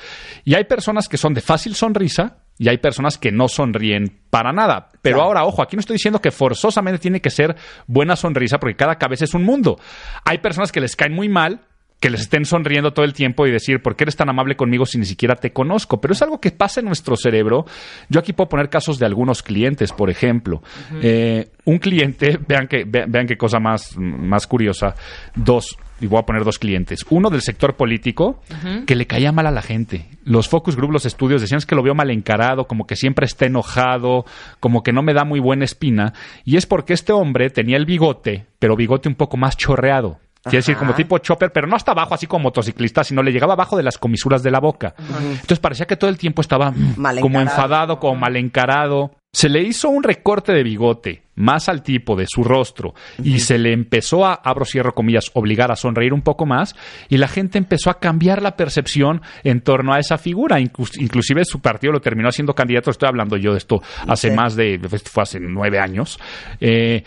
Y 0.45 0.55
hay 0.55 0.65
personas 0.65 1.09
que 1.09 1.17
son 1.17 1.35
de 1.35 1.41
fácil 1.41 1.75
sonrisa 1.75 2.39
y 2.59 2.69
hay 2.69 2.79
personas 2.79 3.19
que 3.19 3.31
no 3.31 3.49
sonríen 3.49 4.21
para 4.31 4.53
nada. 4.53 4.89
Pero 5.01 5.17
Claro. 5.19 5.29
ahora, 5.29 5.45
ojo, 5.45 5.63
aquí 5.63 5.77
no 5.77 5.81
estoy 5.81 5.95
diciendo 5.95 6.21
que 6.21 6.31
forzosamente 6.33 6.99
tiene 6.99 7.21
que 7.21 7.31
ser 7.31 7.55
buena 7.87 8.17
sonrisa 8.17 8.59
porque 8.59 8.77
cada 8.77 8.97
cabeza 8.97 9.25
es 9.25 9.35
un 9.35 9.45
mundo. 9.45 9.79
Hay 10.25 10.39
personas 10.39 10.73
que 10.73 10.81
les 10.81 10.97
caen 10.97 11.13
muy 11.15 11.29
mal 11.29 11.61
que 12.01 12.11
les 12.11 12.21
estén 12.23 12.45
sonriendo 12.45 12.93
todo 12.93 13.05
el 13.05 13.13
tiempo 13.13 13.47
y 13.47 13.51
decir, 13.51 13.83
¿por 13.83 13.97
qué 13.97 14.05
eres 14.05 14.17
tan 14.17 14.29
amable 14.29 14.57
conmigo 14.57 14.87
si 14.87 14.99
ni 14.99 15.05
siquiera 15.05 15.35
te 15.35 15.53
conozco? 15.53 16.01
Pero 16.01 16.13
es 16.13 16.23
algo 16.23 16.41
que 16.41 16.53
pasa 16.53 16.81
en 16.81 16.87
nuestro 16.87 17.17
cerebro. 17.17 17.65
Yo 18.09 18.21
aquí 18.21 18.33
puedo 18.33 18.49
poner 18.49 18.69
casos 18.69 18.99
de 18.99 19.07
algunos 19.07 19.43
clientes, 19.43 19.93
por 19.93 20.09
ejemplo. 20.09 20.63
Eh, 21.03 21.49
un 21.65 21.79
cliente, 21.79 22.39
vean, 22.49 22.69
que, 22.69 22.85
vean, 22.85 23.27
qué 23.27 23.37
cosa 23.37 23.59
más, 23.59 23.97
más 23.97 24.47
curiosa, 24.47 24.95
dos, 25.35 25.77
y 26.01 26.07
voy 26.07 26.21
a 26.21 26.27
poner 26.27 26.45
dos 26.45 26.61
clientes. 26.61 27.05
Uno 27.11 27.31
del 27.31 27.43
sector 27.43 27.75
político, 27.75 28.41
que 28.87 28.95
le 28.95 29.07
caía 29.07 29.33
mal 29.33 29.47
a 29.47 29.51
la 29.51 29.63
gente. 29.63 30.07
Los 30.25 30.49
focus 30.49 30.77
group, 30.77 30.93
los 30.93 31.07
estudios, 31.07 31.41
decían 31.41 31.59
"Es 31.59 31.67
que 31.67 31.75
lo 31.75 31.83
veo 31.83 31.95
mal 31.95 32.11
encarado, 32.11 32.67
como 32.67 32.87
que 32.87 32.95
siempre 32.95 33.27
está 33.27 33.47
enojado, 33.47 34.25
como 34.61 34.85
que 34.85 34.93
no 34.93 35.03
me 35.03 35.15
da 35.15 35.25
muy 35.25 35.41
buena 35.41 35.65
espina. 35.65 36.13
Y 36.45 36.57
es 36.57 36.67
porque 36.67 36.93
este 36.93 37.13
hombre 37.13 37.51
tenía 37.51 37.77
el 37.77 37.87
bigote, 37.87 38.47
pero 38.61 38.77
bigote 38.77 39.09
un 39.09 39.17
poco 39.17 39.37
más 39.37 39.57
chorreado. 39.57 40.19
Quiere 40.45 40.59
decir, 40.59 40.77
como 40.77 40.95
tipo 40.95 41.19
chopper, 41.19 41.53
pero 41.53 41.67
no 41.67 41.77
hasta 41.77 41.93
abajo, 41.93 42.15
así 42.15 42.27
como 42.27 42.45
motociclista, 42.45 43.05
sino 43.05 43.23
le 43.23 43.33
llegaba 43.33 43.55
abajo 43.55 43.77
de 43.77 43.83
las 43.83 43.99
comisuras 43.99 44.43
de 44.43 44.51
la 44.51 44.61
boca. 44.61 44.95
Entonces 44.99 45.59
parecía 45.59 45.87
que 45.87 45.97
todo 45.97 46.09
el 46.09 46.17
tiempo 46.17 46.41
estaba 46.43 46.71
mm, 46.71 46.95
Mal 46.97 47.21
como 47.21 47.41
enfadado, 47.41 47.99
como 47.99 48.15
mal 48.21 48.37
encarado. 48.37 49.11
Se 49.31 49.51
le 49.51 49.61
hizo 49.63 49.91
un 49.91 50.03
recorte 50.03 50.53
de 50.53 50.63
bigote 50.63 51.23
más 51.35 51.69
al 51.69 51.83
tipo 51.83 52.17
de 52.17 52.25
su 52.27 52.43
rostro 52.45 52.95
y 53.23 53.41
se 53.41 53.59
le 53.59 53.73
empezó 53.73 54.25
a, 54.25 54.33
abro 54.35 54.65
cierro 54.65 54.95
comillas, 54.95 55.31
obligar 55.35 55.71
a 55.71 55.77
sonreír 55.77 56.15
un 56.15 56.23
poco 56.23 56.47
más 56.47 56.75
y 57.11 57.19
la 57.19 57.29
gente 57.29 57.59
empezó 57.59 57.91
a 57.91 57.99
cambiar 58.01 58.41
la 58.41 58.57
percepción 58.57 59.21
en 59.45 59.61
torno 59.61 59.93
a 59.93 59.99
esa 59.99 60.17
figura. 60.17 60.59
Inclus- 60.61 60.99
inclusive 60.99 61.45
su 61.45 61.61
partido 61.61 61.93
lo 61.93 62.01
terminó 62.01 62.29
haciendo 62.31 62.55
candidato. 62.55 62.91
Estoy 62.91 63.09
hablando 63.09 63.37
yo 63.37 63.53
de 63.53 63.59
esto 63.59 63.83
hace 64.07 64.31
Sí. 64.31 64.35
más 64.35 64.57
de, 64.57 64.81
fue 65.05 65.23
hace 65.25 65.39
nueve 65.41 65.79
años. 65.79 66.19
Eh, 66.59 67.05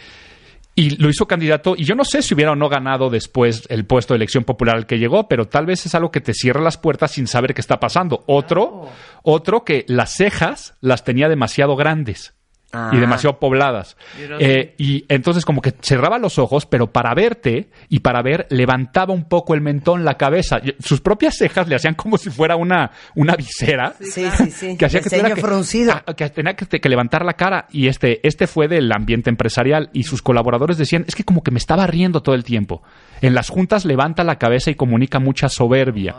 y 0.76 0.92
lo 0.98 1.10
hizo 1.10 1.28
candidato 1.28 1.76
y 1.78 1.84
yo 1.84 1.96
no 1.96 2.06
sé 2.06 2.22
si 2.22 2.34
hubiera 2.34 2.52
o 2.52 2.56
no 2.56 2.70
ganado 2.70 3.10
después 3.10 3.64
el 3.70 3.86
puesto 3.86 4.14
de 4.14 4.18
elección 4.18 4.44
popular 4.44 4.76
al 4.76 4.86
que 4.86 5.00
llegó, 5.00 5.28
pero 5.28 5.48
tal 5.48 5.66
vez 5.66 5.86
es 5.86 5.96
algo 5.96 6.12
que 6.12 6.22
te 6.22 6.34
cierra 6.34 6.62
las 6.62 6.78
puertas 6.78 7.12
sin 7.12 7.28
saber 7.28 7.54
qué 7.54 7.62
está 7.62 7.80
pasando. 7.80 8.24
Otro, 8.28 8.90
otro 9.24 9.64
que 9.64 9.86
las 9.88 10.16
cejas 10.16 10.76
las 10.80 11.04
tenía 11.04 11.30
demasiado 11.30 11.76
grandes. 11.76 12.36
Ah. 12.74 12.92
Y 12.94 13.00
demasiado 13.00 13.38
pobladas. 13.40 13.98
Eh, 14.40 14.76
y 14.78 15.06
entonces 15.10 15.46
como 15.46 15.62
que 15.62 15.74
cerraba 15.82 16.18
los 16.18 16.40
ojos, 16.40 16.66
pero 16.66 16.92
para 16.92 17.14
verte 17.14 17.70
y 17.90 18.00
para 18.00 18.22
ver 18.22 18.48
levantaba 18.50 19.14
un 19.14 19.26
poco 19.26 19.54
el 19.54 19.62
mentón, 19.62 20.06
la 20.06 20.16
cabeza. 20.16 20.62
Sus 20.80 21.02
propias 21.02 21.36
cejas 21.38 21.68
le 21.68 21.76
hacían 21.76 21.96
como 21.96 22.18
si 22.18 22.30
fuera 22.30 22.56
una, 22.56 22.92
una 23.16 23.36
visera 23.36 23.94
Sí, 24.00 24.26
sí, 24.38 24.52
sí. 24.52 24.78
que 24.78 24.86
hacía 24.86 25.00
El 25.00 25.04
que 25.04 25.10
ceño 25.10 25.36
que, 25.36 25.92
ah, 25.92 26.14
que 26.16 26.30
tenía 26.30 26.56
que, 26.56 26.66
que 26.66 26.90
levantar 26.90 27.26
la 27.26 27.34
cara 27.34 27.68
y 27.72 27.88
este 27.88 28.26
este 28.28 28.48
fue 28.48 28.68
del 28.68 28.92
ambiente 28.92 29.30
empresarial 29.30 29.90
y 29.94 30.04
sus 30.04 30.22
colaboradores 30.22 30.78
decían 30.78 31.06
es 31.08 31.16
que 31.16 31.24
como 31.24 31.44
que 31.44 31.52
me 31.52 31.58
estaba 31.58 31.88
riendo 31.88 32.22
todo 32.22 32.36
el 32.36 32.44
tiempo 32.44 32.82
en 33.22 33.34
las 33.36 33.50
juntas 33.50 33.86
levanta 33.86 34.24
la 34.24 34.38
cabeza 34.38 34.72
y 34.72 34.76
comunica 34.76 35.20
mucha 35.20 35.50
soberbia 35.50 36.16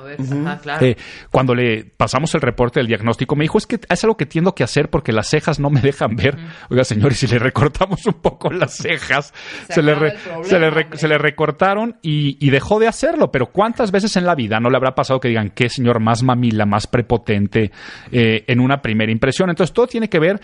claro. 0.62 0.86
Eh, 0.86 0.96
cuando 1.30 1.54
le 1.54 1.84
pasamos 1.84 2.34
el 2.34 2.40
reporte 2.40 2.80
del 2.80 2.86
diagnóstico 2.86 3.36
me 3.36 3.44
dijo 3.44 3.58
es 3.58 3.66
que 3.66 3.80
es 3.88 4.04
algo 4.04 4.16
que 4.16 4.26
tiendo 4.26 4.54
que 4.54 4.64
hacer 4.64 4.90
porque 4.90 5.12
las 5.12 5.28
cejas 5.28 5.58
no 5.58 5.70
me 5.70 5.80
dejan 5.80 6.16
ver 6.16 6.36
oiga 6.70 6.84
señor, 6.84 7.12
y 7.12 7.14
si 7.14 7.26
le 7.26 7.38
recortamos 7.38 8.06
un 8.06 8.14
poco 8.14 8.50
las 8.50 8.74
cejas, 8.76 9.32
Se 9.68 9.74
se, 9.74 9.82
le, 9.82 9.94
re- 9.94 10.12
problema, 10.12 10.44
se, 10.44 10.58
le 10.58 10.70
re- 10.70 10.88
se 10.94 11.08
le 11.08 11.18
recortaron 11.18 11.96
y, 12.02 12.36
y 12.44 12.50
dejó 12.50 12.78
de 12.78 12.88
hacerlo. 12.88 13.30
Pero 13.30 13.46
¿cuántas 13.46 13.90
veces 13.90 14.16
en 14.16 14.24
la 14.26 14.34
vida 14.34 14.60
no 14.60 14.70
le 14.70 14.76
habrá 14.76 14.94
pasado 14.94 15.20
que 15.20 15.28
digan 15.28 15.50
qué 15.50 15.68
señor 15.68 16.00
más 16.00 16.22
mamila, 16.22 16.66
más 16.66 16.86
prepotente 16.86 17.70
eh, 18.10 18.44
en 18.46 18.60
una 18.60 18.82
primera 18.82 19.12
impresión? 19.12 19.50
Entonces 19.50 19.72
todo 19.74 19.86
tiene 19.86 20.08
que 20.08 20.18
ver 20.18 20.40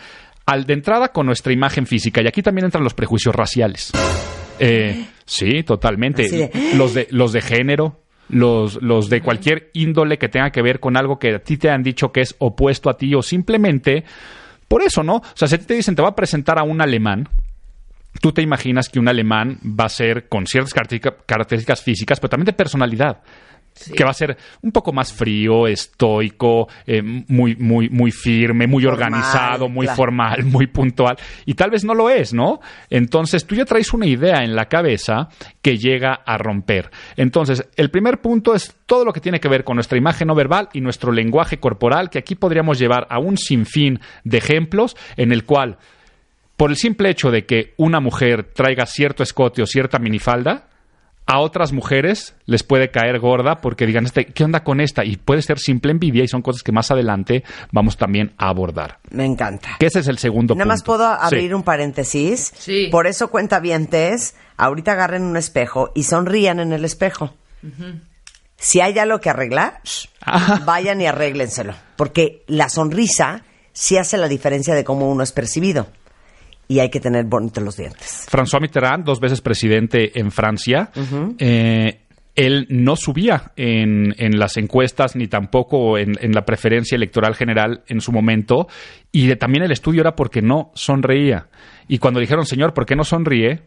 al 0.46 0.64
de 0.64 0.72
entrada 0.74 1.08
con 1.08 1.26
nuestra 1.26 1.52
imagen 1.52 1.86
física 1.86 2.22
y 2.22 2.26
aquí 2.26 2.42
también 2.42 2.64
entran 2.64 2.82
los 2.84 2.94
prejuicios 2.94 3.34
raciales. 3.34 3.92
Eh, 4.58 5.06
sí, 5.24 5.62
totalmente. 5.62 6.50
Los 6.74 6.94
de 6.94 7.06
los 7.10 7.32
de 7.32 7.42
género, 7.42 8.00
los, 8.28 8.82
los 8.82 9.08
de 9.08 9.20
cualquier 9.20 9.70
índole 9.74 10.18
que 10.18 10.28
tenga 10.28 10.50
que 10.50 10.62
ver 10.62 10.80
con 10.80 10.96
algo 10.96 11.18
que 11.18 11.34
a 11.34 11.38
ti 11.38 11.56
te 11.58 11.70
han 11.70 11.82
dicho 11.82 12.12
que 12.12 12.22
es 12.22 12.34
opuesto 12.38 12.90
a 12.90 12.96
ti 12.96 13.14
o 13.14 13.22
simplemente 13.22 14.04
por 14.68 14.82
eso, 14.82 15.02
¿no? 15.02 15.16
O 15.16 15.22
sea, 15.34 15.48
si 15.48 15.58
te 15.58 15.74
dicen 15.74 15.94
te 15.94 16.02
va 16.02 16.08
a 16.10 16.14
presentar 16.14 16.58
a 16.58 16.62
un 16.62 16.80
alemán, 16.80 17.28
tú 18.20 18.32
te 18.32 18.42
imaginas 18.42 18.88
que 18.88 18.98
un 18.98 19.08
alemán 19.08 19.58
va 19.64 19.84
a 19.86 19.88
ser 19.88 20.28
con 20.28 20.46
ciertas 20.46 20.74
característica- 20.74 21.16
características 21.26 21.82
físicas, 21.82 22.20
pero 22.20 22.30
también 22.30 22.46
de 22.46 22.52
personalidad. 22.52 23.22
Que 23.94 24.04
va 24.04 24.10
a 24.10 24.14
ser 24.14 24.36
un 24.62 24.72
poco 24.72 24.92
más 24.92 25.12
frío, 25.12 25.66
estoico, 25.66 26.68
eh, 26.86 27.02
muy, 27.02 27.56
muy, 27.56 27.88
muy 27.88 28.10
firme, 28.10 28.66
muy 28.66 28.84
Formal, 28.84 28.98
organizado, 28.98 29.68
muy 29.68 29.86
claro. 29.86 29.96
formal, 29.96 30.44
muy 30.44 30.66
puntual. 30.66 31.16
Y 31.46 31.54
tal 31.54 31.70
vez 31.70 31.84
no 31.84 31.94
lo 31.94 32.10
es, 32.10 32.32
¿no? 32.32 32.60
Entonces 32.90 33.46
tú 33.46 33.54
ya 33.54 33.64
traes 33.64 33.92
una 33.92 34.06
idea 34.06 34.42
en 34.42 34.54
la 34.54 34.66
cabeza 34.66 35.28
que 35.62 35.78
llega 35.78 36.14
a 36.14 36.38
romper. 36.38 36.90
Entonces, 37.16 37.68
el 37.76 37.90
primer 37.90 38.20
punto 38.20 38.54
es 38.54 38.76
todo 38.86 39.04
lo 39.04 39.12
que 39.12 39.20
tiene 39.20 39.40
que 39.40 39.48
ver 39.48 39.64
con 39.64 39.76
nuestra 39.76 39.98
imagen 39.98 40.28
no 40.28 40.34
verbal 40.34 40.68
y 40.72 40.80
nuestro 40.80 41.12
lenguaje 41.12 41.58
corporal, 41.58 42.10
que 42.10 42.18
aquí 42.18 42.34
podríamos 42.34 42.78
llevar 42.78 43.06
a 43.10 43.18
un 43.18 43.36
sinfín 43.36 44.00
de 44.24 44.38
ejemplos 44.38 44.96
en 45.16 45.32
el 45.32 45.44
cual 45.44 45.78
por 46.58 46.70
el 46.70 46.76
simple 46.76 47.08
hecho 47.08 47.30
de 47.30 47.46
que 47.46 47.72
una 47.76 48.00
mujer 48.00 48.42
traiga 48.52 48.84
cierto 48.84 49.22
escote 49.22 49.62
o 49.62 49.66
cierta 49.66 50.00
minifalda, 50.00 50.66
a 51.30 51.40
otras 51.40 51.72
mujeres 51.72 52.34
les 52.46 52.62
puede 52.62 52.90
caer 52.90 53.18
gorda 53.20 53.60
porque 53.60 53.84
digan, 53.86 54.06
este, 54.06 54.24
¿qué 54.24 54.44
onda 54.44 54.64
con 54.64 54.80
esta? 54.80 55.04
Y 55.04 55.16
puede 55.18 55.42
ser 55.42 55.58
simple 55.58 55.92
envidia 55.92 56.24
y 56.24 56.28
son 56.28 56.40
cosas 56.40 56.62
que 56.62 56.72
más 56.72 56.90
adelante 56.90 57.44
vamos 57.70 57.98
también 57.98 58.32
a 58.38 58.48
abordar. 58.48 58.98
Me 59.10 59.26
encanta. 59.26 59.76
Que 59.78 59.86
ese 59.86 59.98
es 60.00 60.08
el 60.08 60.16
segundo 60.16 60.54
Nada 60.54 60.64
más 60.66 60.82
puedo 60.82 61.04
abrir 61.06 61.48
Sí. 61.50 61.52
un 61.52 61.62
paréntesis. 61.64 62.52
Sí. 62.56 62.88
Por 62.90 63.06
eso 63.06 63.28
cuentavientes, 63.28 64.34
ahorita 64.56 64.92
agarren 64.92 65.22
un 65.22 65.36
espejo 65.36 65.92
y 65.94 66.04
sonrían 66.04 66.60
en 66.60 66.72
el 66.72 66.86
espejo. 66.86 67.34
Si 68.56 68.80
hay 68.80 68.98
algo 68.98 69.20
que 69.20 69.30
arreglar, 69.30 69.82
Ah. 70.24 70.62
vayan 70.64 71.00
y 71.00 71.06
arréglenselo. 71.06 71.74
Porque 71.96 72.42
la 72.46 72.68
sonrisa 72.70 73.42
sí 73.72 73.96
hace 73.98 74.16
la 74.16 74.28
diferencia 74.28 74.74
de 74.74 74.82
cómo 74.82 75.10
uno 75.10 75.22
es 75.22 75.32
percibido. 75.32 75.88
Y 76.68 76.80
hay 76.80 76.90
que 76.90 77.00
tener 77.00 77.24
bonitos 77.24 77.64
los 77.64 77.76
dientes. 77.76 78.26
François 78.30 78.60
Mitterrand, 78.60 79.04
dos 79.04 79.20
veces 79.20 79.40
presidente 79.40 80.18
en 80.20 80.30
Francia, 80.30 80.90
eh, 81.38 82.00
él 82.34 82.66
no 82.68 82.94
subía 82.94 83.52
en, 83.56 84.14
en 84.18 84.38
las 84.38 84.56
encuestas 84.58 85.16
ni 85.16 85.26
tampoco 85.28 85.98
en, 85.98 86.12
en 86.20 86.32
la 86.32 86.44
preferencia 86.44 86.94
electoral 86.94 87.34
general 87.34 87.82
en 87.88 88.00
su 88.00 88.12
momento. 88.12 88.68
Y 89.10 89.26
de- 89.26 89.36
también 89.36 89.64
el 89.64 89.72
estudio 89.72 90.02
era 90.02 90.14
porque 90.14 90.42
no 90.42 90.70
sonreía. 90.74 91.48
Y 91.88 91.98
cuando 91.98 92.20
dijeron, 92.20 92.44
señor, 92.46 92.74
¿por 92.74 92.84
qué 92.86 92.94
no 92.94 93.02
sonríe? 93.02 93.62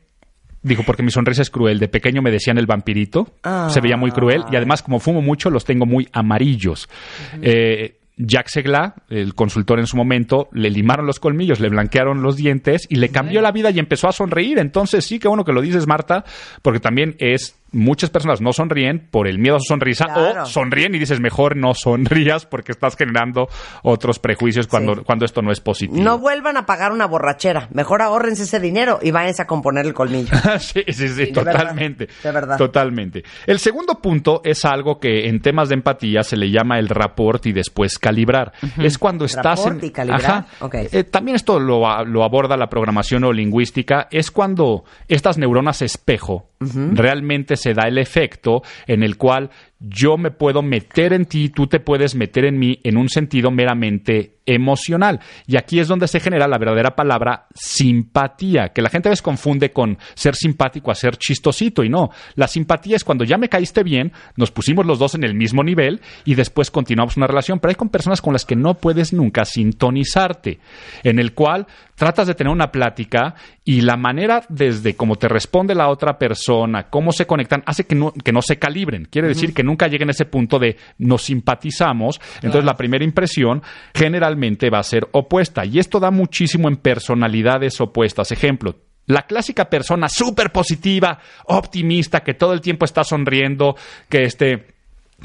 Dijo, 0.64 0.84
porque 0.86 1.02
mi 1.02 1.10
sonrisa 1.10 1.42
es 1.42 1.50
cruel. 1.50 1.80
De 1.80 1.88
pequeño 1.88 2.22
me 2.22 2.30
decían 2.30 2.60
el 2.60 2.68
vampirito. 2.68 3.34
Ah. 3.44 3.68
Se 3.74 3.82
veía 3.82 3.98
muy 3.98 4.12
cruel. 4.12 4.44
Y 4.52 4.56
además, 4.56 4.84
como 4.84 5.00
fumo 5.00 5.22
mucho, 5.22 5.50
los 5.50 5.66
tengo 5.66 5.88
muy 5.88 6.08
amarillos. 6.14 6.88
Eh, 7.42 7.98
Jacques 8.24 8.52
Segla, 8.52 8.96
el 9.10 9.34
consultor 9.34 9.80
en 9.80 9.88
su 9.88 9.98
momento, 9.98 10.50
le 10.54 10.70
limaron 10.70 11.06
los 11.06 11.20
colmillos, 11.20 11.60
le 11.60 11.70
blanquearon 11.70 12.22
los 12.22 12.36
dientes 12.36 12.86
y 12.90 12.96
le 12.96 13.10
cambió 13.10 13.42
la 13.42 13.52
vida 13.52 13.72
y 13.72 13.80
empezó 13.80 14.08
a 14.08 14.12
sonreír. 14.12 14.60
Entonces, 14.60 15.06
sí, 15.06 15.20
qué 15.20 15.28
bueno 15.28 15.44
que 15.44 15.54
lo 15.54 15.62
dices, 15.62 15.88
Marta, 15.88 16.24
porque 16.62 16.80
también 16.80 17.16
es. 17.20 17.58
Muchas 17.74 18.10
personas 18.10 18.42
no 18.42 18.52
sonríen 18.54 19.08
por 19.12 19.28
el 19.28 19.40
miedo 19.40 19.56
a 19.56 19.60
su 19.60 19.66
sonrisa 19.70 20.06
Claro. 20.06 20.44
o 20.44 20.46
sonríen 20.46 20.94
y 20.94 21.00
dices 21.00 21.20
mejor 21.22 21.56
no 21.56 21.74
sonrías 21.74 22.46
porque 22.46 22.72
estás 22.74 22.98
generando 22.98 23.48
otros 23.84 24.20
prejuicios 24.20 24.68
cuando, 24.68 24.96
Sí. 24.96 25.02
cuando 25.06 25.24
esto 25.26 25.42
no 25.42 25.52
es 25.52 25.62
positivo. 25.62 26.04
No 26.04 26.20
vuelvan 26.20 26.58
a 26.58 26.66
pagar 26.66 26.92
una 26.92 27.06
borrachera. 27.08 27.70
Mejor 27.72 28.02
ahórrense 28.02 28.44
ese 28.44 28.60
dinero 28.60 29.00
y 29.02 29.12
váyanse 29.12 29.44
a 29.44 29.48
componer 29.48 29.86
el 29.86 29.94
colmillo. 29.94 30.32
sí, 30.60 30.84
sí, 30.88 31.08
sí, 31.08 31.26
de 31.26 31.32
verdad, 31.32 31.52
totalmente. 31.54 32.10
de 32.24 32.32
verdad. 32.32 32.58
Totalmente. 32.58 33.24
El 33.48 33.60
segundo 33.60 33.96
punto 34.02 34.42
es 34.44 34.66
algo 34.66 35.00
que 35.00 35.30
en 35.30 35.40
temas 35.42 35.70
de 35.70 35.76
empatía 35.76 36.24
se 36.24 36.36
le 36.36 36.52
llama 36.52 36.78
el 36.78 36.90
rapport 36.90 37.46
y 37.46 37.54
después 37.54 37.98
calibrar. 38.00 38.52
Es 38.80 38.98
cuando 38.98 39.24
estás 39.26 39.66
en. 39.66 39.80
y 39.82 39.92
calibrar, 39.92 40.26
Ajá. 40.26 40.46
ok. 40.60 40.76
Eh, 40.92 41.04
también 41.06 41.36
esto 41.36 41.60
lo, 41.60 41.82
lo 42.04 42.24
aborda 42.26 42.58
la 42.58 42.68
programación 42.68 43.24
o 43.24 43.32
lingüística. 43.32 44.10
Es 44.12 44.30
cuando 44.30 44.84
estas 45.08 45.38
neuronas 45.38 45.82
espejo 45.82 46.51
realmente 46.94 47.56
se 47.56 47.74
da 47.74 47.88
el 47.88 47.98
efecto 47.98 48.62
en 48.88 49.04
el 49.04 49.18
cual 49.18 49.50
yo 49.82 50.18
me 50.18 50.30
puedo 50.30 50.62
meter 50.62 51.14
en 51.14 51.26
ti, 51.26 51.50
tú 51.50 51.68
te 51.68 51.80
puedes 51.80 52.14
meter 52.16 52.46
en 52.46 52.60
mí 52.60 52.80
en 52.84 52.98
un 52.98 53.10
sentido 53.10 53.50
meramente 53.50 54.38
emocional. 54.46 55.20
Y 55.48 55.58
aquí 55.58 55.80
es 55.80 55.88
donde 55.88 56.08
se 56.08 56.20
genera 56.20 56.48
la 56.48 56.58
verdadera 56.58 56.96
palabra 56.96 57.48
simpatía, 57.54 58.70
que 58.70 58.82
la 58.82 58.90
gente 58.90 59.10
a 59.10 59.12
veces 59.12 59.22
confunde 59.22 59.72
con 59.72 59.98
ser 60.14 60.36
simpático 60.36 60.92
a 60.92 60.96
ser 60.96 61.18
chistosito 61.18 61.84
y 61.84 61.90
no. 61.90 62.10
La 62.36 62.48
simpatía 62.48 62.96
es 62.96 63.04
cuando 63.04 63.24
ya 63.24 63.38
me 63.38 63.50
caíste 63.50 63.84
bien, 63.84 64.12
nos 64.36 64.52
pusimos 64.52 64.86
los 64.86 65.00
dos 65.00 65.16
en 65.16 65.24
el 65.24 65.34
mismo 65.34 65.64
nivel 65.64 66.02
y 66.26 66.36
después 66.36 66.72
continuamos 66.72 67.18
una 67.18 67.28
relación, 67.28 67.60
pero 67.60 67.70
hay 67.70 67.76
con 67.76 67.90
personas 67.90 68.22
con 68.22 68.34
las 68.34 68.46
que 68.46 68.56
no 68.56 68.76
puedes 68.76 69.14
nunca 69.14 69.46
sintonizarte, 69.46 70.60
en 71.04 71.20
el 71.20 71.34
cual 71.34 71.68
tratas 71.96 72.28
de 72.28 72.36
tener 72.36 72.52
una 72.52 72.72
plática 72.72 73.36
y 73.64 73.82
la 73.82 73.96
manera 73.96 74.44
desde 74.50 74.96
cómo 74.96 75.18
te 75.18 75.28
responde 75.28 75.76
la 75.76 75.90
otra 75.90 76.18
persona, 76.18 76.90
cómo 76.90 77.12
se 77.12 77.28
conectan, 77.28 77.64
hace 77.66 77.86
que 77.86 77.96
no, 77.96 78.12
que 78.12 78.32
no 78.32 78.42
se 78.42 78.58
calibren. 78.58 79.06
Quiere 79.06 79.28
decir 79.28 79.54
que 79.54 79.64
nunca 79.72 79.88
lleguen 79.88 80.10
a 80.10 80.12
ese 80.12 80.26
punto 80.26 80.60
de 80.60 80.76
nos 80.98 81.24
simpatizamos. 81.24 82.20
Entonces 82.36 82.66
la 82.66 82.76
primera 82.76 83.04
impresión 83.04 83.62
generalmente 83.94 84.70
va 84.70 84.80
a 84.80 84.84
ser 84.84 85.08
opuesta. 85.14 85.66
Y 85.66 85.80
esto 85.80 86.00
da 86.00 86.12
muchísimo 86.12 86.68
en 86.68 86.76
personalidades 86.78 87.80
opuestas. 87.82 88.32
Ejemplo, 88.32 88.76
la 89.08 89.24
clásica 89.24 89.70
persona 89.70 90.08
súper 90.10 90.52
positiva, 90.52 91.20
optimista, 91.46 92.22
que 92.22 92.34
todo 92.34 92.54
el 92.54 92.62
tiempo 92.62 92.86
está 92.86 93.04
sonriendo, 93.04 93.76
que 94.10 94.24
este 94.24 94.68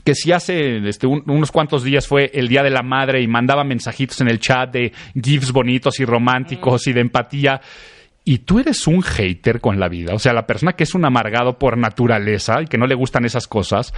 que 0.05 0.15
si 0.15 0.31
hace 0.31 0.87
este, 0.89 1.07
un- 1.07 1.23
unos 1.27 1.51
cuantos 1.51 1.83
días 1.83 2.07
fue 2.07 2.31
el 2.35 2.49
Día 2.49 2.63
de 2.63 2.69
la 2.69 2.83
Madre 2.83 3.23
y 3.23 3.27
mandaba 3.27 3.65
mensajitos 3.65 4.21
en 4.21 4.29
el 4.29 4.39
chat 4.41 4.71
de 4.71 4.93
gifs 5.15 5.53
bonitos 5.53 6.01
y 6.01 6.05
románticos 6.05 6.87
y 6.87 6.93
de 6.93 7.01
empatía. 7.01 7.63
Y 8.23 8.39
tú 8.39 8.59
eres 8.59 8.87
un 8.87 9.01
hater 9.01 9.59
con 9.61 9.81
la 9.81 9.89
vida. 9.89 10.13
O 10.15 10.19
sea, 10.19 10.35
la 10.35 10.47
persona 10.47 10.75
que 10.75 10.85
es 10.85 10.95
un 10.95 11.07
amargado 11.07 11.59
por 11.59 11.79
naturaleza 11.79 12.61
y 12.61 12.67
que 12.67 12.77
no 12.77 12.87
le 12.87 12.95
gustan 12.95 13.25
esas 13.25 13.47
cosas. 13.49 13.95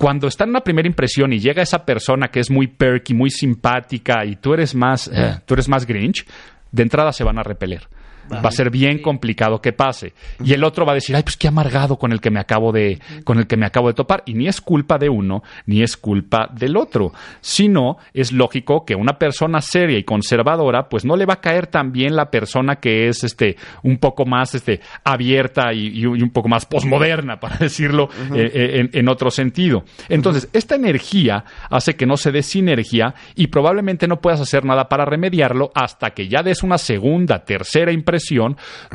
Cuando 0.00 0.28
está 0.28 0.44
en 0.44 0.50
una 0.50 0.62
primera 0.62 0.88
impresión 0.88 1.30
y 1.34 1.40
llega 1.40 1.60
esa 1.62 1.84
persona 1.84 2.28
que 2.28 2.40
es 2.40 2.50
muy 2.50 2.68
perky, 2.68 3.12
muy 3.12 3.28
simpática 3.28 4.24
y 4.24 4.36
tú 4.36 4.54
eres 4.54 4.74
más, 4.74 5.10
eh, 5.12 5.40
tú 5.44 5.52
eres 5.52 5.68
más 5.68 5.84
grinch, 5.84 6.24
de 6.72 6.82
entrada 6.82 7.12
se 7.12 7.22
van 7.22 7.38
a 7.38 7.42
repeler. 7.42 7.86
Va 8.32 8.48
a 8.48 8.52
ser 8.52 8.70
bien 8.70 9.02
complicado 9.02 9.60
que 9.60 9.72
pase. 9.72 10.12
Y 10.44 10.52
el 10.52 10.62
otro 10.62 10.86
va 10.86 10.92
a 10.92 10.94
decir, 10.94 11.16
ay, 11.16 11.24
pues 11.24 11.36
qué 11.36 11.48
amargado 11.48 11.96
con 11.96 12.12
el 12.12 12.20
que 12.20 12.30
me 12.30 12.38
acabo 12.38 12.70
de, 12.70 13.00
con 13.24 13.38
el 13.38 13.48
que 13.48 13.56
me 13.56 13.66
acabo 13.66 13.88
de 13.88 13.94
topar. 13.94 14.22
Y 14.24 14.34
ni 14.34 14.46
es 14.46 14.60
culpa 14.60 14.98
de 14.98 15.08
uno, 15.08 15.42
ni 15.66 15.82
es 15.82 15.96
culpa 15.96 16.48
del 16.52 16.76
otro. 16.76 17.12
Sino 17.40 17.96
es 18.14 18.30
lógico 18.30 18.84
que 18.84 18.94
una 18.94 19.18
persona 19.18 19.60
seria 19.60 19.98
y 19.98 20.04
conservadora, 20.04 20.88
pues 20.88 21.04
no 21.04 21.16
le 21.16 21.26
va 21.26 21.34
a 21.34 21.40
caer 21.40 21.66
tan 21.66 21.90
bien 21.90 22.14
la 22.14 22.30
persona 22.30 22.76
que 22.76 23.08
es 23.08 23.24
este, 23.24 23.56
un 23.82 23.98
poco 23.98 24.24
más 24.26 24.54
este, 24.54 24.80
abierta 25.02 25.72
y, 25.72 25.88
y 25.88 26.06
un 26.06 26.30
poco 26.30 26.48
más 26.48 26.66
posmoderna, 26.66 27.40
para 27.40 27.56
decirlo 27.56 28.10
eh, 28.32 28.50
eh, 28.54 28.80
en, 28.80 28.90
en 28.92 29.08
otro 29.08 29.32
sentido. 29.32 29.82
Entonces, 30.08 30.48
esta 30.52 30.76
energía 30.76 31.44
hace 31.68 31.96
que 31.96 32.06
no 32.06 32.16
se 32.16 32.30
dé 32.30 32.42
sinergia 32.42 33.14
y 33.34 33.48
probablemente 33.48 34.06
no 34.06 34.20
puedas 34.20 34.40
hacer 34.40 34.64
nada 34.64 34.88
para 34.88 35.04
remediarlo 35.04 35.72
hasta 35.74 36.10
que 36.10 36.28
ya 36.28 36.44
des 36.44 36.62
una 36.62 36.78
segunda, 36.78 37.44
tercera 37.44 37.90
impresión 37.90 38.19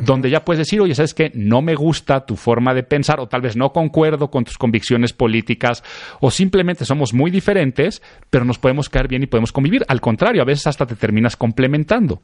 donde 0.02 0.30
ya 0.30 0.44
puedes 0.44 0.58
decir, 0.58 0.80
oye, 0.80 0.94
¿sabes 0.94 1.14
qué? 1.14 1.30
No 1.34 1.62
me 1.62 1.74
gusta 1.74 2.24
tu 2.24 2.36
forma 2.36 2.74
de 2.74 2.82
pensar 2.82 3.20
o 3.20 3.26
tal 3.26 3.40
vez 3.40 3.56
no 3.56 3.72
concuerdo 3.72 4.30
con 4.30 4.44
tus 4.44 4.58
convicciones 4.58 5.12
políticas 5.12 5.82
o 6.20 6.30
simplemente 6.30 6.84
somos 6.84 7.12
muy 7.14 7.30
diferentes, 7.30 8.02
pero 8.30 8.44
nos 8.44 8.58
podemos 8.58 8.88
caer 8.88 9.08
bien 9.08 9.22
y 9.22 9.26
podemos 9.26 9.52
convivir. 9.52 9.84
Al 9.88 10.00
contrario, 10.00 10.42
a 10.42 10.44
veces 10.44 10.66
hasta 10.66 10.86
te 10.86 10.96
terminas 10.96 11.36
complementando. 11.36 12.20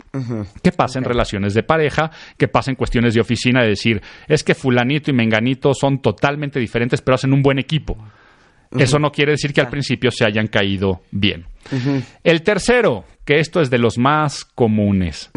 ¿Qué 0.62 0.72
pasa 0.72 0.98
en 0.98 1.04
relaciones 1.04 1.54
de 1.54 1.62
pareja? 1.62 2.10
¿Qué 2.36 2.48
pasa 2.48 2.70
en 2.70 2.76
cuestiones 2.76 3.14
de 3.14 3.20
oficina? 3.20 3.62
De 3.62 3.68
decir, 3.68 4.02
es 4.28 4.44
que 4.44 4.54
fulanito 4.54 5.10
y 5.10 5.14
menganito 5.14 5.74
son 5.74 6.00
totalmente 6.00 6.60
diferentes, 6.60 7.00
pero 7.00 7.16
hacen 7.16 7.32
un 7.32 7.42
buen 7.42 7.58
equipo. 7.58 7.96
Eso 8.78 8.98
no 8.98 9.10
quiere 9.10 9.32
decir 9.32 9.52
que 9.52 9.60
al 9.60 9.68
principio 9.68 10.10
se 10.10 10.24
hayan 10.24 10.46
caído 10.46 11.02
bien. 11.10 11.44
El 12.24 12.42
tercero, 12.42 13.04
que 13.24 13.38
esto 13.38 13.60
es 13.60 13.70
de 13.70 13.78
los 13.78 13.98
más 13.98 14.44
comunes. 14.44 15.30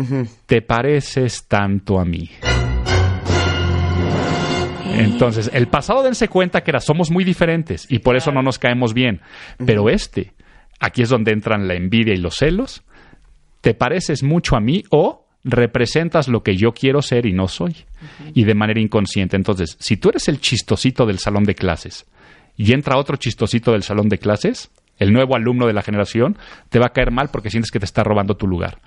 Te 0.46 0.62
pareces 0.62 1.46
tanto 1.48 2.00
a 2.00 2.06
mí. 2.06 2.30
Entonces, 4.98 5.52
el 5.54 5.68
pasado 5.68 6.04
dense 6.04 6.28
cuenta 6.28 6.62
que 6.62 6.72
era 6.72 6.80
somos 6.80 7.12
muy 7.12 7.24
diferentes 7.24 7.86
y 7.90 8.00
por 8.00 8.16
eso 8.16 8.32
no 8.32 8.42
nos 8.42 8.60
caemos 8.60 8.94
bien. 8.94 9.22
Pero 9.66 9.90
este, 9.90 10.34
aquí 10.80 11.02
es 11.02 11.10
donde 11.10 11.32
entran 11.32 11.68
la 11.68 11.76
envidia 11.76 12.14
y 12.14 12.18
los 12.18 12.38
celos. 12.38 12.84
Te 13.62 13.74
pareces 13.74 14.24
mucho 14.24 14.56
a 14.56 14.62
mí 14.62 14.84
o 14.92 15.28
representas 15.44 16.28
lo 16.28 16.44
que 16.44 16.56
yo 16.56 16.74
quiero 16.74 17.02
ser 17.02 17.26
y 17.26 17.34
no 17.34 17.48
soy. 17.48 17.76
Y 18.34 18.46
de 18.46 18.56
manera 18.56 18.80
inconsciente. 18.80 19.36
Entonces, 19.36 19.78
si 19.80 19.98
tú 19.98 20.10
eres 20.10 20.28
el 20.28 20.40
chistosito 20.40 21.06
del 21.06 21.20
salón 21.20 21.44
de 21.44 21.56
clases 21.56 22.06
y 22.56 22.74
entra 22.74 22.98
otro 22.98 23.18
chistosito 23.18 23.74
del 23.74 23.84
salón 23.84 24.08
de 24.08 24.18
clases, 24.18 24.72
el 24.98 25.12
nuevo 25.14 25.36
alumno 25.36 25.68
de 25.68 25.74
la 25.74 25.82
generación, 25.82 26.38
te 26.70 26.80
va 26.80 26.88
a 26.88 26.94
caer 26.94 27.12
mal 27.12 27.30
porque 27.32 27.50
sientes 27.50 27.72
que 27.72 27.80
te 27.80 27.86
está 27.86 28.04
robando 28.04 28.36
tu 28.38 28.48
lugar. 28.48 28.80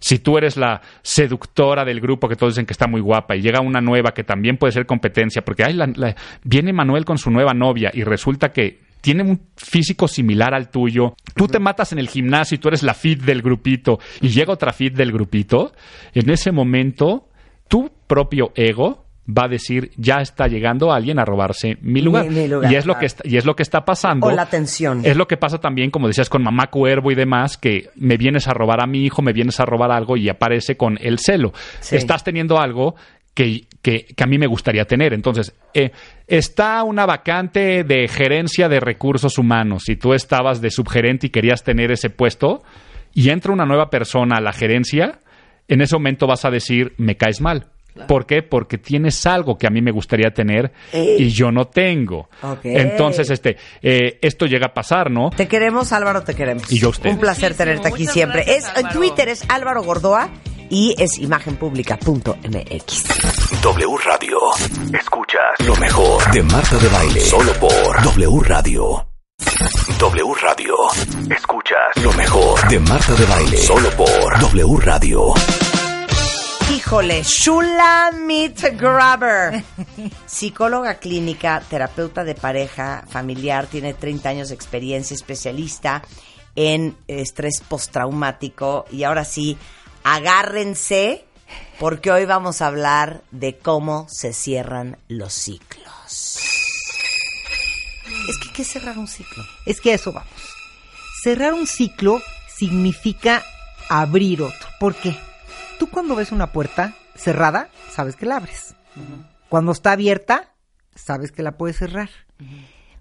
Si 0.00 0.18
tú 0.18 0.36
eres 0.38 0.56
la 0.56 0.80
seductora 1.02 1.84
del 1.84 2.00
grupo 2.00 2.28
que 2.28 2.34
todos 2.36 2.54
dicen 2.54 2.66
que 2.66 2.72
está 2.72 2.86
muy 2.88 3.00
guapa 3.00 3.36
y 3.36 3.42
llega 3.42 3.60
una 3.60 3.80
nueva 3.80 4.12
que 4.12 4.24
también 4.24 4.56
puede 4.56 4.72
ser 4.72 4.86
competencia, 4.86 5.42
porque 5.44 5.62
ay, 5.64 5.74
la- 5.74 5.86
la- 5.94 6.16
viene 6.42 6.72
Manuel 6.72 7.04
con 7.04 7.18
su 7.18 7.30
nueva 7.30 7.54
novia 7.54 7.90
y 7.94 8.02
resulta 8.02 8.50
que 8.52 8.80
tiene 9.00 9.22
un 9.24 9.40
físico 9.56 10.06
similar 10.08 10.54
al 10.54 10.70
tuyo, 10.70 11.14
tú 11.34 11.46
te 11.48 11.58
matas 11.58 11.92
en 11.92 11.98
el 11.98 12.08
gimnasio 12.08 12.54
y 12.54 12.58
tú 12.58 12.68
eres 12.68 12.82
la 12.82 12.94
fit 12.94 13.20
del 13.22 13.42
grupito 13.42 13.98
y 14.20 14.28
llega 14.28 14.52
otra 14.52 14.72
fit 14.72 14.94
del 14.94 15.12
grupito, 15.12 15.72
en 16.14 16.30
ese 16.30 16.52
momento 16.52 17.28
tu 17.68 17.90
propio 18.06 18.52
ego 18.54 19.01
va 19.28 19.44
a 19.44 19.48
decir, 19.48 19.92
ya 19.96 20.16
está 20.20 20.48
llegando 20.48 20.92
alguien 20.92 21.18
a 21.20 21.24
robarse 21.24 21.78
mi 21.80 22.00
lugar. 22.02 22.24
Mi- 22.28 22.40
mi 22.40 22.48
lugar, 22.48 22.72
y, 22.72 22.74
es 22.76 22.86
lo 22.86 22.98
que 22.98 23.06
está, 23.06 23.22
y 23.26 23.36
es 23.36 23.44
lo 23.44 23.54
que 23.54 23.62
está 23.62 23.84
pasando. 23.84 24.26
O 24.26 24.32
la 24.32 24.46
tensión. 24.46 25.02
Es 25.04 25.16
lo 25.16 25.28
que 25.28 25.36
pasa 25.36 25.58
también, 25.58 25.90
como 25.90 26.08
decías, 26.08 26.28
con 26.28 26.42
mamá 26.42 26.66
cuervo 26.68 27.12
y 27.12 27.14
demás, 27.14 27.56
que 27.56 27.88
me 27.94 28.16
vienes 28.16 28.48
a 28.48 28.54
robar 28.54 28.82
a 28.82 28.86
mi 28.86 29.04
hijo, 29.04 29.22
me 29.22 29.32
vienes 29.32 29.60
a 29.60 29.64
robar 29.64 29.92
algo 29.92 30.16
y 30.16 30.28
aparece 30.28 30.76
con 30.76 30.98
el 31.00 31.18
celo. 31.20 31.52
Sí. 31.80 31.94
Estás 31.96 32.24
teniendo 32.24 32.58
algo 32.58 32.96
que, 33.34 33.64
que- 33.80 34.06
que 34.14 34.24
a 34.24 34.26
mí 34.26 34.38
me 34.38 34.46
gustaría 34.48 34.84
tener. 34.86 35.12
Entonces, 35.14 35.54
eh, 35.72 35.92
está 36.26 36.82
una 36.82 37.06
vacante 37.06 37.84
de 37.84 38.08
gerencia 38.08 38.68
de 38.68 38.80
recursos 38.80 39.38
humanos 39.38 39.88
y 39.88 39.96
tú 39.96 40.14
estabas 40.14 40.60
de 40.60 40.70
subgerente 40.70 41.28
y 41.28 41.30
querías 41.30 41.62
tener 41.62 41.92
ese 41.92 42.10
puesto 42.10 42.62
y 43.14 43.30
entra 43.30 43.52
una 43.52 43.66
nueva 43.66 43.88
persona 43.88 44.36
a 44.36 44.40
la 44.40 44.52
gerencia, 44.52 45.20
en 45.68 45.80
ese 45.80 45.94
momento 45.96 46.26
vas 46.26 46.44
a 46.44 46.50
decir, 46.50 46.92
me 46.98 47.16
caes 47.16 47.40
mal. 47.40 47.66
¿Por 48.08 48.26
qué? 48.26 48.42
Porque 48.42 48.78
tienes 48.78 49.24
algo 49.26 49.56
que 49.58 49.66
a 49.66 49.70
mí 49.70 49.82
me 49.82 49.90
gustaría 49.90 50.30
tener 50.32 50.72
Ey. 50.92 51.22
y 51.24 51.28
yo 51.30 51.50
no 51.52 51.66
tengo. 51.66 52.28
Entonces, 52.62 53.30
este, 53.30 53.56
eh, 53.82 54.18
esto 54.22 54.46
llega 54.46 54.66
a 54.68 54.74
pasar, 54.74 55.10
¿no? 55.10 55.30
Te 55.30 55.46
queremos, 55.48 55.92
Álvaro, 55.92 56.22
te 56.22 56.34
queremos. 56.34 56.70
Y 56.72 56.78
yo 56.78 56.88
a 56.88 56.90
usted. 56.90 57.10
Un 57.10 57.18
placer 57.18 57.50
Muchísimo, 57.50 57.64
tenerte 57.64 57.88
aquí 57.88 58.00
muchas 58.02 58.14
siempre. 58.14 58.44
gracias, 58.44 58.72
es, 58.76 58.84
en. 58.84 58.88
Twitter 58.92 59.28
es 59.28 59.44
Álvaro 59.48 59.82
Gordoa 59.82 60.30
y 60.70 60.94
es 60.98 61.18
imagenpublica.mx. 61.18 63.04
W 63.62 63.96
Radio. 64.04 64.38
Escuchas 64.98 65.66
lo 65.66 65.76
mejor 65.76 66.30
de 66.32 66.42
Marta 66.42 66.76
de 66.78 66.88
Baile. 66.88 67.20
Solo 67.20 67.52
por 67.54 68.02
W 68.02 68.40
Radio. 68.44 69.06
W 69.98 70.34
Radio. 70.40 70.74
Escuchas 71.30 72.02
lo 72.02 72.12
mejor 72.12 72.68
de 72.68 72.78
Marta 72.80 73.12
de 73.14 73.24
Baile. 73.26 73.56
Solo 73.58 73.90
por 73.90 74.40
W 74.40 74.76
Radio. 74.80 75.34
Híjole, 76.84 77.22
Shula 77.22 78.10
Meat 78.12 78.76
Grabber. 78.76 79.62
Psicóloga 80.26 80.96
clínica, 80.96 81.62
terapeuta 81.70 82.24
de 82.24 82.34
pareja, 82.34 83.04
familiar, 83.08 83.68
tiene 83.68 83.94
30 83.94 84.28
años 84.28 84.48
de 84.48 84.56
experiencia, 84.56 85.14
especialista 85.14 86.02
en 86.56 86.96
estrés 87.06 87.62
postraumático. 87.68 88.84
Y 88.90 89.04
ahora 89.04 89.24
sí, 89.24 89.56
agárrense, 90.02 91.24
porque 91.78 92.10
hoy 92.10 92.24
vamos 92.24 92.60
a 92.60 92.66
hablar 92.66 93.22
de 93.30 93.56
cómo 93.56 94.08
se 94.10 94.32
cierran 94.32 94.98
los 95.06 95.32
ciclos. 95.32 96.40
Es 98.28 98.38
que, 98.42 98.52
¿qué 98.52 98.62
es 98.62 98.68
cerrar 98.68 98.98
un 98.98 99.06
ciclo? 99.06 99.44
Es 99.66 99.80
que 99.80 99.92
a 99.92 99.94
eso 99.94 100.12
vamos. 100.12 100.32
Cerrar 101.22 101.54
un 101.54 101.68
ciclo 101.68 102.20
significa 102.52 103.44
abrir 103.88 104.42
otro. 104.42 104.68
¿Por 104.80 104.96
qué? 104.96 105.16
Tú 105.82 105.90
cuando 105.90 106.14
ves 106.14 106.30
una 106.30 106.52
puerta 106.52 106.94
cerrada, 107.16 107.68
sabes 107.90 108.14
que 108.14 108.24
la 108.24 108.36
abres. 108.36 108.76
Cuando 109.48 109.72
está 109.72 109.90
abierta, 109.90 110.54
sabes 110.94 111.32
que 111.32 111.42
la 111.42 111.56
puedes 111.58 111.76
cerrar. 111.76 112.08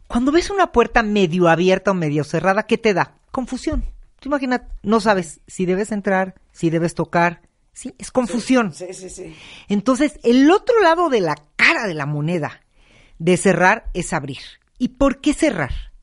Cuando 0.08 0.32
ves 0.32 0.50
una 0.50 0.72
puerta 0.72 1.04
medio 1.04 1.48
abierta 1.48 1.92
o 1.92 1.94
medio 1.94 2.24
cerrada, 2.24 2.64
¿qué 2.64 2.80
te 2.80 2.96
da? 2.96 3.20
Confusión. 3.30 3.86
Tú 4.20 4.30
imagina, 4.30 4.68
no 4.82 5.00
sabes 5.00 5.42
si 5.46 5.68
debes 5.68 5.92
entrar, 5.92 6.34
si 6.54 6.72
debes 6.72 6.96
tocar. 6.96 7.44
Sí, 7.72 7.94
es 8.00 8.10
confusión. 8.10 8.74
Sí, 8.74 8.96
sí, 8.96 9.12
sí. 9.12 9.36
Entonces, 9.68 10.20
el 10.24 10.50
otro 10.50 10.82
lado 10.82 11.10
de 11.10 11.22
la 11.22 11.36
cara 11.58 11.86
de 11.86 11.94
la 11.94 12.08
moneda 12.08 12.62
de 13.20 13.38
cerrar 13.38 13.92
es 13.94 14.12
abrir. 14.12 14.42
¿Y 14.80 14.88
por 14.88 15.22
qué 15.22 15.36
cerrar? 15.36 15.94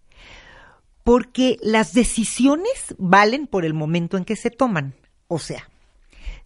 Porque 1.02 1.56
las 1.60 1.92
decisiones 1.92 2.94
valen 2.98 3.48
por 3.48 3.64
el 3.64 3.74
momento 3.74 4.16
en 4.16 4.24
que 4.24 4.36
se 4.36 4.50
toman. 4.50 4.94
O 5.26 5.40
sea, 5.40 5.68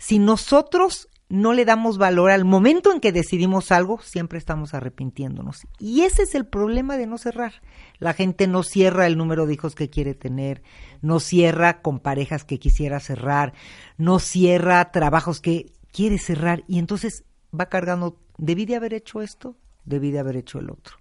si 0.02 0.18
nosotros 0.18 1.08
no 1.28 1.52
le 1.52 1.64
damos 1.64 1.96
valor 1.96 2.32
al 2.32 2.44
momento 2.44 2.92
en 2.92 2.98
que 2.98 3.12
decidimos 3.12 3.70
algo, 3.70 4.00
siempre 4.02 4.36
estamos 4.36 4.74
arrepintiéndonos. 4.74 5.62
Y 5.78 6.00
ese 6.00 6.24
es 6.24 6.34
el 6.34 6.44
problema 6.44 6.96
de 6.96 7.06
no 7.06 7.18
cerrar. 7.18 7.62
La 8.00 8.12
gente 8.12 8.48
no 8.48 8.64
cierra 8.64 9.06
el 9.06 9.16
número 9.16 9.46
de 9.46 9.54
hijos 9.54 9.76
que 9.76 9.90
quiere 9.90 10.14
tener, 10.14 10.64
no 11.02 11.20
cierra 11.20 11.82
con 11.82 12.00
parejas 12.00 12.42
que 12.42 12.58
quisiera 12.58 12.98
cerrar, 12.98 13.52
no 13.96 14.18
cierra 14.18 14.90
trabajos 14.90 15.40
que 15.40 15.72
quiere 15.92 16.18
cerrar 16.18 16.64
y 16.66 16.80
entonces 16.80 17.22
va 17.58 17.66
cargando, 17.66 18.18
debí 18.38 18.66
de 18.66 18.74
haber 18.74 18.94
hecho 18.94 19.22
esto, 19.22 19.56
debí 19.84 20.10
de 20.10 20.18
haber 20.18 20.34
hecho 20.34 20.58
el 20.58 20.68
otro. 20.68 20.96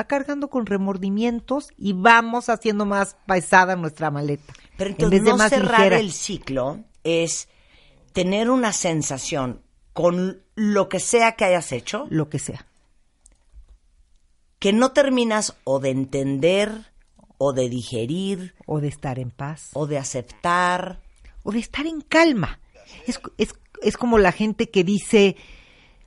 Va 0.00 0.04
cargando 0.04 0.48
con 0.48 0.64
remordimientos 0.64 1.68
y 1.76 1.92
vamos 1.92 2.48
haciendo 2.48 2.86
más 2.86 3.18
pesada 3.26 3.76
nuestra 3.76 4.10
maleta. 4.10 4.54
Pero 4.78 4.88
en 4.88 4.92
entonces 4.94 5.20
vez 5.20 5.24
de 5.24 5.30
no 5.30 5.36
más 5.36 5.50
cerrar 5.50 5.80
ligera. 5.80 5.98
el 5.98 6.12
ciclo 6.12 6.84
es 7.04 7.50
tener 8.16 8.48
una 8.48 8.72
sensación 8.72 9.60
con 9.92 10.42
lo 10.54 10.88
que 10.88 11.00
sea 11.00 11.32
que 11.32 11.44
hayas 11.44 11.70
hecho, 11.70 12.06
lo 12.08 12.30
que 12.30 12.38
sea. 12.38 12.66
que 14.58 14.72
no 14.72 14.92
terminas 14.92 15.54
o 15.64 15.80
de 15.80 15.90
entender 15.90 16.94
o 17.36 17.52
de 17.52 17.68
digerir 17.68 18.54
o 18.64 18.80
de 18.80 18.88
estar 18.88 19.18
en 19.18 19.30
paz 19.30 19.68
o 19.74 19.86
de 19.86 19.98
aceptar 19.98 21.02
o 21.42 21.52
de 21.52 21.58
estar 21.58 21.84
en 21.86 22.00
calma. 22.00 22.58
Es, 23.06 23.20
es, 23.36 23.54
es 23.82 23.98
como 23.98 24.16
la 24.16 24.32
gente 24.32 24.70
que 24.70 24.82
dice, 24.82 25.36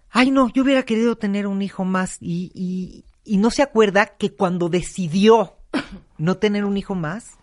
ay 0.10 0.32
no, 0.32 0.50
yo 0.50 0.64
hubiera 0.64 0.86
querido 0.86 1.16
tener 1.16 1.46
un 1.46 1.62
hijo 1.62 1.86
más 1.86 2.18
y, 2.20 2.52
y, 2.56 3.06
y 3.24 3.38
no 3.38 3.52
se 3.52 3.62
acuerda 3.62 4.18
que 4.18 4.34
cuando 4.34 4.68
decidió 4.68 5.58
no 6.18 6.38
tener 6.38 6.66
un 6.66 6.76
hijo 6.76 6.96
más, 6.96 7.38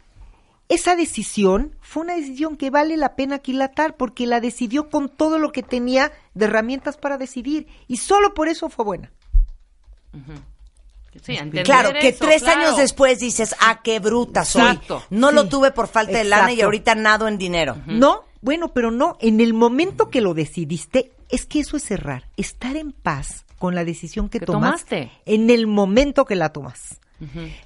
esa 0.69 0.97
decisión 0.97 1.77
fue 1.81 2.03
una 2.05 2.17
decisión 2.17 2.57
que 2.57 2.71
vale 2.71 2.97
la 2.97 3.15
pena 3.15 3.37
aquilatar 3.37 3.97
porque 3.97 4.27
la 4.27 4.41
decidió 4.41 4.89
con 4.91 5.09
todo 5.09 5.39
lo 5.39 5.53
que 5.53 5.63
tenía 5.63 6.13
de 6.35 6.47
herramientas 6.47 6.97
para 6.97 7.19
decidir 7.19 7.67
y 7.87 7.99
solo 7.99 8.35
por 8.35 8.49
eso 8.49 8.69
fue 8.69 8.85
buena. 8.85 9.13
Sí, 11.23 11.37
Claro, 11.65 11.93
que 11.99 12.09
eso, 12.09 12.25
tres 12.27 12.43
claro. 12.43 12.61
años 12.61 12.77
después 12.77 13.19
dices, 13.21 13.55
ah, 13.61 13.81
qué 13.83 14.01
bruta 14.01 14.45
soy. 14.45 14.63
Exacto. 14.63 15.03
No 15.11 15.33
lo 15.33 15.49
tuve 15.49 15.71
por 15.71 15.89
falta 15.89 16.19
de 16.19 16.25
lana 16.25 16.53
y 16.53 16.61
ahorita 16.61 16.95
nado 16.95 17.27
en 17.27 17.39
dinero. 17.39 17.77
No, 17.87 18.25
bueno, 18.43 18.73
pero 18.75 18.91
no, 18.91 19.17
en 19.21 19.41
el 19.41 19.55
momento 19.55 20.11
que 20.11 20.21
lo 20.21 20.35
decidiste, 20.35 21.13
es 21.31 21.47
que 21.47 21.61
eso 21.61 21.77
es 21.79 21.85
cerrar, 21.85 22.29
estar 22.37 22.77
en 22.77 22.93
paz 22.93 23.45
con 23.59 23.75
la 23.75 23.85
decisión 23.85 24.29
que, 24.29 24.41
Que 24.41 24.47
tomas 24.47 24.85
tomaste. 24.85 25.11
en 25.25 25.49
el 25.49 25.67
momento 25.67 26.27
que 26.27 26.37
la 26.37 26.51
tomas. 26.53 27.01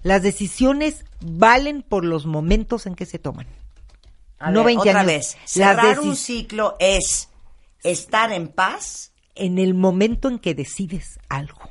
Las 0.03 0.23
decisiones 0.23 1.05
valen 1.21 1.83
por 1.83 2.05
los 2.05 2.25
momentos 2.27 2.87
en 2.87 2.95
que 2.95 3.07
se 3.07 3.19
toman. 3.19 3.47
A 4.39 4.51
no 4.51 4.61
ver, 4.61 4.77
20 4.77 4.89
otra 4.91 5.01
años. 5.01 5.07
vez, 5.13 5.37
cerrar 5.45 6.01
un 6.01 6.17
ciclo 6.17 6.77
es 6.79 7.29
estar 7.83 8.33
en 8.33 8.49
paz. 8.49 9.13
en 9.35 9.59
el 9.59 9.75
momento 9.75 10.29
en 10.29 10.39
que 10.39 10.55
decides 10.55 11.19
algo. 11.29 11.71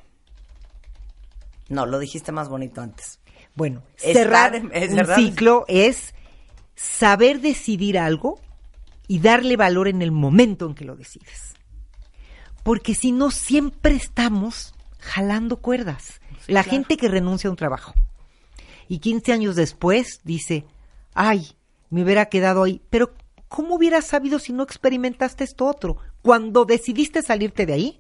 No, 1.68 1.86
lo 1.86 2.00
dijiste 2.00 2.32
más 2.32 2.50
bonito 2.50 2.82
antes. 2.82 3.20
Bueno, 3.56 3.84
cerrar 3.96 4.56
en- 4.56 4.72
es 4.74 4.92
un 4.92 5.06
ciclo 5.16 5.66
es 5.68 6.14
saber 6.76 7.42
decidir 7.42 8.00
algo 8.00 8.40
y 9.08 9.20
darle 9.20 9.56
valor 9.58 9.88
en 9.88 10.02
el 10.02 10.12
momento 10.12 10.66
en 10.66 10.74
que 10.76 10.86
lo 10.86 10.96
decides. 10.96 11.54
Porque 12.64 12.96
si 12.96 13.12
no, 13.12 13.30
siempre 13.32 13.96
estamos 13.96 14.74
jalando 15.00 15.58
cuerdas. 15.58 16.19
La 16.50 16.64
gente 16.64 16.98
que 16.98 17.08
renuncia 17.08 17.48
a 17.48 17.52
un 17.52 17.58
trabajo 17.58 17.94
y 18.88 19.00
15 19.00 19.32
años 19.34 19.56
después 19.56 20.20
dice, 20.24 20.66
ay, 21.14 21.56
me 21.90 22.04
hubiera 22.04 22.26
quedado 22.28 22.64
ahí, 22.64 22.82
pero 22.90 23.14
¿cómo 23.48 23.76
hubieras 23.76 24.06
sabido 24.08 24.40
si 24.40 24.54
no 24.54 24.64
experimentaste 24.64 25.44
esto 25.44 25.66
otro? 25.66 25.98
Cuando 26.22 26.66
decidiste 26.66 27.22
salirte 27.22 27.66
de 27.66 27.74
ahí, 27.74 28.00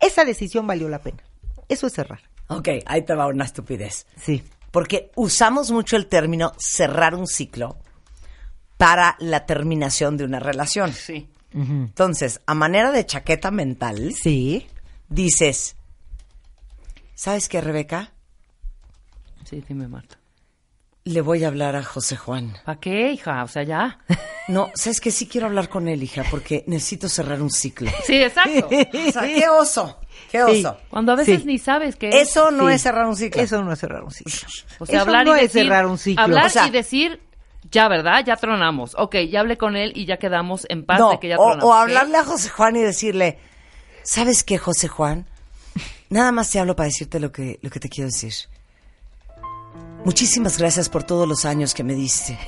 esa 0.00 0.24
decisión 0.24 0.66
valió 0.66 0.88
la 0.88 1.00
pena. 1.00 1.22
Eso 1.68 1.86
es 1.86 1.92
cerrar. 1.94 2.20
Ok, 2.48 2.68
ahí 2.86 3.02
te 3.02 3.14
va 3.14 3.26
una 3.26 3.44
estupidez. 3.44 4.06
Sí. 4.16 4.42
Porque 4.70 5.10
usamos 5.16 5.70
mucho 5.70 5.96
el 5.96 6.06
término 6.06 6.52
cerrar 6.58 7.14
un 7.14 7.26
ciclo 7.26 7.78
para 8.76 9.16
la 9.20 9.46
terminación 9.46 10.16
de 10.16 10.24
una 10.24 10.38
relación. 10.38 10.92
Sí. 10.92 11.28
Entonces, 11.54 12.42
a 12.44 12.54
manera 12.54 12.92
de 12.92 13.06
chaqueta 13.06 13.50
mental, 13.50 14.12
Sí. 14.12 14.66
dices, 15.08 15.76
¿sabes 17.16 17.48
qué, 17.48 17.60
Rebeca? 17.60 18.12
Sí, 19.44 19.64
dime, 19.68 19.88
Marta. 19.88 20.18
Le 21.04 21.20
voy 21.20 21.42
a 21.44 21.48
hablar 21.48 21.74
a 21.76 21.82
José 21.84 22.16
Juan. 22.16 22.56
¿Para 22.64 22.80
qué, 22.80 23.12
hija? 23.12 23.42
O 23.42 23.48
sea, 23.48 23.64
ya. 23.64 23.98
No, 24.48 24.70
sabes 24.76 25.00
que 25.00 25.10
sí 25.10 25.26
quiero 25.26 25.48
hablar 25.48 25.68
con 25.68 25.88
él, 25.88 26.04
hija, 26.04 26.22
porque 26.30 26.62
necesito 26.68 27.08
cerrar 27.08 27.42
un 27.42 27.50
ciclo. 27.50 27.90
Sí, 28.04 28.22
exacto. 28.22 28.68
O 29.08 29.10
sea, 29.10 29.22
qué 29.22 29.48
oso, 29.48 29.98
qué 30.30 30.44
oso. 30.44 30.78
Cuando 30.88 31.10
a 31.10 31.16
veces 31.16 31.40
Sí. 31.40 31.46
ni 31.48 31.58
sabes 31.58 31.96
que 31.96 32.10
Eso 32.10 32.52
no 32.52 32.68
Sí. 32.68 32.74
es 32.74 32.82
cerrar 32.82 33.06
un 33.06 33.16
ciclo. 33.16 33.42
Eso 33.42 33.60
no 33.64 33.72
es 33.72 33.78
cerrar 33.80 34.04
un 34.04 34.12
ciclo. 34.12 34.32
O 34.78 34.86
sea, 34.86 34.94
Eso 35.00 35.02
hablar 35.04 35.26
no 35.26 35.34
y 35.36 35.40
es 35.40 35.52
decir, 35.52 35.62
cerrar 35.64 35.86
un 35.86 35.98
ciclo. 35.98 36.22
Hablar 36.22 36.46
O 36.46 36.50
sea, 36.50 36.68
y 36.68 36.70
decir, 36.70 37.20
ya, 37.72 37.88
¿verdad? 37.88 38.22
Ya 38.24 38.36
tronamos. 38.36 38.94
Ok, 38.96 39.16
ya 39.28 39.40
hablé 39.40 39.58
con 39.58 39.74
él 39.74 39.90
y 39.96 40.06
ya 40.06 40.18
quedamos 40.18 40.64
en 40.68 40.86
paz 40.86 41.00
No, 41.00 41.10
de 41.10 41.18
que 41.18 41.26
ya 41.30 41.38
o, 41.38 41.42
tronamos. 41.42 41.64
o 41.64 41.68
¿ok? 41.70 41.74
hablarle 41.80 42.16
a 42.18 42.24
José 42.24 42.48
Juan 42.50 42.76
y 42.76 42.82
decirle, 42.82 43.40
¿sabes 44.04 44.44
qué, 44.44 44.58
José 44.58 44.86
Juan? 44.86 45.26
Nada 46.10 46.32
más 46.32 46.50
te 46.50 46.58
hablo 46.58 46.76
para 46.76 46.86
decirte 46.86 47.18
lo 47.20 47.32
que, 47.32 47.58
lo 47.62 47.70
que 47.70 47.80
te 47.80 47.88
quiero 47.88 48.08
decir. 48.08 48.32
Muchísimas 50.04 50.58
gracias 50.58 50.88
por 50.88 51.02
todos 51.02 51.26
los 51.26 51.44
años 51.44 51.74
que 51.74 51.82
me 51.82 51.94
diste. 51.94 52.38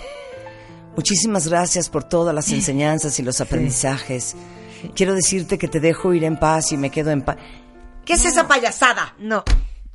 Muchísimas 0.94 1.48
gracias 1.48 1.88
por 1.88 2.04
todas 2.04 2.34
las 2.34 2.48
enseñanzas 2.52 3.18
y 3.18 3.22
los 3.22 3.40
aprendizajes. 3.40 4.36
Quiero 4.94 5.14
decirte 5.14 5.58
que 5.58 5.68
te 5.68 5.80
dejo 5.80 6.14
ir 6.14 6.24
en 6.24 6.38
paz 6.38 6.72
y 6.72 6.76
me 6.76 6.90
quedo 6.90 7.10
en 7.10 7.22
paz. 7.22 7.36
¿Qué 8.04 8.14
es 8.14 8.24
esa 8.24 8.46
payasada? 8.46 9.14
No, 9.18 9.44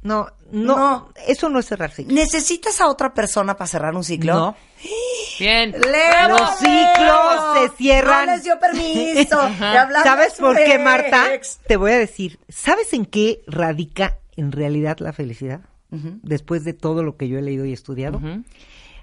no, 0.02 0.28
no, 0.54 1.10
Eso 1.28 1.50
no 1.50 1.60
es 1.60 1.66
cerrar 1.66 1.92
ciclo. 1.92 2.14
¿Necesitas 2.14 2.80
a 2.80 2.88
otra 2.88 3.14
persona 3.14 3.56
para 3.58 3.68
cerrar 3.68 3.96
un 3.96 4.04
ciclo? 4.04 4.34
No. 4.34 4.56
Bien. 5.40 5.72
¡Leo! 5.72 6.30
Los 6.30 6.58
ciclos 6.60 7.58
se 7.58 7.78
cierran. 7.78 8.28
No 8.28 8.34
les 8.34 8.44
dio 8.44 8.60
permiso 8.60 9.42
¿Sabes 10.04 10.34
por 10.34 10.56
qué, 10.56 10.78
Marta? 10.78 11.34
ex. 11.34 11.60
Te 11.68 11.76
voy 11.76 11.92
a 11.92 11.98
decir. 11.98 12.40
¿Sabes 12.50 12.94
en 12.94 13.06
qué 13.06 13.42
radica 13.48 14.20
en 14.36 14.52
realidad 14.52 14.98
la 15.00 15.12
felicidad? 15.12 15.62
Después 15.90 16.64
de 16.64 16.74
todo 16.74 17.04
lo 17.04 17.18
que 17.18 17.28
yo 17.28 17.38
he 17.38 17.42
leído 17.42 17.66
y 17.66 17.74
estudiado. 17.74 18.22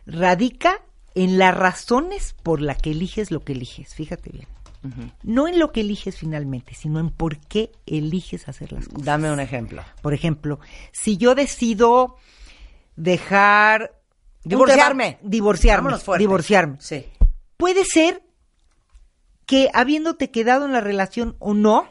Radica 0.06 0.80
en 1.14 1.38
las 1.38 1.56
razones 1.56 2.34
por 2.42 2.60
las 2.60 2.78
que 2.78 2.92
eliges 2.92 3.30
lo 3.30 3.40
que 3.40 3.52
eliges. 3.52 3.94
Fíjate 3.94 4.30
bien. 4.30 4.46
No 5.22 5.46
en 5.46 5.58
lo 5.58 5.72
que 5.72 5.80
eliges 5.82 6.16
finalmente, 6.16 6.74
sino 6.74 7.00
en 7.00 7.10
por 7.10 7.38
qué 7.38 7.70
eliges 7.86 8.48
hacer 8.48 8.72
las 8.72 8.88
cosas. 8.88 9.04
Dame 9.04 9.30
un 9.30 9.40
ejemplo. 9.40 9.82
Por 10.02 10.14
ejemplo, 10.14 10.58
si 10.92 11.16
yo 11.16 11.34
decido 11.34 12.16
dejar 12.96 13.94
Divorciarme. 14.42 15.18
divorciarme, 15.22 15.92
divorciarme. 16.18 16.76
Sí. 16.80 17.04
Puede 17.58 17.84
ser 17.84 18.22
que 19.44 19.68
habiéndote 19.74 20.30
quedado 20.30 20.64
en 20.64 20.72
la 20.72 20.80
relación 20.80 21.36
o 21.40 21.52
no, 21.52 21.86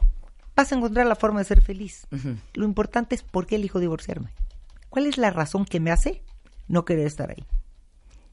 vas 0.56 0.72
a 0.72 0.74
encontrar 0.74 1.06
la 1.06 1.14
forma 1.14 1.38
de 1.38 1.44
ser 1.44 1.60
feliz. 1.60 2.08
Lo 2.54 2.64
importante 2.64 3.14
es 3.14 3.22
por 3.22 3.46
qué 3.46 3.54
elijo 3.56 3.78
divorciarme. 3.78 4.32
¿Cuál 4.88 5.06
es 5.06 5.16
la 5.16 5.30
razón 5.30 5.64
que 5.64 5.78
me 5.78 5.92
hace 5.92 6.24
no 6.66 6.84
querer 6.84 7.06
estar 7.06 7.30
ahí? 7.30 7.44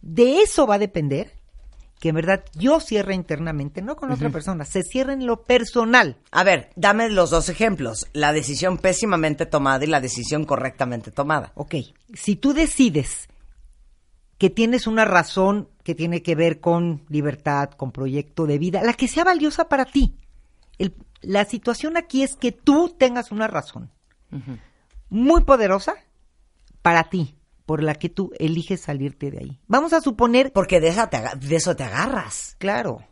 De 0.02 0.42
eso 0.42 0.66
va 0.66 0.76
a 0.76 0.80
depender 0.80 1.34
que 2.00 2.10
en 2.10 2.16
verdad 2.16 2.44
yo 2.54 2.80
cierre 2.80 3.16
internamente, 3.16 3.82
no 3.82 3.96
con 3.96 4.12
otra 4.12 4.30
persona, 4.30 4.66
se 4.66 4.84
cierre 4.84 5.14
en 5.14 5.26
lo 5.26 5.44
personal. 5.44 6.18
A 6.32 6.44
ver, 6.44 6.70
dame 6.76 7.10
los 7.10 7.32
dos 7.32 7.50
ejemplos. 7.50 8.08
La 8.14 8.34
decisión 8.34 8.78
pésimamente 8.78 9.46
tomada 9.48 9.84
y 9.84 9.88
la 9.88 10.00
decisión 10.02 10.46
correctamente 10.46 11.10
tomada. 11.12 11.52
Ok, 11.56 11.76
si 12.14 12.36
tú 12.36 12.54
decides 12.54 13.28
que 14.38 14.52
tienes 14.52 14.86
una 14.86 15.06
razón 15.06 15.68
que 15.84 15.96
tiene 15.96 16.22
que 16.22 16.36
ver 16.36 16.60
con 16.60 17.04
libertad, 17.10 17.72
con 17.72 17.92
proyecto 17.92 18.46
de 18.46 18.60
vida, 18.60 18.84
la 18.84 18.94
que 18.94 19.08
sea 19.08 19.24
valiosa 19.24 19.68
para 19.68 19.86
ti. 19.86 20.16
El- 20.78 20.94
la 21.22 21.46
situación 21.46 21.98
aquí 21.98 22.22
es 22.22 22.36
que 22.36 22.52
tú 22.52 22.94
tengas 22.96 23.32
una 23.32 23.48
razón 23.48 23.90
muy 25.10 25.44
poderosa 25.44 25.96
para 26.84 27.06
ti, 27.10 27.34
por 27.68 27.84
la 27.84 27.94
que 27.96 28.10
tú 28.10 28.32
eliges 28.40 28.82
salirte 28.82 29.30
de 29.30 29.40
ahí. 29.40 29.60
Vamos 29.68 29.92
a 29.94 30.02
suponer... 30.02 30.52
Porque 30.54 30.80
de, 30.80 30.88
esa 30.88 31.10
te 31.10 31.18
aga- 31.18 31.36
de 31.36 31.56
eso 31.58 31.76
te 31.76 31.84
agarras. 31.84 32.56
Claro, 32.58 33.04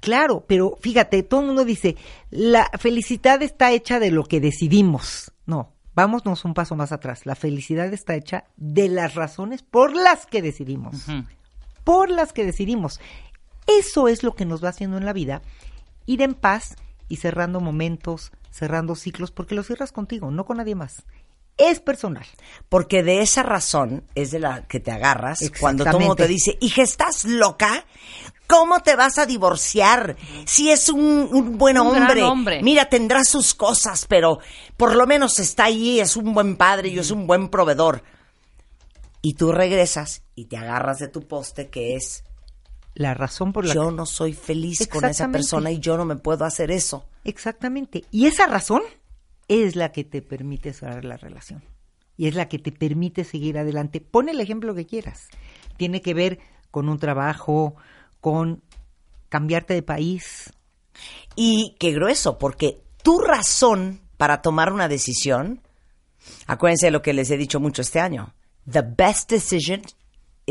claro, 0.00 0.44
pero 0.46 0.76
fíjate, 0.80 1.22
todo 1.22 1.40
el 1.40 1.46
mundo 1.46 1.64
dice, 1.64 1.96
la 2.28 2.68
felicidad 2.78 3.40
está 3.40 3.70
hecha 3.70 4.00
de 4.00 4.10
lo 4.10 4.24
que 4.24 4.40
decidimos. 4.40 5.32
No, 5.46 5.72
vámonos 5.94 6.44
un 6.44 6.54
paso 6.54 6.74
más 6.74 6.90
atrás. 6.90 7.24
La 7.24 7.36
felicidad 7.36 7.92
está 7.94 8.16
hecha 8.16 8.44
de 8.56 8.88
las 8.88 9.14
razones 9.14 9.62
por 9.62 9.94
las 9.94 10.26
que 10.26 10.42
decidimos. 10.42 11.06
Por 11.84 12.10
las 12.10 12.32
que 12.32 12.44
decidimos. 12.44 13.00
Eso 13.68 14.08
es 14.08 14.24
lo 14.24 14.34
que 14.34 14.44
nos 14.44 14.62
va 14.62 14.70
haciendo 14.70 14.98
en 14.98 15.04
la 15.06 15.12
vida, 15.12 15.40
ir 16.06 16.22
en 16.22 16.34
paz 16.34 16.74
y 17.08 17.16
cerrando 17.16 17.60
momentos, 17.60 18.32
cerrando 18.50 18.96
ciclos, 18.96 19.30
porque 19.30 19.54
lo 19.54 19.62
cierras 19.62 19.92
contigo, 19.92 20.32
no 20.32 20.44
con 20.44 20.56
nadie 20.56 20.74
más. 20.74 21.04
Es 21.60 21.80
personal. 21.80 22.26
Porque 22.68 23.02
de 23.02 23.20
esa 23.20 23.42
razón 23.42 24.04
es 24.14 24.30
de 24.30 24.38
la 24.38 24.66
que 24.66 24.80
te 24.80 24.90
agarras 24.90 25.40
cuando 25.60 25.84
todo 25.84 25.98
mundo 26.00 26.16
te 26.16 26.26
dice, 26.28 26.56
hija, 26.60 26.82
¿estás 26.82 27.24
loca? 27.24 27.84
¿Cómo 28.46 28.80
te 28.80 28.96
vas 28.96 29.18
a 29.18 29.26
divorciar? 29.26 30.16
Si 30.46 30.70
es 30.70 30.88
un, 30.88 31.28
un 31.30 31.58
buen 31.58 31.78
Un 31.78 31.88
hombre. 31.96 32.22
hombre. 32.22 32.62
Mira, 32.62 32.88
tendrá 32.88 33.22
sus 33.24 33.54
cosas, 33.54 34.06
pero 34.08 34.40
por 34.76 34.96
lo 34.96 35.06
menos 35.06 35.38
está 35.38 35.64
ahí, 35.64 36.00
es 36.00 36.16
un 36.16 36.32
buen 36.34 36.56
padre 36.56 36.88
y 36.88 36.98
es 36.98 37.10
un 37.10 37.26
buen 37.26 37.48
proveedor. 37.48 38.02
Y 39.22 39.34
tú 39.34 39.52
regresas 39.52 40.22
y 40.34 40.46
te 40.46 40.56
agarras 40.56 40.98
de 40.98 41.08
tu 41.08 41.28
poste 41.28 41.68
que 41.68 41.94
es 41.94 42.24
La 42.94 43.14
razón 43.14 43.52
por 43.52 43.66
la 43.66 43.74
yo 43.74 43.90
que... 43.90 43.94
no 43.94 44.06
soy 44.06 44.32
feliz 44.32 44.88
con 44.88 45.04
esa 45.04 45.28
persona 45.28 45.70
y 45.70 45.78
yo 45.78 45.96
no 45.96 46.04
me 46.04 46.16
puedo 46.16 46.44
hacer 46.44 46.70
eso. 46.70 47.04
Exactamente. 47.24 48.04
Y 48.10 48.26
esa 48.26 48.46
razón 48.46 48.82
es 49.50 49.74
la 49.74 49.90
que 49.90 50.04
te 50.04 50.22
permite 50.22 50.72
cerrar 50.72 51.04
la 51.04 51.16
relación. 51.16 51.64
Y 52.16 52.28
es 52.28 52.36
la 52.36 52.48
que 52.48 52.60
te 52.60 52.70
permite 52.70 53.24
seguir 53.24 53.58
adelante. 53.58 54.00
Pon 54.00 54.28
el 54.28 54.40
ejemplo 54.40 54.76
que 54.76 54.86
quieras. 54.86 55.26
Tiene 55.76 56.00
que 56.00 56.14
ver 56.14 56.38
con 56.70 56.88
un 56.88 57.00
trabajo, 57.00 57.74
con 58.20 58.62
cambiarte 59.28 59.74
de 59.74 59.82
país. 59.82 60.52
Y 61.34 61.74
qué 61.80 61.92
grueso, 61.92 62.38
porque 62.38 62.84
tu 63.02 63.18
razón 63.18 64.00
para 64.16 64.40
tomar 64.40 64.72
una 64.72 64.86
decisión, 64.86 65.62
acuérdense 66.46 66.86
de 66.86 66.92
lo 66.92 67.02
que 67.02 67.14
les 67.14 67.30
he 67.30 67.36
dicho 67.36 67.58
mucho 67.58 67.82
este 67.82 67.98
año, 67.98 68.34
the 68.70 68.82
best 68.82 69.30
decision 69.30 69.82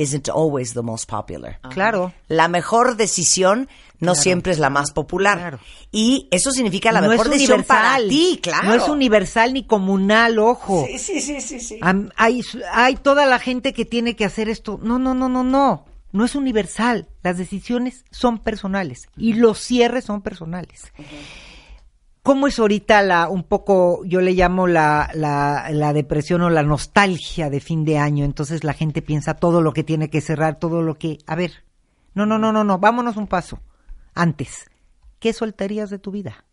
isn't 0.01 0.29
always 0.29 0.73
the 0.73 0.81
most 0.81 1.09
popular. 1.09 1.59
Claro. 1.71 2.13
La 2.27 2.47
mejor 2.47 2.95
decisión 2.95 3.67
no 3.99 4.13
Claro. 4.13 4.21
siempre 4.21 4.51
es 4.53 4.59
la 4.59 4.69
más 4.69 4.91
popular. 4.91 5.37
Claro. 5.37 5.59
Y 5.91 6.27
eso 6.31 6.51
significa 6.51 6.91
la 6.93 7.01
no 7.01 7.09
mejor 7.09 7.27
decisión 7.29 7.59
universal. 7.59 7.77
para 7.97 8.07
ti, 8.07 8.39
claro. 8.41 8.67
No 8.69 8.73
es 8.75 8.87
universal 8.87 9.53
ni 9.53 9.65
comunal, 9.65 10.39
ojo. 10.39 10.85
Sí, 10.87 10.97
sí, 10.97 11.19
sí, 11.41 11.59
sí, 11.59 11.79
hay, 12.15 12.41
hay 12.71 12.95
toda 12.95 13.25
la 13.25 13.39
gente 13.39 13.73
que 13.73 13.83
tiene 13.85 14.15
que 14.15 14.23
hacer 14.25 14.47
esto. 14.47 14.79
No, 14.81 14.99
no, 14.99 15.13
no, 15.13 15.27
no, 15.27 15.43
no. 15.43 15.85
No 16.11 16.25
es 16.25 16.33
universal. 16.33 17.07
Las 17.21 17.37
decisiones 17.37 18.05
son 18.09 18.39
personales 18.39 19.09
y 19.17 19.33
los 19.33 19.59
cierres 19.59 20.05
son 20.05 20.21
personales. 20.21 20.91
¿Cómo 22.21 22.47
es 22.47 22.59
ahorita 22.59 23.01
la, 23.01 23.29
un 23.29 23.43
poco, 23.43 24.03
yo 24.05 24.19
le 24.21 24.33
llamo 24.33 24.67
la, 24.67 25.09
la, 25.13 25.69
la 25.71 25.93
depresión 25.93 26.41
o 26.41 26.49
la 26.49 26.63
nostalgia 26.63 27.49
de 27.49 27.59
fin 27.59 27.85
de 27.85 27.97
año? 27.97 28.25
Entonces 28.25 28.63
la 28.63 28.73
gente 28.73 29.01
piensa 29.01 29.35
todo 29.35 29.61
lo 29.61 29.71
que 29.73 29.83
tiene 29.83 30.09
que 30.09 30.21
cerrar, 30.21 30.59
todo 30.59 30.81
lo 30.81 30.97
que... 30.97 31.19
A 31.25 31.35
ver, 31.35 31.63
no, 32.13 32.25
no, 32.25 32.37
no, 32.37 32.51
no, 32.51 32.63
no, 32.63 32.77
vámonos 32.77 33.15
un 33.15 33.27
paso. 33.27 33.59
Antes, 34.13 34.69
¿qué 35.19 35.31
soltarías 35.31 35.89
de 35.89 35.99
tu 35.99 36.11
vida? 36.11 36.45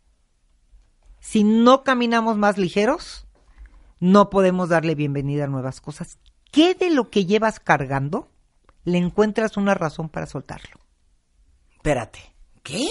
Si 1.18 1.42
no 1.42 1.82
caminamos 1.82 2.36
más 2.36 2.58
ligeros, 2.58 3.26
no 3.98 4.30
podemos 4.30 4.68
darle 4.68 4.94
bienvenida 4.94 5.44
a 5.44 5.48
nuevas 5.48 5.80
cosas. 5.80 6.18
¿Qué 6.52 6.74
de 6.74 6.90
lo 6.90 7.10
que 7.10 7.26
llevas 7.26 7.58
cargando 7.58 8.30
le 8.84 8.98
encuentras 8.98 9.56
una 9.56 9.74
razón 9.74 10.08
para 10.08 10.26
soltarlo? 10.26 10.80
Espérate. 11.74 12.20
¿Qué? 12.62 12.86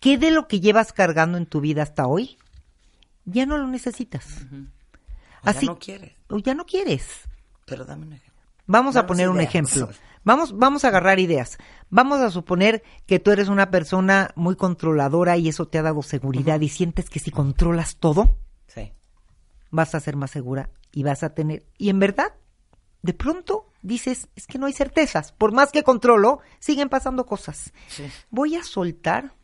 ¿Qué 0.00 0.18
de 0.18 0.30
lo 0.30 0.48
que 0.48 0.60
llevas 0.60 0.92
cargando 0.92 1.38
en 1.38 1.46
tu 1.46 1.60
vida 1.60 1.82
hasta 1.82 2.06
hoy 2.06 2.38
ya 3.24 3.46
no 3.46 3.58
lo 3.58 3.66
necesitas? 3.66 4.26
O 5.44 5.50
ya 5.52 5.60
no 5.62 5.78
quieres. 5.78 6.12
O 6.28 6.38
ya 6.38 6.54
no 6.54 6.64
quieres. 6.66 7.06
Pero 7.66 7.84
dame 7.84 8.06
un 8.06 8.12
ejemplo. 8.14 8.40
Vamos 8.66 8.96
a 8.96 9.06
poner 9.06 9.28
un 9.28 9.40
ejemplo. 9.40 9.88
Vamos, 10.22 10.56
vamos 10.56 10.84
a 10.84 10.88
agarrar 10.88 11.18
ideas. 11.18 11.58
Vamos 11.88 12.20
a 12.20 12.30
suponer 12.30 12.82
que 13.06 13.18
tú 13.18 13.30
eres 13.30 13.48
una 13.48 13.70
persona 13.70 14.30
muy 14.36 14.54
controladora 14.56 15.36
y 15.36 15.48
eso 15.48 15.66
te 15.68 15.78
ha 15.78 15.82
dado 15.82 16.02
seguridad 16.02 16.60
y 16.60 16.68
sientes 16.68 17.08
que 17.10 17.20
si 17.20 17.30
controlas 17.30 17.96
todo, 17.96 18.36
Sí. 18.66 18.92
vas 19.70 19.94
a 19.94 20.00
ser 20.00 20.16
más 20.16 20.30
segura 20.30 20.70
y 20.92 21.02
vas 21.02 21.22
a 21.22 21.34
tener. 21.34 21.64
Y 21.78 21.88
en 21.88 21.98
verdad, 21.98 22.34
de 23.02 23.14
pronto 23.14 23.66
dices, 23.82 24.28
es 24.36 24.46
que 24.46 24.58
no 24.58 24.66
hay 24.66 24.72
certezas. 24.72 25.32
Por 25.32 25.52
más 25.52 25.72
que 25.72 25.82
controlo, 25.82 26.40
siguen 26.58 26.88
pasando 26.90 27.26
cosas. 27.26 27.72
Voy 28.30 28.56
a 28.56 28.62
soltar 28.62 29.34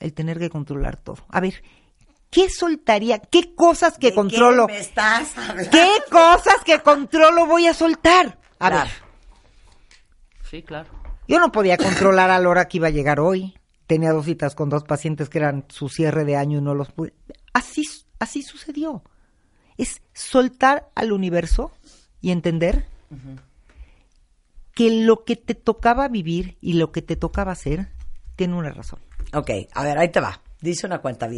el 0.00 0.12
tener 0.14 0.38
que 0.38 0.50
controlar 0.50 0.96
todo. 0.96 1.18
A 1.28 1.40
ver, 1.40 1.62
¿qué 2.30 2.48
soltaría? 2.50 3.18
¿Qué 3.18 3.54
cosas 3.54 3.98
que 3.98 4.08
¿De 4.10 4.14
controlo? 4.14 4.66
qué 4.66 4.72
me 4.74 4.78
estás? 4.80 5.32
¿Qué 5.70 5.88
cosas 6.10 6.56
que 6.64 6.80
controlo 6.80 7.46
voy 7.46 7.66
a 7.66 7.74
soltar? 7.74 8.38
A 8.58 8.68
Claro. 8.70 8.88
ver, 8.90 8.92
Sí, 10.50 10.62
claro. 10.62 10.88
yo 11.28 11.38
no 11.40 11.50
podía 11.52 11.76
controlar 11.76 12.30
a 12.30 12.38
la 12.38 12.48
hora 12.48 12.68
que 12.68 12.76
iba 12.78 12.88
a 12.88 12.90
llegar 12.90 13.20
hoy. 13.20 13.58
Tenía 13.86 14.12
dos 14.12 14.24
citas 14.26 14.54
con 14.54 14.68
dos 14.68 14.84
pacientes 14.84 15.28
que 15.28 15.38
eran 15.38 15.64
su 15.68 15.88
cierre 15.88 16.24
de 16.24 16.36
año 16.36 16.58
y 16.58 16.62
no 16.62 16.74
los 16.74 16.90
pude. 16.92 17.14
Así, 17.52 17.82
así 18.18 18.42
sucedió. 18.42 19.02
Es 19.76 20.02
soltar 20.12 20.88
al 20.94 21.12
universo 21.12 21.70
y 22.20 22.30
entender 22.32 22.86
que 24.74 24.90
lo 25.04 25.24
que 25.24 25.36
te 25.36 25.54
tocaba 25.54 26.08
vivir 26.08 26.56
y 26.60 26.74
lo 26.74 26.90
que 26.92 27.02
te 27.02 27.16
tocaba 27.16 27.52
hacer 27.52 27.88
tiene 28.36 28.54
una 28.54 28.70
razón. 28.70 28.98
Ok, 29.32 29.50
a 29.72 29.82
ver, 29.82 29.98
ahí 29.98 30.10
te 30.10 30.20
va. 30.20 30.40
Dice 30.60 30.86
una 30.86 30.98
cuenta 30.98 31.28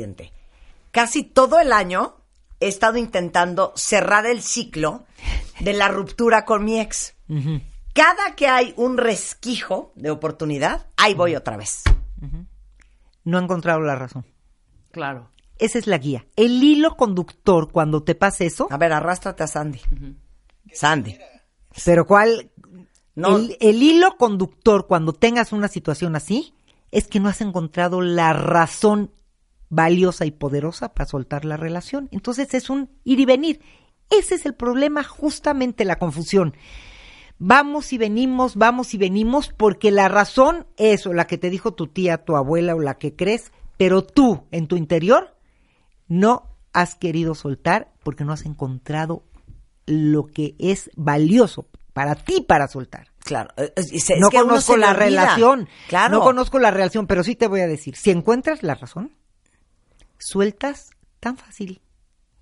Casi 0.91 1.23
todo 1.23 1.61
el 1.61 1.73
año 1.73 2.17
he 2.61 2.69
estado 2.69 2.99
intentando 2.99 3.73
cerrar 3.77 4.27
el 4.27 4.43
ciclo 4.43 5.05
de 5.61 5.73
la 5.73 5.89
ruptura 5.89 6.45
con 6.45 6.65
mi 6.65 6.81
ex. 6.81 7.15
Cada 7.93 8.35
que 8.37 8.49
hay 8.49 8.75
un 8.77 8.97
resquijo 8.97 9.93
de 9.97 10.11
oportunidad, 10.11 10.87
ahí 10.97 11.15
voy 11.15 11.35
otra 11.35 11.57
vez. 11.57 11.83
No 13.25 13.39
he 13.39 13.43
encontrado 13.43 13.81
la 13.81 13.97
razón. 13.97 14.25
Claro. 14.91 15.31
Esa 15.59 15.79
es 15.79 15.87
la 15.87 15.99
guía. 15.99 16.27
El 16.37 16.63
hilo 16.63 16.97
conductor 16.97 17.71
cuando 17.71 18.03
te 18.03 18.15
pasa 18.15 18.45
eso. 18.45 18.69
A 18.71 18.79
ver, 18.79 18.93
arrástrate 18.93 19.43
a 19.43 19.47
Sandy. 19.49 19.81
Sandy. 20.73 21.19
Pero 21.85 22.07
¿cuál? 22.07 22.51
No. 23.15 23.37
El, 23.37 23.57
el 23.61 23.83
hilo 23.83 24.17
conductor 24.17 24.87
cuando 24.87 25.13
tengas 25.13 25.53
una 25.53 25.69
situación 25.69 26.15
así 26.15 26.55
es 26.91 27.09
que 27.09 27.21
no 27.21 27.29
has 27.29 27.41
encontrado 27.41 28.01
la 28.01 28.33
razón 28.33 29.13
valiosa 29.71 30.25
y 30.27 30.31
poderosa 30.31 30.95
para 30.95 31.09
soltar 31.09 31.45
la 31.45 31.57
relación. 31.57 32.09
Entonces 32.11 32.55
es 32.55 32.71
un 32.71 32.91
ir 33.05 33.21
y 33.21 33.25
venir. 33.25 33.61
Ese 34.11 34.37
es 34.37 34.47
el 34.47 34.55
problema, 34.55 35.05
justamente 35.05 35.85
la 35.85 35.99
confusión. 35.99 36.55
Vamos 37.39 37.93
y 37.93 37.99
venimos, 37.99 38.57
vamos 38.57 38.95
y 38.95 38.99
venimos, 38.99 39.53
porque 39.57 39.91
la 39.91 40.09
razón 40.09 40.67
es 40.77 41.07
o 41.07 41.13
la 41.13 41.27
que 41.27 41.39
te 41.39 41.51
dijo 41.51 41.73
tu 41.73 41.87
tía, 41.87 42.25
tu 42.25 42.37
abuela 42.37 42.75
o 42.75 42.81
la 42.81 42.99
que 42.99 43.15
crees, 43.15 43.53
pero 43.77 44.03
tú 44.03 44.45
en 44.51 44.67
tu 44.67 44.77
interior 44.77 45.37
no 46.09 46.57
has 46.73 46.95
querido 46.95 47.35
soltar 47.35 47.93
porque 48.03 48.25
no 48.25 48.33
has 48.33 48.45
encontrado 48.45 49.25
lo 49.87 50.27
que 50.27 50.57
es 50.59 50.91
valioso 50.97 51.69
para 51.93 52.15
ti 52.15 52.45
para 52.47 52.67
soltar. 52.67 53.09
Claro. 53.29 53.51
eh, 53.59 53.71
es- 53.77 53.93
es- 53.93 54.09
es 54.11 54.19
no 54.21 54.31
que 54.31 54.39
conozco 54.39 54.79
la 54.79 54.89
olvida. 54.93 55.05
relación. 55.05 55.69
Claro. 55.87 56.17
No 56.17 56.25
conozco 56.25 56.59
la 56.59 56.71
relación, 56.71 57.07
pero 57.07 57.23
sí 57.23 57.37
te 57.37 57.47
voy 57.47 57.61
a 57.61 57.67
decir, 57.67 57.95
si 57.95 58.11
encuentras 58.11 58.63
la 58.63 58.75
razón, 58.75 59.13
sueltas 60.19 60.91
tan 61.21 61.37
fácil. 61.37 61.83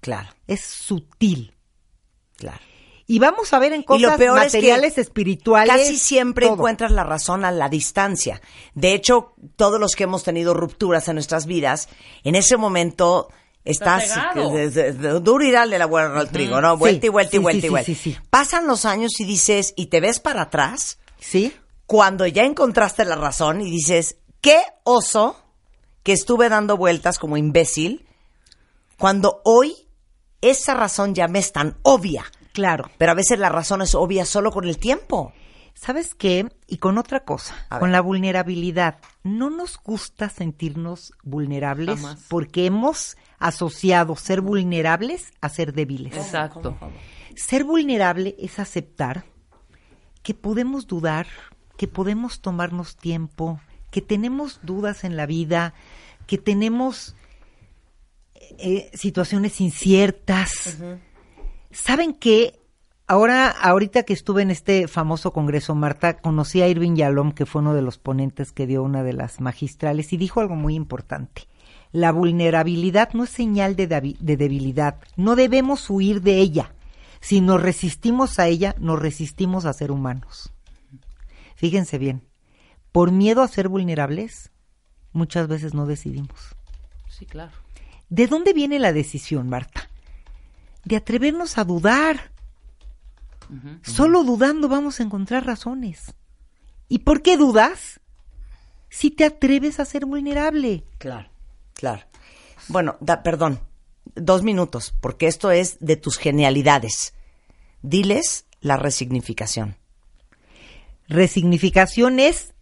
Claro. 0.01 0.29
Es 0.47 0.61
sutil. 0.65 1.55
Claro. 2.37 2.61
Y 3.09 3.19
vamos 3.19 3.53
a 3.53 3.59
ver 3.59 3.73
en 3.73 3.81
Y 3.81 3.85
cosas 3.85 4.13
lo 4.13 4.17
peor 4.17 4.39
es 4.39 4.53
que 4.53 4.59
materiales, 4.59 4.99
espirituales. 4.99 5.75
Casi 5.77 5.97
siempre 5.97 6.47
todo. 6.47 6.55
encuentras 6.57 6.91
la 6.93 7.05
razón 7.05 7.45
a 7.45 7.51
la 7.53 7.69
distancia. 7.69 8.41
De 8.75 8.95
hecho, 8.95 9.35
todos 9.57 9.79
los 9.81 9.95
que 9.97 10.05
hemos 10.05 10.23
tenido 10.25 10.55
rupturas 10.55 11.09
en 11.09 11.15
nuestras 11.15 11.47
vidas, 11.47 11.89
en 12.25 12.35
ese 12.37 12.57
momento 12.57 13.29
estás 13.67 14.09
duro 15.23 15.45
y 15.45 15.51
darle 15.51 15.79
la 15.79 15.87
vuelta 15.87 16.21
al 16.21 16.31
trigo, 16.31 16.61
¿no? 16.61 16.75
Sí, 16.75 16.79
Vuelta 16.81 17.07
y 17.07 17.09
vuelta 17.11 17.37
y 17.37 17.39
vuelta 17.41 17.61
sí, 17.61 17.67
y 17.67 17.71
vuelta. 17.71 17.87
sí, 17.87 17.95
sí. 17.95 18.17
Pasan 18.31 18.67
los 18.67 18.85
años 18.85 19.13
y 19.21 19.25
dices, 19.25 19.75
y 19.77 19.87
te 19.87 20.01
ves 20.01 20.21
para 20.21 20.43
atrás, 20.43 20.99
Sí. 21.19 21.53
cuando 21.87 22.27
ya 22.27 22.45
encontraste 22.45 23.05
la 23.05 23.17
razón 23.17 23.61
y 23.61 23.71
dices, 23.71 24.17
qué 24.41 24.61
oso 24.85 25.37
que 26.03 26.13
estuve 26.13 26.49
dando 26.49 26.77
vueltas 26.77 27.19
como 27.19 27.37
imbécil, 27.37 28.07
cuando 28.99 29.41
hoy 29.45 29.75
esa 30.41 30.75
razón 30.75 31.15
ya 31.15 31.27
me 31.29 31.41
es 31.41 31.53
tan 31.53 31.77
obvia. 31.83 32.25
Claro. 32.53 32.91
Pero 32.97 33.13
a 33.13 33.15
veces 33.15 33.39
la 33.39 33.49
razón 33.49 33.83
es 33.83 33.95
obvia 33.95 34.25
solo 34.25 34.51
con 34.51 34.65
el 34.67 34.79
tiempo. 34.79 35.33
¿Sabes 35.79 36.15
qué? 36.15 36.49
Y 36.67 36.79
con 36.79 36.97
otra 36.97 37.21
cosa, 37.25 37.55
A 37.69 37.79
con 37.79 37.89
ver. 37.89 37.93
la 37.93 38.01
vulnerabilidad. 38.01 38.99
No 39.23 39.51
nos 39.51 39.77
gusta 39.77 40.31
sentirnos 40.31 41.13
vulnerables 41.23 42.01
Jamás. 42.01 42.25
porque 42.29 42.65
hemos 42.65 43.19
asociado 43.39 44.17
ser 44.17 44.41
vulnerables 44.41 45.33
a 45.43 45.51
ser 45.51 45.75
débiles. 45.75 46.17
Exacto. 46.17 46.77
Ser 47.37 47.65
vulnerable 47.65 48.35
es 48.39 48.59
aceptar 48.59 49.27
que 50.23 50.33
podemos 50.33 50.87
dudar, 50.87 51.27
que 51.77 51.87
podemos 51.87 52.41
tomarnos 52.41 52.97
tiempo, 52.97 53.61
que 53.91 54.01
tenemos 54.01 54.61
dudas 54.63 55.05
en 55.05 55.15
la 55.15 55.27
vida, 55.27 55.75
que 56.27 56.39
tenemos 56.39 57.15
eh, 58.59 58.91
situaciones 58.95 59.61
inciertas. 59.61 60.79
¿Saben 61.71 62.15
qué? 62.15 62.59
Ahora, 63.09 63.51
ahorita 63.51 64.03
que 64.03 64.13
estuve 64.13 64.43
en 64.43 64.51
este 64.51 64.89
famoso 64.89 65.33
congreso, 65.33 65.77
Marta, 65.77 66.19
conocí 66.19 66.61
a 66.61 66.67
Irving 66.67 66.97
Yalom, 66.97 67.31
que 67.31 67.47
fue 67.47 67.63
uno 67.63 67.73
de 67.73 67.83
los 67.83 67.99
ponentes 67.99 68.51
que 68.51 68.67
dio 68.67 68.83
una 68.83 69.05
de 69.05 69.13
las 69.13 69.41
magistrales, 69.41 70.13
y 70.13 70.17
dijo 70.17 70.41
algo 70.41 70.57
muy 70.57 70.75
importante. 70.75 71.47
La 71.93 72.11
vulnerabilidad 72.11 73.13
no 73.13 73.23
es 73.23 73.31
señal 73.31 73.77
de, 73.77 73.87
de 73.87 74.37
debilidad. 74.37 74.97
No 75.17 75.37
debemos 75.37 75.89
huir 75.89 76.21
de 76.21 76.39
ella. 76.39 76.75
Si 77.21 77.41
nos 77.41 77.63
resistimos 77.63 78.41
a 78.41 78.49
ella, 78.49 78.75
nos 78.81 79.01
resistimos 79.01 79.67
a 79.67 79.73
ser 79.73 79.93
humanos. 79.93 80.53
Fíjense 81.55 81.99
bien. 81.99 82.23
Por 82.91 83.13
miedo 83.13 83.43
a 83.43 83.49
ser 83.49 83.69
vulnerables, 83.69 84.51
muchas 85.13 85.47
veces 85.47 85.75
no 85.75 85.87
decidimos. 85.87 86.57
Sí, 87.09 87.25
claro. 87.25 87.53
¿De 88.09 88.27
dónde 88.27 88.53
viene 88.53 88.81
la 88.81 88.93
decisión, 88.93 89.49
Marta? 89.49 89.89
De 90.85 90.97
atrevernos 90.97 91.57
a 91.57 91.65
dudar. 91.65 92.33
Solo 93.83 94.25
dudando 94.25 94.69
vamos 94.69 95.01
a 95.01 95.03
encontrar 95.03 95.47
razones. 95.47 96.15
¿Y 96.89 97.01
por 97.01 97.23
qué 97.23 97.37
dudas? 97.37 98.01
Si 98.89 99.11
te 99.11 99.25
atreves 99.25 99.81
a 99.81 99.85
ser 99.85 100.07
vulnerable. 100.07 100.85
Claro, 100.99 101.29
claro. 101.75 102.03
Bueno, 102.69 102.97
da- 103.01 103.23
perdón, 103.23 103.61
dos 104.15 104.43
minutos, 104.43 104.95
porque 105.01 105.27
esto 105.27 105.51
es 105.51 105.79
de 105.81 105.97
tus 105.97 106.17
genialidades. 106.19 107.15
Diles 107.83 108.47
la 108.61 108.77
resignificación. 108.77 109.77
Resignificación 111.09 112.19
es 112.19 112.53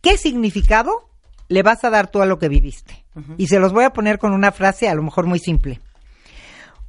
qué 0.00 0.18
significado 0.18 1.08
le 1.48 1.62
vas 1.62 1.84
a 1.84 1.90
dar 1.90 2.10
tú 2.10 2.20
a 2.22 2.26
lo 2.26 2.38
que 2.38 2.48
viviste. 2.48 3.04
Y 3.38 3.46
se 3.46 3.60
los 3.60 3.72
voy 3.72 3.84
a 3.84 3.92
poner 3.92 4.18
con 4.18 4.32
una 4.32 4.50
frase 4.50 4.88
a 4.88 4.94
lo 4.94 5.02
mejor 5.02 5.26
muy 5.26 5.38
simple. 5.38 5.80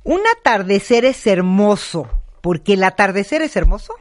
Un 0.03 0.21
atardecer 0.37 1.05
es 1.05 1.25
hermoso 1.27 2.09
porque 2.45 2.73
el 2.73 2.83
atardecer 2.83 3.41
es 3.41 3.55
hermoso 3.55 3.95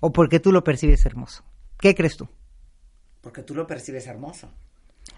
o 0.00 0.12
porque 0.12 0.40
tú 0.40 0.50
lo 0.50 0.64
percibes 0.64 1.06
hermoso. 1.06 1.44
¿Qué 1.78 1.94
crees 1.94 2.16
tú? 2.16 2.28
Porque 3.20 3.44
tú 3.44 3.54
lo 3.54 3.64
percibes 3.68 4.08
hermoso. 4.08 4.50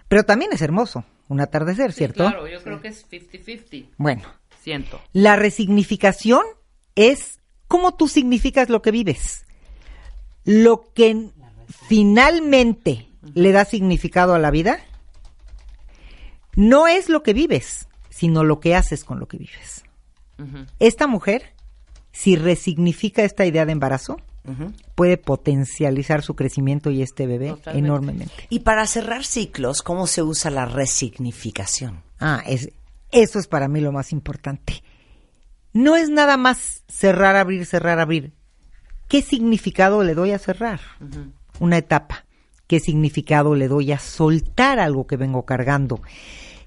Pero 0.07 0.23
también 0.23 0.53
es 0.53 0.61
hermoso 0.61 1.03
un 1.29 1.41
atardecer, 1.41 1.91
Sí, 1.93 1.97
¿cierto? 1.97 2.23
claro, 2.25 2.47
yo 2.47 2.61
creo 2.61 2.79
que 2.79 2.89
es 2.89 3.09
50-50. 3.09 3.89
Bueno, 3.97 4.21
Siento. 4.61 5.01
la 5.13 5.35
resignificación 5.35 6.41
es 6.93 7.39
cómo 7.67 7.95
tú 7.95 8.07
significas 8.07 8.69
lo 8.69 8.83
que 8.83 8.91
vives. 8.91 9.43
Lo 10.45 10.93
que 10.93 11.31
finalmente 11.87 13.09
le 13.33 13.51
da 13.51 13.65
significado 13.65 14.35
a 14.35 14.39
la 14.39 14.51
vida 14.51 14.79
no 16.55 16.87
es 16.87 17.09
lo 17.09 17.23
que 17.23 17.33
vives, 17.33 17.87
sino 18.11 18.43
lo 18.43 18.59
que 18.59 18.75
haces 18.75 19.03
con 19.03 19.19
lo 19.19 19.27
que 19.27 19.37
vives. 19.37 19.83
Esta 20.77 21.07
mujer, 21.07 21.56
si 22.17 22.35
resignifica 22.35 23.23
esta 23.23 23.45
idea 23.45 23.67
de 23.67 23.73
embarazo, 23.73 24.17
puede 24.95 25.17
potencializar 25.17 26.23
su 26.23 26.35
crecimiento 26.35 26.89
y 26.89 27.03
este 27.03 27.27
bebé 27.27 27.49
Totalmente. 27.49 27.87
enormemente. 27.87 28.47
Y 28.49 28.61
para 28.61 28.87
cerrar 28.87 29.23
ciclos, 29.23 29.83
¿cómo 29.83 30.07
se 30.07 30.23
usa 30.23 30.49
la 30.49 30.65
resignificación? 30.65 32.01
Ah, 32.19 32.41
es, 32.47 32.71
eso 33.11 33.37
es 33.37 33.47
para 33.47 33.67
mí 33.67 33.81
lo 33.81 33.91
más 33.91 34.11
importante. 34.11 34.81
No 35.73 35.95
es 35.95 36.09
nada 36.09 36.37
más 36.37 36.83
cerrar, 36.87 37.35
abrir, 37.35 37.67
cerrar, 37.67 37.99
abrir. 37.99 38.33
¿Qué 39.07 39.21
significado 39.21 40.01
le 40.01 40.15
doy 40.15 40.31
a 40.31 40.39
cerrar? 40.39 40.79
Una 41.59 41.77
etapa. 41.77 42.25
¿Qué 42.65 42.79
significado 42.79 43.53
le 43.53 43.67
doy 43.67 43.91
a 43.91 43.99
soltar 43.99 44.79
algo 44.79 45.05
que 45.05 45.17
vengo 45.17 45.45
cargando? 45.45 46.01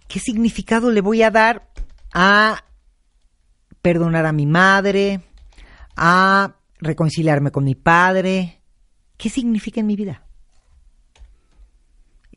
¿Qué 0.06 0.20
significado 0.20 0.92
le 0.92 1.00
voy 1.00 1.24
a 1.24 1.32
dar 1.32 1.68
a 2.12 2.62
perdonar 3.82 4.26
a 4.26 4.32
mi 4.32 4.46
madre? 4.46 5.22
A 5.96 6.56
reconciliarme 6.78 7.50
con 7.50 7.64
mi 7.64 7.74
padre? 7.74 8.60
¿Qué 9.16 9.28
significa 9.28 9.80
en 9.80 9.86
mi 9.86 9.96
vida? 9.96 10.26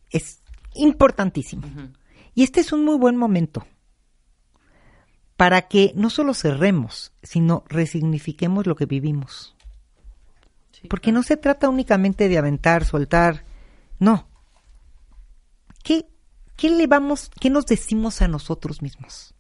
Es 0.10 0.42
importantísimo. 0.76 1.64
Y 2.36 2.44
este 2.44 2.60
es 2.62 2.72
un 2.72 2.84
muy 2.84 2.98
buen 2.98 3.16
momento 3.16 3.66
para 5.38 5.64
que 5.68 5.92
no 5.96 6.10
solo 6.10 6.34
cerremos, 6.34 7.12
sino 7.22 7.64
resignifiquemos 7.68 8.68
lo 8.68 8.76
que 8.76 8.86
vivimos. 8.86 9.56
Porque 10.90 11.12
no 11.12 11.24
se 11.24 11.38
trata 11.38 11.70
únicamente 11.70 12.28
de 12.28 12.38
aventar, 12.38 12.86
soltar, 12.86 13.46
no. 14.00 14.28
¿Qué, 15.84 16.08
qué 16.56 16.70
le 16.70 16.88
vamos, 16.88 17.32
qué 17.40 17.50
nos 17.50 17.66
decimos 17.66 18.22
a 18.22 18.28
nosotros 18.28 18.82
mismos? 18.82 19.33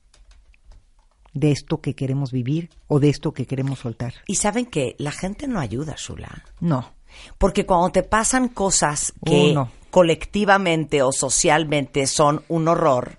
De 1.34 1.52
esto 1.52 1.82
que 1.82 1.96
queremos 1.96 2.32
vivir 2.32 2.70
o 2.88 3.00
de 3.00 3.10
esto 3.10 3.34
que 3.34 3.46
queremos 3.48 3.80
soltar. 3.80 4.14
Y 4.28 4.36
saben 4.36 4.66
que 4.68 4.96
la 5.00 5.12
gente 5.12 5.48
no 5.48 5.60
ayuda, 5.60 5.96
Shula. 5.98 6.44
No. 6.60 6.94
Porque 7.38 7.66
cuando 7.66 7.90
te 7.92 8.04
pasan 8.04 8.50
cosas 8.50 9.14
que 9.26 9.52
Uh, 9.52 9.54
no. 9.54 9.72
colectivamente 9.90 11.02
o 11.02 11.12
socialmente 11.12 12.06
son 12.08 12.44
un 12.50 12.68
horror, 12.68 13.18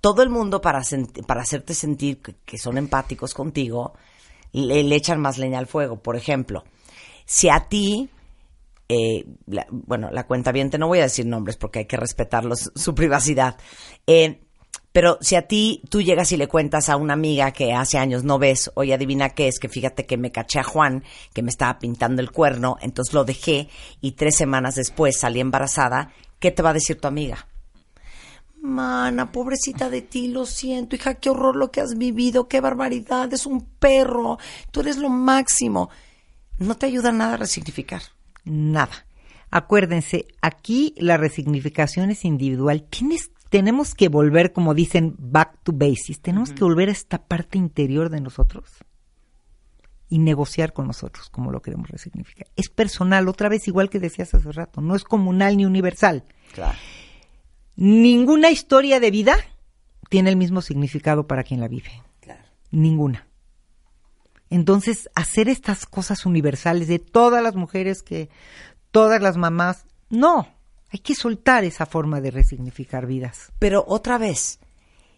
todo 0.00 0.22
el 0.22 0.30
mundo 0.30 0.60
para, 0.60 0.80
para 1.26 1.42
hacerte 1.42 1.74
sentir 1.74 2.22
que, 2.22 2.34
que 2.44 2.56
son 2.58 2.78
empáticos 2.78 3.34
contigo, 3.34 3.94
le, 4.52 4.82
le 4.82 4.96
echan 4.96 5.20
más 5.20 5.36
leña 5.38 5.58
al 5.58 5.66
fuego. 5.66 6.00
Por 6.00 6.16
ejemplo, 6.16 6.64
si 7.24 7.48
a 7.48 7.68
ti 7.68 8.08
eh, 8.88 9.24
la- 9.46 9.66
bueno, 9.70 10.10
la 10.10 10.26
cuenta 10.26 10.52
no 10.78 10.88
voy 10.88 10.98
a 11.00 11.02
decir 11.04 11.26
nombres 11.26 11.56
porque 11.56 11.80
hay 11.80 11.86
que 11.86 11.96
respetar 11.96 12.44
su 12.56 12.94
privacidad. 12.94 13.56
Eh, 14.06 14.40
pero 14.92 15.18
si 15.20 15.36
a 15.36 15.46
ti 15.46 15.82
tú 15.88 16.02
llegas 16.02 16.32
y 16.32 16.36
le 16.36 16.48
cuentas 16.48 16.88
a 16.88 16.96
una 16.96 17.14
amiga 17.14 17.52
que 17.52 17.72
hace 17.72 17.98
años 17.98 18.24
no 18.24 18.38
ves, 18.38 18.70
oye, 18.74 18.94
adivina 18.94 19.30
qué 19.30 19.48
es, 19.48 19.58
que 19.60 19.68
fíjate 19.68 20.06
que 20.06 20.16
me 20.16 20.32
caché 20.32 20.58
a 20.58 20.64
Juan, 20.64 21.04
que 21.32 21.42
me 21.42 21.50
estaba 21.50 21.78
pintando 21.78 22.22
el 22.22 22.30
cuerno, 22.30 22.76
entonces 22.80 23.14
lo 23.14 23.24
dejé 23.24 23.68
y 24.00 24.12
tres 24.12 24.36
semanas 24.36 24.74
después 24.74 25.18
salí 25.18 25.40
embarazada, 25.40 26.12
¿qué 26.38 26.50
te 26.50 26.62
va 26.62 26.70
a 26.70 26.74
decir 26.74 27.00
tu 27.00 27.08
amiga? 27.08 27.46
Mana, 28.62 29.32
pobrecita 29.32 29.88
de 29.88 30.02
ti, 30.02 30.28
lo 30.28 30.44
siento, 30.44 30.94
hija, 30.94 31.14
qué 31.14 31.30
horror 31.30 31.56
lo 31.56 31.70
que 31.70 31.80
has 31.80 31.96
vivido, 31.96 32.46
qué 32.46 32.60
barbaridad, 32.60 33.32
es 33.32 33.46
un 33.46 33.64
perro, 33.64 34.38
tú 34.70 34.80
eres 34.80 34.98
lo 34.98 35.08
máximo. 35.08 35.88
No 36.58 36.76
te 36.76 36.84
ayuda 36.84 37.10
nada 37.10 37.34
a 37.34 37.38
resignificar. 37.38 38.02
Nada. 38.44 39.06
Acuérdense, 39.50 40.26
aquí 40.42 40.94
la 40.98 41.16
resignificación 41.16 42.10
es 42.10 42.26
individual. 42.26 42.82
Tienes, 42.82 43.30
tenemos 43.50 43.94
que 43.94 44.08
volver, 44.08 44.52
como 44.52 44.74
dicen, 44.74 45.16
back 45.18 45.58
to 45.64 45.72
basics. 45.72 46.20
Tenemos 46.20 46.52
que 46.52 46.64
volver 46.64 46.88
a 46.88 46.92
esta 46.92 47.18
parte 47.18 47.58
interior 47.58 48.08
de 48.08 48.20
nosotros 48.20 48.70
y 50.08 50.18
negociar 50.18 50.72
con 50.72 50.86
nosotros 50.86 51.28
como 51.30 51.50
lo 51.50 51.60
queremos 51.60 51.90
resignificar. 51.90 52.46
Es 52.56 52.68
personal, 52.68 53.28
otra 53.28 53.48
vez 53.48 53.66
igual 53.68 53.90
que 53.90 54.00
decías 54.00 54.32
hace 54.34 54.50
rato, 54.52 54.80
no 54.80 54.94
es 54.94 55.04
comunal 55.04 55.56
ni 55.56 55.66
universal. 55.66 56.24
Claro. 56.52 56.78
Ninguna 57.76 58.50
historia 58.50 59.00
de 59.00 59.10
vida 59.10 59.36
tiene 60.08 60.30
el 60.30 60.36
mismo 60.36 60.62
significado 60.62 61.26
para 61.26 61.42
quien 61.42 61.60
la 61.60 61.68
vive. 61.68 61.90
Ninguna. 62.70 63.26
Entonces, 64.48 65.10
hacer 65.16 65.48
estas 65.48 65.86
cosas 65.86 66.24
universales 66.24 66.86
de 66.86 67.00
todas 67.00 67.42
las 67.42 67.56
mujeres 67.56 68.02
que 68.02 68.30
todas 68.92 69.20
las 69.22 69.36
mamás, 69.36 69.86
no, 70.08 70.48
hay 70.92 70.98
que 71.00 71.14
soltar 71.14 71.64
esa 71.64 71.86
forma 71.86 72.20
de 72.20 72.30
resignificar 72.30 73.06
vidas. 73.06 73.52
Pero 73.58 73.84
otra 73.86 74.18
vez, 74.18 74.58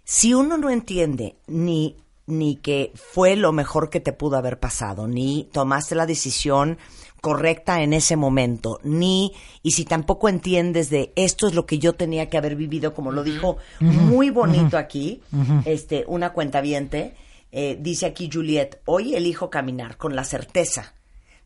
si 0.05 0.35
uno 0.35 0.59
no 0.59 0.69
entiende 0.71 1.37
ni, 1.47 1.97
ni 2.27 2.57
que 2.57 2.93
fue 2.95 3.37
lo 3.37 3.53
mejor 3.53 3.89
que 3.89 4.01
te 4.01 4.13
pudo 4.13 4.37
haber 4.37 4.61
pasado, 4.61 5.09
ni 5.09 5.49
tomaste 5.53 5.95
la 5.95 6.07
decisión 6.07 6.79
correcta 7.21 7.83
en 7.83 7.93
ese 7.93 8.17
momento, 8.17 8.81
ni, 8.83 9.33
y 9.63 9.71
si 9.71 9.85
tampoco 9.85 10.29
entiendes 10.29 10.91
de 10.91 11.13
esto 11.15 11.47
es 11.47 11.55
lo 11.55 11.67
que 11.67 11.79
yo 11.79 11.95
tenía 11.95 12.29
que 12.29 12.37
haber 12.37 12.57
vivido, 12.57 12.95
como 12.95 13.13
lo 13.13 13.23
dijo 13.23 13.59
muy 13.81 14.31
bonito 14.31 14.77
aquí, 14.77 15.23
este, 15.65 16.05
una 16.09 16.33
cuentaviente, 16.33 17.15
eh, 17.53 17.79
dice 17.81 18.07
aquí 18.07 18.29
Juliet, 18.31 18.81
hoy 18.87 19.15
elijo 19.15 19.51
caminar 19.51 19.97
con 19.97 20.17
la 20.17 20.25
certeza 20.25 20.95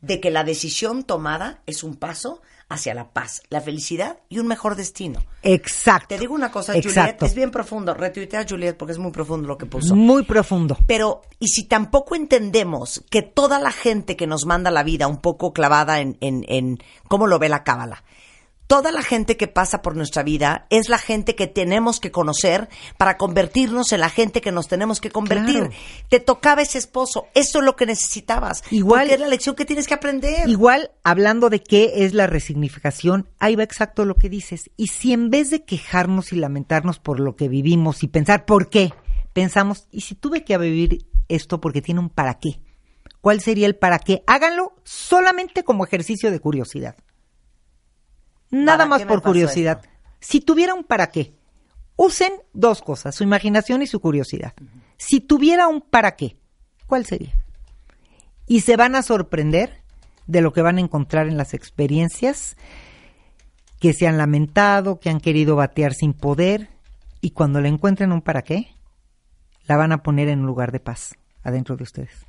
de 0.01 0.21
que 0.21 0.31
la 0.31 0.45
decisión 0.45 1.05
tomada 1.05 1.63
es 1.67 1.85
un 1.85 1.97
paso 1.97 2.41
hacia 2.69 2.95
la 2.95 3.11
paz, 3.11 3.43
la 3.49 3.61
felicidad 3.61 4.19
y 4.29 4.39
un 4.39 4.47
mejor 4.47 4.75
destino. 4.75 5.21
Exacto. 5.43 6.09
Te 6.09 6.19
digo 6.19 6.35
una 6.35 6.51
cosa. 6.51 6.73
Juliet, 6.73 7.23
es 7.23 7.35
bien 7.35 7.51
profundo. 7.51 7.95
Retuitea 7.95 8.41
a 8.41 8.47
Juliet 8.49 8.77
porque 8.77 8.93
es 8.93 8.99
muy 8.99 9.13
profundo 9.13 9.47
lo 9.47 9.57
que 9.57 9.67
puso. 9.67 9.95
Muy 9.95 10.25
profundo. 10.25 10.77
Pero, 10.87 11.23
y 11.39 11.49
si 11.49 11.65
tampoco 11.65 12.17
entendemos 12.17 13.05
que 13.11 13.23
toda 13.23 13.61
la 13.61 13.71
gente 13.71 14.17
que 14.17 14.27
nos 14.27 14.47
manda 14.47 14.71
la 14.71 14.83
vida 14.83 15.07
un 15.07 15.19
poco 15.19 15.53
clavada 15.53 16.01
en, 16.01 16.17
en, 16.21 16.45
en 16.49 16.79
cómo 17.09 17.27
lo 17.27 17.39
ve 17.39 17.49
la 17.49 17.63
cábala, 17.63 18.03
toda 18.67 18.91
la 18.93 19.03
gente 19.03 19.37
que 19.37 19.47
pasa 19.49 19.81
por 19.83 19.97
nuestra 19.97 20.23
vida 20.23 20.67
es 20.71 20.89
la 20.89 20.99
gente 20.99 21.35
que 21.35 21.47
tenemos 21.47 22.01
que 22.01 22.11
conocer 22.11 22.69
para 22.99 23.17
convertirnos 23.17 23.93
en 23.93 24.01
la 24.01 24.11
gente 24.11 24.41
que 24.41 24.53
nos 24.53 24.69
tenemos 24.69 25.01
que 25.01 25.11
convertir. 25.11 25.61
Claro. 25.69 25.71
Te 26.09 26.21
tocaba 26.21 26.63
ese 26.63 26.79
esposo, 26.79 27.27
eso 27.35 27.59
es 27.61 27.65
lo 27.65 27.77
que 27.77 27.87
necesitabas. 27.87 28.63
Igual- 28.71 29.11
es 29.11 29.21
la 29.21 29.29
lección 29.29 29.55
que 29.55 29.65
tienes 29.65 29.87
que 29.87 29.95
aprender. 29.95 30.49
Igual, 30.49 30.91
hablando 31.05 31.49
de 31.51 31.63
qué 31.63 31.93
es 32.05 32.13
la 32.15 32.27
resignificación, 32.27 33.29
ahí 33.39 33.55
va 33.57 33.63
exacto 33.63 34.05
lo 34.05 34.17
que 34.17 34.29
dices. 34.29 34.71
Y 34.77 34.89
si 34.89 35.13
en 35.13 35.31
vez 35.31 35.51
de 35.51 35.65
quejarnos 35.65 36.33
y 36.33 36.37
lamentarnos 36.37 36.99
por 36.99 37.21
lo 37.21 37.37
que 37.37 37.49
vivimos 37.49 38.03
y 38.03 38.09
pensar 38.09 38.45
por 38.47 38.69
qué, 38.69 38.93
pensamos, 39.33 39.87
¿y 39.93 40.01
si 40.01 40.15
tuve 40.15 40.45
que 40.45 40.59
vivir 40.59 41.07
esto 41.29 41.61
porque 41.61 41.83
tiene 41.83 42.01
un 42.01 42.09
para 42.11 42.39
qué? 42.39 42.61
¿Cuál 43.21 43.41
sería 43.41 43.67
el 43.67 43.77
para 43.77 43.99
qué? 43.99 44.23
Háganlo 44.27 44.73
solamente 44.85 45.65
como 45.65 45.85
ejercicio 45.85 46.31
de 46.31 46.41
curiosidad. 46.41 46.97
Nada 48.51 48.79
¿Para 48.79 48.89
más 48.89 49.03
por 49.05 49.23
curiosidad. 49.23 49.83
Si 50.21 50.41
tuviera 50.41 50.75
un 50.75 50.85
para 50.85 51.09
qué, 51.09 51.35
usen 51.97 52.33
dos 52.53 52.83
cosas, 52.83 53.15
su 53.15 53.25
imaginación 53.25 53.83
y 53.83 53.87
su 53.87 54.01
curiosidad. 54.01 54.55
Si 54.97 55.21
tuviera 55.21 55.69
un 55.69 55.81
para 55.81 56.17
qué, 56.17 56.37
¿cuál 56.87 57.05
sería? 57.07 57.35
Y 58.47 58.61
se 58.61 58.77
van 58.77 58.95
a 58.95 59.03
sorprender 59.03 59.83
de 60.27 60.41
lo 60.41 60.53
que 60.53 60.63
van 60.63 60.79
a 60.79 60.81
encontrar 60.81 61.29
en 61.29 61.37
las 61.37 61.55
experiencias 61.55 62.57
que 63.81 63.93
se 63.93 64.07
han 64.07 64.19
lamentado, 64.19 65.01
que 65.01 65.11
han 65.11 65.21
querido 65.21 65.57
batear 65.57 65.95
sin 65.95 66.15
poder, 66.15 66.71
y 67.21 67.31
cuando 67.31 67.61
le 67.61 67.69
encuentren 67.69 68.13
un 68.13 68.23
para 68.23 68.43
qué, 68.43 68.69
la 69.67 69.77
van 69.77 69.93
a 69.93 70.03
poner 70.03 70.29
en 70.29 70.41
un 70.41 70.47
lugar 70.47 70.73
de 70.73 70.81
paz 70.81 71.15
adentro 71.43 71.77
de 71.77 71.83
ustedes. 71.83 72.27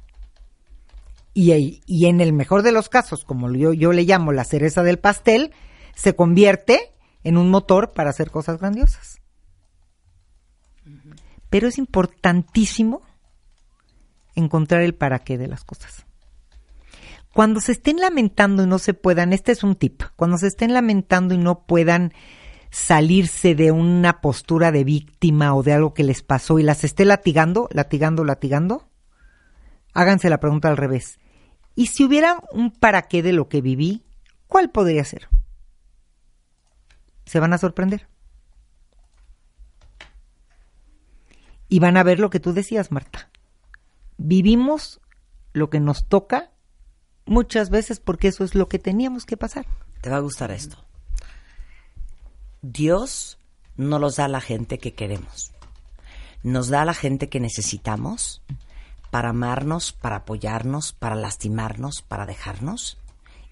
Y, 1.33 2.07
en 2.07 2.19
el 2.19 2.33
mejor 2.33 2.63
de 2.63 2.71
los 2.71 2.89
casos, 2.89 3.23
como 3.23 3.51
yo, 3.53 3.71
yo 3.71 3.93
le 3.93 4.05
llamo 4.05 4.31
la 4.31 4.43
cereza 4.43 4.81
del 4.81 4.97
pastel, 4.97 5.51
se 5.97 6.15
convierte 6.15 6.93
en 7.23 7.37
un 7.37 7.49
motor 7.49 7.91
para 7.93 8.11
hacer 8.11 8.29
cosas 8.29 8.59
grandiosas. 8.59 9.19
Pero 11.49 11.67
es 11.67 11.79
importantísimo 11.79 13.01
encontrar 14.35 14.83
el 14.83 14.93
para 14.93 15.19
qué 15.19 15.39
de 15.39 15.47
las 15.47 15.63
cosas. 15.63 16.05
Cuando 17.33 17.59
se 17.61 17.71
estén 17.71 17.97
lamentando 17.97 18.63
y 18.63 18.67
no 18.67 18.77
se 18.77 18.93
puedan, 18.93 19.33
este 19.33 19.51
es 19.51 19.63
un 19.63 19.75
tip, 19.75 20.03
cuando 20.15 20.37
se 20.37 20.47
estén 20.47 20.71
lamentando 20.71 21.33
y 21.33 21.39
no 21.39 21.65
puedan 21.65 22.13
salirse 22.69 23.55
de 23.55 23.71
una 23.71 24.21
postura 24.21 24.71
de 24.71 24.83
víctima 24.83 25.55
o 25.55 25.63
de 25.63 25.73
algo 25.73 25.95
que 25.95 26.03
les 26.03 26.21
pasó 26.21 26.59
y 26.59 26.63
las 26.63 26.83
esté 26.83 27.05
latigando, 27.05 27.69
latigando, 27.71 28.23
latigando, 28.23 28.87
háganse 29.93 30.29
la 30.29 30.39
pregunta 30.39 30.67
al 30.67 30.77
revés. 30.77 31.19
¿Y 31.73 31.87
si 31.87 32.03
hubiera 32.03 32.37
un 32.51 32.71
para 32.71 33.03
qué 33.03 33.23
de 33.23 33.33
lo 33.33 33.49
que 33.49 33.61
viví, 33.61 34.03
cuál 34.47 34.69
podría 34.69 35.03
ser? 35.03 35.27
Se 37.27 37.39
van 37.39 37.53
a 37.53 37.57
sorprender. 37.57 38.07
Y 41.69 41.79
van 41.79 41.97
a 41.97 42.03
ver 42.03 42.19
lo 42.19 42.29
que 42.29 42.39
tú 42.39 42.53
decías, 42.53 42.91
Marta. 42.91 43.29
Vivimos 44.17 45.01
lo 45.51 45.69
que 45.69 45.81
nos 45.81 46.07
toca 46.07 46.51
muchas 47.25 47.69
veces 47.69 47.99
porque 47.99 48.29
eso 48.29 48.45
es 48.45 48.55
lo 48.55 48.69
que 48.69 48.79
teníamos 48.79 49.25
que 49.25 49.35
pasar. 49.35 49.67
Te 50.01 50.09
va 50.09 50.15
a 50.15 50.21
gustar 50.21 50.51
esto. 50.51 50.77
Dios 52.61 53.37
no 53.75 53.99
los 53.99 54.15
da 54.15 54.25
a 54.25 54.29
la 54.29 54.41
gente 54.41 54.79
que 54.79 54.93
queremos. 54.93 55.51
Nos 56.43 56.69
da 56.69 56.83
a 56.83 56.85
la 56.85 56.93
gente 56.93 57.27
que 57.27 57.41
necesitamos 57.41 58.41
para 59.11 59.29
amarnos, 59.29 59.91
para 59.91 60.17
apoyarnos, 60.17 60.93
para 60.93 61.15
lastimarnos, 61.15 62.01
para 62.01 62.25
dejarnos 62.25 62.97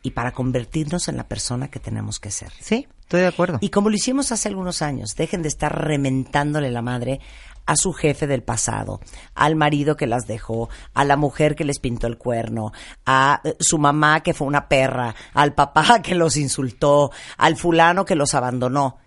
y 0.06 0.12
para 0.12 0.34
convertirnos 0.34 1.08
en 1.08 1.18
la 1.18 1.28
persona 1.28 1.72
que 1.72 1.80
tenemos 1.80 2.20
que 2.20 2.30
ser. 2.30 2.52
Sí, 2.60 2.88
estoy 3.00 3.22
de 3.22 3.28
acuerdo. 3.28 3.58
Y 3.60 3.70
como 3.70 3.90
lo 3.90 3.96
hicimos 3.96 4.32
hace 4.32 4.48
algunos 4.50 4.84
años, 4.84 5.16
dejen 5.16 5.42
de 5.42 5.48
estar 5.48 5.84
rementándole 5.84 6.70
la 6.70 6.84
madre 6.84 7.22
a 7.66 7.76
su 7.76 7.92
jefe 7.92 8.28
del 8.28 8.44
pasado, 8.44 9.00
al 9.34 9.56
marido 9.56 9.98
que 9.98 10.06
las 10.06 10.28
dejó, 10.28 10.70
a 10.94 11.06
la 11.06 11.18
mujer 11.18 11.56
que 11.56 11.64
les 11.64 11.80
pintó 11.80 12.06
el 12.06 12.20
cuerno, 12.20 12.72
a 13.04 13.42
eh, 13.44 13.56
su 13.60 13.80
mamá 13.80 14.22
que 14.22 14.36
fue 14.36 14.46
una 14.46 14.68
perra, 14.68 15.16
al 15.34 15.56
papá 15.56 16.00
que 16.04 16.14
los 16.14 16.38
insultó, 16.38 17.10
al 17.36 17.56
fulano 17.56 18.06
que 18.06 18.14
los 18.14 18.36
abandonó. 18.36 19.00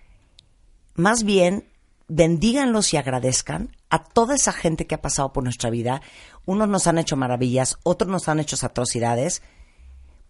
Más 0.97 1.23
bien, 1.23 1.69
bendíganlos 2.09 2.93
y 2.93 2.97
agradezcan 2.97 3.71
a 3.89 4.03
toda 4.03 4.35
esa 4.35 4.51
gente 4.53 4.89
que 4.89 4.97
ha 4.97 5.01
pasado 5.01 5.33
por 5.33 5.45
nuestra 5.45 5.71
vida. 5.71 6.03
Unos 6.45 6.69
nos 6.69 6.89
han 6.89 6.99
hecho 6.99 7.17
maravillas, 7.17 7.79
otros 7.85 8.11
nos 8.11 8.29
han 8.29 8.41
hecho 8.41 8.57
atrocidades, 8.67 9.43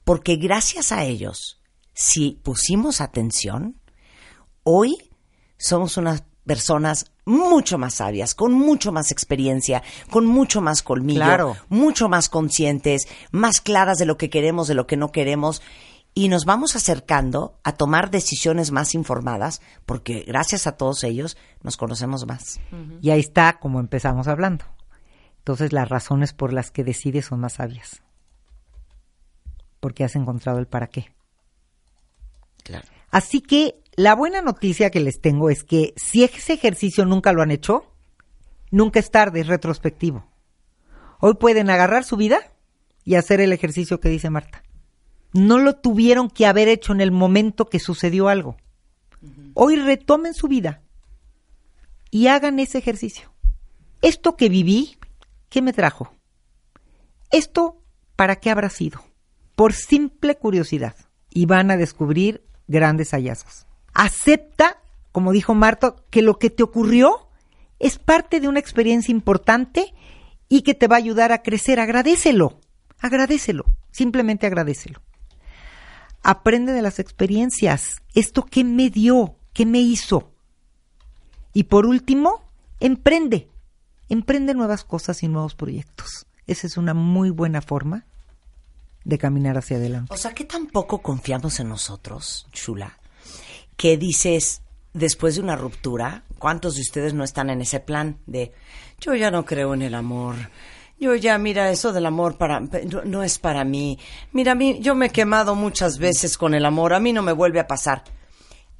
porque 0.08 0.36
gracias 0.36 0.90
a 0.90 1.04
ellos, 1.04 1.60
si 1.92 2.40
pusimos 2.42 3.02
atención, 3.02 3.78
hoy 4.62 4.96
somos 5.58 5.98
unas 5.98 6.24
personas 6.46 7.12
mucho 7.26 7.76
más 7.76 7.96
sabias, 7.96 8.34
con 8.34 8.54
mucho 8.54 8.90
más 8.90 9.12
experiencia, 9.12 9.82
con 10.08 10.24
mucho 10.24 10.62
más 10.62 10.82
colmillo, 10.82 11.20
Claro. 11.20 11.56
mucho 11.68 12.08
más 12.08 12.30
conscientes, 12.30 13.06
más 13.32 13.60
claras 13.60 13.98
de 13.98 14.06
lo 14.06 14.16
que 14.16 14.30
queremos, 14.30 14.66
de 14.66 14.72
lo 14.72 14.86
que 14.86 14.96
no 14.96 15.12
queremos, 15.12 15.60
y 16.14 16.30
nos 16.30 16.46
vamos 16.46 16.74
acercando 16.74 17.58
a 17.62 17.72
tomar 17.72 18.10
decisiones 18.10 18.70
más 18.70 18.94
informadas, 18.94 19.60
porque 19.84 20.24
gracias 20.26 20.66
a 20.66 20.78
todos 20.78 21.04
ellos 21.04 21.36
nos 21.62 21.76
conocemos 21.76 22.26
más. 22.26 22.60
Y 23.02 23.10
ahí 23.10 23.20
está 23.20 23.58
como 23.58 23.78
empezamos 23.78 24.26
hablando. 24.26 24.64
Entonces 25.36 25.74
las 25.74 25.90
razones 25.90 26.32
por 26.32 26.54
las 26.54 26.70
que 26.70 26.82
decides 26.82 27.26
son 27.26 27.40
más 27.40 27.52
sabias. 27.52 28.00
Porque 29.80 30.04
has 30.04 30.16
encontrado 30.16 30.58
el 30.58 30.66
para 30.66 30.88
qué. 30.88 31.12
Claro. 32.64 32.86
Así 33.10 33.40
que 33.40 33.80
la 33.96 34.14
buena 34.14 34.42
noticia 34.42 34.90
que 34.90 35.00
les 35.00 35.20
tengo 35.20 35.50
es 35.50 35.64
que 35.64 35.94
si 35.96 36.24
ese 36.24 36.52
ejercicio 36.52 37.04
nunca 37.04 37.32
lo 37.32 37.42
han 37.42 37.50
hecho, 37.50 37.94
nunca 38.70 39.00
es 39.00 39.10
tarde, 39.10 39.40
es 39.40 39.46
retrospectivo. 39.46 40.26
Hoy 41.20 41.34
pueden 41.34 41.70
agarrar 41.70 42.04
su 42.04 42.16
vida 42.16 42.38
y 43.04 43.16
hacer 43.16 43.40
el 43.40 43.52
ejercicio 43.52 44.00
que 44.00 44.08
dice 44.08 44.30
Marta. 44.30 44.62
no 45.32 45.58
lo 45.58 45.76
tuvieron 45.76 46.30
que 46.30 46.46
haber 46.46 46.68
hecho 46.68 46.92
en 46.92 47.00
el 47.00 47.10
momento 47.10 47.66
que 47.66 47.78
sucedió 47.78 48.28
algo. 48.28 48.56
Hoy 49.54 49.76
retomen 49.76 50.34
su 50.34 50.48
vida 50.48 50.82
y 52.10 52.28
hagan 52.28 52.58
ese 52.58 52.78
ejercicio. 52.78 53.32
Esto 54.00 54.36
que 54.36 54.48
viví, 54.48 54.96
¿qué 55.48 55.60
me 55.60 55.72
trajo? 55.72 56.12
Esto, 57.30 57.82
¿para 58.16 58.36
qué 58.36 58.50
habrá 58.50 58.70
sido? 58.70 59.00
Por 59.58 59.72
simple 59.72 60.36
curiosidad. 60.36 60.94
Y 61.30 61.46
van 61.46 61.72
a 61.72 61.76
descubrir 61.76 62.44
grandes 62.68 63.10
hallazgos. 63.10 63.66
Acepta, 63.92 64.80
como 65.10 65.32
dijo 65.32 65.52
Marta, 65.52 65.96
que 66.10 66.22
lo 66.22 66.38
que 66.38 66.48
te 66.48 66.62
ocurrió 66.62 67.28
es 67.80 67.98
parte 67.98 68.38
de 68.38 68.46
una 68.46 68.60
experiencia 68.60 69.10
importante 69.10 69.92
y 70.48 70.62
que 70.62 70.74
te 70.74 70.86
va 70.86 70.94
a 70.94 71.00
ayudar 71.00 71.32
a 71.32 71.42
crecer. 71.42 71.80
Agradecelo, 71.80 72.60
agradecelo, 73.00 73.64
simplemente 73.90 74.46
agradecelo. 74.46 75.02
Aprende 76.22 76.72
de 76.72 76.82
las 76.82 77.00
experiencias. 77.00 78.00
¿Esto 78.14 78.44
qué 78.44 78.62
me 78.62 78.90
dio? 78.90 79.34
¿Qué 79.54 79.66
me 79.66 79.80
hizo? 79.80 80.30
Y 81.52 81.64
por 81.64 81.84
último, 81.84 82.44
emprende. 82.78 83.48
Emprende 84.08 84.54
nuevas 84.54 84.84
cosas 84.84 85.24
y 85.24 85.26
nuevos 85.26 85.56
proyectos. 85.56 86.28
Esa 86.46 86.68
es 86.68 86.76
una 86.76 86.94
muy 86.94 87.30
buena 87.30 87.60
forma 87.60 88.06
de 89.04 89.18
caminar 89.18 89.56
hacia 89.58 89.76
adelante. 89.78 90.12
O 90.12 90.16
sea, 90.16 90.32
que 90.34 90.44
tampoco 90.44 90.98
confiamos 91.02 91.60
en 91.60 91.68
nosotros, 91.68 92.46
Chula, 92.52 92.98
que 93.76 93.96
dices, 93.96 94.62
después 94.92 95.36
de 95.36 95.40
una 95.42 95.56
ruptura, 95.56 96.24
¿cuántos 96.38 96.74
de 96.74 96.82
ustedes 96.82 97.14
no 97.14 97.24
están 97.24 97.50
en 97.50 97.60
ese 97.60 97.80
plan 97.80 98.18
de, 98.26 98.52
yo 99.00 99.14
ya 99.14 99.30
no 99.30 99.44
creo 99.44 99.74
en 99.74 99.82
el 99.82 99.94
amor? 99.94 100.34
Yo 101.00 101.14
ya, 101.14 101.38
mira, 101.38 101.70
eso 101.70 101.92
del 101.92 102.06
amor 102.06 102.36
para, 102.38 102.58
no, 102.58 103.02
no 103.04 103.22
es 103.22 103.38
para 103.38 103.64
mí. 103.64 103.98
Mira, 104.32 104.52
a 104.52 104.54
mí, 104.56 104.78
yo 104.80 104.96
me 104.96 105.06
he 105.06 105.10
quemado 105.10 105.54
muchas 105.54 105.98
veces 105.98 106.36
con 106.36 106.54
el 106.54 106.66
amor, 106.66 106.92
a 106.92 106.98
mí 106.98 107.12
no 107.12 107.22
me 107.22 107.32
vuelve 107.32 107.60
a 107.60 107.68
pasar. 107.68 108.02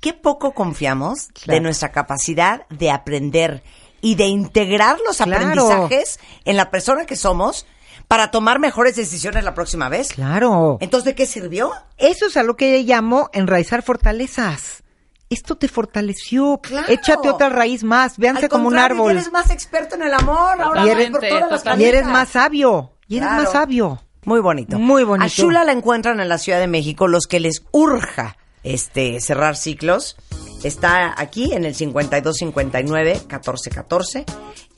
Qué 0.00 0.12
poco 0.14 0.52
confiamos 0.52 1.28
de 1.46 1.60
nuestra 1.60 1.90
capacidad 1.92 2.66
de 2.70 2.90
aprender 2.90 3.62
y 4.00 4.14
de 4.16 4.26
integrar 4.26 4.98
los 5.06 5.16
Claro. 5.18 5.36
aprendizajes 5.36 6.20
en 6.44 6.56
la 6.56 6.70
persona 6.70 7.04
que 7.04 7.16
somos 7.16 7.66
para 8.08 8.30
tomar 8.30 8.58
mejores 8.58 8.96
decisiones 8.96 9.44
la 9.44 9.54
próxima 9.54 9.88
vez. 9.88 10.08
Claro. 10.08 10.78
Entonces, 10.80 11.04
¿de 11.04 11.14
qué 11.14 11.26
sirvió? 11.26 11.70
Eso 11.98 12.26
es 12.26 12.36
a 12.36 12.42
lo 12.42 12.56
que 12.56 12.82
llamo 12.82 13.30
enraizar 13.32 13.82
fortalezas. 13.82 14.82
Esto 15.30 15.56
te 15.58 15.68
fortaleció. 15.68 16.58
Claro. 16.62 16.88
Échate 16.88 17.28
otra 17.28 17.50
raíz 17.50 17.84
más. 17.84 18.16
Véanse 18.16 18.46
Al 18.46 18.48
como 18.48 18.66
un 18.68 18.78
árbol. 18.78 19.10
eres 19.12 19.30
más 19.30 19.50
experto 19.50 19.94
en 19.94 20.02
el 20.02 20.14
amor. 20.14 20.58
Ahora 20.60 20.80
Y 20.82 20.86
vas 20.88 20.94
eres, 20.96 21.10
por 21.10 21.20
todas 21.20 21.64
las 21.64 21.78
y 21.78 21.84
eres 21.84 22.06
más 22.06 22.30
sabio. 22.30 22.94
Y 23.08 23.18
eres 23.18 23.28
Claro. 23.28 23.42
más 23.42 23.52
sabio. 23.52 24.02
Muy 24.24 24.40
bonito. 24.40 24.78
Muy 24.78 25.04
bonito. 25.04 25.26
A 25.26 25.28
Shula 25.28 25.64
la 25.64 25.72
encuentran 25.72 26.18
en 26.20 26.28
la 26.30 26.38
Ciudad 26.38 26.58
de 26.60 26.66
México. 26.66 27.08
Los 27.08 27.26
que 27.26 27.40
les 27.40 27.62
urja 27.72 28.38
este 28.62 29.20
cerrar 29.20 29.54
ciclos. 29.56 30.16
Está 30.64 31.14
aquí 31.16 31.52
en 31.52 31.64
el 31.66 31.74
5259-1414. 31.74 34.24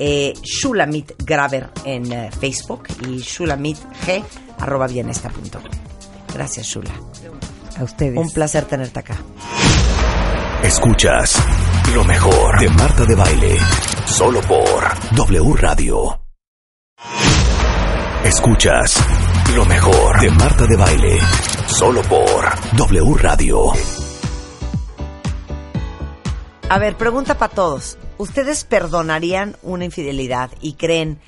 Eh, 0.02 0.32
Shulamit 0.43 1.12
Graver 1.18 1.68
en 1.85 2.10
eh, 2.10 2.31
Facebook 2.31 2.85
y 3.06 3.18
Shulamit 3.18 3.77
G 4.06 4.24
arroba 4.59 4.86
bienesta.com. 4.86 5.62
Gracias, 6.32 6.66
Shula. 6.68 6.90
A 7.78 7.85
ustedes. 7.85 8.16
Un 8.16 8.31
placer 8.31 8.64
tenerte 8.64 8.98
acá. 8.98 9.18
Escuchas 10.62 11.36
lo 11.94 12.02
mejor 12.05 12.60
de 12.60 12.70
Marta 12.70 13.05
de 13.05 13.14
Baile. 13.14 13.56
Solo 14.06 14.40
por 14.40 15.16
W 15.16 15.55
Radio. 15.56 16.22
Escuchas 18.24 19.05
lo 19.55 19.66
mejor 19.66 20.18
de 20.18 20.31
Marta 20.31 20.66
de 20.66 20.77
Baile. 20.77 21.18
Solo 21.66 22.01
por 22.02 22.48
W 22.77 23.14
Radio. 23.18 23.72
A 26.72 26.78
ver, 26.78 26.94
pregunta 26.97 27.36
para 27.36 27.52
todos. 27.52 27.98
¿Ustedes 28.16 28.62
perdonarían 28.64 29.56
una 29.62 29.84
infidelidad 29.84 30.51
y 30.60 30.74
creen 30.74 31.18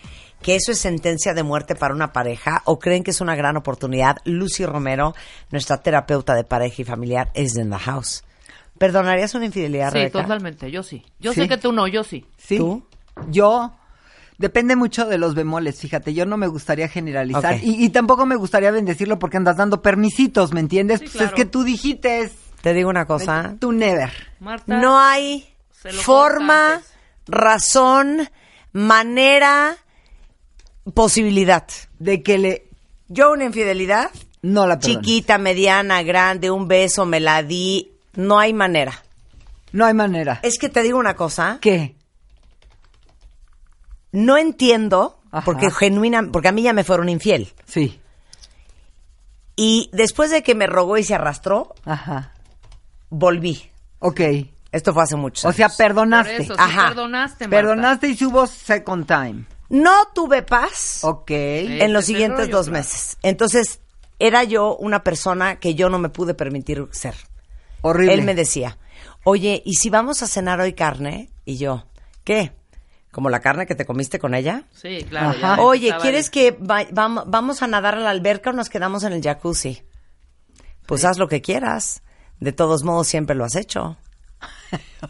que 0.40 0.55
eso 0.55 0.70
es 0.70 0.78
sentencia 0.78 1.35
de 1.35 1.43
muerte 1.43 1.74
para 1.74 1.94
una 1.94 2.12
pareja 2.12 2.62
o 2.64 2.78
creen 2.78 3.02
que 3.02 3.10
es 3.10 3.20
una 3.20 3.35
gran 3.35 3.56
oportunidad? 3.56 4.19
Lucy 4.24 4.64
Romero, 4.66 5.14
nuestra 5.51 5.82
terapeuta 5.82 6.35
de 6.36 6.44
pareja 6.44 6.82
y 6.82 6.85
familiar, 6.85 7.31
es 7.35 7.56
in 7.56 7.70
the 7.70 7.77
house. 7.78 8.23
¿Perdonarías 8.78 9.35
una 9.35 9.47
infidelidad, 9.47 9.89
Sí, 9.90 9.98
Rebeca? 9.98 10.23
totalmente, 10.23 10.70
yo 10.70 10.85
sí. 10.85 11.05
Yo 11.19 11.32
Sí. 11.32 11.40
sé 11.40 11.48
que 11.48 11.56
tú 11.56 11.73
no, 11.73 11.89
yo 11.89 12.05
sí. 12.05 12.24
Sí. 12.39 12.59
¿Tú? 12.59 12.85
Yo. 13.28 13.73
Depende 14.39 14.74
mucho 14.77 15.06
de 15.06 15.19
los 15.19 15.35
bemoles, 15.35 15.78
fíjate, 15.78 16.14
yo 16.14 16.24
no 16.27 16.36
me 16.36 16.47
gustaría 16.48 16.89
generalizar 16.89 17.55
Ok. 17.56 17.60
y, 17.62 17.85
y 17.85 17.90
tampoco 17.90 18.27
me 18.27 18.35
gustaría 18.35 18.70
bendecirlo 18.73 19.19
porque 19.19 19.36
andas 19.36 19.56
dando 19.56 19.82
permisitos, 19.82 20.52
¿me 20.52 20.59
entiendes? 20.60 20.98
Sí, 21.01 21.05
pues 21.05 21.12
claro. 21.16 21.28
es 21.28 21.35
que 21.35 21.44
tú 21.44 21.62
dijiste, 21.62 22.31
Te 22.62 22.72
digo 22.74 22.89
una 22.89 23.06
cosa. 23.06 23.55
tú 23.60 23.72
never. 23.72 24.10
Marta. 24.40 24.76
No 24.76 24.98
hay 24.98 25.48
forma, 26.02 26.80
razón, 27.26 28.28
manera, 28.72 29.76
posibilidad. 30.94 31.66
De 31.98 32.22
que 32.22 32.39
le... 32.39 32.68
Yo 33.09 33.32
una 33.32 33.44
infidelidad, 33.44 34.10
No 34.43 34.66
la 34.66 34.78
perdones. 34.78 34.98
chiquita, 35.06 35.39
mediana, 35.39 36.02
grande, 36.02 36.51
un 36.51 36.66
beso, 36.68 37.05
me 37.05 37.20
la 37.20 37.43
di, 37.43 37.93
no 38.14 38.39
hay 38.39 38.52
manera. 38.55 39.02
No 39.72 39.84
hay 39.86 39.94
manera. 39.94 40.40
Es 40.43 40.59
que 40.59 40.68
te 40.68 40.82
digo 40.82 40.98
una 40.98 41.14
cosa, 41.16 41.59
¿Qué? 41.60 41.94
no 44.12 44.36
entiendo, 44.36 45.18
Ajá. 45.30 45.44
porque 45.44 45.70
genuina, 45.70 46.22
porque 46.32 46.48
a 46.48 46.52
mí 46.52 46.62
ya 46.62 46.72
me 46.72 46.84
fueron 46.84 47.09
infiel. 47.09 47.52
Sí. 47.66 47.98
Y 49.56 49.90
después 49.93 50.30
de 50.30 50.43
que 50.43 50.55
me 50.55 50.66
rogó 50.66 50.97
y 50.98 51.05
se 51.05 51.14
arrastró, 51.14 51.74
Ajá. 51.84 52.32
Volví. 53.12 53.70
Ok. 54.01 54.20
Esto 54.72 54.94
fue 54.94 55.02
hace 55.02 55.16
muchos 55.16 55.44
O 55.44 55.52
sea, 55.52 55.66
años. 55.66 55.76
Por 55.76 55.86
perdonaste. 55.86 56.36
eso, 56.43 56.55
sí 56.55 56.60
Ajá. 56.60 56.89
perdonaste, 56.89 57.44
Marta. 57.47 57.56
Perdonaste 57.56 58.09
y 58.09 58.24
hubo 58.24 58.47
second 58.47 59.06
time. 59.06 59.44
No 59.68 59.93
tuve 60.14 60.43
paz 60.43 61.01
Ok. 61.05 61.30
en 61.30 61.93
los 61.93 62.05
siguientes 62.06 62.47
rollo, 62.47 62.56
dos 62.56 62.66
claro. 62.68 62.78
meses. 62.80 63.18
Entonces, 63.22 63.80
era 64.18 64.44
yo 64.44 64.76
una 64.76 65.05
persona 65.05 65.56
que 65.56 65.74
yo 65.74 65.89
no 65.90 65.98
me 65.98 66.09
pude 66.09 66.34
permitir 66.34 66.86
ser. 66.90 67.14
Horrible. 67.82 68.14
Él 68.14 68.22
me 68.22 68.34
decía, 68.34 68.78
oye, 69.24 69.62
¿y 69.64 69.74
si 69.74 69.90
vamos 69.90 70.22
a 70.22 70.26
cenar 70.26 70.60
hoy 70.60 70.72
carne? 70.72 71.30
Y 71.44 71.56
yo, 71.59 71.84
¿qué? 72.24 72.52
¿Como 73.10 73.28
la 73.28 73.40
carne 73.40 73.66
que 73.66 73.74
te 73.74 73.84
comiste 73.84 74.18
con 74.18 74.34
ella? 74.34 74.64
Sí, 74.72 75.05
claro. 75.09 75.30
Ajá. 75.30 75.56
ya 75.56 75.62
Oye, 75.62 75.94
¿quieres 76.01 76.26
ahí. 76.26 76.30
que 76.30 76.51
va- 76.52 76.89
vam- 76.89 77.24
vamos 77.26 77.62
a 77.62 77.66
nadar 77.66 77.97
a 77.97 78.01
la 78.01 78.10
alberca 78.10 78.51
o 78.51 78.52
nos 78.55 78.70
quedamos 78.70 79.05
en 79.05 79.12
el 79.12 79.22
jacuzzi? 79.22 79.82
Pues 80.86 81.05
haz 81.05 81.18
lo 81.18 81.28
que 81.28 81.43
quieras. 81.43 82.02
De 82.43 82.52
todos 82.52 82.82
modos, 82.82 83.06
siempre 83.06 83.36
lo 83.36 83.44
has 83.44 83.55
hecho. 83.56 83.97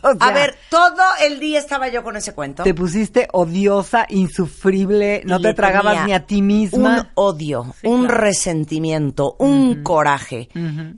O 0.03 0.09
A 0.21 0.33
ver, 0.33 0.57
todo 0.71 1.03
el 1.23 1.39
día 1.39 1.59
estaba 1.59 1.89
yo 1.89 2.03
con 2.03 2.17
ese 2.17 2.35
cuento. 2.35 2.63
Te 2.65 2.75
pusiste 2.75 3.29
odiosa, 3.33 4.07
insufrible, 4.09 5.23
no 5.25 5.41
te 5.41 5.55
tragabas 5.55 6.05
ni 6.07 6.13
a 6.13 6.27
ti 6.27 6.43
misma. 6.43 7.01
Un 7.03 7.09
odio, 7.15 7.75
Sí, 7.81 7.87
un 7.87 8.07
claro. 8.07 8.21
resentimiento, 8.21 9.37
un 9.39 9.83
coraje 9.83 10.49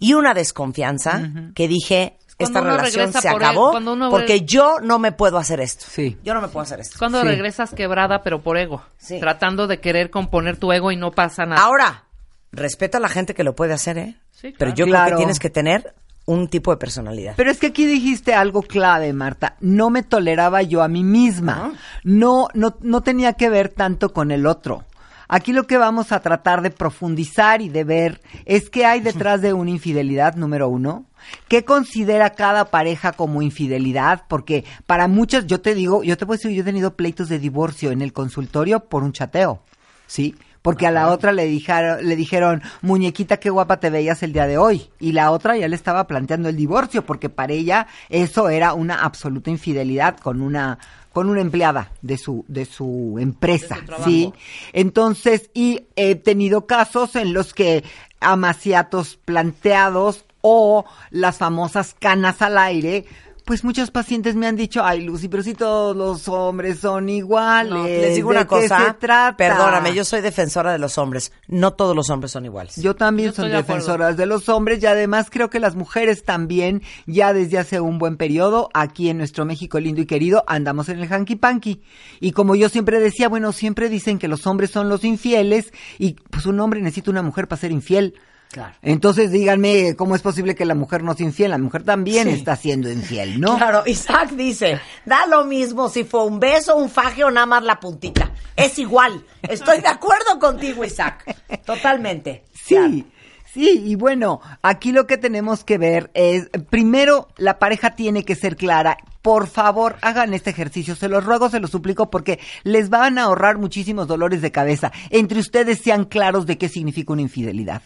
y 0.00 0.14
una 0.14 0.32
desconfianza 0.32 1.30
que 1.54 1.68
dije, 1.68 2.16
Cuando 2.38 2.58
esta 2.60 2.76
relación 2.76 3.12
se 3.12 3.30
por 3.30 3.44
acabó 3.44 3.76
uno 3.76 4.10
porque 4.10 4.40
yo 4.42 4.80
no 4.80 4.98
me 4.98 5.12
puedo 5.12 5.38
hacer 5.38 5.60
esto. 5.60 5.84
Sí. 5.88 6.16
Yo 6.24 6.32
no 6.34 6.40
me 6.40 6.48
puedo 6.48 6.62
hacer 6.62 6.80
esto. 6.80 6.96
Cuando 6.98 7.20
Sí. 7.20 7.26
regresas 7.28 7.72
quebrada, 7.74 8.22
pero 8.22 8.42
por 8.42 8.56
ego. 8.56 8.82
Sí. 8.96 9.20
Tratando 9.20 9.66
de 9.66 9.80
querer 9.80 10.10
componer 10.10 10.56
tu 10.56 10.72
ego 10.72 10.90
y 10.90 10.96
no 10.96 11.10
pasa 11.12 11.44
nada. 11.44 11.60
Ahora, 11.62 12.04
respeto 12.52 12.96
a 12.96 13.00
la 13.00 13.08
gente 13.08 13.34
que 13.34 13.44
lo 13.44 13.54
puede 13.54 13.74
hacer, 13.74 13.98
¿eh? 13.98 14.16
Sí, 14.30 14.52
claro. 14.52 14.56
Pero 14.58 14.70
yo 14.70 14.84
creo 14.84 14.94
Claro. 14.94 15.10
que 15.10 15.16
tienes 15.16 15.38
que 15.38 15.50
tener 15.50 15.94
un 16.26 16.48
tipo 16.48 16.70
de 16.70 16.76
personalidad. 16.78 17.34
Pero 17.36 17.50
es 17.50 17.58
que 17.58 17.68
aquí 17.68 17.86
dijiste 17.86 18.34
algo 18.34 18.62
clave, 18.62 19.12
Marta. 19.12 19.56
No 19.60 19.90
me 19.90 20.02
toleraba 20.02 20.62
yo 20.62 20.82
a 20.82 20.88
mí 20.88 21.04
misma. 21.04 21.72
No, 22.02 22.48
no, 22.54 22.76
no 22.80 23.02
tenía 23.02 23.34
que 23.34 23.50
ver 23.50 23.68
tanto 23.68 24.12
con 24.12 24.30
el 24.30 24.46
otro. 24.46 24.84
Aquí 25.28 25.52
lo 25.52 25.66
que 25.66 25.78
vamos 25.78 26.12
a 26.12 26.20
tratar 26.20 26.62
de 26.62 26.70
profundizar 26.70 27.62
y 27.62 27.68
de 27.68 27.84
ver 27.84 28.20
es 28.44 28.70
qué 28.70 28.84
hay 28.84 29.00
detrás 29.00 29.40
de 29.40 29.52
una 29.52 29.70
infidelidad, 29.70 30.36
número 30.36 30.68
uno. 30.68 31.06
¿Qué 31.48 31.64
considera 31.64 32.30
cada 32.30 32.66
pareja 32.66 33.12
como 33.12 33.40
infidelidad? 33.40 34.24
Porque 34.28 34.64
para 34.86 35.08
muchas, 35.08 35.46
yo 35.46 35.60
te 35.60 35.74
digo, 35.74 36.02
yo 36.02 36.18
te 36.18 36.26
puedo 36.26 36.36
decir, 36.36 36.52
yo 36.52 36.62
he 36.62 36.64
tenido 36.64 36.94
pleitos 36.94 37.28
de 37.28 37.38
divorcio 37.38 37.90
en 37.90 38.02
el 38.02 38.12
consultorio 38.12 38.80
por 38.80 39.02
un 39.02 39.12
chateo. 39.12 39.60
¿Sí? 40.06 40.34
Porque 40.64 40.86
a 40.86 40.90
la 40.90 41.08
otra 41.08 41.32
le 41.32 41.44
dijeron, 41.44 42.08
le 42.08 42.16
dijeron, 42.16 42.62
muñequita, 42.80 43.36
qué 43.36 43.50
guapa 43.50 43.80
te 43.80 43.90
veías 43.90 44.22
el 44.22 44.32
día 44.32 44.46
de 44.46 44.56
hoy. 44.56 44.88
Y 44.98 45.12
la 45.12 45.30
otra 45.30 45.58
ya 45.58 45.68
le 45.68 45.76
estaba 45.76 46.06
planteando 46.06 46.48
el 46.48 46.56
divorcio, 46.56 47.04
porque 47.04 47.28
para 47.28 47.52
ella 47.52 47.86
eso 48.08 48.48
era 48.48 48.72
una 48.72 49.04
absoluta 49.04 49.50
infidelidad 49.50 50.16
con 50.16 50.40
una, 50.40 50.78
con 51.12 51.28
una 51.28 51.42
empleada 51.42 51.92
de 52.00 52.16
su, 52.16 52.46
de 52.48 52.64
su 52.64 53.18
empresa. 53.20 53.74
De 53.74 53.80
su 53.82 53.86
trabajo. 53.88 54.08
¿Sí? 54.08 54.32
Entonces, 54.72 55.50
y 55.52 55.82
he 55.96 56.14
tenido 56.14 56.64
casos 56.64 57.14
en 57.14 57.34
los 57.34 57.52
que 57.52 57.84
amaciatos 58.20 59.18
planteados 59.22 60.24
o 60.40 60.86
las 61.10 61.36
famosas 61.36 61.94
canas 61.98 62.40
al 62.40 62.56
aire 62.56 63.04
pues 63.44 63.62
muchos 63.62 63.90
pacientes 63.90 64.36
me 64.36 64.46
han 64.46 64.56
dicho, 64.56 64.82
ay 64.82 65.02
Lucy, 65.02 65.28
pero 65.28 65.42
si 65.42 65.54
todos 65.54 65.94
los 65.94 66.28
hombres 66.28 66.78
son 66.80 67.10
iguales. 67.10 67.72
No, 67.72 67.84
les 67.84 68.16
digo 68.16 68.30
¿de 68.30 68.36
una 68.36 68.44
qué 68.44 68.48
cosa. 68.48 68.78
se 68.78 68.94
trata? 68.94 69.36
Perdóname, 69.36 69.94
yo 69.94 70.04
soy 70.04 70.22
defensora 70.22 70.72
de 70.72 70.78
los 70.78 70.96
hombres. 70.96 71.30
No 71.46 71.74
todos 71.74 71.94
los 71.94 72.08
hombres 72.08 72.32
son 72.32 72.46
iguales. 72.46 72.76
Yo 72.76 72.96
también 72.96 73.34
soy 73.34 73.50
defensora 73.50 74.14
de 74.14 74.26
los 74.26 74.48
hombres 74.48 74.82
y 74.82 74.86
además 74.86 75.28
creo 75.30 75.50
que 75.50 75.60
las 75.60 75.74
mujeres 75.74 76.24
también, 76.24 76.82
ya 77.06 77.34
desde 77.34 77.58
hace 77.58 77.80
un 77.80 77.98
buen 77.98 78.16
periodo, 78.16 78.70
aquí 78.72 79.10
en 79.10 79.18
nuestro 79.18 79.44
México 79.44 79.78
lindo 79.78 80.00
y 80.00 80.06
querido, 80.06 80.44
andamos 80.46 80.88
en 80.88 81.00
el 81.00 81.12
hanky 81.12 81.36
panky. 81.36 81.82
Y 82.20 82.32
como 82.32 82.54
yo 82.54 82.70
siempre 82.70 82.98
decía, 82.98 83.28
bueno, 83.28 83.52
siempre 83.52 83.90
dicen 83.90 84.18
que 84.18 84.28
los 84.28 84.46
hombres 84.46 84.70
son 84.70 84.88
los 84.88 85.04
infieles 85.04 85.70
y 85.98 86.14
pues 86.30 86.46
un 86.46 86.58
hombre 86.60 86.80
necesita 86.80 87.10
una 87.10 87.22
mujer 87.22 87.46
para 87.46 87.60
ser 87.60 87.72
infiel. 87.72 88.14
Claro. 88.50 88.74
Entonces 88.82 89.32
díganme, 89.32 89.96
¿cómo 89.96 90.14
es 90.14 90.22
posible 90.22 90.54
que 90.54 90.64
la 90.64 90.74
mujer 90.76 91.02
no 91.02 91.14
sea 91.14 91.26
infiel? 91.26 91.50
La 91.50 91.58
mujer 91.58 91.82
también 91.82 92.28
Sí. 92.28 92.34
está 92.34 92.54
siendo 92.54 92.90
infiel, 92.90 93.40
¿no? 93.40 93.56
Claro, 93.58 93.82
Isaac 93.86 94.30
dice, 94.32 94.80
da 95.04 95.26
lo 95.26 95.44
mismo 95.44 95.88
si 95.88 96.04
fue 96.04 96.24
un 96.24 96.38
beso, 96.38 96.76
un 96.76 96.88
faje 96.88 97.24
o 97.24 97.30
nada 97.30 97.46
más 97.46 97.64
la 97.64 97.80
puntita. 97.80 98.30
Es 98.56 98.78
igual. 98.78 99.24
Estoy 99.42 99.80
de 99.80 99.88
acuerdo 99.88 100.38
contigo, 100.38 100.84
Isaac. 100.84 101.24
Totalmente. 101.64 102.44
Sí, 102.52 103.04
sí, 103.52 103.82
y 103.84 103.96
bueno, 103.96 104.40
aquí 104.62 104.92
lo 104.92 105.06
que 105.08 105.18
tenemos 105.18 105.64
que 105.64 105.76
ver 105.78 106.10
es, 106.14 106.48
primero, 106.70 107.26
la 107.36 107.58
pareja 107.58 107.96
tiene 107.96 108.24
que 108.24 108.36
ser 108.36 108.54
clara. 108.56 108.96
Por 109.22 109.46
favor, 109.48 109.96
hagan 110.02 110.34
este 110.34 110.50
ejercicio, 110.50 110.94
se 110.94 111.08
los 111.08 111.24
ruego, 111.24 111.48
se 111.48 111.58
los 111.58 111.70
suplico, 111.70 112.10
porque 112.10 112.38
les 112.62 112.88
van 112.90 113.18
a 113.18 113.24
ahorrar 113.24 113.58
muchísimos 113.58 114.06
dolores 114.06 114.42
de 114.42 114.52
cabeza. 114.52 114.92
Entre 115.10 115.40
ustedes 115.40 115.80
sean 115.80 116.04
claros 116.04 116.46
de 116.46 116.58
qué 116.58 116.68
significa 116.68 117.12
una 117.14 117.22
infidelidad. 117.22 117.82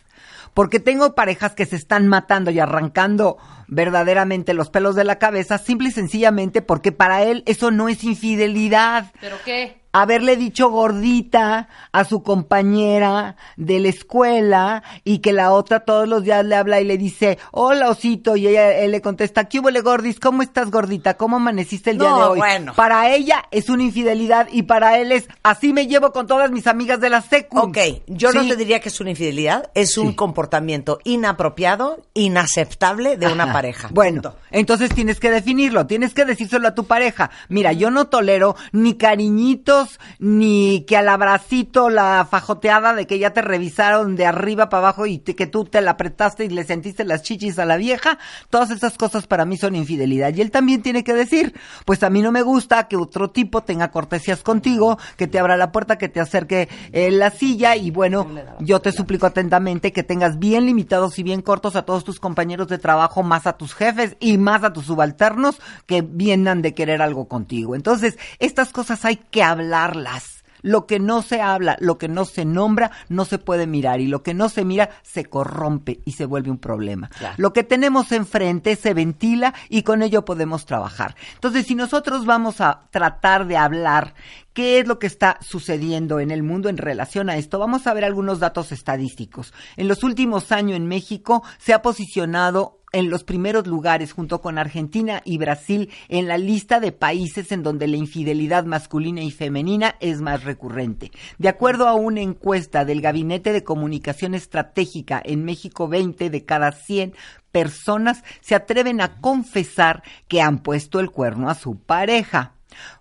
Porque 0.54 0.80
tengo 0.80 1.14
parejas 1.14 1.54
que 1.54 1.66
se 1.66 1.76
están 1.76 2.08
matando 2.08 2.50
y 2.50 2.58
arrancando 2.60 3.38
verdaderamente 3.68 4.54
los 4.54 4.70
pelos 4.70 4.94
de 4.94 5.04
la 5.04 5.18
cabeza, 5.18 5.58
simple 5.58 5.88
y 5.88 5.92
sencillamente 5.92 6.62
porque 6.62 6.92
para 6.92 7.22
él 7.22 7.42
eso 7.46 7.70
no 7.70 7.88
es 7.88 8.02
infidelidad 8.04 9.12
¿Pero 9.20 9.36
qué? 9.44 9.77
Haberle 9.92 10.36
dicho 10.36 10.70
gordita 10.70 11.68
a 11.92 12.04
su 12.04 12.22
compañera 12.22 13.36
de 13.56 13.80
la 13.80 13.88
escuela 13.88 14.82
y 15.04 15.18
que 15.18 15.32
la 15.32 15.52
otra 15.52 15.80
todos 15.80 16.08
los 16.08 16.24
días 16.24 16.44
le 16.44 16.56
habla 16.56 16.80
y 16.80 16.84
le 16.84 16.98
dice, 16.98 17.38
hola 17.52 17.90
osito, 17.90 18.36
y 18.36 18.48
ella 18.48 18.72
él 18.78 18.90
le 18.90 19.00
contesta, 19.00 19.44
¿qué 19.44 19.60
hubo 19.60 19.68
gordis? 19.82 20.20
¿Cómo 20.20 20.42
estás 20.42 20.70
gordita? 20.70 21.14
¿Cómo 21.14 21.36
amaneciste 21.36 21.90
el 21.90 21.98
día 21.98 22.08
de 22.08 22.22
hoy? 22.22 22.38
bueno. 22.38 22.74
Para 22.74 23.10
ella 23.14 23.44
es 23.50 23.68
una 23.68 23.84
infidelidad 23.84 24.48
y 24.52 24.62
para 24.62 24.98
él 24.98 25.12
es, 25.12 25.28
así 25.42 25.72
me 25.72 25.86
llevo 25.86 26.12
con 26.12 26.26
todas 26.26 26.50
mis 26.50 26.66
amigas 26.66 27.00
de 27.00 27.10
la 27.10 27.22
secu. 27.22 27.58
Ok, 27.58 27.78
yo 28.06 28.32
no 28.32 28.46
te 28.46 28.56
diría 28.56 28.80
que 28.80 28.88
es 28.88 29.00
una 29.00 29.10
infidelidad, 29.10 29.70
es 29.74 29.96
un 29.98 30.12
comportamiento 30.12 30.98
inapropiado, 31.04 32.02
inaceptable 32.14 33.16
de 33.16 33.32
una 33.32 33.52
pareja. 33.52 33.88
Bueno, 33.92 34.34
entonces 34.50 34.94
tienes 34.94 35.20
que 35.20 35.30
definirlo, 35.30 35.86
tienes 35.86 36.14
que 36.14 36.24
decírselo 36.24 36.68
a 36.68 36.74
tu 36.74 36.84
pareja. 36.84 37.30
Mira, 37.48 37.72
yo 37.72 37.90
no 37.90 38.08
tolero 38.08 38.56
ni 38.72 38.94
cariñitos, 38.94 39.77
ni 40.18 40.84
que 40.86 40.96
al 40.96 41.08
abracito 41.08 41.90
la 41.90 42.26
fajoteada 42.30 42.94
de 42.94 43.06
que 43.06 43.18
ya 43.18 43.32
te 43.32 43.42
revisaron 43.42 44.16
de 44.16 44.26
arriba 44.26 44.68
para 44.68 44.78
abajo 44.88 45.06
y 45.06 45.18
te- 45.18 45.34
que 45.36 45.46
tú 45.46 45.64
te 45.64 45.80
la 45.80 45.92
apretaste 45.92 46.44
y 46.44 46.48
le 46.48 46.64
sentiste 46.64 47.04
las 47.04 47.22
chichis 47.22 47.58
a 47.58 47.64
la 47.64 47.76
vieja. 47.76 48.18
Todas 48.50 48.70
esas 48.70 48.96
cosas 48.96 49.26
para 49.26 49.44
mí 49.44 49.56
son 49.56 49.74
infidelidad. 49.76 50.34
Y 50.34 50.40
él 50.40 50.50
también 50.50 50.82
tiene 50.82 51.04
que 51.04 51.14
decir, 51.14 51.54
pues 51.84 52.02
a 52.02 52.10
mí 52.10 52.22
no 52.22 52.32
me 52.32 52.42
gusta 52.42 52.88
que 52.88 52.96
otro 52.96 53.30
tipo 53.30 53.62
tenga 53.62 53.90
cortesías 53.90 54.42
contigo, 54.42 54.98
que 55.16 55.26
te 55.26 55.38
abra 55.38 55.56
la 55.56 55.72
puerta, 55.72 55.98
que 55.98 56.08
te 56.08 56.20
acerque 56.20 56.68
eh, 56.92 57.10
la 57.10 57.30
silla 57.30 57.76
y 57.76 57.90
bueno, 57.90 58.26
yo 58.60 58.80
te 58.80 58.92
suplico 58.92 59.26
atentamente 59.26 59.92
que 59.92 60.02
tengas 60.02 60.38
bien 60.38 60.66
limitados 60.66 61.18
y 61.18 61.22
bien 61.22 61.42
cortos 61.42 61.76
a 61.76 61.82
todos 61.82 62.04
tus 62.04 62.20
compañeros 62.20 62.68
de 62.68 62.78
trabajo, 62.78 63.22
más 63.22 63.46
a 63.46 63.54
tus 63.56 63.74
jefes 63.74 64.16
y 64.20 64.38
más 64.38 64.64
a 64.64 64.72
tus 64.72 64.86
subalternos 64.86 65.60
que 65.86 66.02
vienen 66.02 66.62
de 66.62 66.74
querer 66.74 67.02
algo 67.02 67.28
contigo. 67.28 67.74
Entonces, 67.74 68.16
estas 68.38 68.70
cosas 68.72 69.04
hay 69.04 69.16
que 69.16 69.42
hablarlas. 69.68 70.44
Lo 70.60 70.86
que 70.86 70.98
no 70.98 71.22
se 71.22 71.40
habla, 71.40 71.76
lo 71.78 71.98
que 71.98 72.08
no 72.08 72.24
se 72.24 72.44
nombra, 72.44 72.90
no 73.08 73.24
se 73.24 73.38
puede 73.38 73.68
mirar 73.68 74.00
y 74.00 74.08
lo 74.08 74.24
que 74.24 74.34
no 74.34 74.48
se 74.48 74.64
mira 74.64 74.90
se 75.02 75.24
corrompe 75.24 76.00
y 76.04 76.12
se 76.12 76.24
vuelve 76.24 76.50
un 76.50 76.58
problema. 76.58 77.10
Lo 77.36 77.52
que 77.52 77.62
tenemos 77.62 78.10
enfrente 78.10 78.74
se 78.74 78.92
ventila 78.92 79.54
y 79.68 79.82
con 79.82 80.02
ello 80.02 80.24
podemos 80.24 80.66
trabajar. 80.66 81.14
Entonces, 81.34 81.66
si 81.66 81.76
nosotros 81.76 82.26
vamos 82.26 82.60
a 82.60 82.88
tratar 82.90 83.46
de 83.46 83.56
hablar 83.56 84.14
qué 84.52 84.80
es 84.80 84.88
lo 84.88 84.98
que 84.98 85.06
está 85.06 85.38
sucediendo 85.42 86.18
en 86.18 86.32
el 86.32 86.42
mundo 86.42 86.68
en 86.68 86.76
relación 86.76 87.30
a 87.30 87.36
esto, 87.36 87.60
vamos 87.60 87.86
a 87.86 87.94
ver 87.94 88.04
algunos 88.04 88.40
datos 88.40 88.72
estadísticos. 88.72 89.54
En 89.76 89.86
los 89.86 90.02
últimos 90.02 90.50
años 90.50 90.76
en 90.76 90.88
México 90.88 91.44
se 91.58 91.72
ha 91.72 91.82
posicionado 91.82 92.77
en 92.92 93.10
los 93.10 93.24
primeros 93.24 93.66
lugares 93.66 94.12
junto 94.12 94.40
con 94.40 94.58
Argentina 94.58 95.22
y 95.24 95.38
Brasil 95.38 95.90
en 96.08 96.28
la 96.28 96.38
lista 96.38 96.80
de 96.80 96.92
países 96.92 97.52
en 97.52 97.62
donde 97.62 97.86
la 97.86 97.96
infidelidad 97.96 98.64
masculina 98.64 99.22
y 99.22 99.30
femenina 99.30 99.96
es 100.00 100.20
más 100.20 100.44
recurrente. 100.44 101.10
De 101.38 101.48
acuerdo 101.48 101.88
a 101.88 101.94
una 101.94 102.20
encuesta 102.20 102.84
del 102.84 103.00
Gabinete 103.00 103.52
de 103.52 103.64
Comunicación 103.64 104.34
Estratégica 104.34 105.20
en 105.24 105.44
México, 105.44 105.88
20 105.88 106.30
de 106.30 106.44
cada 106.44 106.72
100 106.72 107.14
personas 107.52 108.22
se 108.40 108.54
atreven 108.54 109.00
a 109.00 109.20
confesar 109.20 110.02
que 110.28 110.42
han 110.42 110.58
puesto 110.58 111.00
el 111.00 111.10
cuerno 111.10 111.50
a 111.50 111.54
su 111.54 111.78
pareja. 111.78 112.57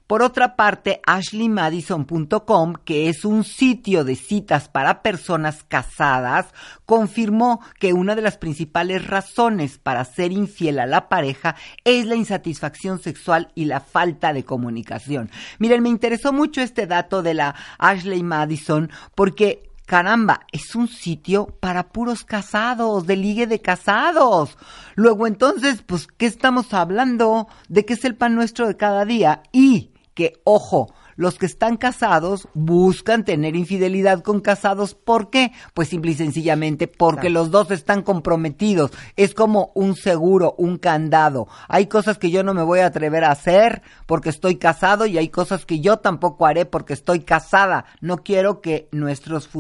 Por 0.07 0.21
otra 0.21 0.55
parte, 0.55 1.01
ashleymadison.com, 1.05 2.75
que 2.85 3.09
es 3.09 3.25
un 3.25 3.43
sitio 3.43 4.05
de 4.05 4.15
citas 4.15 4.69
para 4.69 5.01
personas 5.01 5.63
casadas, 5.63 6.45
confirmó 6.85 7.59
que 7.77 7.91
una 7.91 8.15
de 8.15 8.21
las 8.21 8.37
principales 8.37 9.05
razones 9.05 9.77
para 9.77 10.05
ser 10.05 10.31
infiel 10.31 10.79
a 10.79 10.85
la 10.85 11.09
pareja 11.09 11.57
es 11.83 12.05
la 12.05 12.15
insatisfacción 12.15 12.99
sexual 12.99 13.51
y 13.53 13.65
la 13.65 13.81
falta 13.81 14.31
de 14.31 14.45
comunicación. 14.45 15.29
Miren, 15.59 15.83
me 15.83 15.89
interesó 15.89 16.31
mucho 16.31 16.61
este 16.61 16.87
dato 16.87 17.21
de 17.21 17.33
la 17.33 17.55
Ashley 17.77 18.23
Madison 18.23 18.89
porque 19.13 19.67
Caramba, 19.87 20.41
es 20.51 20.75
un 20.75 20.89
sitio 20.89 21.45
para 21.61 21.87
puros 21.87 22.25
casados, 22.25 23.07
de 23.07 23.15
ligue 23.15 23.47
de 23.47 23.61
casados. 23.61 24.57
Luego 24.95 25.27
entonces, 25.27 25.81
pues, 25.81 26.07
¿qué 26.07 26.25
estamos 26.25 26.73
hablando? 26.73 27.47
¿De 27.69 27.85
qué 27.85 27.93
es 27.93 28.03
el 28.03 28.17
pan 28.17 28.35
nuestro 28.35 28.67
de 28.67 28.75
cada 28.75 29.05
día? 29.05 29.43
Y 29.53 29.91
que, 30.17 30.41
ojo, 30.45 30.91
los 31.15 31.37
que 31.37 31.45
están 31.45 31.77
casados 31.77 32.47
buscan 32.55 33.23
tener 33.23 33.55
infidelidad 33.55 34.23
con 34.23 34.41
casados. 34.41 34.95
¿Por 34.95 35.29
qué? 35.29 35.51
Pues 35.75 35.89
simple 35.89 36.11
y 36.11 36.15
sencillamente 36.15 36.87
porque 36.87 37.29
los 37.29 37.51
dos 37.51 37.69
están 37.69 38.01
comprometidos. 38.01 38.89
Es 39.15 39.35
como 39.35 39.71
un 39.75 39.95
seguro, 39.95 40.55
un 40.57 40.79
candado. 40.79 41.47
Hay 41.67 41.85
cosas 41.85 42.17
que 42.17 42.31
yo 42.31 42.41
no 42.41 42.55
me 42.55 42.63
voy 42.63 42.79
a 42.79 42.87
atrever 42.87 43.25
a 43.25 43.31
hacer 43.31 43.83
porque 44.07 44.29
estoy 44.29 44.55
casado 44.55 45.05
y 45.05 45.19
hay 45.19 45.29
cosas 45.29 45.67
que 45.67 45.81
yo 45.81 45.97
tampoco 45.97 46.47
haré 46.47 46.65
porque 46.65 46.93
estoy 46.93 47.19
casada. 47.19 47.85
No 48.01 48.23
quiero 48.23 48.59
que 48.59 48.87
nuestros, 48.91 49.51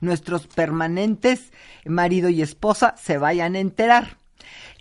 nuestros 0.00 0.46
permanentes 0.46 1.50
marido 1.84 2.28
y 2.28 2.40
esposa 2.40 2.94
se 2.96 3.18
vayan 3.18 3.56
a 3.56 3.58
enterar. 3.58 4.18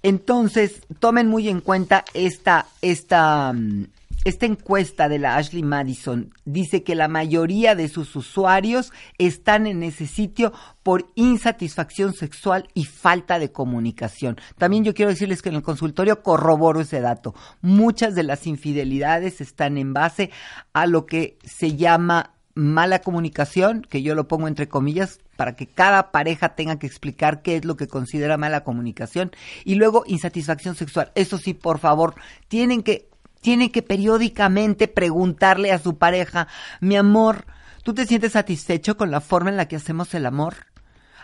Entonces, 0.03 0.81
tomen 0.99 1.27
muy 1.27 1.47
en 1.47 1.61
cuenta 1.61 2.03
esta, 2.13 2.67
esta, 2.81 3.53
mm, 3.53 3.85
esta 4.23 4.45
encuesta 4.45 5.09
de 5.09 5.19
la 5.19 5.35
Ashley 5.35 5.63
Madison. 5.63 6.33
Dice 6.45 6.83
que 6.83 6.95
la 6.95 7.07
mayoría 7.07 7.75
de 7.75 7.87
sus 7.87 8.15
usuarios 8.15 8.91
están 9.17 9.67
en 9.67 9.83
ese 9.83 10.07
sitio 10.07 10.53
por 10.81 11.11
insatisfacción 11.15 12.13
sexual 12.13 12.67
y 12.73 12.85
falta 12.85 13.39
de 13.39 13.51
comunicación. 13.51 14.37
También 14.57 14.83
yo 14.83 14.93
quiero 14.93 15.11
decirles 15.11 15.41
que 15.41 15.49
en 15.49 15.55
el 15.55 15.61
consultorio 15.61 16.23
corroboro 16.23 16.81
ese 16.81 17.01
dato. 17.01 17.33
Muchas 17.61 18.15
de 18.15 18.23
las 18.23 18.47
infidelidades 18.47 19.41
están 19.41 19.77
en 19.77 19.93
base 19.93 20.31
a 20.73 20.85
lo 20.85 21.05
que 21.05 21.37
se 21.43 21.75
llama 21.75 22.31
mala 22.55 22.99
comunicación, 22.99 23.81
que 23.81 24.03
yo 24.03 24.15
lo 24.15 24.27
pongo 24.27 24.47
entre 24.47 24.67
comillas, 24.67 25.19
para 25.35 25.55
que 25.55 25.67
cada 25.67 26.11
pareja 26.11 26.55
tenga 26.55 26.77
que 26.77 26.87
explicar 26.87 27.41
qué 27.41 27.55
es 27.55 27.65
lo 27.65 27.75
que 27.75 27.87
considera 27.87 28.37
mala 28.37 28.63
comunicación, 28.63 29.31
y 29.65 29.75
luego 29.75 30.03
insatisfacción 30.05 30.75
sexual. 30.75 31.11
Eso 31.15 31.37
sí, 31.37 31.53
por 31.53 31.79
favor, 31.79 32.15
tienen 32.47 32.83
que, 32.83 33.09
tienen 33.43 33.69
que 33.69 33.83
periódicamente 33.83 34.87
preguntarle 34.87 35.71
a 35.71 35.77
su 35.77 35.97
pareja, 35.97 36.47
mi 36.79 36.95
amor, 36.95 37.45
¿tú 37.83 37.93
te 37.93 38.07
sientes 38.07 38.31
satisfecho 38.31 38.97
con 38.97 39.11
la 39.11 39.21
forma 39.21 39.51
en 39.51 39.57
la 39.57 39.67
que 39.67 39.75
hacemos 39.75 40.13
el 40.15 40.25
amor? 40.25 40.55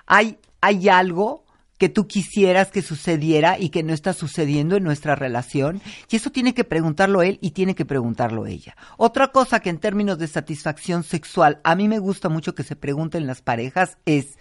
¿Hay, 0.06 0.38
hay 0.62 0.90
algo 0.90 1.46
que 1.78 1.88
tú 1.88 2.08
quisieras 2.08 2.72
que 2.72 2.82
sucediera 2.82 3.58
y 3.58 3.70
que 3.70 3.84
no 3.84 3.94
está 3.94 4.12
sucediendo 4.12 4.76
en 4.76 4.84
nuestra 4.84 5.16
relación? 5.16 5.82
Y 6.10 6.18
eso 6.18 6.30
tiene 6.30 6.54
que 6.54 6.66
preguntarlo 6.66 7.22
él 7.22 7.40
y 7.41 7.52
tiene 7.52 7.74
que 7.74 7.86
preguntarlo 7.86 8.46
ella. 8.46 8.76
Otra 8.98 9.30
cosa 9.30 9.62
que 9.62 9.70
en 9.70 9.80
términos 9.80 10.20
de 10.20 10.28
satisfacción 10.28 11.04
sexual 11.04 11.62
a 11.64 11.74
mí 11.76 11.88
me 11.88 12.00
gusta 12.00 12.28
mucho 12.28 12.54
que 12.54 12.64
se 12.64 12.76
pregunten 12.76 13.28
las 13.28 13.41
parejas 13.41 13.98
es, 14.06 14.38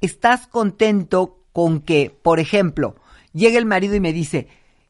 ¿estás 0.00 0.46
contento 0.46 1.44
con 1.52 1.80
que, 1.82 2.16
por 2.22 2.40
ejemplo, 2.40 2.96
llegue 3.34 3.58
el 3.58 3.66
marido 3.66 3.94
y 3.94 4.00
me 4.00 4.14
dice, 4.14 4.48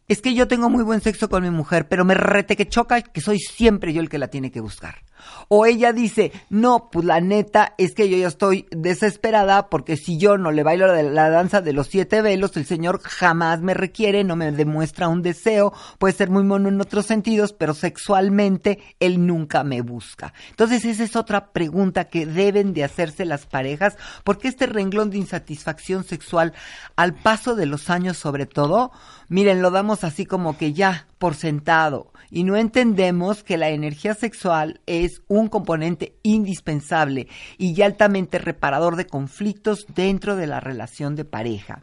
es 0.09 0.23
que 0.23 0.35
yo 0.35 0.49
tengo 0.49 0.71
muy 0.71 0.83
buen 0.83 1.01
sexo 1.01 1.29
con 1.29 1.43
mi 1.43 1.51
mujer, 1.51 1.87
pero 1.89 2.05
me 2.05 2.15
rete 2.15 2.57
que 2.57 2.69
choca 2.69 3.03
que 3.03 3.21
soy 3.21 3.39
siempre 3.39 3.93
yo 3.93 4.01
el 4.01 4.09
que 4.09 4.19
la 4.19 4.29
tiene 4.29 4.51
que 4.51 4.61
buscar. 4.61 5.03
O 5.49 5.67
ella 5.67 5.93
dice, 5.93 6.33
no, 6.51 6.91
pues 6.91 7.05
la 7.05 7.21
neta 7.21 7.75
es 7.79 7.95
que 7.95 8.09
yo 8.09 8.17
ya 8.17 8.29
estoy 8.29 8.67
desesperada 8.71 9.69
porque 9.69 9.97
si 9.97 10.19
yo 10.19 10.37
no 10.39 10.53
le 10.53 10.63
bailo 10.63 10.87
la, 10.87 11.31
danza 11.31 11.61
de 11.61 11.73
los 11.73 11.89
siete 11.89 12.23
velos, 12.23 12.57
el 12.57 12.67
Señor 12.67 13.01
jamás 13.03 13.61
me 13.61 13.75
requiere, 13.75 14.25
no 14.25 14.37
me 14.37 14.53
demuestra 14.53 15.09
un 15.09 15.23
deseo, 15.23 15.73
puede 15.99 16.15
ser 16.15 16.31
muy 16.31 16.45
mono 16.45 16.69
en 16.69 16.81
otros 16.81 17.07
sentidos, 17.07 17.53
pero 17.53 17.75
sexualmente 17.75 18.79
Él 19.01 19.27
nunca 19.27 19.65
me 19.65 19.81
busca. 19.81 20.33
Entonces 20.51 20.85
esa 20.85 21.05
es 21.05 21.17
otra 21.17 21.53
pregunta 21.53 22.05
que 22.05 22.27
deben 22.27 22.73
de 22.73 22.85
hacerse 22.85 23.25
las 23.25 23.47
parejas, 23.47 23.97
porque 24.25 24.49
este 24.49 24.67
renglón 24.67 25.11
de 25.11 25.19
insatisfacción 25.19 26.05
sexual 26.05 26.53
al 26.97 27.15
paso 27.15 27.55
de 27.55 27.67
los 27.67 27.91
años 27.91 28.19
sobre 28.19 28.47
todo, 28.47 28.93
miren, 29.29 29.63
lo 29.63 29.71
damos 29.71 30.05
así 30.05 30.27
como 30.27 30.57
que 30.57 30.73
ya 30.73 31.07
por 31.19 31.35
sentado 31.35 32.13
y 32.31 32.45
no 32.45 32.57
entendemos 32.57 33.43
que 33.43 33.57
la 33.57 33.71
energía 33.71 34.15
sexual 34.15 34.81
es 34.87 35.23
un 35.29 35.49
componente 35.49 36.15
indispensable 36.23 37.29
y 37.57 37.81
altamente 37.83 38.39
reparador 38.39 38.97
de 38.97 39.07
conflictos 39.07 39.87
dentro 39.95 40.37
de 40.37 40.47
la 40.47 40.61
relación 40.61 41.17
de 41.17 41.25
pareja. 41.25 41.83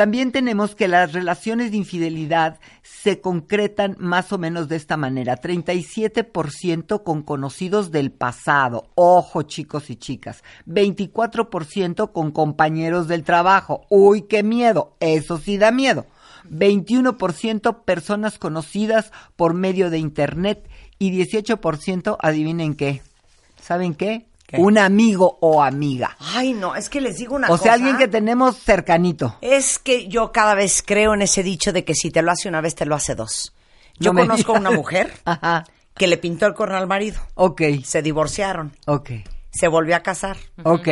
También 0.00 0.32
tenemos 0.32 0.74
que 0.74 0.88
las 0.88 1.12
relaciones 1.12 1.72
de 1.72 1.76
infidelidad 1.76 2.58
se 2.82 3.20
concretan 3.20 3.96
más 3.98 4.32
o 4.32 4.38
menos 4.38 4.66
de 4.66 4.76
esta 4.76 4.96
manera. 4.96 5.38
37% 5.38 7.02
con 7.02 7.22
conocidos 7.22 7.90
del 7.90 8.10
pasado. 8.10 8.88
Ojo 8.94 9.42
chicos 9.42 9.90
y 9.90 9.96
chicas. 9.96 10.42
24% 10.66 12.12
con 12.12 12.30
compañeros 12.30 13.08
del 13.08 13.24
trabajo. 13.24 13.82
Uy, 13.90 14.22
qué 14.22 14.42
miedo. 14.42 14.96
Eso 15.00 15.36
sí 15.36 15.58
da 15.58 15.70
miedo. 15.70 16.06
21% 16.50 17.84
personas 17.84 18.38
conocidas 18.38 19.12
por 19.36 19.54
medio 19.54 19.90
de 19.90 19.98
Internet 19.98 20.68
y 20.98 21.10
18% 21.12 22.16
adivinen 22.20 22.74
qué. 22.74 23.02
¿Saben 23.60 23.94
qué? 23.94 24.26
Un 24.58 24.78
amigo 24.78 25.38
o 25.40 25.62
amiga. 25.62 26.16
Ay, 26.18 26.54
no, 26.54 26.74
es 26.74 26.88
que 26.88 27.00
les 27.00 27.18
digo 27.18 27.36
una 27.36 27.46
o 27.46 27.50
cosa. 27.50 27.62
sea, 27.62 27.72
alguien 27.74 27.96
que 27.96 28.08
tenemos 28.08 28.56
cercanito. 28.58 29.36
Es 29.40 29.78
que 29.78 30.08
yo 30.08 30.32
cada 30.32 30.56
vez 30.56 30.82
creo 30.84 31.14
en 31.14 31.22
ese 31.22 31.44
dicho 31.44 31.72
de 31.72 31.84
que 31.84 31.94
si 31.94 32.10
te 32.10 32.20
lo 32.20 32.32
hace 32.32 32.48
una 32.48 32.60
vez, 32.60 32.74
te 32.74 32.84
lo 32.84 32.96
hace 32.96 33.14
dos. 33.14 33.54
Yo 34.00 34.12
No 34.12 34.20
conozco 34.22 34.52
digas. 34.54 34.60
una 34.60 34.70
mujer 34.72 35.12
que 35.94 36.06
le 36.08 36.16
pintó 36.16 36.46
el 36.46 36.54
corno 36.54 36.76
al 36.76 36.88
marido. 36.88 37.20
Ok. 37.34 37.62
Se 37.84 38.02
divorciaron. 38.02 38.72
Ok. 38.86 39.10
Se 39.52 39.68
volvió 39.68 39.94
a 39.94 40.00
casar. 40.00 40.36
Ok. 40.64 40.88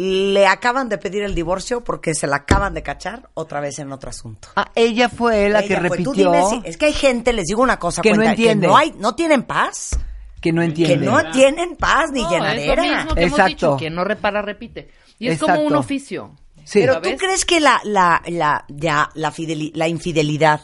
Le 0.00 0.46
acaban 0.46 0.88
de 0.88 0.96
pedir 0.96 1.24
el 1.24 1.34
divorcio 1.34 1.82
porque 1.82 2.14
se 2.14 2.28
la 2.28 2.36
acaban 2.36 2.72
de 2.72 2.84
cachar 2.84 3.30
otra 3.34 3.60
vez 3.60 3.80
en 3.80 3.90
otro 3.90 4.10
asunto. 4.10 4.48
Ah, 4.54 4.70
ella 4.76 5.08
fue 5.08 5.48
la 5.48 5.62
que 5.62 5.76
fue. 5.76 5.98
Tú 5.98 6.12
repitió. 6.12 6.30
dime 6.32 6.42
si- 6.48 6.60
es 6.68 6.76
que 6.76 6.86
hay 6.86 6.92
gente, 6.92 7.32
les 7.32 7.46
digo 7.46 7.62
una 7.64 7.80
cosa, 7.80 8.00
Que 8.00 8.12
no 8.12 8.22
entiende. 8.22 8.68
no, 8.68 8.76
hay, 8.76 8.94
no 8.96 9.16
tienen 9.16 9.42
paz. 9.42 9.98
Que 10.40 10.52
no 10.52 10.62
entiende. 10.62 10.98
Que 11.00 11.04
no 11.04 11.32
tienen 11.32 11.74
paz 11.74 12.10
ni 12.12 12.22
No, 12.22 12.30
llenadera. 12.30 12.84
Es 12.84 12.88
lo 12.90 12.96
mismo 12.96 13.14
que 13.16 13.22
hemos 13.24 13.44
dicho, 13.46 13.76
quien 13.76 13.94
no 13.96 14.04
repara, 14.04 14.40
repite. 14.40 14.88
Y 15.18 15.26
es 15.30 15.40
como 15.40 15.54
un 15.54 15.60
Exacto. 15.62 15.78
oficio. 15.80 16.30
Pero 16.72 17.00
tú 17.00 17.10
crees 17.16 17.44
que 17.44 17.58
la, 17.58 17.80
la, 17.82 18.22
la, 18.28 18.64
ya, 18.68 19.08
la, 19.14 19.32
fideli- 19.32 19.72
la 19.74 19.88
infidelidad 19.88 20.60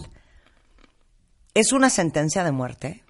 es 1.55 1.73
una 1.73 1.91
sentencia 1.91 2.45
de 2.45 2.53
muerte. 2.53 3.03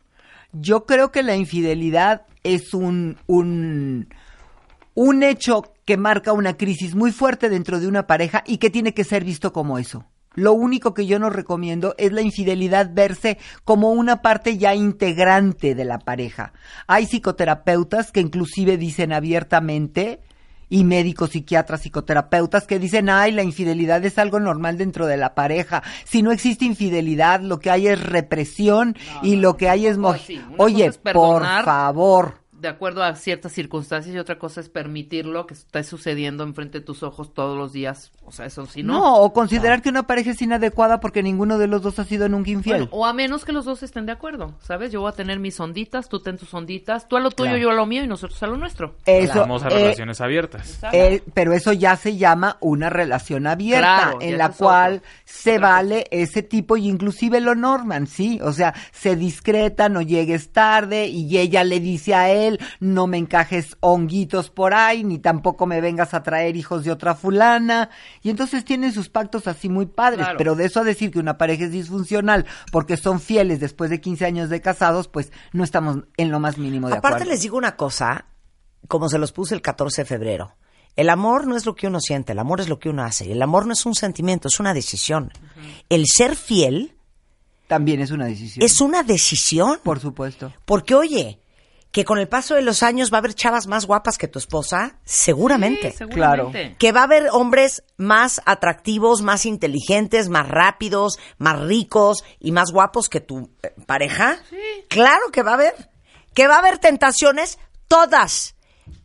Yo 0.53 0.87
creo 0.87 1.13
que 1.13 1.23
la 1.23 1.37
infidelidad 1.37 2.23
es 2.45 2.73
un, 2.73 3.19
un, 3.27 4.09
un 4.95 5.23
hecho 5.23 5.65
que 5.85 5.97
marca 5.97 6.33
una 6.33 6.57
crisis 6.57 6.95
muy 6.95 7.13
fuerte 7.13 7.49
dentro 7.49 7.81
de 7.81 7.87
una 7.87 8.07
pareja 8.07 8.43
y 8.47 8.59
que 8.59 8.71
tiene 8.71 8.95
que 8.95 9.05
ser 9.05 9.25
visto 9.25 9.53
como 9.53 9.79
eso. 9.79 10.07
Lo 10.35 10.53
único 10.53 10.95
que 10.95 11.07
yo 11.07 11.19
no 11.19 11.31
recomiendo 11.31 11.95
es 11.97 12.13
la 12.13 12.21
infidelidad 12.21 12.91
verse 12.93 13.39
como 13.65 13.93
una 13.93 14.21
parte 14.21 14.59
ya 14.59 14.75
integrante 14.75 15.75
de 15.75 15.85
la 15.85 15.99
pareja. 16.01 16.53
Hay 16.89 17.07
psicoterapeutas 17.07 18.11
que 18.11 18.21
inclusive 18.21 18.77
dicen 18.77 19.13
abiertamente 19.13 20.21
y 20.69 20.83
médicos, 20.83 21.31
psiquiatras, 21.31 21.83
psicoterapeutas 21.83 22.67
que 22.67 22.81
dicen, 22.81 23.09
ay, 23.09 23.31
la 23.31 23.45
infidelidad 23.45 24.05
es 24.05 24.19
algo 24.19 24.41
normal 24.41 24.77
dentro 24.77 25.07
de 25.07 25.17
la 25.17 25.35
pareja. 25.35 25.85
Si 26.05 26.23
no 26.23 26.33
existe 26.33 26.65
infidelidad, 26.65 27.41
lo 27.41 27.61
que 27.61 27.71
hay 27.71 27.87
es 27.87 28.03
represión 28.03 28.97
y 29.23 29.37
lo 29.37 29.57
que 29.57 29.69
hay 29.69 29.87
es... 29.87 29.99
Oye, 30.59 30.91
por 31.13 31.45
favor. 31.65 32.44
De 32.65 32.71
acuerdo 32.71 33.03
a 33.05 33.15
ciertas 33.15 33.53
circunstancias 33.53 34.15
y 34.15 34.19
otra 34.19 34.39
cosa 34.39 34.63
es 34.63 34.71
permitirlo 34.71 35.47
que 35.47 35.53
esté 35.53 35.85
sucediendo 35.85 36.45
enfrente 36.45 36.79
de 36.81 36.85
tus 36.87 37.03
ojos 37.03 37.35
todos 37.35 37.59
los 37.59 37.75
días. 37.75 38.11
O 38.25 38.33
sea, 38.33 38.47
eso 38.47 38.65
sí, 38.65 38.83
¿no? 38.83 38.95
No, 38.95 39.17
o 39.17 39.35
considerar 39.35 39.83
que 39.83 39.91
una 39.91 40.05
pareja 40.07 40.31
es 40.31 40.41
inadecuada 40.41 40.99
porque 40.99 41.23
ninguno 41.23 41.59
de 41.59 41.67
los 41.67 41.83
dos 41.83 41.99
ha 41.99 42.05
sido 42.05 42.27
nunca 42.31 42.53
infiel. 42.53 42.77
Bueno, 42.85 42.89
o 42.93 43.05
a 43.05 43.13
menos 43.13 43.45
que 43.45 43.53
los 43.53 43.67
dos 43.67 43.83
estén 43.83 44.07
de 44.07 44.13
acuerdo, 44.13 44.55
¿sabes? 44.63 44.91
Yo 44.93 45.03
voy 45.03 45.11
a 45.11 45.13
tener 45.15 45.41
mis 45.41 45.61
onditas, 45.61 46.09
tú 46.09 46.21
ten 46.21 46.39
tus 46.39 46.55
onditas, 46.55 47.07
tú 47.07 47.19
a 47.19 47.21
lo 47.21 47.31
tuyo, 47.31 47.51
Claro. 47.51 47.63
yo 47.65 47.71
a 47.71 47.75
lo 47.75 47.85
mío 47.85 48.03
y 48.03 48.07
nosotros 48.07 48.43
a 48.43 48.47
lo 48.47 48.57
nuestro. 48.57 48.97
Eso, 49.05 49.35
La 49.35 49.41
famosa 49.43 49.69
eh, 49.69 49.75
relaciones 49.75 50.23
abiertas. 50.23 50.79
Eh, 50.91 51.23
pero 51.35 51.53
eso 51.53 51.75
ya 51.75 51.97
se 51.97 52.17
llama 52.17 52.57
una 52.61 52.89
relación 52.89 53.47
abierta, 53.47 54.05
Claro, 54.05 54.19
en 54.23 54.39
la 54.39 54.49
cual 54.53 54.95
otro. 54.95 55.09
se 55.27 55.59
vale 55.59 56.07
ese 56.11 56.43
tipo 56.43 56.79
y 56.79 56.89
inclusive 56.89 57.43
lo 57.43 57.55
norman, 57.55 58.07
¿sí? 58.07 58.41
O 58.43 58.53
sea, 58.55 58.73
se 58.91 59.17
discreta, 59.17 59.91
no 59.91 60.01
llegues 60.01 60.51
tarde 60.51 61.09
y 61.09 61.37
ella 61.37 61.63
le 61.63 61.81
dice 61.81 62.15
a 62.15 62.31
él, 62.31 62.54
no 62.81 63.07
me 63.07 63.19
encajes 63.19 63.77
honguitos 63.81 64.51
por 64.51 64.75
ahí, 64.75 65.05
ni 65.05 65.19
tampoco 65.19 65.67
me 65.67 65.81
vengas 65.81 66.15
a 66.15 66.23
traer 66.23 66.57
hijos 66.57 66.85
de 66.85 66.91
otra 66.93 67.15
fulana. 67.15 67.91
Y 68.23 68.31
entonces 68.31 68.65
tienen 68.65 68.93
sus 68.93 69.09
pactos 69.09 69.47
así 69.47 69.69
muy 69.69 69.87
padres, 69.87 70.21
Claro. 70.25 70.39
pero 70.39 70.55
de 70.55 70.67
eso 70.67 70.81
a 70.81 70.85
decir 70.85 71.11
que 71.11 71.19
una 71.19 71.39
pareja 71.39 71.65
es 71.65 71.73
disfuncional 71.73 72.47
porque 72.73 72.97
son 72.97 73.21
fieles 73.21 73.61
después 73.61 73.91
de 73.91 74.01
15 74.01 74.25
años 74.27 74.49
de 74.51 74.61
casados, 74.61 75.09
pues 75.09 75.33
no 75.53 75.65
estamos 75.65 75.99
en 76.17 76.31
lo 76.31 76.41
más 76.41 76.59
mínimo 76.59 76.89
de 76.89 76.95
Aparte 76.95 77.17
acuerdo. 77.17 77.33
les 77.33 77.43
digo 77.43 77.57
una 77.59 77.77
cosa, 77.77 78.27
como 78.89 79.09
se 79.09 79.19
los 79.19 79.33
puse 79.33 79.55
el 79.55 79.63
14 79.63 80.03
de 80.03 80.07
febrero. 80.07 80.57
El 80.97 81.11
amor 81.11 81.47
no 81.49 81.57
es 81.57 81.67
lo 81.67 81.75
que 81.75 81.89
uno 81.89 81.99
siente, 82.01 82.33
el 82.33 82.39
amor 82.39 82.61
es 82.61 82.69
lo 82.69 82.79
que 82.79 82.89
uno 82.89 83.03
hace. 83.03 83.33
El 83.33 83.43
amor 83.43 83.67
no 83.67 83.73
es 83.73 83.85
un 83.85 83.97
sentimiento, 83.97 84.47
es 84.47 84.61
una 84.61 84.73
decisión. 84.73 85.33
El 85.89 86.07
ser 86.07 86.37
fiel 86.37 86.95
también 87.67 88.01
es 88.01 88.11
una 88.13 88.27
decisión. 88.27 88.65
Es 88.65 88.81
una 88.81 89.03
decisión. 89.03 89.81
Por 89.83 89.99
supuesto. 89.99 90.53
Porque 90.65 90.95
oye, 90.95 91.41
que 91.95 92.05
con 92.05 92.19
el 92.19 92.27
paso 92.27 92.57
de 92.57 92.63
los 92.63 92.83
años 92.83 93.13
va 93.13 93.19
a 93.19 93.21
haber 93.21 93.35
chavas 93.35 93.69
más 93.69 93.87
guapas 93.87 94.19
que 94.19 94.27
tu 94.27 94.41
esposa, 94.41 94.99
seguramente. 95.05 95.93
Sí, 95.93 95.99
seguramente. 95.99 96.75
Que 96.77 96.91
va 96.91 97.03
a 97.03 97.05
haber 97.05 97.29
hombres 97.31 97.85
más 97.97 98.43
atractivos, 98.47 99.23
más 99.23 99.47
inteligentes, 99.47 100.29
más 100.29 100.49
rápidos, 100.49 101.21
más 101.39 101.61
ricos 101.61 102.25
y 102.41 102.51
más 102.51 102.73
guapos 102.73 103.09
que 103.09 103.21
tu 103.21 103.49
eh, 103.63 103.73
pareja. 103.87 104.41
Claro 104.89 105.31
que 105.33 105.45
va 105.45 105.53
a 105.53 105.55
haber. 105.55 105.91
Que 106.35 106.49
va 106.49 106.57
a 106.57 106.59
haber 106.59 106.79
tentaciones, 106.79 107.61
todas. 107.87 108.57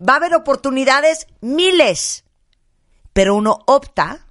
Va 0.02 0.14
a 0.14 0.18
haber 0.18 0.34
oportunidades, 0.34 1.28
miles. 1.42 2.26
Pero 3.14 3.36
uno 3.36 3.60
opta, 3.68 4.26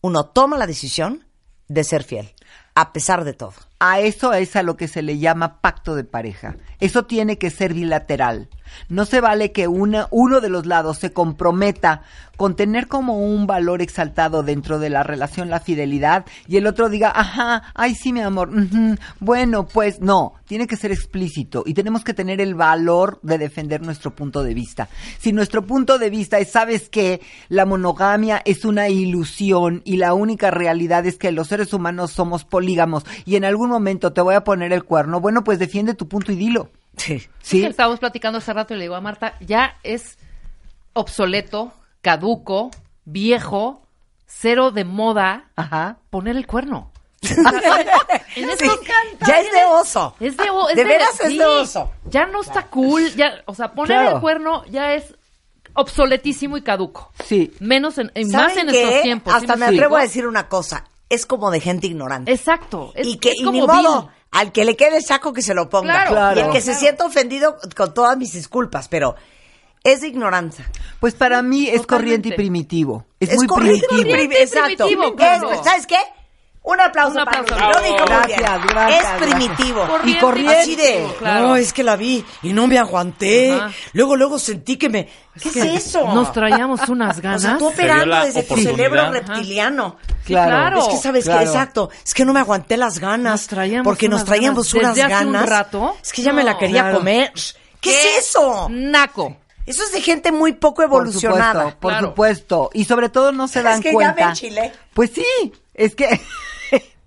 uno 0.00 0.26
toma 0.26 0.56
la 0.58 0.68
decisión 0.68 1.26
de 1.66 1.82
ser 1.82 2.04
fiel, 2.04 2.36
a 2.76 2.92
pesar 2.92 3.24
de 3.24 3.32
todo. 3.32 3.54
A 3.82 4.00
eso 4.00 4.34
es 4.34 4.56
a 4.56 4.62
lo 4.62 4.76
que 4.76 4.88
se 4.88 5.00
le 5.00 5.18
llama 5.18 5.62
pacto 5.62 5.94
de 5.94 6.04
pareja. 6.04 6.54
Eso 6.80 7.06
tiene 7.06 7.38
que 7.38 7.48
ser 7.48 7.72
bilateral. 7.72 8.48
No 8.88 9.04
se 9.04 9.20
vale 9.20 9.52
que 9.52 9.68
una, 9.68 10.06
uno 10.10 10.40
de 10.40 10.48
los 10.48 10.66
lados 10.66 10.98
se 10.98 11.12
comprometa 11.12 12.02
con 12.36 12.56
tener 12.56 12.86
como 12.86 13.18
un 13.18 13.46
valor 13.46 13.82
exaltado 13.82 14.42
dentro 14.42 14.78
de 14.78 14.88
la 14.88 15.02
relación 15.02 15.50
la 15.50 15.60
fidelidad 15.60 16.24
y 16.48 16.56
el 16.56 16.66
otro 16.66 16.88
diga, 16.88 17.12
ajá, 17.14 17.64
ay 17.74 17.94
sí 17.94 18.14
mi 18.14 18.20
amor, 18.20 18.50
bueno 19.20 19.66
pues 19.66 20.00
no, 20.00 20.32
tiene 20.46 20.66
que 20.66 20.76
ser 20.76 20.90
explícito 20.90 21.64
y 21.66 21.74
tenemos 21.74 22.02
que 22.02 22.14
tener 22.14 22.40
el 22.40 22.54
valor 22.54 23.18
de 23.22 23.36
defender 23.36 23.82
nuestro 23.82 24.14
punto 24.14 24.42
de 24.42 24.54
vista. 24.54 24.88
Si 25.18 25.34
nuestro 25.34 25.66
punto 25.66 25.98
de 25.98 26.08
vista 26.08 26.38
es, 26.38 26.50
sabes 26.50 26.88
que 26.88 27.20
la 27.50 27.66
monogamia 27.66 28.40
es 28.46 28.64
una 28.64 28.88
ilusión 28.88 29.82
y 29.84 29.98
la 29.98 30.14
única 30.14 30.50
realidad 30.50 31.04
es 31.04 31.18
que 31.18 31.32
los 31.32 31.48
seres 31.48 31.74
humanos 31.74 32.12
somos 32.12 32.44
polígamos 32.44 33.04
y 33.26 33.36
en 33.36 33.44
algún 33.44 33.69
momento 33.70 34.12
te 34.12 34.20
voy 34.20 34.34
a 34.34 34.44
poner 34.44 34.72
el 34.72 34.84
cuerno, 34.84 35.20
bueno 35.20 35.42
pues 35.44 35.58
defiende 35.58 35.94
tu 35.94 36.06
punto 36.08 36.32
y 36.32 36.36
dilo. 36.36 36.68
Sí. 36.96 37.26
Sí. 37.40 37.64
Estábamos 37.64 37.98
platicando 38.00 38.38
hace 38.38 38.52
rato 38.52 38.74
y 38.74 38.76
le 38.76 38.82
digo 38.84 38.94
a 38.96 39.00
Marta, 39.00 39.34
ya 39.40 39.76
es 39.82 40.18
obsoleto, 40.92 41.72
caduco, 42.02 42.70
viejo, 43.04 43.82
cero 44.26 44.70
de 44.70 44.84
moda 44.84 45.44
poner 46.10 46.36
el 46.36 46.46
cuerno. 46.46 46.90
En 48.36 48.46
Sí, 48.56 48.64
estos 48.64 48.80
ya 49.26 49.40
es 49.40 49.52
de 49.52 49.64
oso. 49.64 50.14
Es 50.20 50.36
de, 50.36 50.44
es 50.70 50.76
De 50.76 50.84
veras 50.84 51.20
es 51.20 51.28
sí. 51.28 51.38
de 51.38 51.44
oso. 51.44 51.90
Ya 52.06 52.26
no 52.26 52.40
está 52.42 52.66
cool, 52.68 53.10
ya, 53.14 53.42
o 53.46 53.54
sea, 53.54 53.72
poner 53.72 53.98
Claro. 53.98 54.16
el 54.16 54.20
cuerno 54.20 54.64
ya 54.66 54.94
es 54.94 55.14
obsoletísimo 55.74 56.56
y 56.56 56.62
caduco. 56.62 57.12
Sí. 57.24 57.52
Menos 57.60 57.98
en, 57.98 58.10
en- 58.14 58.30
más 58.30 58.52
¿Saben 58.52 58.68
en 58.68 58.72
qué? 58.74 58.82
estos 58.88 59.02
tiempos. 59.02 59.32
¿sí 59.32 59.38
Hasta 59.40 59.56
me 59.56 59.66
atrevo 59.66 59.96
a 59.96 60.02
decir 60.02 60.26
una 60.26 60.48
cosa. 60.48 60.84
Es 61.10 61.26
como 61.26 61.50
de 61.50 61.60
gente 61.60 61.86
ignorante. 61.86 62.32
Exacto. 62.32 62.92
Es, 62.94 63.06
y 63.06 63.18
que 63.18 63.30
es 63.32 63.40
y 63.40 63.44
como 63.44 63.52
ni 63.60 63.66
modo, 63.66 64.08
al 64.30 64.52
que 64.52 64.64
le 64.64 64.76
quede 64.76 64.96
el 64.96 65.04
saco 65.04 65.32
que 65.34 65.42
se 65.42 65.52
lo 65.52 65.68
ponga. 65.68 65.92
Claro, 65.92 66.10
Claro. 66.12 66.40
Y 66.40 66.44
el 66.44 66.50
que 66.52 66.60
se 66.62 66.74
sienta 66.74 67.04
ofendido, 67.04 67.58
con 67.76 67.92
todas 67.92 68.16
mis 68.16 68.32
disculpas, 68.32 68.88
pero 68.88 69.16
es 69.84 70.00
de 70.02 70.08
ignorancia. 70.08 70.70
Pues 71.00 71.14
para 71.14 71.42
mí 71.42 71.66
es 71.66 71.82
Totalmente. 71.82 71.86
corriente 71.88 72.28
y 72.28 72.32
primitivo. 72.32 73.06
Es, 73.18 73.30
Es 73.30 73.36
muy 73.36 73.46
corriente 73.46 73.86
y 73.90 74.02
primitivo. 74.04 74.32
y 74.32 74.42
Exacto. 74.42 74.86
primitivo, 74.86 75.04
Es- 75.04 75.14
claro. 75.16 75.64
¿Sabes 75.64 75.86
qué? 75.86 75.98
Un 76.62 76.78
aplauso, 76.78 77.18
Un 77.18 77.24
para. 77.24 77.40
Rubí. 77.40 77.50
Lo 77.58 77.80
dijo 77.80 77.96
muy 77.98 78.06
Gracias, 78.06 78.38
bien. 78.38 78.66
gracias, 78.68 79.04
Es 79.22 79.28
primitivo. 79.28 79.88
Y 80.04 80.14
corriente. 80.18 80.56
Así 80.58 80.76
de, 80.76 81.06
claro. 81.18 81.46
no, 81.48 81.56
es 81.56 81.72
que 81.72 81.82
la 81.82 81.96
vi 81.96 82.24
y 82.42 82.52
no 82.52 82.66
me 82.66 82.78
aguanté. 82.78 83.52
Ajá. 83.54 83.70
Luego, 83.94 84.14
luego 84.14 84.38
sentí 84.38 84.76
que 84.76 84.90
me... 84.90 85.08
¿Qué 85.40 85.48
es, 85.48 85.54
que 85.54 85.74
eso? 85.74 86.12
Nos 86.14 86.32
traíamos 86.32 86.86
unas 86.90 87.18
O 87.18 87.22
ganas. 87.22 87.42
sea, 87.42 87.56
tú 87.56 87.68
operando 87.68 88.14
desde 88.24 88.42
tu 88.42 88.56
cerebro 88.58 89.00
Ajá. 89.00 89.10
reptiliano. 89.10 89.96
Claro. 90.26 90.50
claro. 90.50 90.78
Es 90.80 90.88
que 90.88 90.96
sabes 90.98 91.24
claro. 91.24 91.40
que, 91.40 91.44
exacto, 91.46 91.90
es 92.04 92.12
que 92.12 92.24
no 92.26 92.34
me 92.34 92.40
aguanté 92.40 92.76
las 92.76 92.98
ganas. 92.98 93.32
Nos 93.32 93.46
traíamos 93.46 93.84
porque 93.86 94.08
nos 94.10 94.18
unas 94.20 94.26
traíamos 94.26 94.72
ganas. 94.72 94.84
unas 94.84 94.94
Desde 94.96 95.14
hace 95.14 95.26
un 95.26 95.32
ganas. 95.32 95.48
rato. 95.48 95.96
Es 96.02 96.12
que 96.12 96.22
ya 96.22 96.32
me 96.34 96.44
la 96.44 96.58
quería 96.58 96.82
Claro. 96.82 96.98
comer. 96.98 97.32
¿Qué, 97.80 97.90
es 98.18 98.28
eso? 98.28 98.68
Naco. 98.70 99.34
Eso 99.64 99.82
es 99.84 99.92
de 99.92 100.02
gente 100.02 100.30
muy 100.30 100.52
poco 100.52 100.76
Por 100.76 100.84
evolucionada. 100.84 101.52
supuesto, 101.52 101.80
por 101.80 101.92
Claro. 101.92 102.06
supuesto. 102.08 102.70
Y 102.74 102.84
sobre 102.84 103.08
todo 103.08 103.32
no 103.32 103.48
se 103.48 103.60
Es 103.60 103.64
dan 103.64 103.80
que 103.80 103.88
ya 103.88 103.94
cuenta. 103.94 104.14
me 104.14 104.22
enchilé. 104.30 104.72
Pues 104.92 105.10
sí, 105.14 105.52
es 105.72 105.94
que... 105.94 106.20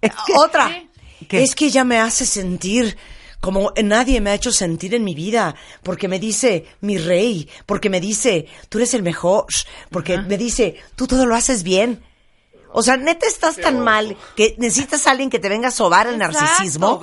es 0.08 0.14
que- 0.26 0.34
Otra. 0.38 0.72
¿Qué? 1.28 1.42
Es 1.44 1.56
que 1.56 1.66
ella 1.66 1.84
me 1.84 2.00
hace 2.00 2.26
sentir 2.26 2.98
como 3.40 3.74
nadie 3.84 4.22
me 4.22 4.30
ha 4.30 4.36
hecho 4.36 4.54
sentir 4.54 4.96
en 4.96 5.04
mi 5.04 5.16
vida, 5.16 5.54
porque 5.84 6.08
me 6.08 6.18
dice 6.18 6.66
mi 6.80 6.98
rey, 6.98 7.50
porque 7.66 7.90
me 7.90 8.00
dice 8.00 8.46
tú 8.70 8.78
eres 8.78 8.94
el 8.94 9.04
mejor, 9.04 9.48
porque 9.90 10.18
me 10.18 10.38
dice 10.38 10.78
tú 10.96 11.08
todo 11.08 11.26
lo 11.26 11.36
haces 11.36 11.64
bien. 11.64 12.02
O 12.76 12.82
sea, 12.82 12.98
neta 12.98 13.28
estás 13.28 13.58
tan 13.58 13.82
mal 13.82 14.18
que 14.36 14.56
necesitas 14.58 15.06
a 15.06 15.12
alguien 15.12 15.30
que 15.30 15.38
te 15.40 15.48
venga 15.50 15.68
a 15.68 15.72
sobar 15.72 16.08
el 16.08 16.16
Exacto, 16.16 16.40
narcisismo. 16.40 17.00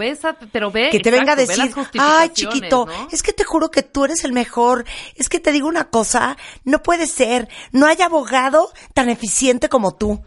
pero 0.51 0.71
ve, 0.73 0.89
que 0.91 0.99
te 0.99 1.11
venga 1.13 1.35
a 1.35 1.37
decir, 1.37 1.73
ay 1.99 2.31
chiquito, 2.31 2.87
¿no? 2.87 3.09
es 3.13 3.23
que 3.23 3.33
te 3.33 3.45
juro 3.45 3.71
que 3.71 3.83
tú 3.83 4.05
eres 4.07 4.25
el 4.25 4.33
mejor, 4.33 4.85
es 5.15 5.29
que 5.29 5.39
te 5.41 5.53
digo 5.53 5.69
una 5.69 5.89
cosa, 5.91 6.37
no 6.65 6.83
puede 6.83 7.07
ser, 7.07 7.49
no 7.71 7.87
hay 7.87 8.01
abogado 8.03 8.73
tan 8.95 9.09
eficiente 9.11 9.69
como 9.69 9.95
tú. 9.95 10.21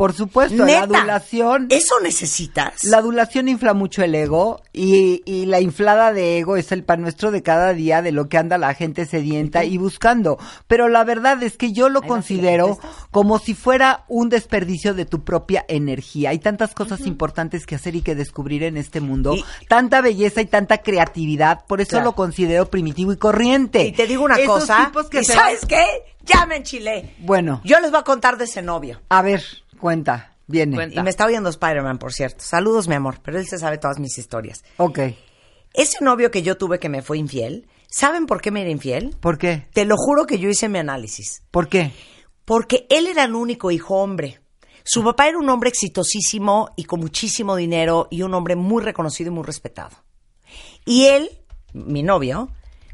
Por 0.00 0.14
supuesto, 0.14 0.64
Neta, 0.64 0.86
la 0.86 0.98
adulación... 1.00 1.66
¿Eso 1.68 2.00
necesitas? 2.00 2.84
La 2.84 2.96
adulación 2.98 3.48
infla 3.48 3.74
mucho 3.74 4.02
el 4.02 4.14
ego 4.14 4.62
y, 4.72 5.20
y 5.26 5.44
la 5.44 5.60
inflada 5.60 6.14
de 6.14 6.38
ego 6.38 6.56
es 6.56 6.72
el 6.72 6.84
pan 6.84 7.02
nuestro 7.02 7.30
de 7.30 7.42
cada 7.42 7.74
día 7.74 8.00
de 8.00 8.10
lo 8.10 8.26
que 8.30 8.38
anda 8.38 8.56
la 8.56 8.72
gente 8.72 9.04
sedienta 9.04 9.64
y 9.64 9.76
buscando. 9.76 10.38
Pero 10.66 10.88
la 10.88 11.04
verdad 11.04 11.42
es 11.42 11.58
que 11.58 11.72
yo 11.72 11.90
lo 11.90 12.00
considero 12.00 12.78
como 13.10 13.38
si 13.38 13.52
fuera 13.52 14.04
un 14.08 14.30
desperdicio 14.30 14.94
de 14.94 15.04
tu 15.04 15.22
propia 15.22 15.66
energía. 15.68 16.30
Hay 16.30 16.38
tantas 16.38 16.72
cosas 16.72 17.02
importantes 17.02 17.66
que 17.66 17.74
hacer 17.74 17.94
y 17.94 18.00
que 18.00 18.14
descubrir 18.14 18.62
en 18.62 18.78
este 18.78 19.00
mundo, 19.02 19.36
tanta 19.68 20.00
belleza 20.00 20.40
y 20.40 20.46
tanta 20.46 20.78
creatividad, 20.78 21.66
por 21.66 21.82
eso 21.82 21.90
Claro. 21.90 22.06
lo 22.06 22.12
considero 22.14 22.70
primitivo 22.70 23.12
y 23.12 23.18
corriente. 23.18 23.84
Y 23.84 23.92
te 23.92 24.06
digo 24.06 24.24
una 24.24 24.36
Esos 24.36 24.60
cosa, 24.60 24.90
que 25.10 25.20
¿y 25.20 25.24
sabes 25.24 25.66
qué? 25.66 25.84
Ya 26.24 26.46
me 26.46 26.56
enchilé. 26.56 27.14
Bueno, 27.18 27.60
Yo 27.64 27.80
les 27.80 27.90
voy 27.90 28.00
a 28.00 28.04
contar 28.04 28.36
de 28.38 28.44
ese 28.44 28.62
novio. 28.62 29.00
a 29.08 29.22
ver, 29.22 29.42
cuenta, 29.80 30.36
viene. 30.46 30.76
Cuenta. 30.76 31.00
Y 31.00 31.02
me 31.02 31.10
está 31.10 31.26
oyendo 31.26 31.48
Spider-Man, 31.50 31.98
por 31.98 32.12
cierto. 32.12 32.44
Saludos, 32.44 32.86
mi 32.88 32.94
amor, 32.94 33.20
pero 33.22 33.38
él 33.38 33.46
se 33.46 33.58
sabe 33.58 33.78
todas 33.78 33.98
mis 33.98 34.16
historias. 34.18 34.62
Ok, 34.76 34.98
Ese 35.72 36.04
novio 36.04 36.30
que 36.30 36.42
yo 36.42 36.56
tuve 36.56 36.78
que 36.78 36.88
me 36.88 37.02
fue 37.02 37.18
infiel, 37.18 37.68
¿saben 37.88 38.26
por 38.26 38.40
qué 38.40 38.50
me 38.50 38.62
era 38.62 38.70
infiel? 38.70 39.16
¿por 39.20 39.38
qué? 39.38 39.68
Te 39.72 39.84
lo 39.84 39.96
juro 39.96 40.26
que 40.26 40.38
yo 40.38 40.48
hice 40.48 40.68
mi 40.68 40.78
análisis. 40.78 41.42
¿Por 41.50 41.68
qué? 41.68 41.92
Porque 42.44 42.86
él 42.90 43.06
era 43.06 43.24
el 43.24 43.34
único 43.34 43.70
hijo 43.70 43.96
hombre. 43.96 44.40
Su 44.82 45.04
papá 45.04 45.28
era 45.28 45.38
un 45.38 45.48
hombre 45.48 45.68
exitosísimo 45.68 46.70
y 46.76 46.84
con 46.84 47.00
muchísimo 47.00 47.54
dinero 47.54 48.08
y 48.10 48.22
un 48.22 48.34
hombre 48.34 48.56
muy 48.56 48.82
reconocido 48.82 49.30
y 49.30 49.34
muy 49.34 49.44
respetado. 49.44 49.96
Y 50.84 51.04
él, 51.04 51.30
mi 51.72 52.02
novio, 52.02 52.48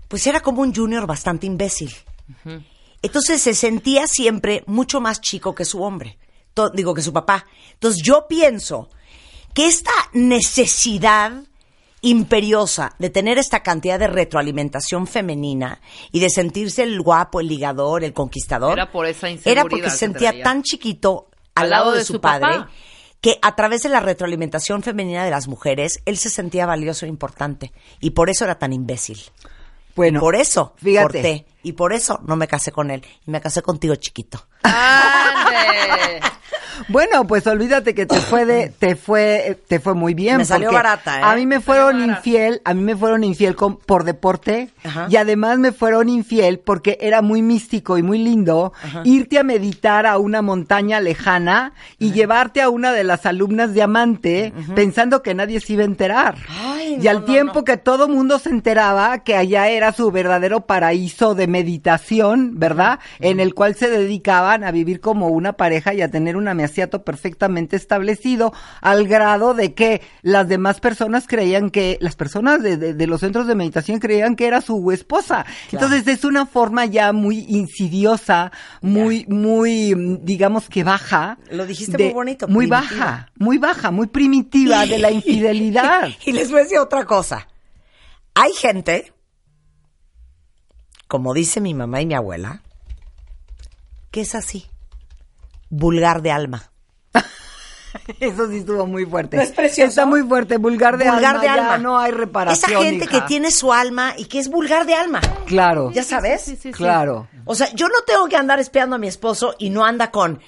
pues 0.08 0.26
era 0.26 0.40
como 0.40 0.60
un 0.62 0.74
junior 0.74 1.06
bastante 1.06 1.46
imbécil. 1.46 1.94
Entonces 3.02 3.40
se 3.40 3.54
sentía 3.54 4.06
siempre 4.06 4.64
mucho 4.66 5.00
más 5.00 5.20
chico 5.20 5.54
que 5.54 5.64
su 5.64 5.82
hombre, 5.82 6.18
To- 6.56 6.70
digo 6.70 6.94
que 6.94 7.02
su 7.02 7.12
papá. 7.12 7.44
Entonces 7.74 8.02
yo 8.02 8.26
pienso 8.26 8.88
que 9.52 9.66
esta 9.66 9.92
necesidad 10.14 11.42
imperiosa 12.00 12.94
de 12.98 13.10
tener 13.10 13.36
esta 13.36 13.62
cantidad 13.62 13.98
de 13.98 14.06
retroalimentación 14.06 15.06
femenina 15.06 15.80
y 16.12 16.20
de 16.20 16.30
sentirse 16.30 16.82
el 16.82 17.00
guapo, 17.02 17.40
el 17.40 17.48
ligador, 17.48 18.04
el 18.04 18.14
conquistador, 18.14 18.72
Era 18.72 18.90
por 18.90 19.04
esa 19.06 19.28
era 19.28 19.62
porque 19.62 19.82
que 19.82 19.90
se 19.90 19.98
sentía 19.98 20.30
traía. 20.30 20.44
tan 20.44 20.62
chiquito 20.62 21.28
al, 21.54 21.68
lado, 21.70 21.92
de, 21.92 22.04
su, 22.04 22.20
padre 22.20 22.46
papá. 22.58 22.70
que 23.20 23.38
a 23.42 23.54
través 23.54 23.82
de 23.82 23.88
la 23.90 24.00
retroalimentación 24.00 24.82
femenina 24.82 25.24
de 25.24 25.30
las 25.30 25.48
mujeres 25.48 26.00
él 26.06 26.16
se 26.16 26.30
sentía 26.30 26.64
valioso 26.64 27.04
e 27.04 27.08
importante 27.10 27.72
y 28.00 28.10
por 28.10 28.30
eso 28.30 28.44
era 28.44 28.58
tan 28.58 28.72
imbécil. 28.72 29.18
Bueno, 29.94 30.20
por 30.20 30.36
eso 30.36 30.74
fíjate. 30.76 31.02
corté 31.04 31.46
y 31.66 31.72
por 31.72 31.92
eso 31.92 32.20
no 32.24 32.36
me 32.36 32.46
casé 32.46 32.70
con 32.70 32.90
él 32.92 33.02
y 33.26 33.30
me 33.30 33.40
casé 33.40 33.60
contigo 33.62 33.96
chiquito. 33.96 34.46
¡Ande! 34.62 36.20
Bueno, 36.88 37.26
pues 37.26 37.46
olvídate 37.46 37.94
que 37.94 38.04
te 38.04 38.20
fue 38.20 38.44
de, 38.44 38.68
te 38.68 38.96
fue, 38.96 39.58
te 39.66 39.80
fue 39.80 39.94
muy 39.94 40.12
bien. 40.12 40.36
Me 40.36 40.44
salió 40.44 40.70
barata, 40.70 41.18
¿eh? 41.18 41.22
A 41.24 41.34
mí 41.34 41.46
me 41.46 41.60
fueron 41.60 42.00
infiel, 42.04 42.60
a 42.66 42.74
mí 42.74 42.82
me 42.82 42.94
fueron 42.94 43.24
infiel 43.24 43.56
con- 43.56 43.78
por 43.78 44.04
deporte 44.04 44.68
Ajá. 44.84 45.06
y 45.08 45.16
además 45.16 45.58
me 45.58 45.72
fueron 45.72 46.10
infiel 46.10 46.58
porque 46.60 46.98
era 47.00 47.22
muy 47.22 47.40
místico 47.40 47.96
y 47.96 48.02
muy 48.02 48.18
lindo 48.18 48.74
irte 49.04 49.38
a 49.38 49.42
meditar 49.42 50.04
a 50.06 50.18
una 50.18 50.42
montaña 50.42 51.00
lejana 51.00 51.72
y 51.98 52.12
llevarte 52.12 52.60
a 52.60 52.68
una 52.68 52.92
de 52.92 53.04
las 53.04 53.24
alumnas 53.24 53.72
diamante 53.72 54.52
pensando 54.74 55.22
que 55.22 55.34
nadie 55.34 55.60
se 55.60 55.72
iba 55.72 55.82
a 55.82 55.86
enterar. 55.86 56.36
Ay, 56.62 56.98
y 57.00 57.04
no, 57.04 57.10
al 57.10 57.20
no, 57.20 57.24
tiempo 57.24 57.54
no. 57.60 57.64
que 57.64 57.78
todo 57.78 58.06
mundo 58.06 58.38
se 58.38 58.50
enteraba 58.50 59.24
que 59.24 59.34
allá 59.34 59.68
era 59.70 59.92
su 59.92 60.10
verdadero 60.12 60.66
paraíso 60.66 61.34
de 61.34 61.46
meditación, 61.56 62.58
¿verdad? 62.58 62.98
En 63.20 63.40
el 63.40 63.54
cual 63.54 63.74
se 63.74 63.88
dedicaban 63.90 64.62
a 64.64 64.70
vivir 64.70 65.00
como 65.00 65.28
una 65.28 65.54
pareja 65.54 65.94
y 65.94 66.02
a 66.02 66.10
tener 66.10 66.36
un 66.36 66.48
amiaciato 66.48 67.02
perfectamente 67.02 67.76
establecido, 67.76 68.52
al 68.80 69.06
grado 69.08 69.54
de 69.54 69.74
que 69.74 70.02
las 70.22 70.48
demás 70.48 70.80
personas 70.80 71.26
creían 71.26 71.70
que, 71.70 71.98
las 72.00 72.16
personas 72.16 72.62
de, 72.62 72.76
de- 72.76 72.94
de 72.94 73.06
los 73.06 73.20
centros 73.20 73.46
de 73.46 73.54
meditación 73.54 73.98
creían 73.98 74.36
que 74.36 74.46
era 74.46 74.60
su 74.60 74.90
esposa. 74.92 75.44
Entonces 75.72 76.06
es 76.06 76.24
una 76.24 76.46
forma 76.46 76.84
ya 76.86 77.12
muy 77.12 77.44
insidiosa, 77.48 78.52
muy, 78.80 79.24
muy, 79.28 79.94
digamos 80.22 80.68
que 80.68 80.84
baja. 80.84 81.38
Lo 81.50 81.66
dijiste 81.66 81.96
de- 81.96 82.04
muy 82.04 82.12
bonito, 82.14 82.48
Muy 82.48 82.66
primitiva. 82.66 82.96
baja, 83.00 83.32
muy 83.36 83.58
baja, 83.58 83.90
muy 83.90 84.06
primitiva 84.06 84.86
de 84.86 84.98
la 84.98 85.10
infidelidad. 85.20 86.08
y 86.24 86.32
les 86.32 86.50
voy 86.50 86.60
a 86.60 86.62
decir 86.64 86.78
otra 86.78 87.04
cosa. 87.04 87.48
Hay 88.34 88.52
gente, 88.52 89.12
como 91.08 91.34
dice 91.34 91.60
mi 91.60 91.74
mamá 91.74 92.00
y 92.00 92.06
mi 92.06 92.14
abuela, 92.14 92.62
que 94.10 94.22
es 94.22 94.34
así, 94.34 94.66
vulgar 95.70 96.22
de 96.22 96.30
alma. 96.32 96.70
Eso 98.20 98.48
sí 98.50 98.58
estuvo 98.58 98.86
muy 98.86 99.06
fuerte. 99.06 99.36
¿No 99.36 99.42
es 99.42 99.52
precioso? 99.52 99.88
Está 99.88 100.06
muy 100.06 100.22
fuerte, 100.22 100.58
vulgar 100.58 100.96
de 100.98 101.10
vulgar 101.10 101.36
alma. 101.36 101.40
de 101.40 101.46
ya 101.46 101.54
alma. 101.54 101.78
no 101.78 101.98
hay 101.98 102.12
reparación. 102.12 102.70
Esa 102.70 102.80
gente 102.82 103.04
hija. 103.06 103.20
que 103.20 103.26
tiene 103.26 103.50
su 103.50 103.72
alma 103.72 104.14
y 104.16 104.26
que 104.26 104.38
es 104.38 104.48
vulgar 104.48 104.86
de 104.86 104.94
alma. 104.94 105.20
Claro. 105.46 105.90
¿Ya 105.92 106.02
sabes? 106.04 106.42
Sí, 106.42 106.52
sí, 106.52 106.62
sí. 106.62 106.72
Claro. 106.72 107.28
O 107.44 107.54
sea, 107.54 107.72
yo 107.74 107.88
no 107.88 108.00
tengo 108.06 108.28
que 108.28 108.36
andar 108.36 108.58
espiando 108.60 108.96
a 108.96 108.98
mi 108.98 109.08
esposo 109.08 109.54
y 109.58 109.70
no 109.70 109.84
anda 109.84 110.10
con. 110.10 110.40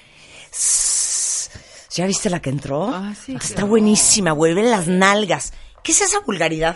"Sss, 0.51 1.49
¿Ya 1.95 2.05
viste 2.05 2.29
la 2.29 2.39
que 2.39 2.49
entró? 2.51 2.89
Ah, 2.93 3.13
sí, 3.19 3.33
Está 3.35 3.55
claro. 3.55 3.67
buenísima, 3.67 4.31
vuelve 4.31 4.63
las 4.63 4.87
nalgas. 4.87 5.53
¿Qué 5.83 5.91
es 5.91 6.01
esa 6.01 6.19
vulgaridad? 6.19 6.75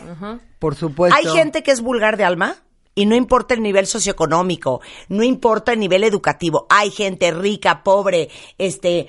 Por 0.60 0.76
supuesto. 0.76 1.16
Hay 1.18 1.28
gente 1.28 1.62
que 1.62 1.72
es 1.72 1.82
vulgar 1.82 2.18
de 2.18 2.24
alma 2.26 2.56
y 2.96 3.06
no 3.06 3.16
importa 3.16 3.54
el 3.54 3.62
nivel 3.62 3.88
socioeconómico, 3.88 4.82
no 5.10 5.24
importa 5.24 5.74
el 5.74 5.80
nivel 5.80 6.04
educativo. 6.04 6.68
Hay 6.70 6.92
gente 6.92 7.32
rica, 7.32 7.84
pobre, 7.84 8.30
este, 8.58 9.08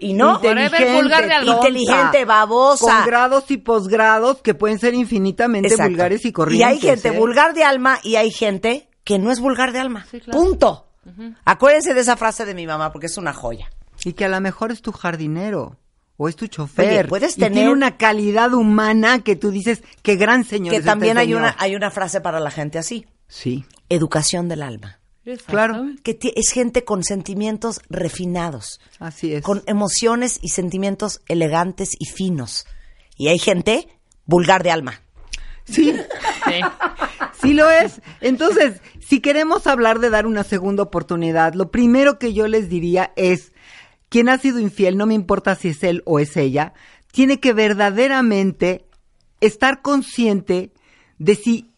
y 0.00 0.12
no. 0.12 0.38
Whatever, 0.38 0.94
vulgar 0.94 1.26
de 1.28 1.46
inteligente, 1.46 2.24
babosa. 2.24 2.98
Con 2.98 3.06
grados 3.06 3.50
y 3.50 3.56
posgrados 3.58 4.42
que 4.42 4.54
pueden 4.54 4.78
ser 4.78 4.94
infinitamente 4.94 5.68
Exacto. 5.68 5.90
vulgares 5.90 6.24
y 6.24 6.28
Y 6.28 6.32
corrientes. 6.32 6.68
hay 6.68 6.78
gente 6.80 7.08
¿eh? 7.08 7.18
vulgar 7.18 7.54
de 7.54 7.64
alma 7.64 7.98
y 8.02 8.16
hay 8.16 8.30
gente 8.30 8.88
que 9.04 9.18
no 9.18 9.30
es 9.30 9.40
vulgar 9.40 9.72
de 9.72 9.80
alma. 9.80 10.06
Sí, 10.10 10.20
claro. 10.20 10.38
Punto. 10.38 10.82
Acuérdense 11.44 11.94
de 11.94 12.00
esa 12.00 12.16
frase 12.16 12.44
de 12.44 12.54
mi 12.54 12.66
mamá 12.66 12.90
porque 12.92 13.06
es 13.06 13.16
una 13.16 13.32
joya. 13.32 13.70
Y 14.04 14.12
que 14.12 14.24
a 14.24 14.28
lo 14.28 14.40
mejor 14.40 14.72
es 14.72 14.82
tu 14.82 14.92
jardinero. 14.92 15.76
O 16.18 16.28
es 16.28 16.36
tu 16.36 16.46
chofer. 16.46 16.88
Oye, 16.88 17.04
puedes 17.04 17.36
y 17.36 17.40
tener- 17.40 17.52
tiene 17.52 17.70
una 17.70 17.96
calidad 17.98 18.54
humana 18.54 19.20
que 19.22 19.36
tú 19.36 19.50
dices, 19.50 19.82
qué 20.02 20.16
gran 20.16 20.44
señor 20.44 20.70
que 20.70 20.76
es 20.76 20.80
este 20.80 20.90
también 20.90 21.18
hay 21.18 21.26
señor". 21.26 21.40
una, 21.42 21.56
hay 21.58 21.74
una 21.76 21.90
frase 21.90 22.20
para 22.20 22.40
la 22.40 22.50
gente 22.50 22.78
así. 22.78 23.06
Sí, 23.28 23.64
Educación 23.88 24.48
del 24.48 24.62
alma. 24.62 24.98
claro. 25.46 25.84
Que 26.04 26.16
es 26.36 26.50
gente 26.52 26.84
con 26.84 27.02
sentimientos 27.04 27.80
refinados, 27.90 28.80
Así 28.98 29.34
es. 29.34 29.42
con 29.42 29.62
emociones 29.66 30.38
y 30.40 30.48
sentimientos 30.50 31.20
elegantes 31.28 31.90
y 31.98 32.06
finos. 32.06 32.66
Y 33.16 33.28
hay 33.28 33.38
gente 33.38 33.88
vulgar 34.24 34.62
de 34.62 34.70
alma. 34.70 35.00
Sí, 35.64 35.92
Sí. 36.44 36.60
sí 37.42 37.54
lo 37.54 37.68
es. 37.68 38.00
Entonces, 38.20 38.80
si 39.00 39.20
queremos 39.20 39.66
hablar 39.66 39.98
de 39.98 40.10
dar 40.10 40.26
una 40.26 40.44
segunda 40.44 40.84
oportunidad, 40.84 41.54
lo 41.54 41.70
primero 41.72 42.18
que 42.20 42.32
yo 42.32 42.46
les 42.46 42.68
diría 42.68 43.12
es, 43.16 43.52
quien 44.08 44.28
ha 44.28 44.38
sido 44.38 44.58
infiel, 44.60 44.96
no 44.96 45.06
me 45.06 45.14
importa 45.14 45.54
si 45.54 45.68
es 45.68 45.82
él 45.82 46.02
o 46.04 46.18
es 46.18 46.36
ella, 46.36 46.74
tiene 47.12 47.40
que 47.40 47.52
verdaderamente 47.52 48.86
estar 49.40 49.82
consciente 49.82 50.72
de 51.18 51.34
si 51.34 51.70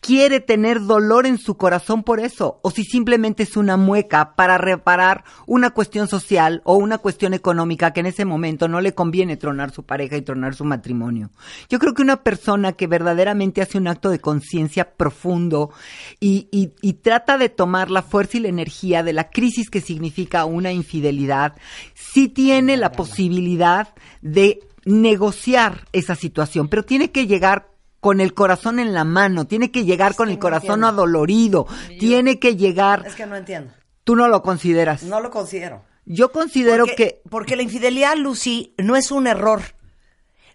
quiere 0.00 0.40
tener 0.40 0.80
dolor 0.80 1.26
en 1.26 1.36
su 1.38 1.56
corazón 1.56 2.02
por 2.02 2.20
eso, 2.20 2.58
o 2.62 2.70
si 2.70 2.84
simplemente 2.84 3.42
es 3.42 3.56
una 3.56 3.76
mueca 3.76 4.34
para 4.34 4.56
reparar 4.56 5.24
una 5.46 5.70
cuestión 5.70 6.08
social 6.08 6.62
o 6.64 6.74
una 6.76 6.98
cuestión 6.98 7.34
económica 7.34 7.92
que 7.92 8.00
en 8.00 8.06
ese 8.06 8.24
momento 8.24 8.66
no 8.66 8.80
le 8.80 8.94
conviene 8.94 9.36
tronar 9.36 9.70
su 9.72 9.82
pareja 9.84 10.16
y 10.16 10.22
tronar 10.22 10.54
su 10.54 10.64
matrimonio. 10.64 11.30
Yo 11.68 11.78
creo 11.78 11.92
que 11.94 12.02
una 12.02 12.22
persona 12.22 12.72
que 12.72 12.86
verdaderamente 12.86 13.60
hace 13.62 13.76
un 13.78 13.88
acto 13.88 14.08
de 14.10 14.20
conciencia 14.20 14.92
profundo 14.94 15.70
y, 16.18 16.48
y- 16.50 16.72
y 16.80 16.94
trata 16.94 17.36
de 17.36 17.50
tomar 17.50 17.90
la 17.90 18.02
fuerza 18.02 18.38
y 18.38 18.40
la 18.40 18.48
energía 18.48 19.02
de 19.02 19.12
la 19.12 19.28
crisis 19.30 19.68
que 19.70 19.80
significa 19.80 20.44
una 20.46 20.72
infidelidad, 20.72 21.56
sí 21.94 22.28
tiene 22.28 22.76
la 22.76 22.92
posibilidad 22.92 23.88
de 24.22 24.60
negociar 24.86 25.86
esa 25.92 26.14
situación, 26.14 26.68
pero 26.68 26.84
tiene 26.84 27.10
que 27.10 27.26
llegar 27.26 27.68
con 28.00 28.20
el 28.20 28.32
corazón 28.34 28.78
en 28.78 28.94
la 28.94 29.04
mano, 29.04 29.46
tiene 29.46 29.70
que 29.70 29.84
llegar 29.84 30.14
con 30.16 30.28
el 30.28 30.34
no 30.36 30.40
corazón 30.40 30.68
entiendo. 30.80 30.88
adolorido, 30.88 31.66
tiene 31.98 32.38
que 32.38 32.56
llegar... 32.56 33.04
Es 33.06 33.14
que 33.14 33.26
no 33.26 33.36
entiendo. 33.36 33.72
Tú 34.04 34.16
no 34.16 34.26
lo 34.28 34.42
consideras. 34.42 35.02
No 35.02 35.20
lo 35.20 35.30
considero. 35.30 35.84
Yo 36.06 36.32
considero 36.32 36.86
porque, 36.86 36.96
que... 36.96 37.22
Porque 37.28 37.56
la 37.56 37.62
infidelidad, 37.62 38.16
Lucy, 38.16 38.74
no 38.78 38.96
es 38.96 39.10
un 39.10 39.26
error. 39.26 39.60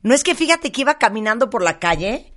No 0.02 0.14
es 0.16 0.24
que 0.24 0.34
fíjate 0.36 0.72
que 0.72 0.82
iba 0.82 0.98
caminando 0.98 1.50
por 1.50 1.62
la 1.62 1.80
calle 1.80 2.34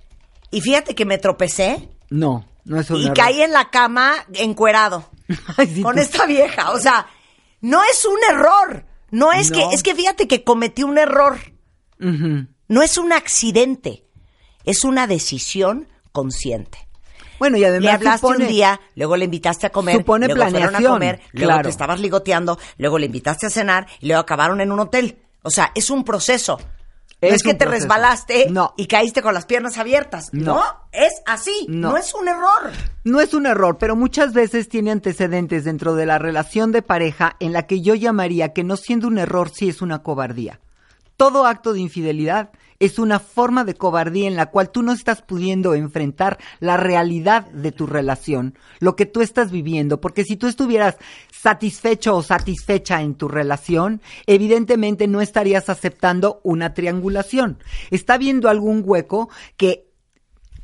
y 0.51 0.61
fíjate 0.61 0.95
que 0.95 1.05
me 1.05 1.17
tropecé 1.17 1.89
No, 2.09 2.45
no 2.65 2.79
es 2.79 2.89
un 2.91 2.97
y 2.97 3.03
error. 3.05 3.17
caí 3.17 3.41
en 3.41 3.51
la 3.51 3.69
cama 3.71 4.13
encuerado 4.33 5.09
con 5.83 5.95
tú- 5.95 6.01
esta 6.01 6.25
vieja. 6.27 6.71
O 6.71 6.79
sea, 6.79 7.07
no 7.61 7.81
es 7.83 8.05
un 8.05 8.19
error. 8.35 8.85
No 9.11 9.33
es 9.33 9.49
No. 9.51 9.57
que, 9.69 9.75
es 9.75 9.81
que 9.83 9.95
fíjate 9.95 10.27
que 10.27 10.43
cometí 10.43 10.83
un 10.83 10.97
error. 10.99 11.37
No 11.97 12.81
es 12.83 12.97
un 12.97 13.11
accidente. 13.11 14.05
Es 14.65 14.83
una 14.83 15.07
decisión 15.07 15.87
consciente. 16.11 16.87
Bueno, 17.39 17.57
y 17.57 17.63
además 17.63 17.83
le 17.83 17.91
hablaste 17.91 18.27
supone- 18.27 18.43
un 18.45 18.47
día, 18.49 18.81
luego 18.95 19.15
le 19.15 19.25
invitaste 19.25 19.67
a 19.67 19.69
comer, 19.69 19.95
supone 19.95 20.27
luego 20.27 20.49
fueron 20.51 20.75
a 20.75 20.81
comer, 20.89 21.21
luego 21.31 21.47
claro. 21.51 21.63
te 21.63 21.69
estabas 21.69 21.99
ligoteando, 22.01 22.59
luego 22.77 22.99
le 22.99 23.05
invitaste 23.05 23.45
a 23.47 23.49
cenar 23.49 23.87
y 24.01 24.07
luego 24.07 24.19
acabaron 24.21 24.59
en 24.59 24.71
un 24.73 24.79
hotel. 24.81 25.19
O 25.43 25.49
sea, 25.49 25.71
es 25.75 25.89
un 25.89 26.03
proceso. 26.03 26.59
no 27.21 27.27
Es 27.27 27.35
es 27.35 27.43
que 27.43 27.53
te 27.53 27.65
proceso. 27.65 27.81
resbalaste 27.83 28.47
No. 28.49 28.73
y 28.77 28.87
caíste 28.87 29.21
con 29.21 29.33
las 29.33 29.45
piernas 29.45 29.77
abiertas. 29.77 30.29
No, 30.33 30.55
No. 30.55 30.63
es 30.93 31.11
así. 31.25 31.65
No. 31.69 31.91
No. 31.91 31.97
es 31.97 32.13
un 32.13 32.27
error. 32.29 32.71
No 33.03 33.19
es 33.21 33.33
un 33.33 33.45
error, 33.45 33.77
pero 33.77 33.95
muchas 33.97 34.31
veces 34.33 34.67
tiene 34.69 34.91
antecedentes 34.91 35.63
dentro 35.65 35.95
de 35.95 36.05
la 36.05 36.17
relación 36.17 36.71
de 36.71 36.81
pareja 36.81 37.35
en 37.41 37.51
la 37.53 37.67
que 37.67 37.81
yo 37.81 37.93
llamaría 37.95 38.53
que 38.53 38.63
no 38.63 38.75
siendo 38.77 39.07
un 39.07 39.17
error 39.17 39.49
sí 39.53 39.67
es 39.69 39.81
una 39.81 40.01
cobardía. 40.03 40.59
Todo 41.17 41.45
acto 41.45 41.73
de 41.73 41.81
infidelidad 41.81 42.51
es 42.79 42.97
una 42.97 43.19
forma 43.19 43.63
de 43.65 43.75
cobardía 43.75 44.27
en 44.27 44.35
la 44.35 44.47
cual 44.47 44.71
tú 44.71 44.81
no 44.83 44.93
estás 44.93 45.21
pudiendo 45.21 45.73
enfrentar 45.73 46.37
la 46.59 46.77
realidad 46.77 47.45
de 47.47 47.71
tu 47.71 47.85
relación, 47.85 48.57
lo 48.79 48.95
que 48.95 49.05
tú 49.05 49.21
estás 49.21 49.51
viviendo, 49.51 49.99
porque 49.99 50.23
si 50.23 50.37
tú 50.37 50.47
estuvieras 50.47 50.97
satisfecho 51.31 52.15
o 52.15 52.23
satisfecha 52.23 53.01
en 53.01 53.15
tu 53.15 53.27
relación, 53.27 54.01
evidentemente 54.27 55.07
no 55.07 55.21
estarías 55.21 55.69
aceptando 55.69 56.39
una 56.43 56.73
triangulación. 56.73 57.59
Está 57.91 58.17
viendo 58.17 58.49
algún 58.49 58.81
hueco 58.85 59.29
que 59.57 59.88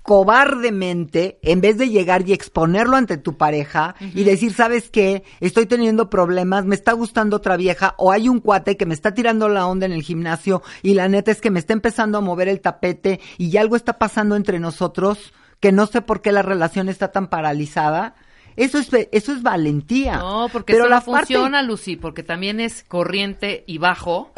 cobardemente, 0.06 1.40
en 1.42 1.62
vez 1.62 1.80
de 1.80 1.90
llegar 1.90 2.30
y 2.30 2.34
exponerlo 2.34 2.96
ante 2.96 3.18
tu 3.18 3.38
pareja 3.38 3.96
y 4.00 4.24
decir, 4.24 4.54
¿sabes 4.54 4.92
qué? 4.92 5.24
Estoy 5.40 5.66
teniendo 5.66 6.12
problemas, 6.12 6.64
me 6.64 6.76
está 6.76 6.94
gustando 6.94 7.38
otra 7.38 7.58
vieja, 7.58 7.96
o 7.98 8.12
hay 8.12 8.30
un 8.30 8.40
cuate 8.40 8.78
que 8.78 8.86
me 8.86 8.94
está 8.94 9.16
tirando 9.16 9.50
la 9.50 9.66
onda 9.66 9.88
en 9.88 9.92
el 9.92 10.04
gimnasio 10.04 10.62
y 10.84 10.94
la 10.94 11.08
neta 11.08 11.32
es 11.32 11.42
que 11.42 11.50
me 11.50 11.58
está 11.58 11.74
empezando 11.74 12.20
a 12.20 12.22
mover 12.22 12.48
el 12.48 12.62
tapete 12.62 13.20
y 13.40 13.58
algo 13.58 13.76
está 13.76 13.98
pasando 13.98 14.36
entre 14.36 14.60
nosotros 14.60 15.34
que 15.60 15.72
no 15.72 15.88
sé 15.88 16.04
por 16.04 16.22
qué 16.22 16.32
la 16.32 16.44
relación 16.44 16.88
está 16.88 17.12
tan 17.12 17.28
paralizada. 17.28 18.14
Eso 18.58 18.78
es, 18.78 18.88
eso 19.12 19.34
es 19.34 19.42
valentía. 19.44 20.18
No, 20.18 20.48
porque 20.52 20.74
Pero 20.74 20.86
eso 20.86 20.90
la 20.90 21.00
no 21.02 21.06
parte- 21.12 21.34
funciona, 21.34 21.62
Lucy, 21.62 21.98
porque 21.98 22.24
también 22.24 22.60
es 22.60 22.84
corriente 22.84 23.64
y 23.68 23.78
bajo, 23.80 24.32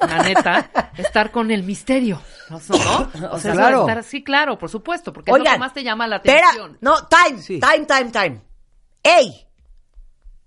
la 0.00 0.22
neta, 0.22 0.70
estar 0.96 1.30
con 1.32 1.50
el 1.50 1.64
misterio. 1.64 2.20
¿No? 2.50 2.60
¿No? 2.68 3.32
O 3.32 3.38
sea, 3.40 3.52
Claro. 3.52 3.86
estar- 3.86 4.04
sí, 4.04 4.22
claro, 4.22 4.58
por 4.58 4.70
supuesto, 4.70 5.12
porque 5.12 5.30
es 5.30 5.36
lo 5.36 5.42
que 5.42 5.48
Oigan, 5.48 5.60
más 5.60 5.72
te 5.74 5.82
llama 5.82 6.06
la 6.06 6.16
atención. 6.16 6.78
no, 6.80 6.94
time, 7.08 7.40
time, 7.60 7.86
time, 7.86 8.10
time. 8.12 8.40
¡Ey! 9.02 9.44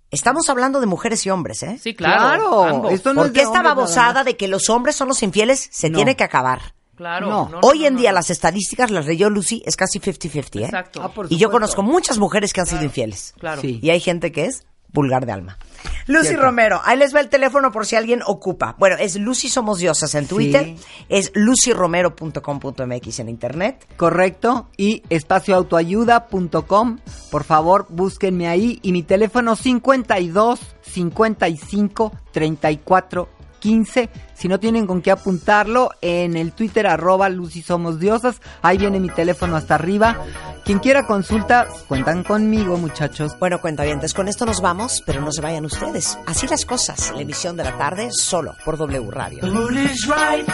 Estamos 0.09 0.49
hablando 0.49 0.79
de 0.81 0.87
mujeres 0.87 1.25
y 1.25 1.29
hombres, 1.29 1.63
¿eh? 1.63 1.77
Sí, 1.81 1.93
claro, 1.95 2.89
esto 2.89 3.13
no 3.13 3.21
es 3.21 3.27
Porque 3.27 3.39
de 3.41 3.45
esta 3.45 3.61
babosada 3.61 4.23
de 4.25 4.35
que 4.35 4.49
los 4.49 4.69
hombres 4.69 4.95
son 4.95 5.07
los 5.07 5.23
infieles 5.23 5.69
se 5.71 5.89
No. 5.89 5.95
tiene 5.97 6.15
que 6.17 6.23
acabar. 6.25 6.73
Claro. 7.01 7.27
No. 7.31 7.45
no, 7.45 7.49
no, 7.53 7.59
Hoy 7.63 7.79
no, 7.79 7.87
en 7.87 7.93
no, 7.95 7.99
día 8.01 8.11
no. 8.11 8.15
las 8.17 8.29
estadísticas 8.29 8.91
las 8.91 9.07
leyó 9.07 9.31
Lucy, 9.31 9.63
es 9.65 9.75
casi 9.75 9.99
50-50, 9.99 10.59
¿eh? 10.61 10.65
Exacto. 10.65 11.01
Ah, 11.03 11.11
y 11.29 11.37
yo 11.37 11.49
conozco 11.49 11.81
muchas 11.81 12.19
mujeres 12.19 12.53
que 12.53 12.61
han 12.61 12.67
sido 12.67 12.83
infieles. 12.83 13.33
Claro. 13.39 13.59
Sí. 13.59 13.79
Y 13.81 13.89
hay 13.89 13.99
gente 13.99 14.31
que 14.31 14.45
es 14.45 14.67
vulgar 14.93 15.25
de 15.25 15.31
alma. 15.31 15.57
Lucy 16.05 16.27
Cierto. 16.27 16.45
Romero, 16.45 16.79
ahí 16.83 16.99
les 16.99 17.15
va 17.15 17.21
el 17.21 17.29
teléfono 17.29 17.71
por 17.71 17.87
si 17.87 17.95
alguien 17.95 18.21
ocupa. 18.23 18.75
Bueno, 18.77 18.97
es 18.99 19.15
Lucy 19.15 19.49
Somos 19.49 19.79
Diosas 19.79 20.13
en 20.13 20.27
Twitter, 20.27 20.75
Sí. 20.77 20.85
es 21.09 21.31
lucyromero.com.mx 21.33 23.19
en 23.19 23.29
internet. 23.29 23.87
Correcto. 23.97 24.69
Y 24.77 25.01
espacioautoayuda.com. 25.09 26.99
Por 27.31 27.43
favor, 27.43 27.87
búsquenme 27.89 28.47
ahí. 28.47 28.77
Y 28.83 28.91
mi 28.91 29.01
teléfono 29.01 29.55
52 29.55 30.59
55 30.83 32.11
34 32.31 33.40
15. 33.61 34.09
Si 34.33 34.47
no 34.49 34.59
tienen 34.59 34.85
con 34.85 35.01
qué 35.01 35.11
apuntarlo, 35.11 35.91
en 36.01 36.35
el 36.35 36.51
Twitter 36.51 36.87
arroba 36.87 37.29
Lucy 37.29 37.61
Somos 37.61 37.99
Diosas. 37.99 38.41
Ahí 38.61 38.77
viene 38.77 38.99
mi 38.99 39.07
teléfono 39.07 39.55
hasta 39.55 39.75
arriba. 39.75 40.17
Quien 40.65 40.79
quiera 40.79 41.05
consulta, 41.05 41.67
cuentan 41.87 42.23
conmigo, 42.23 42.75
muchachos. 42.77 43.37
Bueno, 43.39 43.61
cuentavientes, 43.61 44.13
con 44.13 44.27
esto 44.27 44.45
nos 44.45 44.61
vamos, 44.61 45.01
pero 45.05 45.21
no 45.21 45.31
se 45.31 45.41
vayan 45.41 45.65
ustedes. 45.65 46.17
Así 46.25 46.47
las 46.47 46.65
cosas, 46.65 47.11
la 47.15 47.21
emisión 47.21 47.55
de 47.55 47.63
la 47.63 47.77
tarde 47.77 48.09
solo 48.11 48.55
por 48.65 48.77
W 48.77 49.09
Radio. 49.11 49.39
The 49.39 49.51
mood 49.51 49.77
is 49.77 50.07
right. 50.07 50.45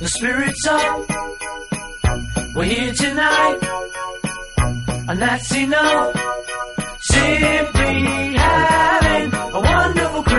The 0.00 0.08
spirit's 0.08 0.66
up. 0.66 1.06
We're 2.56 2.64
here 2.64 2.92
tonight. 2.94 3.58
And 5.08 5.20
that's 5.20 5.52
enough. 5.52 6.14
Simply 7.00 8.28
wonderful 8.38 8.87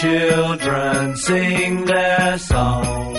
children 0.00 1.16
sing 1.16 1.84
their 1.84 2.38
song. 2.38 3.17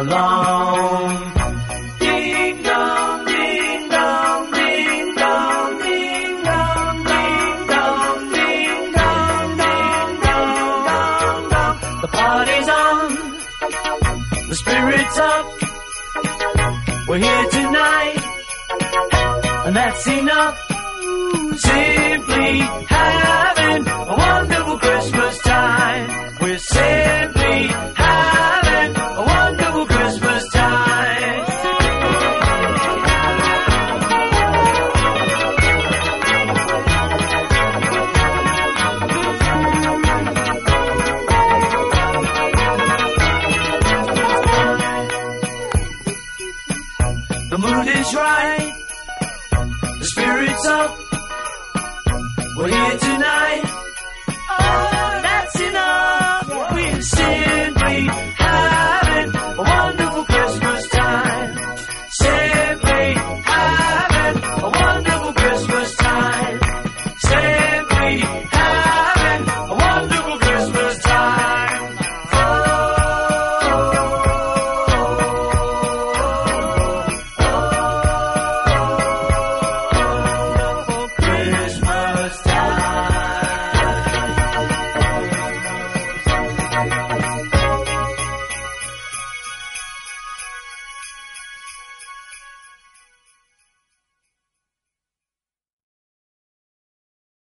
alone. 0.00 1.40
The 14.50 14.56
spirit's 14.56 15.18
up. 15.18 15.46
We're 17.06 17.18
here 17.18 17.46
tonight. 17.50 18.18
And 19.66 19.76
that's 19.76 20.06
enough. 20.08 20.56
Simply 21.56 22.58
having 22.88 23.84